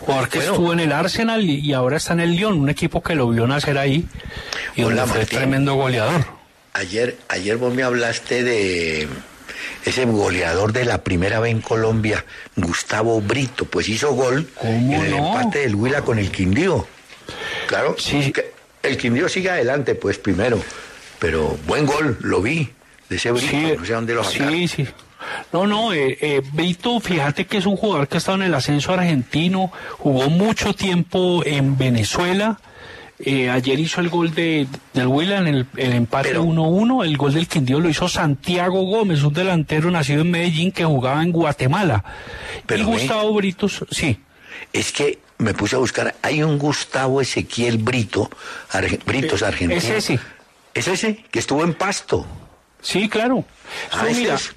Jugador 0.00 0.28
que 0.28 0.38
estuvo 0.38 0.72
en 0.72 0.80
el 0.80 0.92
Arsenal 0.92 1.44
y, 1.44 1.72
ahora 1.72 1.96
está 1.98 2.14
en 2.14 2.20
el 2.20 2.32
Lyon, 2.32 2.58
un 2.58 2.70
equipo 2.70 3.02
que 3.02 3.14
lo 3.14 3.28
vio 3.28 3.46
nacer 3.46 3.78
ahí 3.78 4.06
y 4.74 4.82
Hola, 4.82 5.06
fue 5.06 5.18
Martín. 5.18 5.38
tremendo 5.38 5.74
goleador. 5.74 6.24
Ayer, 6.72 7.18
ayer 7.28 7.56
vos 7.58 7.74
me 7.74 7.82
hablaste 7.82 8.42
de 8.42 9.08
ese 9.84 10.04
goleador 10.06 10.72
de 10.72 10.84
la 10.84 11.02
primera 11.02 11.38
vez 11.40 11.52
en 11.52 11.60
Colombia, 11.60 12.24
Gustavo 12.56 13.20
Brito, 13.20 13.64
pues 13.66 13.88
hizo 13.88 14.12
gol 14.12 14.48
en 14.62 14.92
el 14.92 15.10
no? 15.10 15.38
empate 15.38 15.60
del 15.60 15.74
Huila 15.74 16.02
con 16.02 16.18
el 16.18 16.30
Quindío. 16.30 16.86
Claro, 17.66 17.94
que 17.96 18.52
el 18.82 18.96
Quindío 18.96 19.28
sigue 19.28 19.50
adelante, 19.50 19.94
pues 19.94 20.18
primero, 20.18 20.60
pero 21.18 21.58
buen 21.66 21.86
gol, 21.86 22.16
lo 22.20 22.40
vi, 22.40 22.70
de 23.08 23.16
ese 23.16 23.30
Brito, 23.32 23.48
Sí, 23.48 23.74
no 23.78 23.84
sé 23.84 23.92
dónde 23.92 24.14
lo 24.14 24.24
sacaron. 24.24 24.52
Sí, 24.54 24.68
sí. 24.68 24.88
No, 25.52 25.66
no, 25.66 25.92
eh, 25.92 26.16
eh, 26.20 26.42
Brito, 26.52 26.98
fíjate 27.00 27.46
que 27.46 27.58
es 27.58 27.66
un 27.66 27.76
jugador 27.76 28.08
que 28.08 28.16
ha 28.16 28.18
estado 28.18 28.36
en 28.38 28.44
el 28.44 28.54
ascenso 28.54 28.92
argentino, 28.94 29.70
jugó 29.98 30.30
mucho 30.30 30.72
tiempo 30.74 31.42
en 31.44 31.76
Venezuela. 31.76 32.58
eh, 33.24 33.50
ayer 33.50 33.78
hizo 33.78 34.00
el 34.00 34.08
gol 34.08 34.34
de, 34.34 34.66
del 34.94 35.08
en 35.32 35.46
el, 35.46 35.66
el 35.76 35.92
empate 35.92 36.36
1-1. 36.38 37.04
El 37.04 37.16
gol 37.16 37.34
del 37.34 37.46
Quindío 37.46 37.78
lo 37.80 37.88
hizo 37.88 38.08
Santiago 38.08 38.82
Gómez, 38.84 39.22
un 39.22 39.32
delantero 39.34 39.90
nacido 39.90 40.22
en 40.22 40.30
Medellín 40.30 40.72
que 40.72 40.84
jugaba 40.84 41.22
en 41.22 41.30
Guatemala. 41.32 42.02
y. 42.68 42.82
Gustavo 42.82 43.32
Britos, 43.34 43.84
sí. 43.90 44.18
Es 44.72 44.90
que 44.90 45.18
me 45.38 45.54
puse 45.54 45.76
a 45.76 45.80
buscar, 45.80 46.14
hay 46.22 46.42
un 46.42 46.58
Gustavo 46.58 47.20
Ezequiel 47.20 47.76
Brito, 47.78 48.30
arge- 48.72 49.00
Britos 49.04 49.42
Eh, 49.42 49.46
argentino. 49.46 49.78
es 49.78 49.88
ese. 49.90 50.18
¿Es 50.74 50.88
ese? 50.88 51.24
Que 51.30 51.38
estuvo 51.40 51.62
en 51.62 51.74
Pasto. 51.74 52.26
Sí, 52.80 53.08
claro. 53.08 53.44
Ah, 53.92 54.04
mira, 54.16 54.34
es. 54.34 54.54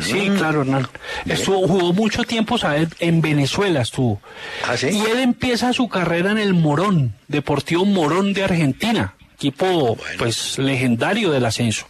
Sí, 0.00 0.28
Mm. 0.30 0.36
claro, 0.36 0.60
Hernán. 0.62 0.88
Estuvo, 1.26 1.66
jugó 1.68 1.92
mucho 1.92 2.24
tiempo, 2.24 2.58
¿sabes? 2.58 2.88
En 2.98 3.20
Venezuela 3.22 3.82
estuvo. 3.82 4.20
¿Ah, 4.66 4.76
sí? 4.76 4.88
Y 4.88 5.00
él 5.10 5.20
empieza 5.20 5.72
su 5.72 5.88
carrera 5.88 6.30
en 6.32 6.38
el 6.38 6.54
Morón, 6.54 7.14
Deportivo 7.28 7.84
Morón 7.84 8.32
de 8.32 8.44
Argentina, 8.44 9.14
equipo 9.34 9.96
pues 10.18 10.58
legendario 10.58 11.30
del 11.30 11.44
ascenso. 11.46 11.86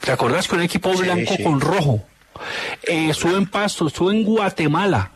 ¿Te 0.00 0.12
acordás 0.12 0.46
que 0.46 0.54
un 0.56 0.62
equipo 0.62 0.92
Sí, 0.94 1.02
blanco 1.02 1.34
sí. 1.36 1.42
con 1.42 1.60
rojo? 1.60 2.04
Eh, 2.82 3.08
estuvo 3.10 3.36
en 3.36 3.46
Pasto, 3.46 3.88
estuvo 3.88 4.10
en 4.12 4.22
Guatemala. 4.22 5.10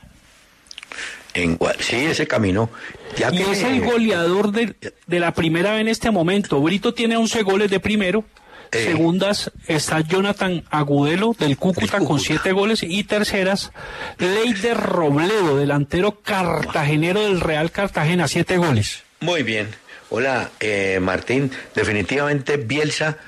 En, 1.34 1.58
sí, 1.78 1.96
ese 1.96 2.26
caminó. 2.26 2.70
Ya 3.16 3.28
y 3.32 3.36
que- 3.36 3.52
es 3.52 3.62
el 3.62 3.82
goleador 3.82 4.50
de, 4.50 4.74
de 5.06 5.20
la 5.20 5.32
primera 5.32 5.72
vez 5.72 5.82
en 5.82 5.88
este 5.88 6.10
momento. 6.10 6.60
Brito 6.60 6.92
tiene 6.92 7.16
11 7.16 7.42
goles 7.42 7.70
de 7.70 7.78
primero. 7.78 8.24
Eh. 8.72 8.84
Segundas 8.84 9.50
está 9.66 10.00
Jonathan 10.00 10.64
Agudelo 10.70 11.34
del 11.38 11.56
Cúcuta 11.56 11.98
con 11.98 12.20
7 12.20 12.52
goles. 12.52 12.82
Y 12.82 13.04
terceras, 13.04 13.72
Leider 14.18 14.76
Robledo, 14.76 15.56
delantero 15.56 16.20
cartagenero 16.20 17.22
del 17.22 17.40
Real 17.40 17.70
Cartagena, 17.70 18.28
7 18.28 18.56
goles. 18.58 19.02
Muy 19.20 19.42
bien. 19.42 19.68
Hola, 20.10 20.50
eh, 20.60 20.98
Martín. 21.00 21.50
Definitivamente 21.74 22.56
Bielsa, 22.56 23.18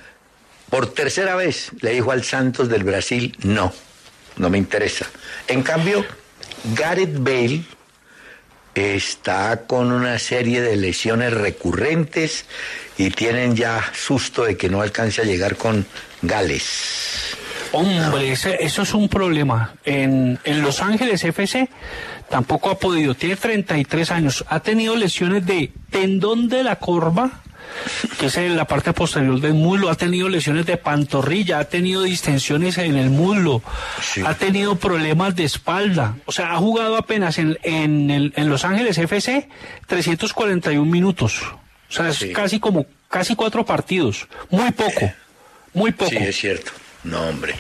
por 0.70 0.92
tercera 0.92 1.36
vez, 1.36 1.70
le 1.80 1.90
dijo 1.90 2.12
al 2.12 2.24
Santos 2.24 2.68
del 2.68 2.84
Brasil, 2.84 3.36
no, 3.42 3.72
no 4.36 4.50
me 4.50 4.58
interesa. 4.58 5.06
En 5.48 5.62
cambio, 5.62 6.04
Gareth 6.74 7.18
Bale 7.18 7.62
está 8.74 9.66
con 9.66 9.92
una 9.92 10.18
serie 10.18 10.62
de 10.62 10.76
lesiones 10.76 11.32
recurrentes 11.34 12.46
y 12.98 13.10
tienen 13.10 13.56
ya 13.56 13.82
susto 13.94 14.44
de 14.44 14.56
que 14.56 14.68
no 14.68 14.80
alcance 14.82 15.22
a 15.22 15.24
llegar 15.24 15.56
con 15.56 15.86
Gales. 16.22 17.36
Hombre, 17.72 18.32
ese- 18.32 18.58
eso 18.62 18.82
es 18.82 18.92
un 18.94 19.08
problema. 19.08 19.74
En, 19.84 20.38
en 20.44 20.62
Los 20.62 20.82
Ángeles 20.82 21.24
FC 21.24 21.68
tampoco 22.28 22.70
ha 22.70 22.78
podido. 22.78 23.14
Tiene 23.14 23.36
33 23.36 24.10
años. 24.10 24.44
Ha 24.48 24.60
tenido 24.60 24.94
lesiones 24.94 25.46
de 25.46 25.72
tendón 25.90 26.48
de 26.48 26.64
la 26.64 26.76
corva, 26.76 27.30
que 28.20 28.26
es 28.26 28.36
en 28.36 28.56
la 28.58 28.66
parte 28.66 28.92
posterior 28.92 29.40
del 29.40 29.54
muslo. 29.54 29.88
Ha 29.88 29.94
tenido 29.94 30.28
lesiones 30.28 30.66
de 30.66 30.76
pantorrilla. 30.76 31.60
Ha 31.60 31.64
tenido 31.64 32.02
distensiones 32.02 32.76
en 32.76 32.96
el 32.96 33.08
muslo. 33.08 33.62
Ha 34.26 34.34
tenido 34.34 34.76
problemas 34.76 35.34
de 35.34 35.44
espalda. 35.44 36.16
O 36.26 36.32
sea, 36.32 36.52
ha 36.52 36.56
jugado 36.58 36.98
apenas 36.98 37.38
en, 37.38 37.56
en, 37.62 38.32
en 38.36 38.50
Los 38.50 38.66
Ángeles 38.66 38.98
FC 38.98 39.48
341 39.86 40.84
minutos. 40.84 41.40
O 41.92 41.94
sea, 41.94 42.08
es 42.08 42.24
casi 42.34 42.58
como 42.58 42.86
casi 43.08 43.36
cuatro 43.36 43.66
partidos. 43.66 44.26
Muy 44.48 44.70
poco. 44.72 45.12
Muy 45.74 45.92
poco. 45.92 46.10
Sí, 46.10 46.16
es 46.16 46.36
cierto. 46.36 46.72
No, 47.04 47.28
hombre. 47.28 47.54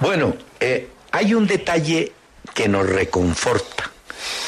Bueno, 0.00 0.34
eh, 0.58 0.88
hay 1.12 1.34
un 1.34 1.46
detalle 1.46 2.12
que 2.52 2.68
nos 2.68 2.88
reconforta. 2.88 3.92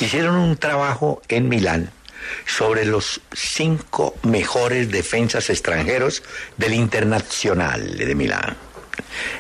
Hicieron 0.00 0.34
un 0.34 0.56
trabajo 0.56 1.22
en 1.28 1.48
Milán 1.48 1.92
sobre 2.46 2.84
los 2.84 3.20
cinco 3.32 4.16
mejores 4.24 4.90
defensas 4.90 5.50
extranjeros 5.50 6.24
del 6.56 6.74
Internacional 6.74 7.96
de 7.96 8.14
Milán. 8.16 8.56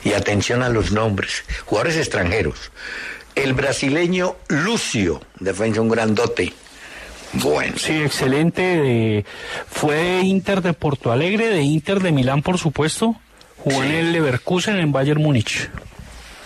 Y 0.04 0.12
atención 0.12 0.62
a 0.62 0.68
los 0.68 0.92
nombres, 0.92 1.42
jugadores 1.64 1.96
extranjeros. 1.96 2.70
El 3.34 3.54
brasileño 3.54 4.36
Lucio, 4.46 5.20
defensa 5.40 5.80
un 5.80 5.88
grandote. 5.88 6.52
Bueno. 7.34 7.74
Sí, 7.76 7.92
excelente. 8.02 8.62
de- 8.62 9.24
fue 9.68 9.94
de 9.96 10.20
Inter 10.22 10.62
de 10.62 10.72
Porto 10.72 11.12
Alegre, 11.12 11.48
de 11.48 11.62
Inter 11.62 12.00
de 12.00 12.12
Milán, 12.12 12.42
por 12.42 12.58
supuesto. 12.58 13.16
Jugó 13.58 13.82
en 13.84 13.90
el 13.92 14.12
Leverkusen, 14.12 14.76
en 14.78 14.90
Bayern 14.92 15.22
Múnich. 15.22 15.68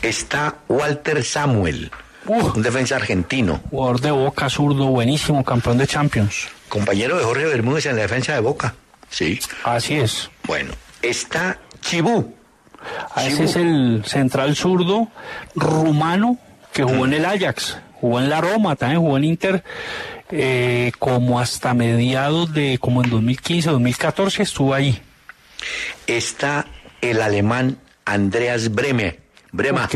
Está 0.02 0.56
Walter 0.68 1.24
Samuel, 1.24 1.90
un 2.26 2.60
defensa 2.62 2.96
argentino. 2.96 3.60
Jugador 3.70 4.00
de 4.00 4.10
Boca, 4.10 4.50
zurdo, 4.50 4.86
buenísimo, 4.88 5.44
campeón 5.44 5.78
de 5.78 5.86
Champions. 5.86 6.48
Compañero 6.68 7.16
de 7.16 7.24
Jorge 7.24 7.46
Bermúdez 7.46 7.86
en 7.86 7.96
la 7.96 8.02
defensa 8.02 8.34
de 8.34 8.40
Boca. 8.40 8.74
Sí. 9.08 9.38
Así 9.62 9.94
es. 9.94 10.28
Bueno, 10.46 10.72
está 11.00 11.58
Chibú. 11.80 12.34
Ah, 13.14 13.24
Ese 13.24 13.44
es 13.44 13.56
el 13.56 14.02
central 14.06 14.56
zurdo 14.56 15.08
rumano 15.54 16.36
que 16.72 16.82
jugó 16.82 17.06
en 17.06 17.14
el 17.14 17.24
Ajax, 17.24 17.78
jugó 18.00 18.18
en 18.20 18.28
la 18.28 18.40
Roma, 18.42 18.76
también 18.76 19.00
jugó 19.00 19.16
en 19.16 19.24
Inter, 19.24 19.64
eh, 20.30 20.92
como 20.98 21.38
hasta 21.40 21.74
mediados 21.74 22.52
de, 22.52 22.78
como 22.78 23.02
en 23.04 23.10
2015, 23.10 23.70
2014 23.70 24.42
estuvo 24.42 24.74
ahí. 24.74 25.00
Está 26.06 26.66
el 27.00 27.20
alemán 27.20 27.78
Andreas 28.04 28.72
Breme. 28.74 29.20
Brema. 29.52 29.88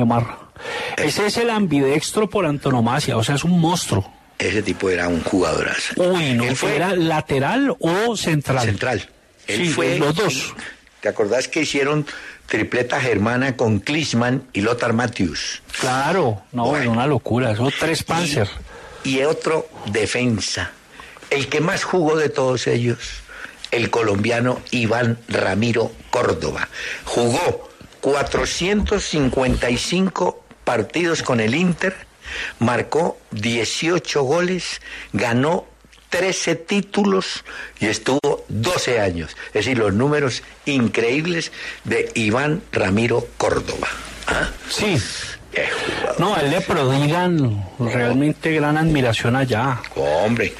Ese 0.96 1.26
es 1.26 1.36
el 1.36 1.50
ambidextro 1.50 2.28
por 2.30 2.46
antonomasia, 2.46 3.16
o 3.16 3.24
sea, 3.24 3.34
es 3.34 3.44
un 3.44 3.60
monstruo. 3.60 4.12
Ese 4.38 4.62
tipo 4.62 4.88
era 4.88 5.08
un 5.08 5.20
jugadorazo. 5.22 5.94
Uy, 6.00 6.34
no, 6.34 6.44
Él 6.44 6.54
fue- 6.56 6.76
¿era 6.76 6.94
lateral 6.94 7.74
o 7.80 8.16
central? 8.16 8.64
Central. 8.66 9.08
Él 9.48 9.66
Sí, 9.66 9.68
fue 9.70 9.98
los 9.98 10.14
dos. 10.14 10.54
¿Te 11.00 11.08
acordás 11.08 11.48
que 11.48 11.62
hicieron 11.62 12.06
tripleta 12.46 13.00
germana 13.00 13.56
con 13.56 13.80
Klinsmann 13.80 14.44
y 14.52 14.60
Lothar 14.60 14.92
Matthäus? 14.92 15.62
Claro, 15.80 16.42
no, 16.52 16.76
era 16.76 16.88
una 16.90 17.06
locura, 17.06 17.50
eso 17.52 17.68
tres 17.78 18.02
Panzer. 18.04 18.48
Y 19.04 19.22
otro 19.22 19.68
defensa. 19.86 20.72
El 21.30 21.48
que 21.48 21.60
más 21.60 21.84
jugó 21.84 22.16
de 22.16 22.28
todos 22.28 22.66
ellos, 22.66 22.98
el 23.70 23.90
colombiano 23.90 24.60
Iván 24.70 25.18
Ramiro 25.28 25.92
Córdoba. 26.10 26.68
Jugó 27.04 27.70
455 28.00 30.42
partidos 30.64 31.22
con 31.22 31.40
el 31.40 31.54
Inter, 31.54 31.94
marcó 32.58 33.18
18 33.32 34.22
goles, 34.22 34.80
ganó 35.12 35.66
13 36.10 36.56
títulos 36.56 37.44
y 37.80 37.86
estuvo 37.86 38.44
12 38.48 39.00
años. 39.00 39.36
Es 39.48 39.64
decir, 39.64 39.78
los 39.78 39.92
números 39.92 40.42
increíbles 40.64 41.52
de 41.84 42.10
Iván 42.14 42.62
Ramiro 42.72 43.26
Córdoba. 43.36 43.88
¿Ah? 44.26 44.48
Sí. 44.70 44.96
No, 46.18 46.34
a 46.34 46.40
él 46.40 46.50
le 46.50 46.60
prodigan 46.60 47.64
realmente 47.78 48.52
gran 48.52 48.76
admiración 48.76 49.36
allá. 49.36 49.80
Hombre, 49.94 50.52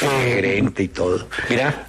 gerente 0.00 0.82
y 0.84 0.88
todo. 0.88 1.28
Mira, 1.48 1.86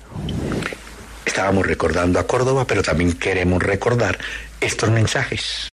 estábamos 1.26 1.66
recordando 1.66 2.20
a 2.20 2.28
Córdoba, 2.28 2.66
pero 2.66 2.82
también 2.84 3.14
queremos 3.14 3.62
recordar 3.62 4.18
estos 4.62 4.90
mensajes. 4.92 5.70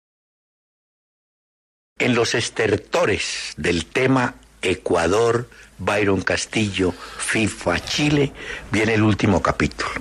En 1.98 2.14
los 2.14 2.34
estertores 2.34 3.52
del 3.56 3.86
tema 3.86 4.34
Ecuador, 4.62 5.48
Byron 5.78 6.22
Castillo, 6.22 6.92
FIFA, 6.92 7.80
Chile, 7.84 8.32
viene 8.70 8.94
el 8.94 9.02
último 9.02 9.42
capítulo. 9.42 9.92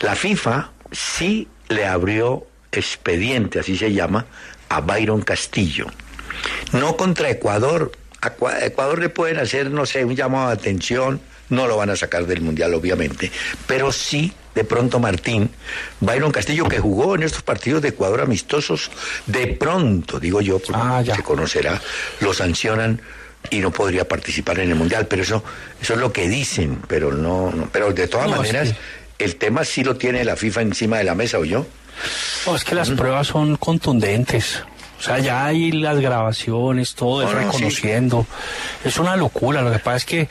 La 0.00 0.14
FIFA 0.14 0.70
sí 0.92 1.48
le 1.68 1.86
abrió 1.86 2.46
expediente, 2.70 3.58
así 3.58 3.76
se 3.76 3.92
llama, 3.92 4.26
a 4.68 4.80
Byron 4.80 5.22
Castillo. 5.22 5.86
No 6.72 6.96
contra 6.96 7.30
Ecuador. 7.30 7.92
A 8.20 8.34
Cua- 8.36 8.62
Ecuador 8.62 8.98
le 9.00 9.08
pueden 9.08 9.38
hacer, 9.38 9.70
no 9.70 9.86
sé, 9.86 10.04
un 10.04 10.16
llamado 10.16 10.48
de 10.48 10.54
atención. 10.54 11.20
No 11.50 11.66
lo 11.66 11.76
van 11.76 11.90
a 11.90 11.96
sacar 11.96 12.26
del 12.26 12.40
Mundial, 12.42 12.74
obviamente. 12.74 13.30
Pero 13.66 13.90
sí, 13.92 14.32
de 14.54 14.64
pronto 14.64 14.98
Martín, 14.98 15.50
Byron 16.00 16.30
Castillo, 16.32 16.66
que 16.68 16.78
jugó 16.78 17.14
en 17.14 17.22
estos 17.22 17.42
partidos 17.42 17.80
de 17.80 17.88
Ecuador 17.90 18.20
amistosos, 18.20 18.90
de 19.26 19.46
pronto, 19.46 20.20
digo 20.20 20.40
yo, 20.42 20.58
porque 20.58 21.12
se 21.14 21.22
conocerá, 21.22 21.80
lo 22.20 22.34
sancionan 22.34 23.00
y 23.50 23.60
no 23.60 23.70
podría 23.70 24.06
participar 24.06 24.58
en 24.58 24.68
el 24.70 24.74
Mundial. 24.74 25.06
Pero 25.06 25.22
eso, 25.22 25.42
eso 25.80 25.94
es 25.94 26.00
lo 26.00 26.12
que 26.12 26.28
dicen, 26.28 26.80
pero 26.86 27.12
no, 27.12 27.50
no- 27.50 27.68
pero 27.72 27.92
de 27.94 28.08
todas 28.08 28.28
No, 28.28 28.36
maneras, 28.36 28.74
el 29.18 29.36
tema 29.36 29.64
sí 29.64 29.84
lo 29.84 29.96
tiene 29.96 30.24
la 30.24 30.36
FIFA 30.36 30.62
encima 30.62 30.98
de 30.98 31.04
la 31.04 31.14
mesa, 31.14 31.38
¿o 31.38 31.44
yo? 31.46 31.66
No, 32.46 32.56
es 32.56 32.64
que 32.64 32.74
las 32.74 32.90
pruebas 32.90 33.26
son 33.28 33.56
contundentes. 33.56 34.62
O 34.98 35.02
sea, 35.02 35.18
ya 35.20 35.46
hay 35.46 35.70
las 35.72 36.00
grabaciones, 36.00 36.94
todo 36.94 37.22
es 37.22 37.28
No, 37.28 37.34
no, 37.34 37.40
sí. 37.40 37.46
reconociendo. 37.46 38.26
Es 38.84 38.98
una 38.98 39.16
locura. 39.16 39.62
Lo 39.62 39.70
que 39.72 39.78
pasa 39.78 39.96
es 39.98 40.04
que, 40.04 40.28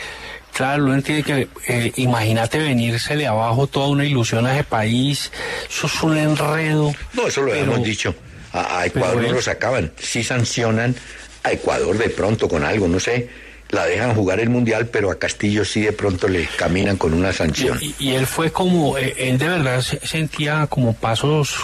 claro, 0.53 0.83
uno 0.85 0.95
entiende 0.95 1.23
que, 1.23 1.47
eh, 1.67 1.91
imagínate 1.95 2.57
venirse 2.59 3.15
de 3.15 3.27
abajo 3.27 3.67
toda 3.67 3.87
una 3.87 4.03
ilusión 4.03 4.45
a 4.45 4.53
ese 4.55 4.63
país. 4.65 5.31
Eso 5.69 5.87
es 5.87 6.03
un 6.03 6.17
enredo. 6.17 6.93
No, 7.13 7.27
eso 7.27 7.41
lo 7.41 7.51
Pero- 7.51 7.63
hemos 7.73 7.83
dicho. 7.83 8.13
A, 8.53 8.79
a 8.79 8.85
Ecuador 8.85 9.17
pero 9.17 9.27
no 9.29 9.35
lo 9.35 9.41
sacaban. 9.41 9.91
Sí 9.99 10.23
sancionan 10.23 10.95
a 11.43 11.51
Ecuador 11.51 11.97
de 11.97 12.09
pronto 12.09 12.47
con 12.49 12.63
algo, 12.63 12.87
no 12.87 12.99
sé. 12.99 13.29
La 13.69 13.85
dejan 13.85 14.15
jugar 14.15 14.39
el 14.39 14.49
Mundial, 14.49 14.87
pero 14.87 15.11
a 15.11 15.19
Castillo 15.19 15.65
sí 15.65 15.81
de 15.81 15.91
pronto 15.91 16.27
le 16.27 16.45
caminan 16.57 16.95
con 16.97 17.13
una 17.13 17.33
sanción. 17.33 17.77
Y, 17.81 17.93
y 17.99 18.11
él 18.15 18.25
fue 18.25 18.51
como, 18.51 18.97
eh, 18.97 19.13
él 19.17 19.37
de 19.37 19.47
verdad 19.49 19.81
se- 19.81 19.99
sentía 20.07 20.67
como 20.67 20.93
pasos 20.93 21.55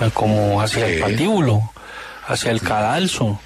eh, 0.00 0.10
como 0.14 0.62
hacia 0.62 0.86
el 0.86 1.00
patíbulo, 1.00 1.60
hacia 2.26 2.50
el 2.50 2.60
cadalso, 2.62 3.38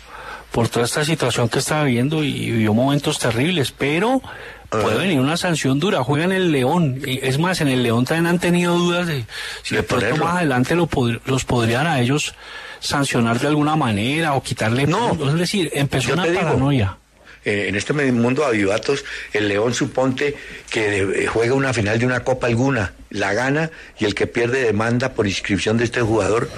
por 0.52 0.68
toda 0.68 0.84
esta 0.86 1.04
situación 1.04 1.48
que 1.48 1.58
estaba 1.58 1.84
viviendo 1.84 2.22
y 2.22 2.32
vivió 2.52 2.72
momentos 2.72 3.18
terribles, 3.18 3.72
pero 3.76 4.22
puede 4.70 4.94
Ah. 4.94 4.98
venir 4.98 5.18
una 5.18 5.36
sanción 5.36 5.80
dura, 5.80 6.04
juega 6.04 6.24
en 6.26 6.32
el 6.32 6.52
León, 6.52 7.02
y 7.04 7.18
es 7.26 7.38
más, 7.38 7.60
en 7.60 7.68
el 7.68 7.82
León 7.82 8.04
también 8.04 8.26
han 8.28 8.38
tenido 8.38 8.76
dudas 8.78 9.06
de 9.08 9.24
si 9.62 9.74
de, 9.74 9.82
pronto 9.82 10.16
más 10.18 10.36
adelante 10.36 10.74
lo 10.76 10.86
pod- 10.88 11.20
los 11.26 11.44
podrían 11.44 11.86
a 11.88 12.00
ellos 12.00 12.34
sancionar 12.80 13.40
de 13.40 13.48
alguna 13.48 13.74
manera 13.76 14.34
o 14.34 14.42
quitarle 14.42 14.86
puntos. 14.86 15.32
es 15.32 15.38
decir, 15.38 15.70
empezó 15.74 16.12
una 16.12 16.24
digo, 16.26 16.40
paranoia. 16.42 16.96
Eh, 17.44 17.66
en 17.68 17.76
este 17.76 17.92
mundo 17.92 18.42
de 18.42 18.48
avivatos, 18.48 19.04
el 19.32 19.48
León 19.48 19.74
suponte 19.74 20.36
que 20.70 20.98
eh, 21.00 21.26
juega 21.26 21.54
una 21.54 21.72
final 21.72 21.98
de 21.98 22.06
una 22.06 22.20
copa 22.20 22.46
alguna, 22.46 22.92
la 23.10 23.32
gana 23.32 23.70
y 23.98 24.04
el 24.04 24.14
que 24.14 24.26
pierde 24.26 24.62
demanda 24.62 25.12
por 25.12 25.26
inscripción 25.26 25.78
de 25.78 25.84
este 25.84 26.00
jugador. 26.00 26.50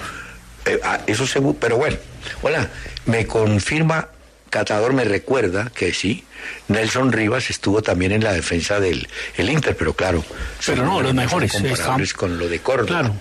Eh, 0.65 0.79
ah, 0.83 0.99
eso 1.07 1.25
seguro, 1.25 1.57
pero 1.59 1.77
bueno, 1.77 1.97
hola, 2.41 2.69
me 3.05 3.25
confirma, 3.25 4.09
Catador 4.49 4.93
me 4.93 5.05
recuerda 5.05 5.71
que 5.73 5.93
sí, 5.93 6.25
Nelson 6.67 7.11
Rivas 7.11 7.49
estuvo 7.49 7.81
también 7.81 8.11
en 8.11 8.23
la 8.23 8.33
defensa 8.33 8.79
del 8.79 9.07
el 9.37 9.49
Inter, 9.49 9.75
pero 9.75 9.93
claro, 9.93 10.23
Pero 10.65 10.85
no, 10.85 11.01
los 11.01 11.13
mejores, 11.13 11.51
comparables 11.51 12.13
con 12.13 12.37
lo 12.37 12.47
de 12.47 12.59
Córdoba. 12.59 12.99
Claro. 12.99 13.15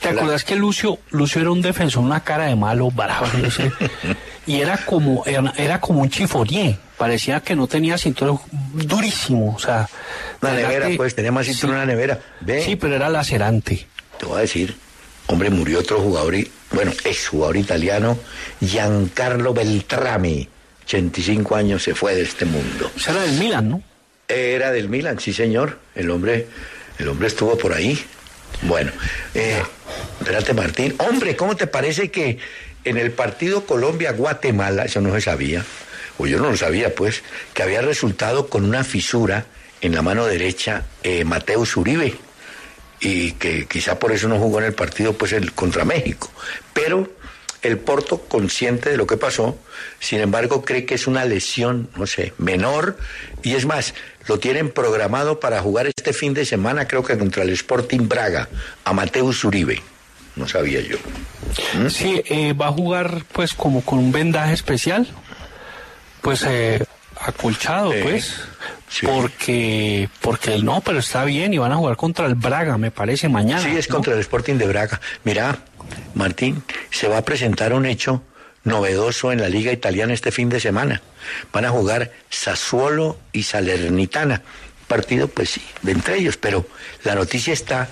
¿Te 0.00 0.08
Hola. 0.08 0.20
acuerdas 0.20 0.44
que 0.44 0.56
Lucio, 0.56 0.98
Lucio 1.10 1.40
era 1.40 1.50
un 1.50 1.60
defensor, 1.60 2.02
una 2.02 2.20
cara 2.20 2.46
de 2.46 2.56
malo, 2.56 2.90
bravo, 2.90 3.26
no 3.36 3.50
sé, 3.50 3.70
y 4.46 4.60
era 4.60 4.78
como, 4.78 5.22
era, 5.26 5.52
era 5.56 5.80
como 5.80 6.00
un 6.00 6.08
chifonier, 6.08 6.78
parecía 6.98 7.40
que 7.40 7.54
no 7.56 7.66
tenía 7.66 7.98
cinturón 7.98 8.38
durísimo, 8.72 9.54
o 9.54 9.58
sea. 9.58 9.88
Una 10.42 10.52
nevera, 10.54 10.88
que- 10.88 10.96
pues, 10.96 11.14
tenía 11.14 11.32
más 11.32 11.46
cinturón 11.46 11.76
sí. 11.76 11.80
en 11.82 11.86
la 11.88 11.92
nevera. 11.94 12.20
Ve. 12.40 12.62
Sí, 12.64 12.76
pero 12.76 12.94
era 12.96 13.08
lacerante. 13.08 13.86
Te 14.18 14.26
voy 14.26 14.38
a 14.38 14.40
decir, 14.40 14.76
hombre, 15.26 15.50
murió 15.50 15.80
otro 15.80 16.00
jugador, 16.00 16.34
y- 16.34 16.50
bueno, 16.72 16.92
exjugador 17.04 17.56
italiano, 17.56 18.18
Giancarlo 18.60 19.54
Beltrami, 19.54 20.48
85 20.84 21.56
años 21.56 21.82
se 21.82 21.94
fue 21.94 22.14
de 22.14 22.22
este 22.22 22.44
mundo. 22.44 22.90
Ese 22.96 23.10
era 23.10 23.20
del 23.22 23.38
Milan, 23.38 23.68
¿no? 23.70 23.82
Era 24.28 24.72
del 24.72 24.88
Milan, 24.88 25.20
sí 25.20 25.32
señor, 25.32 25.78
el 25.94 26.10
hombre, 26.10 26.46
el 26.98 27.08
hombre 27.08 27.28
estuvo 27.28 27.56
por 27.56 27.72
ahí. 27.72 27.98
Bueno, 28.62 28.90
eh, 29.34 29.62
espérate 30.20 30.54
Martín, 30.54 30.94
hombre, 30.98 31.36
¿cómo 31.36 31.56
te 31.56 31.66
parece 31.66 32.10
que 32.10 32.38
en 32.84 32.96
el 32.96 33.10
partido 33.12 33.66
Colombia-Guatemala, 33.66 34.84
eso 34.86 35.00
no 35.00 35.12
se 35.14 35.20
sabía, 35.20 35.64
o 36.18 36.26
yo 36.26 36.38
no 36.38 36.50
lo 36.50 36.56
sabía 36.56 36.94
pues, 36.94 37.22
que 37.54 37.62
había 37.62 37.82
resultado 37.82 38.48
con 38.48 38.64
una 38.64 38.84
fisura 38.84 39.46
en 39.80 39.94
la 39.94 40.02
mano 40.02 40.26
derecha 40.26 40.86
eh, 41.02 41.24
Mateus 41.24 41.76
Uribe? 41.76 42.14
y 43.00 43.32
que 43.32 43.66
quizá 43.66 43.98
por 43.98 44.12
eso 44.12 44.28
no 44.28 44.38
jugó 44.38 44.58
en 44.58 44.64
el 44.64 44.74
partido 44.74 45.12
pues 45.12 45.32
el 45.32 45.52
contra 45.52 45.84
México. 45.84 46.30
Pero 46.72 47.08
el 47.62 47.78
Porto, 47.78 48.22
consciente 48.22 48.90
de 48.90 48.96
lo 48.96 49.06
que 49.06 49.16
pasó, 49.16 49.58
sin 49.98 50.20
embargo 50.20 50.64
cree 50.64 50.84
que 50.84 50.94
es 50.94 51.06
una 51.06 51.24
lesión, 51.24 51.88
no 51.96 52.06
sé, 52.06 52.32
menor, 52.38 52.96
y 53.42 53.54
es 53.54 53.66
más, 53.66 53.94
lo 54.28 54.38
tienen 54.38 54.70
programado 54.70 55.40
para 55.40 55.60
jugar 55.60 55.86
este 55.86 56.12
fin 56.12 56.32
de 56.32 56.44
semana, 56.44 56.86
creo 56.86 57.02
que 57.02 57.18
contra 57.18 57.42
el 57.42 57.50
Sporting 57.50 58.08
Braga, 58.08 58.48
a 58.84 58.92
Mateus 58.92 59.44
Uribe. 59.44 59.82
No 60.36 60.46
sabía 60.46 60.80
yo. 60.80 60.98
Sí, 61.88 62.22
eh, 62.26 62.52
va 62.52 62.68
a 62.68 62.72
jugar 62.72 63.24
pues 63.32 63.54
como 63.54 63.82
con 63.82 63.98
un 63.98 64.12
vendaje 64.12 64.52
especial, 64.52 65.08
pues 66.26 66.42
eh, 66.42 66.84
acolchado, 67.20 67.92
pues, 68.02 68.40
porque, 69.04 70.08
porque 70.20 70.58
no, 70.58 70.80
pero 70.80 70.98
está 70.98 71.24
bien 71.24 71.54
y 71.54 71.58
van 71.58 71.70
a 71.70 71.76
jugar 71.76 71.96
contra 71.96 72.26
el 72.26 72.34
Braga, 72.34 72.76
me 72.78 72.90
parece, 72.90 73.28
mañana. 73.28 73.62
Sí, 73.62 73.76
es 73.76 73.88
¿no? 73.88 73.94
contra 73.94 74.14
el 74.14 74.18
Sporting 74.18 74.54
de 74.54 74.66
Braga. 74.66 75.00
Mira, 75.22 75.56
Martín, 76.14 76.64
se 76.90 77.06
va 77.06 77.18
a 77.18 77.24
presentar 77.24 77.72
un 77.72 77.86
hecho 77.86 78.24
novedoso 78.64 79.30
en 79.30 79.40
la 79.40 79.48
Liga 79.48 79.70
Italiana 79.70 80.14
este 80.14 80.32
fin 80.32 80.48
de 80.48 80.58
semana. 80.58 81.00
Van 81.52 81.64
a 81.64 81.70
jugar 81.70 82.10
Sassuolo 82.28 83.18
y 83.32 83.44
Salernitana. 83.44 84.42
Partido, 84.88 85.28
pues 85.28 85.50
sí, 85.50 85.62
de 85.82 85.92
entre 85.92 86.18
ellos, 86.18 86.36
pero 86.38 86.66
la 87.04 87.14
noticia 87.14 87.52
está 87.52 87.88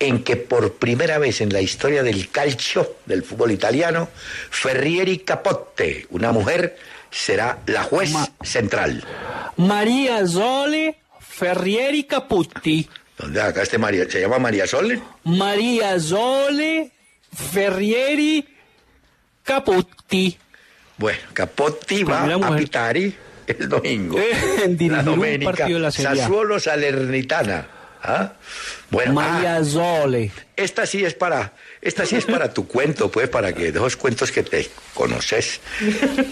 en 0.00 0.24
que 0.24 0.34
por 0.34 0.74
primera 0.74 1.18
vez 1.18 1.40
en 1.40 1.52
la 1.52 1.60
historia 1.60 2.02
del 2.02 2.30
calcio, 2.30 2.96
del 3.06 3.22
fútbol 3.22 3.52
italiano, 3.52 4.08
Ferrieri 4.50 5.18
Capote, 5.18 6.08
una 6.10 6.32
mujer, 6.32 6.76
será 7.10 7.58
la 7.66 7.82
juez 7.82 8.12
central. 8.42 9.04
María 9.56 10.26
Zole 10.26 10.98
Ferrieri 11.20 12.04
Caputti. 12.04 12.88
¿Dónde 13.18 13.40
acá 13.40 13.62
este 13.62 13.78
María? 13.78 14.08
¿Se 14.10 14.20
llama 14.20 14.38
María 14.38 14.66
Sole? 14.66 15.00
María 15.24 15.98
Zole 15.98 16.92
Ferrieri 17.32 18.46
Caputti. 19.42 20.38
Bueno, 20.98 21.20
Capotti 21.32 22.02
va 22.02 22.24
a. 22.24 22.56
Pitari 22.56 23.14
el 23.46 23.68
domingo. 23.68 24.18
En 24.18 24.76
dirigir 24.76 25.04
la 25.04 25.10
un 25.10 25.44
partido 25.44 25.74
de 25.74 25.80
la. 25.80 25.90
Sassuolo 25.90 26.58
Salernitana. 26.58 27.66
¿Ah? 28.06 28.32
Bueno, 28.90 29.14
María 29.14 29.56
ah, 29.56 29.64
Zole. 29.64 30.30
esta 30.56 30.86
sí 30.86 31.04
es 31.04 31.14
para, 31.14 31.52
esta 31.82 32.06
sí 32.06 32.14
es 32.16 32.24
para 32.24 32.54
tu 32.54 32.68
cuento, 32.68 33.10
pues, 33.10 33.28
para 33.28 33.52
que 33.52 33.72
de 33.72 33.78
esos 33.78 33.96
cuentos 33.96 34.30
que 34.30 34.44
te 34.44 34.68
conoces. 34.94 35.60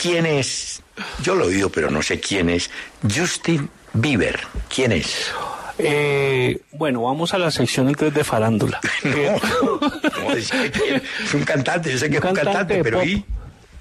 ¿Quién 0.01 0.25
es? 0.25 0.81
Yo 1.23 1.35
lo 1.35 1.45
he 1.45 1.49
oído, 1.49 1.71
pero 1.71 1.91
no 1.91 2.01
sé 2.03 2.21
quién 2.21 2.49
es. 2.49 2.71
Justin 3.13 3.69
Bieber. 3.93 4.39
¿Quién 4.73 4.93
es? 4.93 5.33
Eh, 5.79 6.61
bueno, 6.71 7.03
vamos 7.03 7.35
a 7.35 7.39
la 7.39 7.51
sección 7.51 7.89
entonces 7.89 8.15
de 8.15 8.23
farándula. 8.23 8.81
No, 9.05 10.33
es, 10.33 10.51
que- 10.51 11.03
es 11.25 11.35
un 11.35 11.43
cantante, 11.45 11.91
yo 11.91 11.99
sé 11.99 12.09
que 12.09 12.19
es 12.19 12.25
un 12.25 12.33
cantante, 12.35 12.75
de 12.75 12.83
pero 12.85 12.99
pop 13.01 13.07
¿y? 13.09 13.25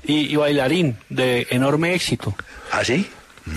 y, 0.06 0.34
y 0.34 0.36
bailarín 0.36 0.98
de 1.10 1.46
enorme 1.52 1.94
éxito. 1.94 2.36
¿Ah, 2.72 2.84
sí? 2.84 3.08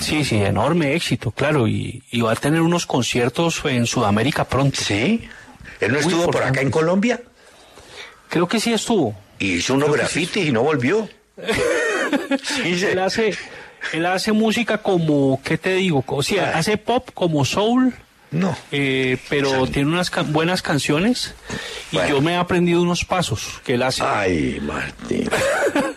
Sí, 0.01 0.25
sí, 0.25 0.37
enorme 0.37 0.95
éxito, 0.95 1.31
claro, 1.31 1.69
y, 1.69 2.03
y 2.11 2.21
va 2.21 2.33
a 2.33 2.37
tener 2.37 2.61
unos 2.61 2.87
conciertos 2.87 3.61
en 3.65 3.87
Sudamérica 3.87 4.45
pronto. 4.45 4.81
¿Sí? 4.81 5.29
¿Él 5.81 5.93
no 5.93 6.01
Muy 6.01 6.13
estuvo 6.13 6.31
por 6.31 6.43
acá 6.43 6.61
en. 6.61 6.71
Colombia? 6.71 7.21
Creo 8.29 8.49
que 8.49 8.59
sí 8.59 8.73
estuvo. 8.73 9.15
Y 9.39 9.53
hizo 9.55 9.75
unos 9.75 9.93
grafitis 9.93 10.47
y 10.47 10.53
no 10.53 10.63
volvió. 10.63 11.09
Sí, 12.43 12.79
sí. 12.79 12.85
Él 12.87 12.99
hace, 13.01 13.35
él 13.93 14.07
hace 14.07 14.31
música 14.33 14.79
como, 14.79 15.41
¿qué 15.45 15.59
te 15.59 15.75
digo? 15.75 16.05
O 16.07 16.23
sea, 16.23 16.57
hace 16.57 16.77
pop 16.77 17.11
como 17.15 17.45
soul. 17.45 17.93
No. 18.31 18.57
eh, 18.73 19.19
pero 19.29 19.67
tiene 19.69 19.89
unas 19.91 20.11
ca- 20.11 20.23
buenas 20.23 20.61
canciones 20.63 21.35
y 21.93 21.97
yo 22.09 22.21
me 22.21 22.33
he 22.33 22.37
aprendido 22.37 22.83
unos 22.83 23.05
pasos 23.05 23.61
que 23.65 23.75
él 23.75 23.83
hace. 23.83 24.03
Ay, 24.05 24.59
Martín. 24.63 25.29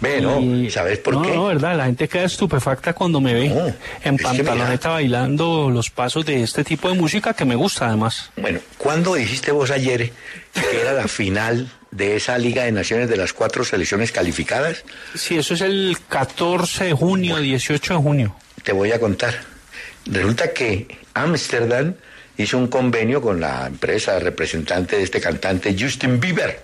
Ve, 0.00 0.20
no, 0.20 0.40
¿sabes 0.70 0.98
por 0.98 1.14
no, 1.14 1.22
qué? 1.22 1.34
No, 1.34 1.46
verdad, 1.46 1.76
la 1.76 1.86
gente 1.86 2.08
queda 2.08 2.24
estupefacta 2.24 2.92
cuando 2.92 3.20
me 3.20 3.34
ve 3.34 3.74
en 4.02 4.16
que 4.16 4.24
pantaloneta 4.24 4.90
bailando 4.90 5.70
los 5.70 5.90
pasos 5.90 6.24
de 6.26 6.42
este 6.42 6.64
tipo 6.64 6.88
de 6.88 6.94
música 6.94 7.34
que 7.34 7.44
me 7.44 7.54
gusta 7.54 7.88
además. 7.88 8.30
Bueno, 8.36 8.60
¿cuándo 8.78 9.14
dijiste 9.14 9.52
vos 9.52 9.70
ayer 9.70 10.12
que 10.52 10.80
era 10.80 10.92
la 10.92 11.08
final 11.08 11.70
de 11.90 12.16
esa 12.16 12.38
Liga 12.38 12.64
de 12.64 12.72
Naciones 12.72 13.08
de 13.08 13.16
las 13.16 13.32
cuatro 13.32 13.64
selecciones 13.64 14.12
calificadas? 14.12 14.84
Sí, 15.14 15.38
eso 15.38 15.54
es 15.54 15.60
el 15.60 15.96
14 16.08 16.84
de 16.84 16.92
junio, 16.92 17.38
18 17.38 17.94
de 17.94 18.00
junio. 18.00 18.36
Te 18.62 18.72
voy 18.72 18.92
a 18.92 19.00
contar. 19.00 19.34
Resulta 20.06 20.52
que 20.52 20.86
Ámsterdam 21.14 21.94
hizo 22.36 22.58
un 22.58 22.68
convenio 22.68 23.20
con 23.22 23.40
la 23.40 23.66
empresa 23.66 24.18
representante 24.18 24.96
de 24.96 25.02
este 25.02 25.20
cantante 25.20 25.76
Justin 25.78 26.20
Bieber 26.20 26.62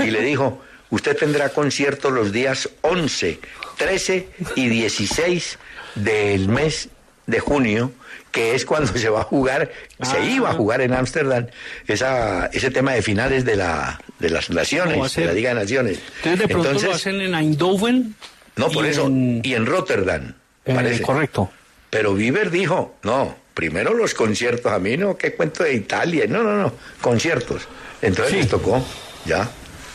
y 0.00 0.10
le 0.10 0.22
dijo, 0.22 0.62
usted 0.90 1.16
tendrá 1.16 1.48
conciertos 1.50 2.12
los 2.12 2.32
días 2.32 2.68
11, 2.82 3.38
13 3.78 4.28
y 4.56 4.68
16 4.68 5.58
del 5.94 6.48
mes 6.48 6.88
de 7.26 7.40
junio, 7.40 7.92
que 8.30 8.54
es 8.54 8.64
cuando 8.64 8.92
se 8.96 9.08
va 9.08 9.20
a 9.22 9.24
jugar, 9.24 9.70
se 10.02 10.16
Ah. 10.18 10.24
iba 10.24 10.50
a 10.50 10.52
jugar 10.52 10.80
en 10.82 10.92
Ámsterdam, 10.92 11.46
esa, 11.86 12.46
ese 12.46 12.70
tema 12.70 12.92
de 12.92 13.02
finales 13.02 13.44
de, 13.44 13.56
la, 13.56 14.00
de 14.18 14.30
las 14.30 14.46
¿Cómo 14.46 14.56
va 14.56 14.60
a 14.60 14.64
naciones, 14.64 15.14
de 15.16 15.24
la 15.24 15.32
Liga 15.32 15.48
de 15.54 15.60
Naciones. 15.60 15.98
Entonces 16.18 16.38
de 16.40 16.48
pronto 16.48 16.68
Entonces, 16.68 16.88
lo 16.90 16.94
hacen 16.94 17.20
en 17.20 17.34
Eindhoven. 17.34 18.14
no, 18.56 18.70
por 18.70 18.84
y 18.84 18.88
eso, 18.90 19.06
en- 19.06 19.40
y 19.42 19.54
en 19.54 19.66
Rotterdam, 19.66 20.34
eh, 20.66 20.74
parece. 20.74 21.02
correcto. 21.02 21.50
Pero 21.90 22.14
Bieber 22.14 22.50
dijo, 22.50 22.96
no, 23.02 23.36
primero 23.54 23.94
los 23.94 24.12
conciertos, 24.14 24.70
a 24.70 24.78
mí 24.78 24.96
no, 24.98 25.16
qué 25.16 25.34
cuento 25.34 25.64
de 25.64 25.72
Italia, 25.74 26.26
no, 26.28 26.42
no, 26.42 26.56
no, 26.56 26.72
conciertos. 27.00 27.66
Entonces 28.02 28.34
les 28.34 28.48
tocó 28.48 28.84
ya 29.24 29.48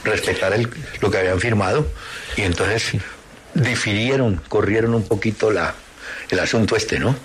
respetar 0.04 0.54
el- 0.54 0.70
lo 1.00 1.10
que 1.12 1.18
habían 1.20 1.40
firmado 1.40 1.88
y 2.36 2.42
entonces 2.42 2.92
difirieron, 3.54 4.42
corrieron 4.48 4.94
un 4.94 5.04
poquito 5.08 5.52
la, 5.52 5.74
el 6.30 6.40
asunto 6.40 6.76
este, 6.76 7.00
¿no? 7.00 7.16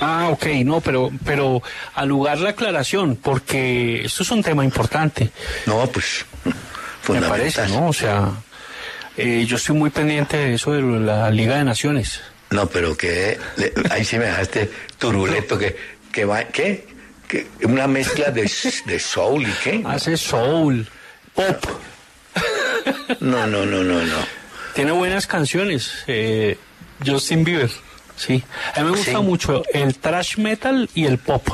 Ah, 0.00 0.28
ok, 0.30 0.46
no, 0.64 0.80
pero, 0.80 1.10
pero 1.24 1.62
al 1.94 2.08
lugar 2.08 2.38
la 2.38 2.50
aclaración, 2.50 3.16
porque 3.16 4.04
esto 4.04 4.22
es 4.22 4.30
un 4.30 4.42
tema 4.42 4.62
importante. 4.64 5.30
No, 5.64 5.86
pues, 5.86 6.26
Me 7.08 7.20
parece, 7.22 7.66
¿no? 7.68 7.88
O 7.88 7.92
sea, 7.92 8.30
eh, 9.16 9.44
yo 9.46 9.56
estoy 9.56 9.74
muy 9.76 9.88
pendiente 9.90 10.36
de 10.36 10.54
eso 10.54 10.72
de 10.72 10.82
la 10.82 11.30
Liga 11.30 11.56
de 11.56 11.64
Naciones. 11.64 12.20
No, 12.50 12.68
pero 12.68 12.96
que 12.96 13.38
ahí 13.90 14.04
sí 14.04 14.18
me 14.18 14.26
dejaste 14.26 14.70
turuleto, 14.98 15.58
que, 15.58 15.76
que 16.12 16.24
va, 16.26 16.44
¿qué? 16.44 16.86
Que 17.26 17.46
una 17.64 17.86
mezcla 17.86 18.30
de, 18.30 18.50
de 18.86 18.98
soul 18.98 19.42
y 19.48 19.52
qué? 19.64 19.82
Hace 19.86 20.16
soul, 20.18 20.86
pop. 21.34 21.64
No, 23.20 23.46
no, 23.46 23.64
no, 23.66 23.82
no, 23.82 24.02
no. 24.02 24.16
Tiene 24.74 24.92
buenas 24.92 25.26
canciones, 25.26 26.04
eh, 26.06 26.58
Justin 27.04 27.44
Bieber, 27.44 27.70
sí. 28.16 28.42
A 28.74 28.80
mí 28.80 28.90
me 28.90 28.96
gusta 28.96 29.12
Sí. 29.12 29.16
mucho 29.18 29.62
el 29.72 29.96
thrash 29.96 30.36
metal 30.38 30.88
y 30.94 31.06
el 31.06 31.18
pop. 31.18 31.46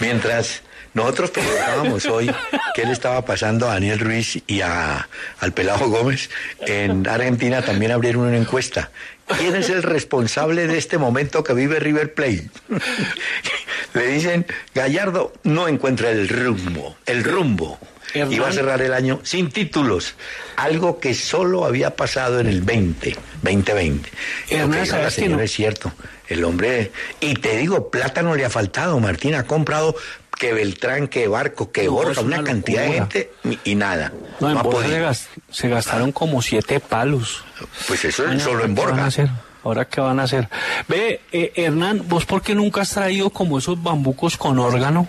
Mientras 0.00 0.62
nosotros 0.94 1.30
preguntábamos 1.30 2.06
hoy 2.06 2.30
qué 2.74 2.84
le 2.84 2.92
estaba 2.92 3.24
pasando 3.24 3.68
a 3.68 3.74
Daniel 3.74 4.00
Ruiz 4.00 4.42
y 4.46 4.60
a, 4.62 5.08
al 5.40 5.52
Pelado 5.52 5.88
Gómez, 5.88 6.28
en 6.60 7.06
Argentina 7.06 7.62
también 7.62 7.92
abrieron 7.92 8.22
una 8.26 8.36
encuesta. 8.36 8.90
¿Quién 9.38 9.54
es 9.56 9.68
el 9.68 9.82
responsable 9.82 10.66
de 10.66 10.78
este 10.78 10.96
momento 10.98 11.44
que 11.44 11.52
vive 11.52 11.78
River 11.78 12.14
Plate? 12.14 12.48
Le 13.94 14.06
dicen, 14.08 14.46
Gallardo 14.74 15.32
no 15.44 15.68
encuentra 15.68 16.10
el 16.10 16.28
rumbo, 16.28 16.96
el 17.06 17.24
rumbo. 17.24 17.78
Hernán. 18.14 18.32
Y 18.32 18.38
va 18.38 18.48
a 18.48 18.52
cerrar 18.52 18.82
el 18.82 18.92
año 18.92 19.20
sin 19.22 19.50
títulos, 19.50 20.14
algo 20.56 20.98
que 20.98 21.14
solo 21.14 21.64
había 21.64 21.96
pasado 21.96 22.40
en 22.40 22.46
el 22.46 22.62
20, 22.62 23.16
2020. 23.42 24.10
Y 24.48 24.54
lo 24.54 24.60
Hernán, 24.60 24.70
que 24.70 24.84
dijo 24.84 24.96
la 24.96 25.00
¿sabes 25.00 25.14
que 25.14 25.20
señora 25.20 25.36
no? 25.36 25.42
es 25.42 25.52
cierto. 25.52 25.92
El 26.28 26.44
hombre, 26.44 26.92
y 27.20 27.34
te 27.34 27.56
digo, 27.56 27.90
plata 27.90 28.22
no 28.22 28.34
le 28.34 28.44
ha 28.44 28.50
faltado. 28.50 29.00
Martín 29.00 29.34
ha 29.34 29.44
comprado 29.44 29.96
que 30.38 30.52
Beltrán, 30.52 31.08
que 31.08 31.26
Barco, 31.26 31.72
que 31.72 31.84
No, 31.84 31.92
Borja, 31.92 32.20
una, 32.20 32.38
una 32.38 32.44
cantidad 32.44 32.82
de 32.82 32.92
gente 32.92 33.32
y, 33.64 33.74
nada. 33.74 34.12
No, 34.40 34.48
en 34.48 34.54
No 34.54 34.62
Borja 34.62 35.14
se, 35.50 35.68
gastaron 35.68 36.12
como 36.12 36.40
siete 36.42 36.80
palos. 36.80 37.44
Pues 37.86 38.04
eso 38.04 38.30
es 38.30 38.42
solo 38.42 38.64
en 38.64 38.74
¿qué 38.74 38.80
van 38.80 39.00
a 39.00 39.04
Borja. 39.04 39.42
Ahora 39.64 39.84
qué 39.86 40.00
van 40.00 40.20
a 40.20 40.22
hacer. 40.22 40.48
Ve, 40.86 41.20
eh, 41.32 41.52
Hernán, 41.56 42.04
¿vos 42.06 42.24
por 42.24 42.42
qué 42.42 42.54
nunca 42.54 42.82
has 42.82 42.90
traído 42.90 43.30
como 43.30 43.58
esos 43.58 43.82
bambucos 43.82 44.36
con 44.36 44.58
órgano? 44.58 45.08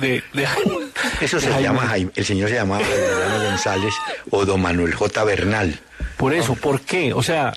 De, 0.00 0.22
de- 0.32 0.46
Eso 1.20 1.36
de 1.36 1.42
se 1.42 1.48
Jaime? 1.48 1.62
llama 1.62 1.86
Jaime, 1.86 2.10
el 2.14 2.24
señor 2.24 2.48
se 2.48 2.54
llamaba 2.56 2.82
Emiliano 2.82 3.44
González 3.44 3.94
o 4.30 4.44
don 4.46 4.60
Manuel 4.62 4.94
J. 4.94 5.24
Bernal. 5.24 5.78
Por 6.16 6.34
eso, 6.34 6.54
¿por 6.54 6.80
qué? 6.80 7.12
O 7.12 7.22
sea, 7.22 7.52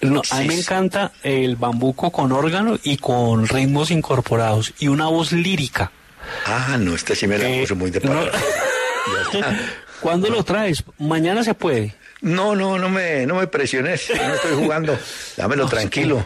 no, 0.00 0.22
a 0.30 0.40
mí 0.40 0.46
me 0.48 0.54
encanta 0.58 1.12
el 1.22 1.56
bambuco 1.56 2.10
con 2.10 2.32
órgano 2.32 2.78
y 2.82 2.96
con 2.98 3.46
ritmos 3.48 3.90
incorporados 3.90 4.72
y 4.78 4.88
una 4.88 5.06
voz 5.06 5.32
lírica. 5.32 5.90
Ah, 6.46 6.76
no, 6.78 6.94
este 6.94 7.14
sí 7.16 7.26
me 7.26 7.38
la 7.38 7.48
Eh, 7.48 7.60
puso 7.62 7.74
muy 7.76 7.90
de 7.90 8.00
no. 8.00 8.12
¿Cuándo 10.00 10.28
lo 10.28 10.44
traes? 10.44 10.84
Mañana 10.98 11.42
se 11.42 11.54
puede. 11.54 11.94
No, 12.20 12.54
no, 12.56 12.78
no 12.78 12.88
me, 12.88 13.26
no 13.26 13.36
me 13.36 13.46
presiones, 13.46 14.08
no 14.10 14.34
estoy 14.34 14.54
jugando. 14.54 14.98
Dámelo 15.36 15.66
tranquilo. 15.70 16.24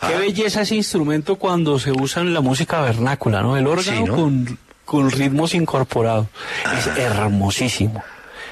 Qué 0.00 0.14
Ah, 0.14 0.18
belleza 0.18 0.62
ese 0.62 0.74
instrumento 0.76 1.36
cuando 1.36 1.78
se 1.78 1.92
usa 1.92 2.22
en 2.22 2.32
la 2.34 2.40
música 2.40 2.80
vernácula, 2.82 3.42
¿no? 3.42 3.56
El 3.56 3.66
órgano 3.66 3.98
Sí, 3.98 4.04
¿no? 4.04 4.16
con, 4.16 4.58
con 4.84 5.10
ritmos 5.10 5.54
incorporados. 5.54 6.26
Es 6.76 6.86
hermosísimo. 6.98 8.02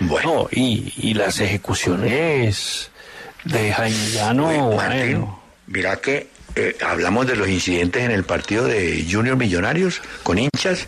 Bueno. 0.00 0.34
No, 0.34 0.48
y, 0.50 0.92
y 0.96 1.14
las 1.14 1.38
ejecuciones 1.40 2.90
de 3.44 3.72
Jaime 3.72 4.10
Llano, 4.12 4.72
Martín, 4.76 5.20
bueno. 5.20 5.42
mira 5.66 5.96
que 5.96 6.28
eh, 6.54 6.76
hablamos 6.84 7.26
de 7.26 7.36
los 7.36 7.48
incidentes 7.48 8.02
en 8.02 8.10
el 8.10 8.24
partido 8.24 8.64
de 8.64 9.06
Junior 9.10 9.36
Millonarios 9.36 10.00
con 10.22 10.38
hinchas 10.38 10.86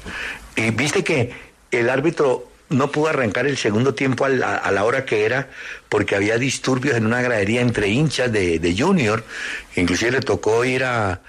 y 0.56 0.70
viste 0.70 1.02
que 1.04 1.32
el 1.70 1.90
árbitro 1.90 2.48
no 2.70 2.90
pudo 2.90 3.08
arrancar 3.08 3.46
el 3.46 3.56
segundo 3.56 3.94
tiempo 3.94 4.24
a 4.24 4.28
la, 4.28 4.56
a 4.56 4.70
la 4.72 4.84
hora 4.84 5.04
que 5.04 5.24
era 5.24 5.48
porque 5.88 6.16
había 6.16 6.38
disturbios 6.38 6.96
en 6.96 7.06
una 7.06 7.22
gradería 7.22 7.60
entre 7.60 7.88
hinchas 7.88 8.32
de, 8.32 8.58
de 8.58 8.76
Junior. 8.76 9.24
Inclusive 9.76 10.12
le 10.12 10.20
tocó 10.20 10.64
ir 10.64 10.84
a, 10.84 11.20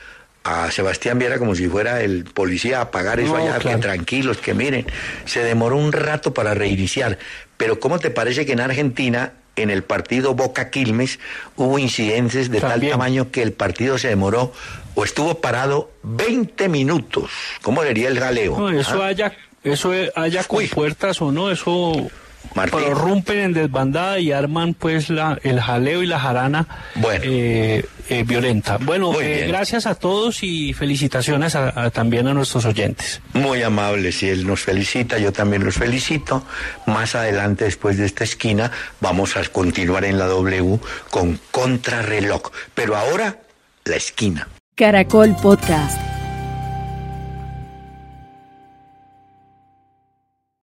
a 0.46 0.70
Sebastián 0.72 1.18
Viera 1.18 1.40
como 1.40 1.56
si 1.56 1.68
fuera 1.68 2.02
el 2.02 2.24
policía 2.24 2.80
a 2.80 2.92
pagar 2.92 3.20
eso 3.20 3.36
No, 3.36 3.38
allá, 3.44 3.58
claro. 3.58 3.78
que 3.80 3.82
tranquilos, 3.82 4.38
que 4.38 4.54
miren. 4.54 4.86
Se 5.26 5.44
demoró 5.44 5.76
un 5.76 5.92
rato 5.92 6.34
para 6.36 6.54
reiniciar. 6.54 7.18
Pero 7.58 7.80
¿cómo 7.80 7.98
te 7.98 8.12
parece 8.12 8.46
que 8.46 8.52
en 8.54 8.60
Argentina, 8.60 9.34
en 9.56 9.72
el 9.72 9.84
partido 9.84 10.36
Boca 10.36 10.70
Quilmes, 10.70 11.20
hubo 11.56 11.80
incidentes 11.80 12.52
de 12.52 12.62
tal 12.62 12.88
tamaño 12.88 13.32
que 13.32 13.42
el 13.42 13.54
partido 13.54 13.98
se 13.98 14.10
demoró 14.10 14.54
o 14.94 15.04
estuvo 15.04 15.42
parado 15.42 15.90
20 16.04 16.70
minutos? 16.70 17.32
¿Cómo 17.64 17.82
sería 17.82 18.08
el 18.10 18.20
jaleo? 18.20 18.56
No, 18.60 18.70
eso 18.70 19.02
¿Ah? 19.02 19.08
haya, 19.08 19.34
eso 19.64 19.92
haya 20.16 20.44
con 20.44 20.60
Uy. 20.60 20.68
puertas 20.68 21.22
o 21.24 21.32
no, 21.32 21.50
eso 21.50 22.08
Martín. 22.54 22.80
prorrumpen 22.80 23.40
en 23.40 23.54
desbandada 23.54 24.20
y 24.20 24.32
arman 24.32 24.74
pues 24.74 25.10
la, 25.10 25.40
el 25.44 25.60
jaleo 25.60 26.04
y 26.04 26.06
la 26.06 26.20
jarana 26.20 26.68
Bueno. 26.96 27.22
eh, 27.26 27.86
eh, 28.10 28.24
violenta. 28.28 28.78
Bueno, 28.78 29.20
eh, 29.20 29.46
gracias 29.48 29.86
a 29.88 29.96
todos 29.96 30.44
y 30.44 30.74
felicitaciones 30.74 31.56
a- 31.56 31.86
a- 31.86 31.90
también 31.90 32.28
a 32.28 32.34
nuestros 32.34 32.66
oyentes. 32.66 33.22
Muy 33.34 33.64
amable, 33.64 34.12
si 34.12 34.30
él 34.30 34.46
nos 34.46 34.62
felicita, 34.62 35.18
yo 35.18 35.34
también 35.34 35.64
los 35.66 35.76
felicito. 35.76 36.44
Más 36.86 37.16
adelante, 37.16 37.66
después 37.66 37.98
de 37.98 38.06
esta 38.06 38.24
esquina, 38.24 38.72
vamos 39.02 39.36
a 39.38 39.44
continuar 39.46 40.06
en 40.06 40.18
la 40.18 40.26
W 40.28 40.80
con 41.10 41.40
Contrarreloj. 41.52 42.52
Pero 42.74 42.96
ahora, 42.96 43.38
la 43.86 43.96
esquina. 43.96 44.48
Caracol 44.76 45.36
Podcast. 45.42 46.00